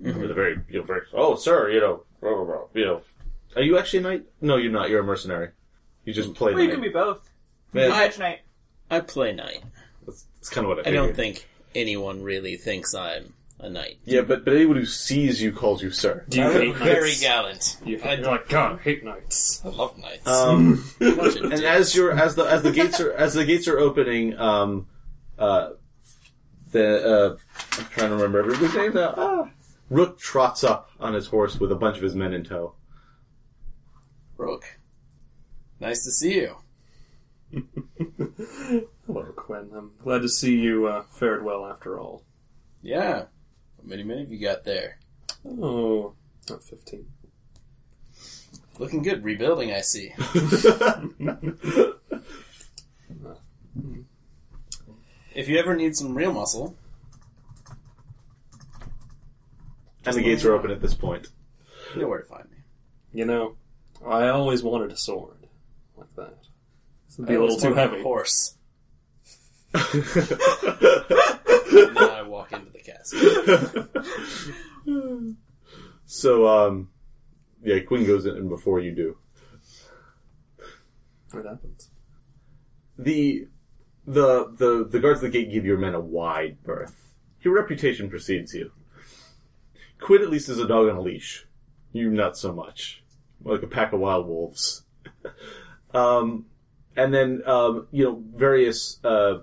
with 0.01 0.29
a 0.29 0.35
very, 0.35 0.59
you 0.69 0.81
know, 0.81 0.87
very. 0.87 1.03
Oh, 1.13 1.37
sir, 1.37 1.71
you 1.71 1.79
know, 1.79 2.03
blah, 2.21 2.35
blah, 2.35 2.45
blah, 2.45 2.65
you 2.75 2.85
know, 2.87 3.03
are 3.55 3.63
you 3.63 3.79
actually 3.79 4.01
a 4.01 4.03
knight? 4.03 4.25
No, 4.41 4.57
you're 4.57 4.73
not. 4.73 4.91
You're 4.91 5.03
a 5.03 5.05
mercenary. 5.05 5.51
You 6.05 6.13
just 6.13 6.35
play 6.35 6.53
Well, 6.53 6.65
you 6.65 6.71
can 6.71 6.81
be 6.81 6.89
both. 6.89 7.31
Man, 7.73 7.91
Match 7.91 8.19
knight. 8.19 8.41
I 8.91 8.99
play 8.99 9.33
knight. 9.33 9.63
that's, 10.05 10.27
that's 10.35 10.51
kind 10.51 10.65
of 10.65 10.71
what 10.71 10.79
I, 10.79 10.81
I 10.81 10.85
figured. 10.87 11.05
don't 11.07 11.15
think 11.15 11.49
anyone 11.77 12.25
really 12.25 12.57
thinks 12.57 12.93
I'm 12.93 13.35
a 13.65 13.71
knight. 13.71 13.99
Yeah, 14.05 14.21
but 14.23 14.45
but 14.45 14.55
anyone 14.55 14.77
who 14.77 14.85
sees 14.85 15.41
you 15.41 15.51
calls 15.53 15.83
you 15.83 15.91
sir. 15.91 16.25
Do 16.29 16.39
you 16.39 16.45
I'm 16.45 16.53
hate 16.53 16.77
very 16.77 17.09
knights? 17.09 17.21
gallant. 17.21 17.77
You, 17.85 18.01
I, 18.05 18.15
you're 18.15 18.27
like, 18.27 18.49
God, 18.49 18.79
I 18.79 18.83
hate 18.83 19.05
knights. 19.05 19.63
I 19.65 19.69
love 19.69 19.97
knights. 19.99 20.27
Um, 20.29 20.85
and 21.01 21.51
dicks. 21.51 21.63
as 21.63 21.97
you're 21.97 22.13
as 22.13 22.35
the 22.35 22.45
as 22.45 22.63
the 22.63 22.73
gates 22.73 23.01
are 23.01 23.13
as 23.13 23.35
the 23.35 23.45
gates 23.45 23.67
are 23.67 23.79
opening, 23.79 24.39
um, 24.39 24.87
uh, 25.39 25.71
the 26.73 27.05
uh, 27.05 27.37
I'm 27.79 27.85
trying 27.87 28.11
to 28.11 28.17
remember 28.17 28.41
everybody's 28.41 28.75
name 28.75 28.95
now. 28.95 29.15
Ah. 29.17 29.51
Rook 29.91 30.19
trots 30.19 30.65
up 30.65 30.91
on 31.01 31.15
his 31.15 31.27
horse 31.27 31.59
with 31.59 31.73
a 31.73 31.77
bunch 31.77 31.97
of 31.97 32.03
his 32.03 32.15
men 32.15 32.33
in 32.33 32.45
tow. 32.45 32.75
Rook, 34.37 34.65
nice 35.81 36.05
to 36.05 36.11
see 36.11 36.35
you. 36.35 36.57
Hello, 39.07 39.33
Quinn. 39.37 39.71
I'm 39.77 39.93
glad 40.03 40.23
to 40.23 40.29
see 40.29 40.57
you 40.57 40.87
uh, 40.89 41.05
fared 41.11 41.45
well 41.45 41.67
after 41.67 42.01
all. 42.01 42.25
Yeah. 42.83 43.27
How 43.85 43.91
many 43.91 44.03
men 44.03 44.19
have 44.21 44.33
you 44.33 44.39
got 44.39 44.65
there? 44.65 44.99
Oh, 45.47 46.15
not 46.49 46.63
15. 46.65 47.07
Looking 48.79 49.03
good. 49.03 49.23
Rebuilding, 49.23 49.73
I 49.73 49.83
see. 49.83 50.13
If 55.35 55.49
you 55.49 55.59
ever 55.59 55.75
need 55.75 55.97
some 55.97 56.15
real 56.17 56.33
muscle, 56.33 56.77
and 60.07 60.15
the 60.15 60.23
gates 60.23 60.45
are 60.45 60.55
open 60.55 60.71
at 60.71 60.81
this 60.81 60.95
point. 60.95 61.27
you 61.95 62.03
know 62.03 62.09
where 62.09 62.21
to 62.21 62.25
find 62.27 62.49
me. 62.51 62.59
You 63.13 63.25
know, 63.25 63.57
I 64.07 64.29
always 64.29 64.63
wanted 64.63 64.93
a 64.93 64.97
sword 64.97 65.49
like 65.97 66.15
that. 66.15 66.37
This 67.09 67.19
would 67.19 67.27
be 67.27 67.33
I 67.35 67.37
a 67.37 67.41
little 67.41 67.57
was 67.57 67.63
too 67.65 67.71
more 67.71 67.79
a 67.79 67.81
heavy. 67.81 68.03
Horse. 68.03 68.57
And 71.77 71.97
then 71.97 72.11
I 72.11 72.23
walk 72.23 72.53
into 72.53 72.71
the 72.71 72.74
castle. 72.74 72.74
so, 76.07 76.49
um, 76.49 76.91
yeah, 77.63 77.81
Queen 77.81 78.07
goes 78.07 78.27
in 78.27 78.49
before 78.49 78.81
you 78.81 78.93
do. 78.95 79.17
What 81.31 81.45
happens? 81.47 81.91
the 82.99 83.49
the 84.07 84.53
the 84.57 84.87
the 84.89 85.01
guards 85.01 85.21
at 85.21 85.33
the 85.33 85.39
gate 85.39 85.53
give 85.53 85.65
your 85.65 85.79
men 85.79 85.95
a 85.95 86.01
wide 86.01 86.63
berth. 86.63 87.15
Your 87.43 87.55
reputation 87.55 88.09
precedes 88.09 88.55
you. 88.55 88.73
Quinn 90.01 90.23
at 90.23 90.31
least 90.31 90.49
is 90.49 90.59
a 90.59 90.67
dog 90.67 90.89
on 90.89 90.97
a 90.97 91.01
leash. 91.01 91.47
You 91.93 92.11
not 92.11 92.37
so 92.37 92.53
much. 92.53 93.03
Like 93.43 93.63
a 93.63 93.67
pack 93.67 93.93
of 93.93 94.01
wild 94.01 94.27
wolves. 94.27 94.85
um 95.95 96.47
and 96.97 97.13
then 97.13 97.43
um, 97.47 97.89
you 97.91 98.05
know, 98.05 98.23
various 98.35 99.01
uh 99.05 99.39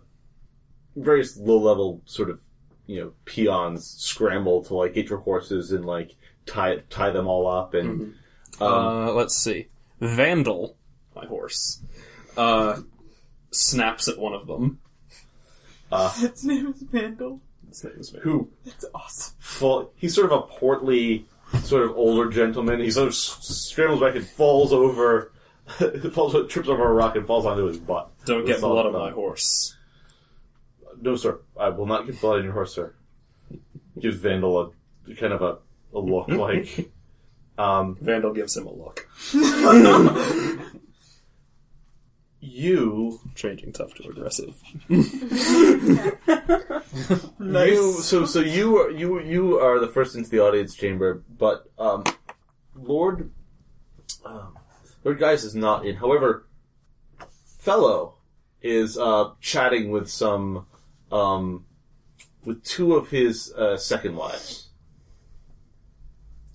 various 0.95 1.37
low 1.37 1.59
level 1.59 2.01
sort 2.05 2.29
of 2.29 2.39
you 2.87 2.99
know, 3.01 3.11
peons 3.25 3.85
scramble 3.99 4.63
to 4.65 4.75
like 4.75 4.93
get 4.93 5.09
your 5.09 5.19
horses 5.19 5.71
and 5.71 5.85
like 5.85 6.15
tie 6.45 6.77
tie 6.89 7.11
them 7.11 7.27
all 7.27 7.47
up 7.47 7.73
and 7.73 8.13
um, 8.59 8.67
Uh, 8.69 9.11
let's 9.13 9.35
see. 9.35 9.67
Vandal, 9.99 10.75
my 11.15 11.25
horse, 11.25 11.81
uh, 12.37 12.81
snaps 13.51 14.07
at 14.07 14.17
one 14.17 14.33
of 14.33 14.47
them. 14.47 14.79
Its 16.21 16.43
name 16.43 16.67
is 16.67 16.81
Vandal. 16.83 17.41
His 17.69 17.83
name 17.83 17.93
is 17.99 18.09
Vandal. 18.09 18.31
who 18.31 18.49
That's 18.65 18.85
awesome. 18.95 19.35
full. 19.39 19.93
He's 19.95 20.15
sort 20.15 20.31
of 20.31 20.39
a 20.39 20.41
portly, 20.43 21.25
sort 21.63 21.83
of 21.83 21.91
older 21.97 22.29
gentleman. 22.29 22.79
He 22.79 22.89
sort 22.91 23.07
of 23.09 23.15
scrambles 23.15 23.99
back 24.01 24.15
and 24.15 24.25
falls 24.25 24.73
over, 24.73 25.31
falls, 26.13 26.33
trips 26.51 26.67
over 26.69 26.87
a 26.89 26.93
rock 26.93 27.15
and 27.15 27.27
falls 27.27 27.45
onto 27.45 27.65
his 27.65 27.77
butt. 27.77 28.09
Don't 28.25 28.45
get 28.45 28.53
That's 28.53 28.63
all 28.63 28.71
blood 28.73 28.87
on 28.87 28.93
my 28.93 29.11
horse. 29.11 29.75
No, 31.01 31.15
sir, 31.15 31.39
I 31.59 31.69
will 31.69 31.87
not 31.87 32.05
get 32.05 32.21
blood 32.21 32.39
on 32.39 32.43
your 32.45 32.53
horse, 32.53 32.75
sir. 32.75 32.93
Gives 33.99 34.17
Vandal 34.17 34.73
a 35.09 35.15
kind 35.15 35.33
of 35.33 35.41
a, 35.41 35.57
a 35.93 35.99
look 35.99 36.27
like. 36.29 36.91
Um, 37.57 37.97
Vandal 37.99 38.33
gives 38.33 38.55
him 38.55 38.67
a 38.67 38.73
look. 38.73 39.07
you, 42.39 43.19
Changing 43.35 43.73
tough 43.73 43.93
to 43.95 44.09
aggressive. 44.09 44.55
you, 47.39 47.93
so 48.01 48.25
so 48.25 48.39
you 48.39 48.77
are 48.77 48.89
you 48.91 49.19
you 49.21 49.59
are 49.59 49.79
the 49.79 49.87
first 49.87 50.15
into 50.15 50.29
the 50.29 50.39
audience 50.39 50.75
chamber, 50.75 51.23
but 51.37 51.65
um, 51.77 52.03
Lord, 52.75 53.31
um, 54.25 54.57
Lord 55.03 55.19
Gaius 55.19 55.43
is 55.43 55.55
not 55.55 55.85
in. 55.85 55.95
However, 55.97 56.45
Fellow 57.59 58.15
is 58.61 58.97
uh, 58.97 59.31
chatting 59.39 59.91
with 59.91 60.09
some 60.09 60.65
um, 61.11 61.65
with 62.45 62.63
two 62.63 62.95
of 62.95 63.09
his 63.09 63.51
uh, 63.53 63.77
second 63.77 64.15
wives, 64.15 64.69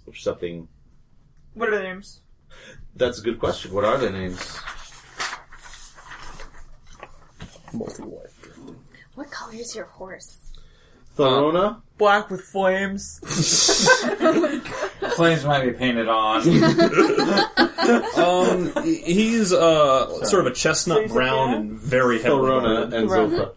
or 0.06 0.14
something. 0.14 0.68
What 1.54 1.68
are 1.68 1.72
their 1.72 1.82
names? 1.94 2.20
That's 2.94 3.18
a 3.18 3.22
good 3.22 3.38
question. 3.38 3.72
What 3.72 3.84
are 3.84 3.98
their 3.98 4.10
names? 4.12 4.58
Multi-wife 7.72 8.40
drifting. 8.42 8.76
What 9.14 9.30
color 9.30 9.54
is 9.54 9.74
your 9.74 9.86
horse? 9.86 10.38
Thaurona. 11.16 11.80
Black 11.98 12.30
with 12.30 12.42
flames. 12.42 13.20
Flames 15.16 15.44
might 15.46 15.64
be 15.64 15.72
painted 15.72 16.08
on. 16.08 16.42
Um, 18.16 18.72
he's 18.82 19.52
uh 19.52 20.24
sort 20.24 20.44
of 20.44 20.50
a 20.52 20.54
chestnut 20.56 21.02
Say 21.02 21.06
brown 21.06 21.54
and 21.54 21.70
very 21.78 22.20
heavily 22.20 22.50
Thaurona 22.50 22.74
armored. 22.80 22.92
and 22.94 23.08
Thaurona. 23.08 23.52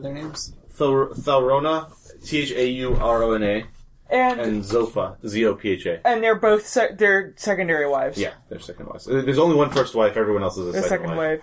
Zopha. 0.00 0.04
What 0.04 0.12
were 0.12 0.14
their 0.14 0.24
names? 0.24 0.54
Thor- 0.70 1.10
Thaurona, 1.14 1.92
T 2.24 2.38
H 2.38 2.52
A 2.52 2.66
U 2.68 2.96
R 2.96 3.22
O 3.22 3.32
N 3.32 3.42
A, 3.42 3.64
And 4.10 4.40
and 4.40 4.62
Zopha, 4.64 5.16
Z 5.26 5.44
O 5.46 5.54
P 5.54 5.70
H 5.70 5.86
A. 5.86 6.06
and 6.06 6.22
they're 6.22 6.34
both 6.38 6.66
se- 6.66 6.94
they're 6.96 7.32
secondary 7.36 7.88
wives. 7.88 8.18
Yeah, 8.18 8.32
they're 8.48 8.58
second 8.60 8.86
wives. 8.86 9.06
Uh, 9.08 9.22
There's 9.24 9.38
only 9.38 9.56
one 9.56 9.70
first 9.70 9.94
wife. 9.94 10.16
Everyone 10.16 10.42
else 10.42 10.56
is 10.58 10.68
a 10.68 10.72
The 10.72 10.82
second, 10.82 10.88
second 10.88 11.16
wife. 11.16 11.18
wave. 11.18 11.42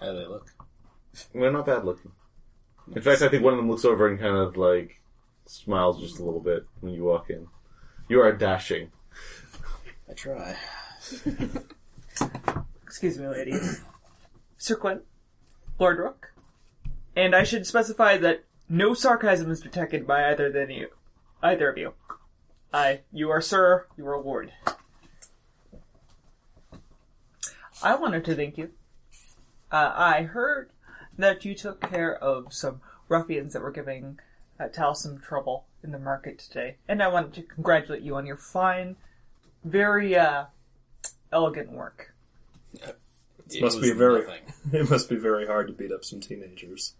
How 0.00 0.12
do 0.12 0.18
they 0.18 0.26
look? 0.26 0.46
They're 1.34 1.50
not 1.52 1.66
bad 1.66 1.84
looking. 1.84 2.12
In 2.94 3.02
fact, 3.02 3.20
I 3.22 3.28
think 3.28 3.42
one 3.42 3.52
of 3.52 3.58
them 3.58 3.68
looks 3.70 3.84
over 3.84 4.06
and 4.06 4.18
kind 4.18 4.36
of 4.36 4.56
like 4.56 5.00
smiles 5.46 6.00
just 6.00 6.18
a 6.20 6.24
little 6.24 6.40
bit 6.40 6.64
when 6.80 6.92
you 6.94 7.04
walk 7.04 7.30
in. 7.30 7.48
You 8.08 8.20
are 8.20 8.32
dashing. 8.32 8.92
I 10.08 10.12
try. 10.14 10.56
Excuse 12.86 13.18
me, 13.18 13.26
ladies. 13.28 13.82
Sir 14.56 14.76
Quinn, 14.76 15.00
Lord 15.78 15.98
Rook, 15.98 16.32
and 17.14 17.36
I 17.36 17.44
should 17.44 17.66
specify 17.66 18.16
that 18.18 18.44
no 18.68 18.94
sarcasm 18.94 19.50
is 19.50 19.60
detected 19.60 20.06
by 20.06 20.28
either 20.28 20.50
than 20.50 20.70
you, 20.70 20.88
either 21.40 21.70
of 21.70 21.78
you. 21.78 21.94
I, 22.72 23.00
you 23.12 23.30
are 23.30 23.40
Sir, 23.40 23.86
you 23.96 24.06
are 24.08 24.20
Lord. 24.20 24.52
I 27.80 27.94
wanted 27.94 28.24
to 28.24 28.34
thank 28.34 28.58
you. 28.58 28.70
Uh, 29.70 29.92
I 29.94 30.22
heard 30.22 30.70
that 31.16 31.44
you 31.44 31.54
took 31.54 31.80
care 31.80 32.16
of 32.16 32.52
some 32.52 32.80
ruffians 33.08 33.52
that 33.52 33.62
were 33.62 33.70
giving 33.70 34.18
uh, 34.58 34.66
Tal 34.66 34.96
some 34.96 35.20
trouble 35.20 35.66
in 35.84 35.92
the 35.92 35.98
market 35.98 36.40
today, 36.40 36.76
and 36.88 37.00
I 37.00 37.08
wanted 37.08 37.34
to 37.34 37.42
congratulate 37.42 38.02
you 38.02 38.16
on 38.16 38.26
your 38.26 38.36
fine, 38.36 38.96
very 39.62 40.16
uh, 40.16 40.46
elegant 41.32 41.70
work. 41.70 42.12
It 43.50 43.62
must 43.62 43.80
be 43.80 43.92
very- 43.92 44.22
nothing. 44.26 44.42
It 44.72 44.90
must 44.90 45.08
be 45.08 45.16
very 45.16 45.46
hard 45.46 45.68
to 45.68 45.72
beat 45.72 45.92
up 45.92 46.04
some 46.04 46.20
teenagers. 46.20 46.94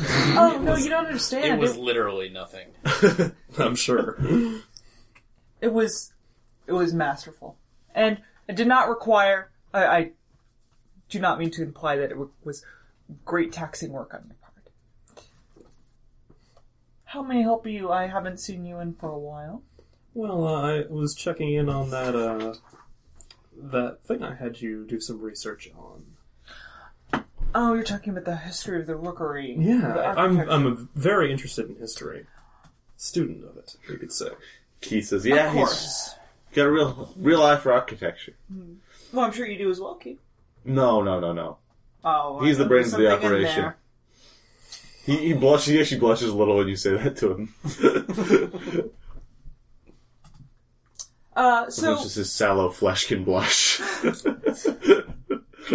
Oh 0.00 0.58
no, 0.62 0.76
you 0.76 0.88
don't 0.88 1.04
understand. 1.06 1.44
It 1.44 1.58
was 1.58 1.76
It, 1.76 1.80
literally 1.80 2.28
nothing. 2.30 2.68
I'm 3.58 3.74
sure. 3.76 4.16
it 5.60 5.72
was, 5.72 6.12
it 6.66 6.72
was 6.72 6.94
masterful, 6.94 7.56
and 7.94 8.18
it 8.48 8.56
did 8.56 8.66
not 8.68 8.88
require. 8.88 9.50
I, 9.74 9.84
I 9.86 10.10
do 11.10 11.18
not 11.18 11.38
mean 11.38 11.50
to 11.52 11.62
imply 11.62 11.96
that 11.96 12.04
it 12.04 12.08
w- 12.10 12.30
was 12.44 12.64
great 13.24 13.52
taxing 13.52 13.90
work 13.92 14.14
on 14.14 14.24
your 14.26 14.36
part. 14.36 15.24
How 17.04 17.22
may 17.22 17.40
I 17.40 17.42
help 17.42 17.66
you? 17.66 17.90
I 17.90 18.06
haven't 18.06 18.38
seen 18.40 18.64
you 18.64 18.78
in 18.80 18.94
for 18.94 19.10
a 19.10 19.18
while. 19.18 19.62
Well, 20.14 20.46
uh, 20.46 20.62
I 20.78 20.84
was 20.88 21.14
checking 21.14 21.54
in 21.54 21.68
on 21.68 21.90
that 21.90 22.14
uh, 22.14 22.54
that 23.70 23.98
thing 24.04 24.22
I 24.22 24.34
had 24.34 24.60
you 24.60 24.84
do 24.86 25.00
some 25.00 25.20
research 25.20 25.70
on. 25.76 27.22
Oh, 27.54 27.74
you're 27.74 27.82
talking 27.82 28.12
about 28.12 28.24
the 28.24 28.36
history 28.36 28.80
of 28.80 28.86
the 28.86 28.94
rookery. 28.96 29.56
the 29.56 29.62
Yeah, 29.64 30.14
I'm. 30.16 30.38
I'm 30.48 30.66
a 30.66 30.74
very 30.94 31.32
interested 31.32 31.68
in 31.68 31.76
history. 31.76 32.26
Student 32.96 33.44
of 33.44 33.56
it, 33.56 33.76
you 33.88 33.96
could 33.98 34.12
say. 34.12 34.28
Keith 34.80 35.06
says, 35.08 35.26
"Yeah, 35.26 35.48
Of 35.48 35.54
he's 35.54 35.64
course. 35.66 36.14
got 36.54 36.66
a 36.66 36.70
real 36.70 37.12
real 37.16 37.42
eye 37.42 37.56
for 37.56 37.72
architecture." 37.72 38.34
Hmm. 38.52 38.74
Well, 39.12 39.24
I'm 39.24 39.32
sure 39.32 39.46
you 39.46 39.58
do 39.58 39.70
as 39.70 39.80
well, 39.80 39.94
Keith. 39.96 40.20
No, 40.64 41.02
no, 41.02 41.18
no, 41.18 41.32
no. 41.32 41.56
Oh, 42.04 42.40
He's 42.44 42.60
I 42.60 42.62
the 42.62 42.68
brains 42.68 42.92
of 42.92 42.98
the 43.00 43.04
there's 43.06 43.20
something 43.20 43.40
in 43.40 43.46
operation. 43.46 43.72
He, 45.04 45.16
he 45.28 45.32
blushes. 45.32 45.66
He 45.74 45.80
actually 45.80 46.00
blushes 46.00 46.28
a 46.28 46.34
little 46.36 46.56
when 46.56 46.68
you 46.68 46.76
say 46.76 46.96
that 46.96 47.16
to 47.16 47.34
him. 47.34 47.54
Uh, 51.40 51.70
so 51.70 51.82
so 51.82 51.92
it's 51.94 52.02
just 52.02 52.16
his 52.16 52.30
sallow 52.30 52.68
flesh 52.68 53.06
can 53.06 53.24
blush. 53.24 53.80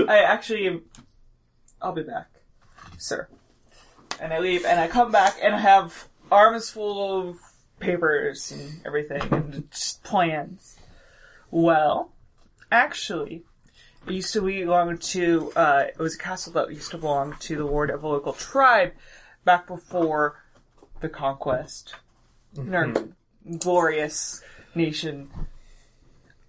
I 0.08 0.20
actually, 0.20 0.84
I'll 1.82 1.92
be 1.92 2.04
back, 2.04 2.28
sir. 3.00 3.28
And 4.22 4.32
I 4.32 4.38
leave, 4.38 4.64
and 4.64 4.80
I 4.80 4.88
come 4.88 5.12
back, 5.12 5.38
and 5.42 5.56
I 5.56 5.58
have 5.58 6.08
arms 6.32 6.70
full 6.70 7.30
of 7.30 7.40
papers 7.80 8.52
and 8.52 8.80
everything, 8.86 9.24
and 9.34 9.72
just 9.72 10.04
plans. 10.04 10.78
Well, 11.50 12.12
actually, 12.72 13.42
it 14.06 14.14
used 14.14 14.34
to 14.34 14.42
belong 14.42 15.00
to, 15.00 15.52
uh, 15.56 15.86
it 15.90 15.98
was 15.98 16.14
a 16.14 16.20
castle 16.20 16.54
that 16.54 16.70
used 16.70 16.92
to 16.92 17.00
belong 17.00 17.38
to 17.40 17.56
the 17.56 17.66
lord 17.66 17.90
of 17.90 18.04
a 18.04 18.08
local 18.08 18.34
tribe 18.34 18.92
back 19.44 19.66
before 19.66 20.44
the 21.00 21.10
conquest. 21.10 21.96
In 22.56 22.76
our 22.76 22.94
glorious 23.58 24.44
nation, 24.76 25.32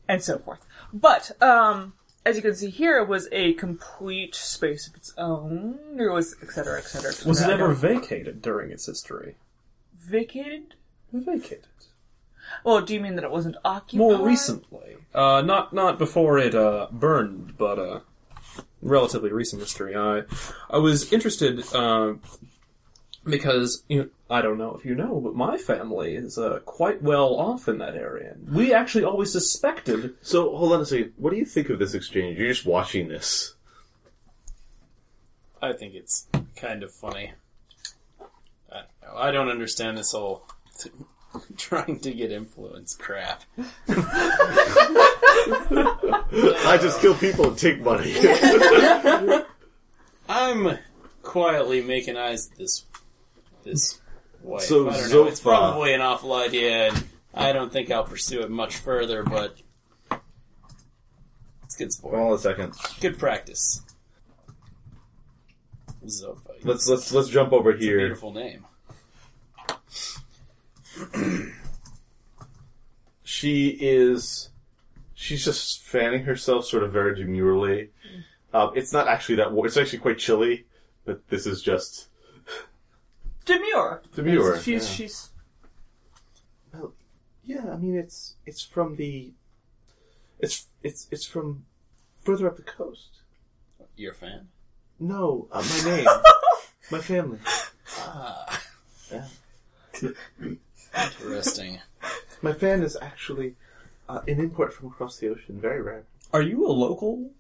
and 0.09 0.23
so 0.23 0.39
forth. 0.39 0.61
But, 0.93 1.41
um, 1.43 1.95
as 2.25 2.37
you 2.37 2.43
can 2.43 2.55
see 2.55 2.71
here, 2.71 2.99
it 2.99 3.09
was 3.09 3.29
a 3.33 3.53
complete 3.55 4.35
space 4.35 4.89
of 4.89 4.95
its 4.95 5.13
own. 5.17 5.79
There 5.97 6.13
was, 6.13 6.37
et 6.43 6.51
cetera, 6.51 6.79
et 6.79 6.85
cetera, 6.85 7.11
et 7.11 7.15
cetera. 7.15 7.29
Was 7.29 7.41
it 7.41 7.51
ever 7.51 7.73
vacated 7.73 8.43
during 8.43 8.71
its 8.71 8.87
history? 8.87 9.37
vacated? 10.07 10.75
Vacated. 11.13 11.67
Well, 12.65 12.81
do 12.81 12.95
you 12.95 13.01
mean 13.01 13.17
that 13.17 13.25
it 13.25 13.31
wasn't 13.31 13.57
occupied? 13.65 13.99
More 13.99 14.25
recently. 14.25 14.97
Uh, 15.15 15.43
not 15.43 15.73
not 15.73 15.99
before 15.99 16.39
it 16.39 16.55
uh, 16.55 16.87
burned, 16.93 17.57
but 17.59 17.79
uh, 17.79 18.01
relatively 18.81 19.33
recent 19.33 19.61
history. 19.63 19.97
I 19.97 20.23
I 20.71 20.79
was 20.79 21.13
interested 21.13 21.65
uh, 21.75 22.15
because 23.25 23.83
you 23.89 23.99
know, 23.99 24.09
I 24.29 24.43
don't 24.43 24.59
know 24.59 24.75
if 24.75 24.85
you 24.85 24.97
know, 24.97 25.21
but 25.21 25.37
my 25.37 25.57
family 25.57 26.17
is 26.17 26.37
uh, 26.37 26.59
quite 26.65 27.01
well 27.01 27.37
off 27.37 27.69
in 27.69 27.79
that 27.79 27.95
area. 27.95 28.35
We 28.49 28.75
actually 28.75 29.05
always 29.05 29.31
suspected. 29.31 30.15
so 30.21 30.57
hold 30.57 30.73
on 30.73 30.81
a 30.81 30.87
second. 30.87 31.13
What 31.17 31.31
do 31.31 31.37
you 31.37 31.45
think 31.45 31.71
of 31.71 31.79
this 31.79 31.95
exchange? 31.95 32.37
You're 32.39 32.49
just 32.49 32.67
watching 32.67 33.07
this. 33.09 33.55
I 35.63 35.73
think 35.73 35.95
it's 35.95 36.27
kind 36.57 36.83
of 36.83 36.93
funny. 36.93 37.33
I 38.71 38.75
don't 38.75 38.89
know. 39.03 39.17
I 39.17 39.31
don't 39.31 39.49
understand 39.49 39.97
this 39.97 40.11
whole 40.13 40.45
trying 41.57 42.01
to 42.01 42.13
get 42.13 42.33
influence 42.33 42.95
crap. 42.95 43.45
I 46.69 46.79
just 46.81 47.01
kill 47.01 47.15
people 47.15 47.49
and 47.49 47.59
take 47.59 47.81
money. 47.81 48.15
I'm 50.29 50.79
quietly 51.23 51.81
making 51.83 52.17
eyes 52.17 52.51
at 52.51 52.59
this 52.59 52.85
this 53.65 54.01
wife. 54.43 54.63
So, 54.63 54.89
I 54.89 54.93
don't 54.99 55.11
know. 55.11 55.27
It's 55.27 55.41
Zopha- 55.41 55.45
probably 55.45 55.93
an 55.95 56.01
awful 56.01 56.33
idea, 56.35 56.89
and 56.89 57.05
I 57.35 57.53
don't 57.53 57.73
think 57.73 57.91
I'll 57.91 58.05
pursue 58.05 58.41
it 58.41 58.51
much 58.51 58.77
further. 58.77 59.23
But 59.23 59.57
it's 61.65 61.77
good 61.77 61.93
sport, 61.93 62.15
hold 62.17 62.29
on 62.33 62.35
a 62.37 62.39
second. 62.39 62.75
good 63.01 63.19
practice. 63.19 63.83
Zopha. 66.07 66.39
Let's 66.63 66.89
let's 66.89 67.13
let's 67.13 67.29
jump 67.29 67.53
over 67.53 67.71
It's 67.71 67.83
a 67.83 67.85
here. 67.87 67.99
beautiful 67.99 68.33
name. 68.33 68.65
She 73.23 73.71
is. 73.81 74.51
She's 75.15 75.45
just 75.45 75.83
fanning 75.83 76.25
herself, 76.25 76.65
sort 76.67 76.83
of 76.85 76.93
very 76.93 77.15
demurely. 77.17 77.91
Um, 78.55 78.71
it's 78.75 78.93
not 78.93 79.09
actually 79.09 79.37
that. 79.37 79.53
War- 79.53 79.67
it's 79.67 79.77
actually 79.77 79.99
quite 79.99 80.19
chilly, 80.19 80.67
but 81.05 81.27
this 81.29 81.47
is 81.47 81.61
just 81.63 82.09
Demure. 83.47 84.03
demure. 84.15 84.61
She's, 84.61 84.89
yeah. 84.89 84.95
she's, 84.95 85.31
Well, 86.73 86.93
Yeah, 87.45 87.73
I 87.73 87.77
mean 87.77 87.97
it's 87.97 88.35
it's 88.45 88.61
from 88.63 88.97
the 88.97 89.33
it's 90.39 90.67
it's 90.83 91.07
it's 91.11 91.25
from 91.25 91.65
further 92.23 92.49
up 92.49 92.57
the 92.57 92.63
coast. 92.63 93.21
You're 93.97 94.13
fan? 94.13 94.49
No, 94.99 95.49
uh, 95.53 95.65
my 95.71 95.91
name, 95.97 96.07
my 96.91 96.99
family. 96.99 97.39
Ah. 97.99 98.63
Yeah. 99.11 99.25
Interesting. 101.21 101.81
My 102.43 102.53
fan 102.53 102.83
is 102.83 102.97
actually 103.01 103.55
uh, 104.09 104.21
an 104.27 104.41
import 104.41 104.73
from 104.73 104.89
across 104.89 105.19
the 105.19 105.29
ocean, 105.29 105.61
very 105.61 105.81
rare. 105.81 106.05
Are 106.33 106.43
you 106.43 106.67
a 106.67 106.73
local 106.73 107.31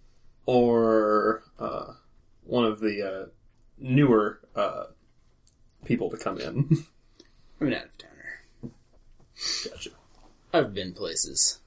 or 0.47 1.43
uh, 1.59 1.95
one 2.45 2.65
of 2.65 2.81
the 2.81 3.03
uh, 3.03 3.27
newer 3.79 4.41
uh, 4.55 4.85
people 5.87 6.11
to 6.11 6.17
come 6.17 6.39
in? 6.41 6.85
I'm 7.61 7.69
an 7.69 7.75
out 7.75 7.85
of 7.87 7.99
towner. 7.99 8.73
gotcha. 9.71 9.91
I've 10.53 10.75
been 10.75 10.93
places. 10.93 11.61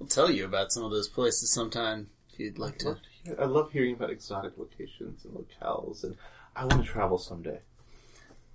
I'll 0.00 0.06
tell 0.06 0.30
you 0.30 0.44
about 0.44 0.72
some 0.72 0.84
of 0.84 0.90
those 0.90 1.08
places 1.08 1.52
sometime 1.52 2.08
if 2.32 2.38
you'd 2.38 2.58
like 2.58 2.78
to. 2.78 2.96
I 3.38 3.44
love 3.44 3.72
hearing 3.72 3.94
about 3.94 4.10
exotic 4.10 4.52
locations 4.56 5.24
and 5.24 5.34
locales, 5.34 6.02
and 6.04 6.16
I 6.56 6.64
want 6.64 6.84
to 6.84 6.88
travel 6.90 7.18
someday. 7.18 7.60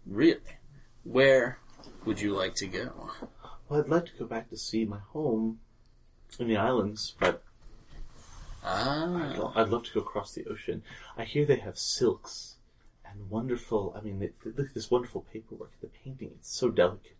Really? 0.06 0.40
Where 1.04 1.60
would 2.06 2.20
you 2.20 2.34
like 2.34 2.56
to 2.56 2.68
go? 2.68 3.12
Well, 3.70 3.80
I'd 3.82 3.90
like 3.90 4.06
to 4.06 4.12
go 4.18 4.26
back 4.26 4.50
to 4.50 4.58
see 4.58 4.86
my 4.86 5.00
home 5.12 5.60
in 6.40 6.48
the 6.48 6.58
islands, 6.58 7.16
but 7.20 7.44
I'd, 8.64 8.68
Ah, 8.68 9.34
lo- 9.38 9.54
I'd 9.56 9.70
love 9.70 9.84
to 9.86 9.94
go 9.94 10.00
across 10.00 10.34
the 10.34 10.46
ocean. 10.48 10.82
I 11.18 11.24
hear 11.24 11.46
they 11.46 11.58
have 11.58 11.78
silks 11.78 12.55
and 13.16 13.30
wonderful. 13.30 13.96
I 13.98 14.02
mean, 14.02 14.20
they, 14.20 14.32
they 14.44 14.52
look 14.56 14.68
at 14.68 14.74
this 14.74 14.92
wonderful 14.92 15.26
paperwork, 15.32 15.72
the 15.82 15.88
painting. 15.88 16.32
It's 16.40 16.56
so 16.56 16.70
delicate. 16.70 17.18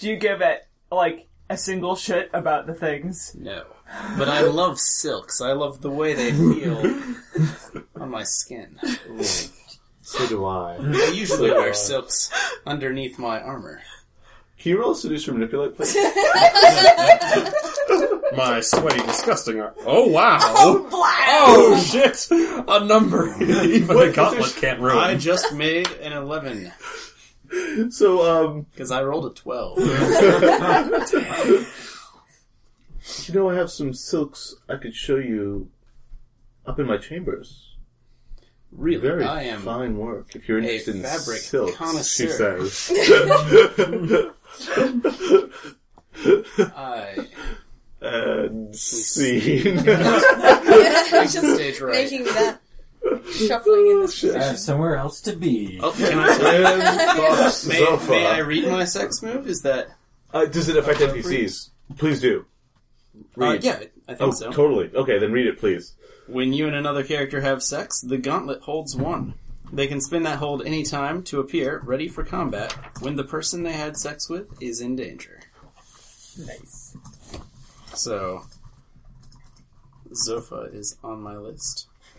do 0.00 0.08
you 0.08 0.16
give 0.16 0.40
it, 0.40 0.66
like, 0.90 1.28
a 1.50 1.56
single 1.56 1.96
shit 1.96 2.30
about 2.32 2.66
the 2.66 2.74
things? 2.74 3.34
no. 3.38 3.64
But 4.18 4.28
I 4.28 4.42
love 4.42 4.78
silks. 4.78 5.40
I 5.40 5.52
love 5.52 5.80
the 5.80 5.90
way 5.90 6.12
they 6.12 6.30
feel 6.30 6.78
on 7.96 8.10
my 8.10 8.22
skin. 8.22 8.78
So 10.02 10.26
do 10.26 10.44
I. 10.44 10.76
I 10.78 11.12
usually 11.14 11.50
wear 11.50 11.72
silks 11.72 12.30
underneath 12.66 13.18
my 13.18 13.40
armor. 13.40 13.80
Can 14.58 14.70
you 14.72 14.80
roll 14.80 14.90
a 14.92 14.96
seduce 14.96 15.28
or 15.28 15.32
manipulate, 15.34 15.76
please? 15.76 15.94
My 18.36 18.60
sweaty, 18.60 19.00
disgusting 19.06 19.60
art. 19.60 19.76
Oh 19.86 20.06
wow! 20.08 20.38
Oh, 20.42 21.80
shit! 21.80 22.28
A 22.68 22.84
number 22.84 23.34
even 23.42 23.96
What? 23.96 24.08
a 24.08 24.12
gauntlet 24.12 24.54
can't 24.56 24.80
ruin. 24.80 24.98
I 24.98 25.14
just 25.16 25.52
made 25.54 25.88
an 26.02 26.12
11 26.12 26.72
so, 27.90 28.46
um, 28.50 28.66
because 28.72 28.90
I 28.90 29.02
rolled 29.02 29.24
a 29.24 29.30
12. 29.34 29.78
you 33.28 33.34
know, 33.34 33.48
I 33.48 33.54
have 33.54 33.70
some 33.70 33.94
silks 33.94 34.54
I 34.68 34.76
could 34.76 34.94
show 34.94 35.16
you 35.16 35.70
up 36.66 36.78
in 36.78 36.86
my 36.86 36.98
chambers. 36.98 37.64
Really, 38.70 39.00
Very 39.00 39.24
I 39.24 39.44
am. 39.44 39.62
fine 39.62 39.96
work. 39.96 40.36
If 40.36 40.46
you're 40.46 40.58
interested 40.58 40.96
in 40.96 41.02
fabric 41.02 41.38
silks, 41.38 41.74
connoisseur. 41.76 42.26
she 42.26 42.28
says. 42.28 42.90
I 46.58 47.26
and 48.00 48.74
scene. 48.74 49.84
just 49.84 51.54
stage 51.54 51.80
right. 51.80 51.92
making 51.92 52.24
that 52.24 52.60
shuffling 53.32 53.88
in 53.90 54.00
this 54.02 54.24
I 54.24 54.42
have 54.42 54.58
somewhere 54.58 54.96
else 54.96 55.20
to 55.22 55.34
be. 55.36 55.80
Oh, 55.82 55.92
can 55.92 56.18
I? 56.18 56.26
May, 56.38 57.80
Zopha. 57.80 58.08
may 58.10 58.26
I 58.26 58.38
read 58.38 58.68
my 58.68 58.84
sex 58.84 59.22
move? 59.22 59.46
Is 59.48 59.62
that? 59.62 59.88
Uh, 60.32 60.44
does 60.46 60.68
it 60.68 60.76
affect 60.76 61.00
NPCs? 61.00 61.70
Please 61.96 62.20
do. 62.20 62.44
Uh, 63.16 63.22
Read. 63.52 63.64
yeah, 63.64 63.80
I 64.06 64.14
think 64.14 64.20
Oh, 64.20 64.30
so. 64.30 64.52
totally. 64.52 64.90
Okay, 64.94 65.18
then 65.18 65.32
read 65.32 65.46
it, 65.46 65.58
please. 65.58 65.94
When 66.26 66.52
you 66.52 66.66
and 66.66 66.76
another 66.76 67.02
character 67.02 67.40
have 67.40 67.62
sex, 67.62 68.00
the 68.00 68.18
gauntlet 68.18 68.62
holds 68.62 68.94
one. 68.94 69.34
They 69.72 69.86
can 69.86 70.00
spin 70.00 70.22
that 70.22 70.38
hold 70.38 70.62
any 70.64 70.82
time 70.82 71.22
to 71.24 71.40
appear 71.40 71.82
ready 71.84 72.08
for 72.08 72.24
combat 72.24 72.72
when 73.00 73.16
the 73.16 73.24
person 73.24 73.62
they 73.62 73.72
had 73.72 73.96
sex 73.96 74.28
with 74.28 74.46
is 74.62 74.80
in 74.80 74.96
danger. 74.96 75.40
Nice. 76.38 76.96
So, 77.94 78.42
Zopha 80.12 80.74
is 80.74 80.96
on 81.02 81.20
my 81.20 81.36
list. 81.36 81.86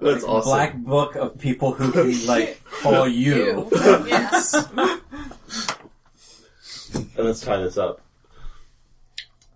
That's 0.00 0.24
awesome. 0.24 0.50
Black 0.50 0.76
book 0.76 1.14
of 1.14 1.38
people 1.38 1.72
who 1.72 1.92
can 1.92 2.26
like 2.26 2.60
call 2.82 3.06
you. 3.06 3.68
Ew. 3.70 4.06
yes. 4.06 4.68
And 6.94 7.26
let's 7.26 7.40
tie 7.40 7.56
this 7.56 7.78
up. 7.78 8.02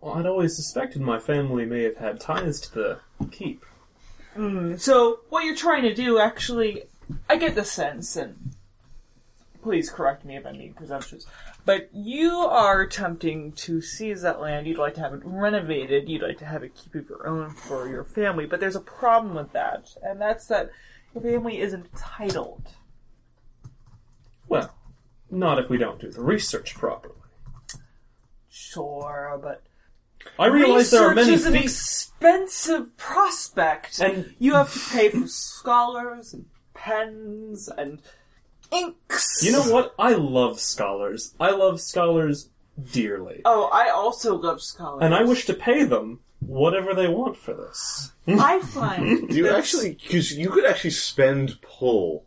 Well, 0.06 0.14
I'd 0.14 0.26
always 0.26 0.54
suspected 0.54 1.02
my 1.02 1.18
family 1.18 1.66
may 1.66 1.82
have 1.82 1.96
had 1.96 2.20
ties 2.20 2.60
to 2.60 2.72
the 2.72 3.00
keep. 3.32 3.64
Hmm, 4.34 4.76
so, 4.76 5.18
what 5.30 5.44
you're 5.44 5.56
trying 5.56 5.82
to 5.82 5.92
do, 5.92 6.20
actually, 6.20 6.84
I 7.28 7.34
get 7.34 7.56
the 7.56 7.64
sense, 7.64 8.14
and 8.14 8.52
please 9.64 9.90
correct 9.90 10.24
me 10.24 10.36
if 10.36 10.46
I'm 10.46 10.58
being 10.58 10.74
presumptuous, 10.74 11.26
but 11.64 11.88
you 11.92 12.30
are 12.30 12.82
attempting 12.82 13.50
to 13.54 13.80
seize 13.80 14.22
that 14.22 14.40
land. 14.40 14.68
You'd 14.68 14.78
like 14.78 14.94
to 14.94 15.00
have 15.00 15.12
it 15.12 15.22
renovated. 15.24 16.08
You'd 16.08 16.22
like 16.22 16.38
to 16.38 16.46
have 16.46 16.62
a 16.62 16.68
keep 16.68 16.94
of 16.94 17.08
your 17.08 17.26
own 17.26 17.50
for 17.50 17.88
your 17.88 18.04
family. 18.04 18.46
But 18.46 18.60
there's 18.60 18.76
a 18.76 18.80
problem 18.80 19.34
with 19.34 19.50
that, 19.54 19.88
and 20.04 20.20
that's 20.20 20.46
that 20.46 20.70
your 21.14 21.24
family 21.24 21.58
isn't 21.58 21.92
titled. 21.96 22.68
Well, 24.46 24.72
not 25.32 25.58
if 25.58 25.68
we 25.68 25.78
don't 25.78 26.00
do 26.00 26.12
the 26.12 26.22
research 26.22 26.76
properly. 26.76 27.16
Sure, 28.48 29.36
but 29.42 29.64
I 30.38 30.46
realize 30.46 30.90
there 30.90 31.02
are 31.02 31.10
research 31.10 31.24
many 31.26 31.32
is 31.34 31.46
an 31.46 31.52
feats. 31.54 31.64
expensive 31.64 32.96
prospect, 32.96 33.98
And- 34.00 34.34
you 34.38 34.54
have 34.54 34.72
to 34.72 34.78
pay 34.90 35.08
for 35.10 35.26
scholars 35.28 36.32
and 36.34 36.46
pens 36.74 37.68
and 37.76 38.00
inks. 38.72 39.42
You 39.44 39.52
know 39.52 39.62
what? 39.62 39.94
I 39.98 40.12
love 40.12 40.60
scholars. 40.60 41.34
I 41.40 41.50
love 41.50 41.80
scholars 41.80 42.50
dearly. 42.92 43.42
Oh, 43.44 43.70
I 43.72 43.88
also 43.90 44.36
love 44.36 44.60
scholars. 44.62 45.02
And 45.02 45.14
I 45.14 45.22
wish 45.22 45.46
to 45.46 45.54
pay 45.54 45.84
them 45.84 46.20
whatever 46.40 46.94
they 46.94 47.08
want 47.08 47.36
for 47.36 47.54
this. 47.54 48.12
I 48.28 48.60
find 48.60 49.28
Do 49.30 49.36
you 49.36 49.44
that- 49.44 49.56
actually? 49.56 49.94
Because 49.94 50.32
you 50.36 50.50
could 50.50 50.64
actually 50.66 50.90
spend 50.90 51.60
pull. 51.62 52.24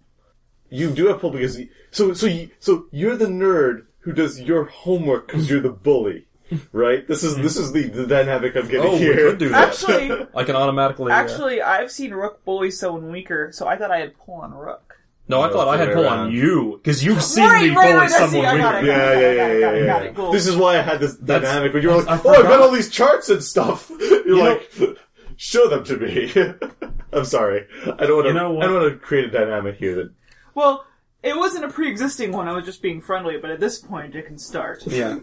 You 0.71 0.91
do 0.91 1.07
have 1.07 1.19
pull 1.19 1.31
because 1.31 1.59
you, 1.59 1.69
so 1.91 2.13
so 2.13 2.27
you, 2.27 2.49
so 2.59 2.85
you're 2.91 3.17
the 3.17 3.25
nerd 3.25 3.85
who 4.01 4.13
does 4.13 4.39
your 4.39 4.65
homework 4.65 5.27
because 5.27 5.49
you're 5.49 5.61
the 5.61 5.69
bully, 5.71 6.27
right? 6.71 7.07
This 7.07 7.23
is 7.23 7.35
this 7.37 7.57
is 7.57 7.71
the, 7.71 7.83
the 7.89 8.05
dynamic 8.07 8.55
I'm 8.55 8.67
getting 8.67 8.81
Oh, 8.89 8.93
we 8.93 8.99
here. 8.99 9.29
could 9.29 9.39
do 9.39 9.49
that. 9.49 9.69
Actually, 9.69 10.27
I 10.35 10.43
can 10.43 10.55
automatically. 10.55 11.11
uh, 11.11 11.15
actually, 11.15 11.61
I've 11.61 11.91
seen 11.91 12.11
Rook 12.13 12.43
bully 12.45 12.71
someone 12.71 13.11
weaker, 13.11 13.51
so 13.51 13.67
I 13.67 13.77
thought 13.77 13.91
I 13.91 13.99
had 13.99 14.17
pull 14.17 14.35
on 14.35 14.53
Rook. 14.53 14.95
no, 15.27 15.41
I 15.41 15.49
thought 15.49 15.67
I 15.67 15.77
had 15.77 15.89
way 15.89 15.93
pull 15.95 16.03
around. 16.05 16.19
on 16.27 16.31
you 16.31 16.79
because 16.83 17.03
you've 17.03 17.21
seen 17.23 17.43
Right, 17.45 17.69
me 17.69 17.75
right, 17.75 17.85
bully 17.91 17.93
right, 17.97 18.11
I 18.11 18.25
see, 18.25 18.31
someone 18.31 18.53
weaker. 18.55 18.85
Yeah, 18.85 19.13
yeah, 19.13 19.19
yeah, 19.19 19.31
yeah, 19.31 19.53
yeah. 19.53 19.85
Got 19.85 20.01
it, 20.01 20.05
yeah. 20.05 20.11
cool. 20.13 20.31
This 20.31 20.47
is 20.47 20.55
why 20.55 20.77
I 20.77 20.81
had 20.81 20.99
this 20.99 21.15
That's- 21.15 21.43
dynamic. 21.49 21.73
But 21.73 21.81
you're 21.83 21.95
like, 21.97 22.07
I 22.07 22.19
oh, 22.23 22.29
I've 22.33 22.43
got 22.43 22.59
all 22.61 22.71
these 22.71 22.89
charts 22.89 23.29
and 23.29 23.43
stuff. 23.43 23.89
You're 23.99 24.37
know- 24.37 24.59
like, 24.79 24.97
show 25.37 25.67
them 25.69 25.83
to 25.85 25.97
me. 25.97 26.31
I'm 27.13 27.25
sorry. 27.25 27.65
I 27.83 28.05
don't 28.05 28.15
want 28.15 28.25
to. 28.25 28.27
You 28.29 28.33
know 28.33 28.51
what? 28.51 28.63
I 28.63 28.67
don't 28.67 28.81
want 28.81 28.93
to 28.93 28.99
create 28.99 29.25
a 29.25 29.31
dynamic 29.31 29.77
here 29.77 29.95
that. 29.95 30.11
Well, 30.55 30.85
it 31.23 31.35
wasn't 31.35 31.65
a 31.65 31.69
pre-existing 31.69 32.31
one. 32.31 32.47
I 32.47 32.53
was 32.53 32.65
just 32.65 32.81
being 32.81 33.01
friendly, 33.01 33.37
but 33.37 33.49
at 33.51 33.59
this 33.59 33.79
point, 33.79 34.15
it 34.15 34.25
can 34.25 34.37
start. 34.37 34.85
Yeah. 34.87 35.19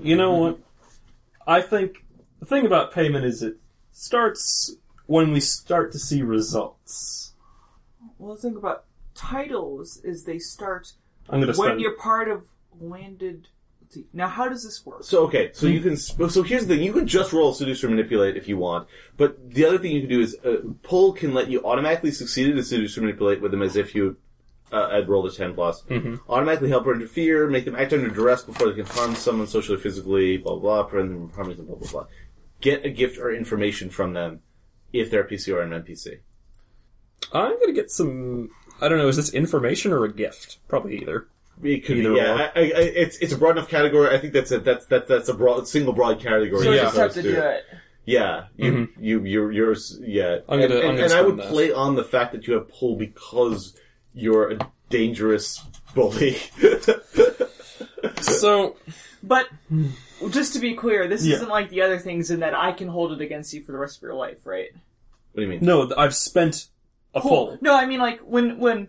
You 0.00 0.16
know 0.16 0.32
what? 0.32 0.58
I 1.46 1.60
think 1.60 2.04
the 2.40 2.46
thing 2.46 2.66
about 2.66 2.92
payment 2.92 3.24
is 3.24 3.42
it 3.42 3.56
starts 3.92 4.76
when 5.06 5.32
we 5.32 5.40
start 5.40 5.92
to 5.92 5.98
see 5.98 6.22
results. 6.22 7.32
Well, 8.18 8.34
the 8.34 8.40
thing 8.40 8.56
about 8.56 8.84
titles 9.14 10.00
is 10.04 10.24
they 10.24 10.38
start 10.38 10.92
I'm 11.28 11.40
going 11.40 11.52
to 11.52 11.58
when 11.58 11.68
spend. 11.68 11.80
you're 11.80 11.96
part 11.96 12.28
of 12.28 12.44
landed. 12.80 13.48
see, 13.90 14.06
Now, 14.12 14.28
how 14.28 14.48
does 14.48 14.64
this 14.64 14.84
work? 14.84 15.04
So 15.04 15.24
okay, 15.26 15.50
so 15.52 15.66
you 15.66 15.80
can. 15.80 15.96
So 15.96 16.42
here's 16.42 16.66
the 16.66 16.74
thing: 16.74 16.84
you 16.84 16.92
can 16.92 17.06
just 17.06 17.32
roll 17.32 17.52
seduce 17.54 17.84
or 17.84 17.88
manipulate 17.88 18.36
if 18.36 18.48
you 18.48 18.56
want, 18.56 18.88
but 19.16 19.50
the 19.50 19.64
other 19.64 19.78
thing 19.78 19.92
you 19.92 20.00
can 20.00 20.10
do 20.10 20.20
is 20.20 20.36
uh, 20.44 20.56
pull 20.82 21.12
can 21.12 21.34
let 21.34 21.48
you 21.48 21.64
automatically 21.64 22.10
succeed 22.10 22.50
at 22.50 22.58
a 22.58 22.62
seduce 22.62 22.96
or 22.98 23.02
manipulate 23.02 23.40
with 23.40 23.50
them 23.50 23.62
as 23.62 23.76
if 23.76 23.94
you 23.94 24.16
uh, 24.74 24.90
had 24.90 25.08
rolled 25.08 25.26
a 25.26 25.30
ten 25.30 25.54
plus. 25.54 25.84
Automatically 26.28 26.68
help 26.68 26.86
or 26.86 26.94
interfere, 26.94 27.48
make 27.48 27.64
them 27.64 27.76
act 27.76 27.92
under 27.92 28.08
duress 28.10 28.42
before 28.42 28.68
they 28.70 28.74
can 28.82 28.86
harm 28.86 29.14
someone 29.14 29.46
socially, 29.46 29.78
physically, 29.78 30.36
blah 30.38 30.56
blah, 30.56 30.82
blah 30.82 30.90
prevent 30.90 31.10
them 31.12 31.28
from 31.28 31.34
harming 31.36 31.56
them, 31.56 31.66
blah 31.66 31.76
blah 31.76 31.90
blah. 31.90 32.06
Get 32.60 32.84
a 32.84 32.90
gift 32.90 33.18
or 33.18 33.32
information 33.32 33.90
from 33.90 34.12
them 34.14 34.40
if 34.92 35.10
they're 35.10 35.22
a 35.22 35.28
PC 35.28 35.54
or 35.54 35.60
an 35.62 35.70
NPC. 35.70 36.18
I'm 37.32 37.52
going 37.54 37.66
to 37.66 37.72
get 37.72 37.90
some. 37.90 38.50
I 38.80 38.88
don't 38.88 38.98
know. 38.98 39.08
Is 39.08 39.16
this 39.16 39.32
information 39.32 39.92
or 39.92 40.04
a 40.04 40.12
gift? 40.12 40.58
Probably 40.68 40.98
either. 41.00 41.28
It 41.62 41.84
could 41.84 41.98
Either 41.98 42.10
be, 42.12 42.16
yeah. 42.16 42.34
I, 42.54 42.60
I, 42.60 42.62
I- 42.62 42.92
it's 42.96 43.16
it's 43.18 43.32
a 43.32 43.38
broad 43.38 43.52
enough 43.56 43.68
category. 43.68 44.14
I 44.14 44.18
think 44.20 44.32
that's 44.32 44.50
a 44.50 44.58
that's 44.58 44.86
that's 44.86 45.08
that's 45.08 45.28
a 45.28 45.34
broad 45.34 45.68
single 45.68 45.92
broad 45.92 46.20
category. 46.20 46.64
So 46.64 46.72
as 46.72 46.76
you 46.76 46.82
just 46.82 46.96
have 46.96 47.04
opposed 47.10 47.14
to 47.16 47.22
do 47.22 47.36
it. 47.40 47.64
Yeah, 48.06 48.46
you 48.56 48.88
you 48.98 49.24
you're 49.24 49.52
you're 49.52 49.76
yeah. 50.00 50.38
I'm 50.48 50.60
gonna- 50.60 50.74
and, 50.74 50.82
I'm 50.84 50.88
and, 50.90 50.98
gonna 50.98 51.02
and 51.04 51.12
I 51.12 51.22
would 51.22 51.36
that. 51.38 51.48
play 51.50 51.72
on 51.72 51.94
the 51.94 52.04
fact 52.04 52.32
that 52.32 52.46
you 52.46 52.54
have 52.54 52.68
pull 52.68 52.96
because 52.96 53.78
you're 54.14 54.52
a 54.52 54.58
dangerous 54.90 55.62
bully. 55.94 56.36
So 58.20 58.76
But 59.22 59.48
just 60.30 60.52
to 60.54 60.58
be 60.58 60.74
clear, 60.74 61.08
this 61.08 61.24
Yeah. 61.24 61.36
isn't 61.36 61.48
like 61.48 61.70
the 61.70 61.82
other 61.82 61.98
things 61.98 62.30
in 62.30 62.40
that 62.40 62.54
I 62.54 62.72
can 62.72 62.88
hold 62.88 63.12
it 63.12 63.20
against 63.20 63.52
you 63.54 63.62
for 63.62 63.72
the 63.72 63.78
rest 63.78 63.96
of 63.98 64.02
your 64.02 64.14
life, 64.14 64.44
right? 64.44 64.70
what 65.32 65.40
do 65.40 65.42
you 65.42 65.48
mean? 65.48 65.60
no, 65.62 65.90
I've 65.96 66.14
spent 66.14 66.68
a 67.14 67.20
pull. 67.20 67.58
No, 67.60 67.74
I 67.74 67.86
mean 67.86 68.00
like 68.00 68.20
when 68.20 68.58
when 68.58 68.88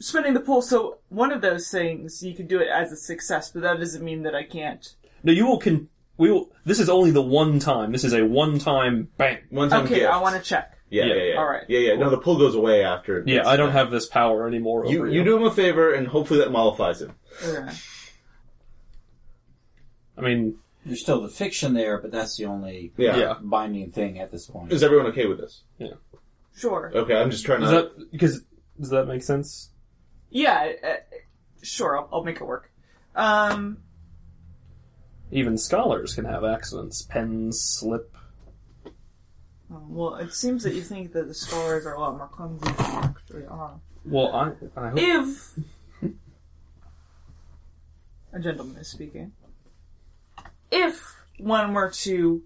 spending 0.00 0.34
the 0.34 0.40
pull. 0.40 0.62
So 0.62 0.98
one 1.08 1.32
of 1.32 1.40
those 1.40 1.70
things 1.70 2.22
you 2.22 2.34
can 2.34 2.46
do 2.46 2.58
it 2.60 2.68
as 2.68 2.92
a 2.92 2.96
success, 2.96 3.50
but 3.50 3.62
that 3.62 3.78
doesn't 3.78 4.04
mean 4.04 4.22
that 4.24 4.34
I 4.34 4.42
can't. 4.44 4.92
No, 5.22 5.32
you 5.32 5.46
will. 5.46 5.58
can. 5.58 5.88
we 6.16 6.30
will. 6.30 6.50
This 6.64 6.80
is 6.80 6.88
only 6.88 7.10
the 7.10 7.22
one 7.22 7.58
time. 7.58 7.92
This 7.92 8.04
is 8.04 8.12
a 8.12 8.24
one-time 8.24 9.08
bang. 9.16 9.38
One 9.50 9.70
time 9.70 9.84
Okay, 9.84 9.96
gift. 10.00 10.12
I 10.12 10.20
want 10.20 10.36
to 10.36 10.42
check. 10.42 10.73
Yeah, 10.90 11.06
yeah, 11.06 11.14
Yeah. 11.14 11.22
yeah. 11.22 11.34
All 11.38 11.46
right. 11.46 11.64
Yeah, 11.68 11.78
yeah. 11.80 11.96
No, 11.96 12.10
the 12.10 12.18
pull 12.18 12.38
goes 12.38 12.54
away 12.54 12.84
after. 12.84 13.22
Yeah, 13.26 13.48
I 13.48 13.56
don't 13.56 13.72
have 13.72 13.90
this 13.90 14.06
power 14.06 14.46
anymore. 14.46 14.86
You 14.86 14.98
over 15.00 15.08
you 15.08 15.24
do 15.24 15.36
him 15.36 15.44
a 15.44 15.50
favor, 15.50 15.92
and 15.92 16.06
hopefully 16.06 16.40
that 16.40 16.50
mollifies 16.50 17.00
him. 17.02 17.14
Okay. 17.44 17.72
I 20.16 20.20
mean, 20.20 20.58
There's 20.86 21.00
still 21.00 21.20
the 21.22 21.28
fiction 21.28 21.74
there, 21.74 21.98
but 21.98 22.12
that's 22.12 22.36
the 22.36 22.44
only 22.44 22.92
Yeah. 22.96 23.16
Yeah. 23.16 23.34
binding 23.42 23.90
thing 23.90 24.18
at 24.18 24.30
this 24.30 24.46
point. 24.46 24.72
Is 24.72 24.82
everyone 24.82 25.06
okay 25.06 25.26
with 25.26 25.38
this? 25.38 25.62
Yeah. 25.78 25.94
Sure. 26.54 26.92
Okay, 26.94 27.16
I'm 27.16 27.30
just 27.30 27.44
trying 27.44 27.60
to. 27.60 27.66
does 27.66 27.72
that 27.72 28.10
because 28.12 28.40
does 28.78 28.90
that 28.90 29.06
make 29.06 29.22
sense? 29.22 29.70
Yeah. 30.30 30.72
Uh, 30.86 31.16
sure. 31.62 31.98
I'll, 31.98 32.08
I'll 32.12 32.24
make 32.24 32.36
it 32.40 32.44
work. 32.44 32.70
Um. 33.16 33.78
Even 35.32 35.58
scholars 35.58 36.14
can 36.14 36.26
have 36.26 36.44
accidents. 36.44 37.02
Pens 37.02 37.60
slip. 37.60 38.14
Well, 39.68 40.16
it 40.16 40.32
seems 40.32 40.62
that 40.64 40.74
you 40.74 40.82
think 40.82 41.12
that 41.12 41.26
the 41.26 41.34
scholars 41.34 41.86
are 41.86 41.94
a 41.94 42.00
lot 42.00 42.16
more 42.16 42.28
clumsy 42.28 42.64
than 42.64 42.76
they 42.76 42.82
actually 42.82 43.46
are. 43.46 43.80
Well, 44.04 44.32
I, 44.34 44.80
I 44.80 44.88
hope. 44.90 44.98
If 44.98 45.58
a 48.32 48.38
gentleman 48.38 48.76
is 48.76 48.88
speaking, 48.88 49.32
if 50.70 51.22
one 51.38 51.72
were 51.72 51.90
to 51.90 52.42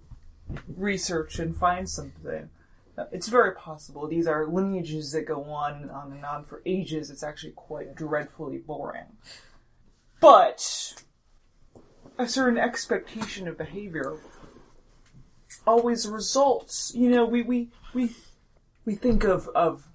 research 0.77 1.39
and 1.39 1.57
find 1.57 1.89
something, 1.89 2.51
uh, 2.97 3.05
it's 3.13 3.29
very 3.29 3.55
possible. 3.55 4.07
These 4.07 4.27
are 4.27 4.47
lineages 4.47 5.13
that 5.13 5.27
go 5.27 5.45
on 5.45 5.83
and 5.83 5.91
on 5.91 6.13
and 6.13 6.25
on 6.25 6.45
for 6.45 6.63
ages. 6.65 7.11
It's 7.11 7.23
actually 7.23 7.53
quite 7.53 7.95
dreadfully 7.95 8.59
boring. 8.59 9.17
But 10.21 11.03
a 12.19 12.29
certain 12.29 12.59
expectation 12.59 13.47
of 13.47 13.57
behavior 13.57 14.19
always 15.69 16.09
results. 16.09 16.93
You 16.95 17.11
know, 17.11 17.27
we 17.27 17.43
we 17.43 17.69
we 17.93 18.11
we 18.87 18.95
think 18.95 19.25
of 19.25 19.49
of 19.49 19.87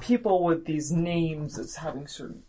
people 0.00 0.42
with 0.42 0.66
these 0.66 0.90
names 0.90 1.58
as 1.58 1.76
having 1.76 2.08
certain 2.08 2.42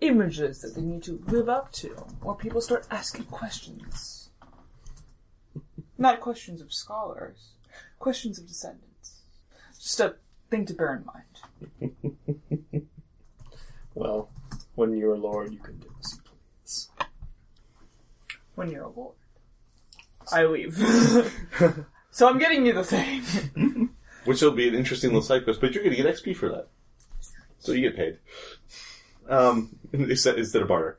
images 0.00 0.60
that 0.62 0.74
they 0.74 0.80
need 0.82 1.04
to 1.04 1.22
live 1.28 1.48
up 1.48 1.70
to, 1.72 1.94
or 2.22 2.34
people 2.34 2.60
start 2.60 2.88
asking 2.90 3.26
questions. 3.26 4.30
Not 5.96 6.20
questions 6.20 6.60
of 6.60 6.72
scholars, 6.72 7.52
questions 8.00 8.38
of 8.40 8.48
descendants. 8.48 9.22
Just 9.78 10.00
a 10.00 10.16
thing 10.50 10.66
to 10.66 10.74
bear 10.74 10.94
in 10.96 11.04
mind. 11.04 12.02
Well, 13.94 14.30
when 14.74 14.96
you're 14.96 15.14
a 15.14 15.18
lord, 15.18 15.52
you 15.52 15.58
can 15.58 15.76
do 15.78 15.88
as 16.00 16.14
you 16.14 16.22
please. 16.24 16.88
When 18.54 18.70
you're 18.70 18.84
a 18.84 18.88
lord, 18.88 19.16
I 20.32 20.46
leave. 20.46 20.74
so 22.10 22.28
I'm 22.28 22.38
getting 22.38 22.66
you 22.66 22.72
the 22.72 22.84
thing. 22.84 23.90
Which 24.24 24.40
will 24.40 24.52
be 24.52 24.68
an 24.68 24.74
interesting 24.74 25.10
little 25.10 25.22
side 25.22 25.44
quest, 25.44 25.60
but 25.60 25.74
you're 25.74 25.82
going 25.82 25.96
to 25.96 26.02
get 26.02 26.14
XP 26.14 26.36
for 26.36 26.48
that. 26.48 26.68
So 27.58 27.72
you 27.72 27.90
get 27.90 27.96
paid. 27.96 28.18
Um, 29.28 29.76
instead, 29.92 30.38
instead 30.38 30.62
of 30.62 30.68
barter. 30.68 30.98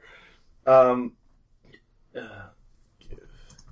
Um, 0.66 1.14
uh, 2.16 2.48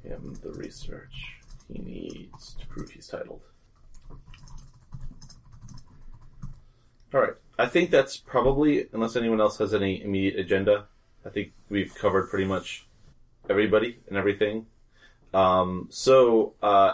give 0.04 0.12
him 0.12 0.36
the 0.42 0.52
research 0.52 1.38
he 1.72 1.80
needs 1.80 2.56
to 2.60 2.68
prove 2.68 2.92
he's 2.92 3.08
titled. 3.08 3.42
Alright. 7.14 7.34
I 7.60 7.68
think 7.68 7.92
that's 7.92 8.18
probably, 8.18 8.88
unless 8.94 9.16
anyone 9.16 9.42
else 9.42 9.58
has 9.58 9.74
any 9.74 10.02
immediate 10.02 10.40
agenda, 10.40 10.86
I 11.26 11.30
think 11.30 11.54
we've 11.70 11.94
covered 11.94 12.30
pretty 12.30 12.46
much 12.46 12.88
everybody 13.50 14.00
and 14.08 14.18
everything. 14.18 14.66
Um, 15.34 15.88
so, 15.90 16.54
uh, 16.62 16.94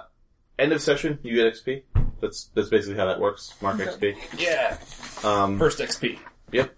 end 0.59 0.71
of 0.71 0.81
session, 0.81 1.19
you 1.23 1.35
get 1.35 1.53
XP. 1.53 1.83
That's 2.21 2.45
that's 2.55 2.69
basically 2.69 2.97
how 2.97 3.05
that 3.05 3.19
works. 3.19 3.53
Mark 3.61 3.77
XP. 3.77 4.15
Yeah. 4.39 4.77
Um, 5.23 5.57
First 5.59 5.79
XP. 5.79 6.19
Yep. 6.51 6.75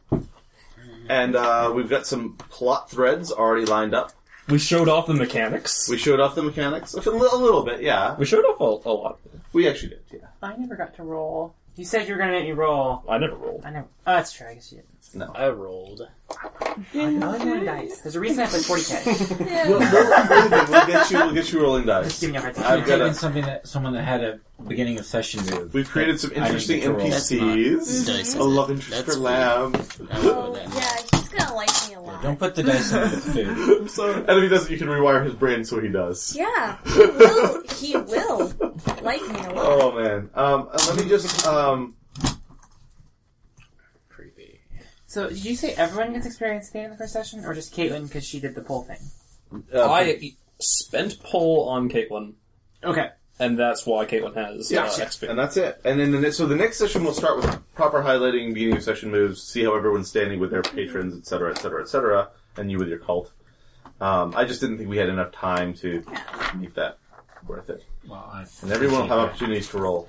And 1.10 1.36
uh, 1.36 1.72
we've 1.73 1.90
got 1.90 2.06
some 2.06 2.36
plot 2.38 2.90
threads 2.91 3.31
already 3.31 3.65
lined 3.65 3.94
up. 3.95 4.11
We 4.48 4.60
showed 4.60 4.90
off 4.90 5.07
the 5.07 5.14
mechanics. 5.14 5.88
We 5.90 5.98
showed 5.98 6.19
off 6.19 6.36
the 6.36 6.41
mechanics 6.44 6.94
a 6.94 6.98
little, 6.98 7.22
a 7.22 7.38
little 7.41 7.64
bit, 7.64 7.81
yeah. 7.81 8.15
We 8.18 8.26
showed 8.26 8.45
off 8.45 8.60
a, 8.60 8.90
a 8.90 8.91
lot. 8.91 9.19
We 9.53 9.68
actually 9.68 9.90
did, 9.90 10.03
yeah. 10.11 10.27
I 10.41 10.56
never 10.56 10.76
got 10.76 10.95
to 10.95 11.03
roll. 11.03 11.56
You 11.76 11.86
said 11.86 12.07
you 12.07 12.14
were 12.14 12.19
gonna 12.19 12.34
make 12.34 12.44
me 12.44 12.52
roll. 12.52 13.03
I 13.07 13.18
never 13.19 13.36
rolled. 13.36 13.64
I 13.65 13.69
never. 13.72 13.88
Oh, 14.06 14.14
that's 14.15 14.34
true. 14.34 14.48
I 14.48 14.56
guess 14.56 14.72
you 14.72 14.80
didn't. 14.80 14.98
I 15.36 15.49
rolled. 15.49 16.07
I 16.30 16.76
like 16.95 17.19
rolling 17.44 17.65
dice. 17.65 17.99
There's 18.02 18.15
a 18.15 18.19
reason 18.19 18.44
I 18.44 18.48
played 18.48 18.64
40k. 18.64 19.68
We'll, 19.68 19.80
we'll, 19.80 20.49
we'll, 20.49 20.69
we'll 20.69 20.88
get 20.88 21.10
you. 21.11 21.18
We'll 21.18 21.34
get 21.34 21.52
you 21.52 21.61
rolling 21.61 21.86
Just 21.86 22.03
dice. 22.03 22.19
giving 22.19 22.36
you 22.36 22.40
a 22.40 22.44
hard 22.44 22.56
time. 22.56 22.65
I've 22.65 22.86
got 22.86 22.98
Taking 22.98 23.07
a, 23.07 23.14
something 23.15 23.41
that 23.45 23.68
someone 23.68 23.94
that 23.94 24.03
had 24.03 24.23
a 24.23 24.40
beginning 24.68 24.99
of 24.99 25.06
session 25.06 25.44
move. 25.45 25.73
we've 25.73 25.90
created 25.90 26.19
some 26.19 26.31
I 26.31 26.34
didn't 26.34 26.45
interesting 26.48 26.80
get 26.80 26.86
to 26.86 26.91
roll. 26.94 27.07
NPCs. 27.07 28.06
Dice, 28.07 28.36
A 28.36 28.44
love 28.44 28.69
interest 28.72 28.91
That's 28.91 29.03
for 29.06 29.14
fine. 29.14 29.23
Lamb. 29.23 29.73
Oh, 30.11 30.56
yeah, 30.56 30.98
he's 31.11 31.30
gonna 31.30 31.56
like 31.56 31.69
me 31.90 31.95
a 31.95 31.99
lot. 32.02 32.22
Don't 32.22 32.38
put 32.38 32.56
the 32.56 32.64
dice 32.64 32.91
in 32.91 33.02
with 33.02 33.23
food. 33.34 33.90
So, 33.90 34.14
and 34.14 34.30
if 34.30 34.44
he 34.44 34.49
doesn't, 34.49 34.72
you 34.72 34.77
can 34.77 34.88
rewire 34.88 35.23
his 35.23 35.34
brain 35.34 35.65
so 35.65 35.80
he 35.80 35.88
does. 35.90 36.36
Yeah, 36.36 36.77
he 36.86 36.99
will. 36.99 37.64
He 37.69 37.95
will 37.98 38.53
like 39.02 39.22
me 39.27 39.40
a 39.40 39.53
lot. 39.53 39.53
Oh 39.56 39.91
man. 39.99 40.30
Um, 40.36 40.69
uh, 40.72 40.86
let 40.88 40.98
me 40.98 41.10
just 41.10 41.48
um. 41.48 41.95
Creepy. 44.10 44.60
So, 45.10 45.27
did 45.27 45.44
you 45.44 45.56
say 45.56 45.73
everyone 45.73 46.14
gets 46.14 46.27
experience 46.27 46.68
at 46.68 46.73
the 46.73 46.80
end 46.81 46.91
of 46.91 46.99
the 46.99 47.03
first 47.03 47.14
session, 47.14 47.44
or 47.44 47.56
just 47.56 47.76
Caitlin 47.76 48.03
because 48.07 48.23
she 48.23 48.40
did 48.40 48.53
the 48.53 48.61
pull 48.61 48.84
thing? 48.84 48.99
Uh, 49.73 49.90
I 49.91 50.34
spent 50.60 51.19
pull 51.23 51.68
on 51.68 51.90
Caitlin, 51.90 52.34
Okay. 52.84 53.10
and 53.40 53.57
that's 53.57 53.88
why 53.88 54.06
Caitlin 54.06 54.36
has 54.36 54.69
Yeah, 54.72 54.84
uh, 54.84 54.90
XP. 54.91 55.27
and 55.27 55.40
that's 55.40 55.57
it. 55.57 55.81
And 55.84 55.99
then 55.99 56.11
the 56.11 56.19
next, 56.19 56.38
so 56.38 56.45
the 56.45 56.56
next 56.56 56.77
session 56.77 57.03
we'll 57.03 57.15
start 57.15 57.38
with 57.38 57.60
proper 57.73 58.03
highlighting, 58.03 58.53
beginning 58.53 58.77
of 58.77 58.84
session 58.84 59.10
moves, 59.10 59.41
see 59.41 59.64
how 59.64 59.73
everyone's 59.76 60.07
standing 60.10 60.40
with 60.40 60.52
their 60.52 60.61
patrons, 60.61 61.18
etc., 61.18 61.53
etc., 61.53 61.81
etc., 61.81 62.30
and 62.57 62.69
you 62.69 62.77
with 62.77 62.88
your 62.90 62.99
cult. 62.99 63.31
Um, 63.99 64.36
I 64.38 64.45
just 64.45 64.61
didn't 64.61 64.77
think 64.77 64.91
we 64.91 64.98
had 64.98 65.10
enough 65.10 65.31
time 65.31 65.73
to 65.76 66.03
make 66.56 66.76
that 66.76 66.99
worth 67.48 67.72
it. 67.72 67.84
Well, 68.07 68.30
I 68.31 68.45
And 68.61 68.72
everyone 68.72 69.02
will 69.02 69.07
have 69.07 69.18
opportunities 69.30 69.69
to 69.69 69.80
roll, 69.80 70.07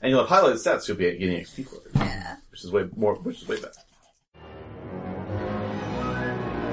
and 0.00 0.10
you'll 0.12 0.24
have 0.24 0.44
highlighted 0.44 0.64
stats. 0.64 0.82
So 0.82 0.92
you'll 0.92 0.98
be 0.98 1.18
getting 1.18 1.40
XP 1.40 1.64
for 1.66 1.76
it, 1.88 1.96
Yeah. 1.96 2.36
which 2.52 2.62
is 2.62 2.70
way 2.70 2.88
more, 2.96 3.16
which 3.16 3.42
is 3.42 3.48
way 3.48 3.56
better. 3.56 3.72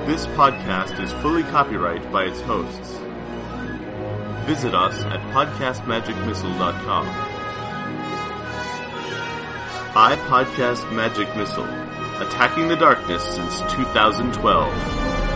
This 0.10 0.26
podcast 0.26 0.99
is 1.03 1.14
fully 1.22 1.44
copyright 1.44 2.11
by 2.11 2.23
its 2.23 2.41
hosts. 2.41 2.98
Visit 4.48 4.73
us 4.73 5.03
at 5.03 5.19
podcastmagicmissile.com. 5.36 7.06
I 9.95 10.15
podcast 10.27 10.91
Magic 10.91 11.27
Missile, 11.38 11.69
attacking 12.23 12.69
the 12.69 12.76
darkness 12.76 13.23
since 13.23 13.60
2012. 13.72 15.28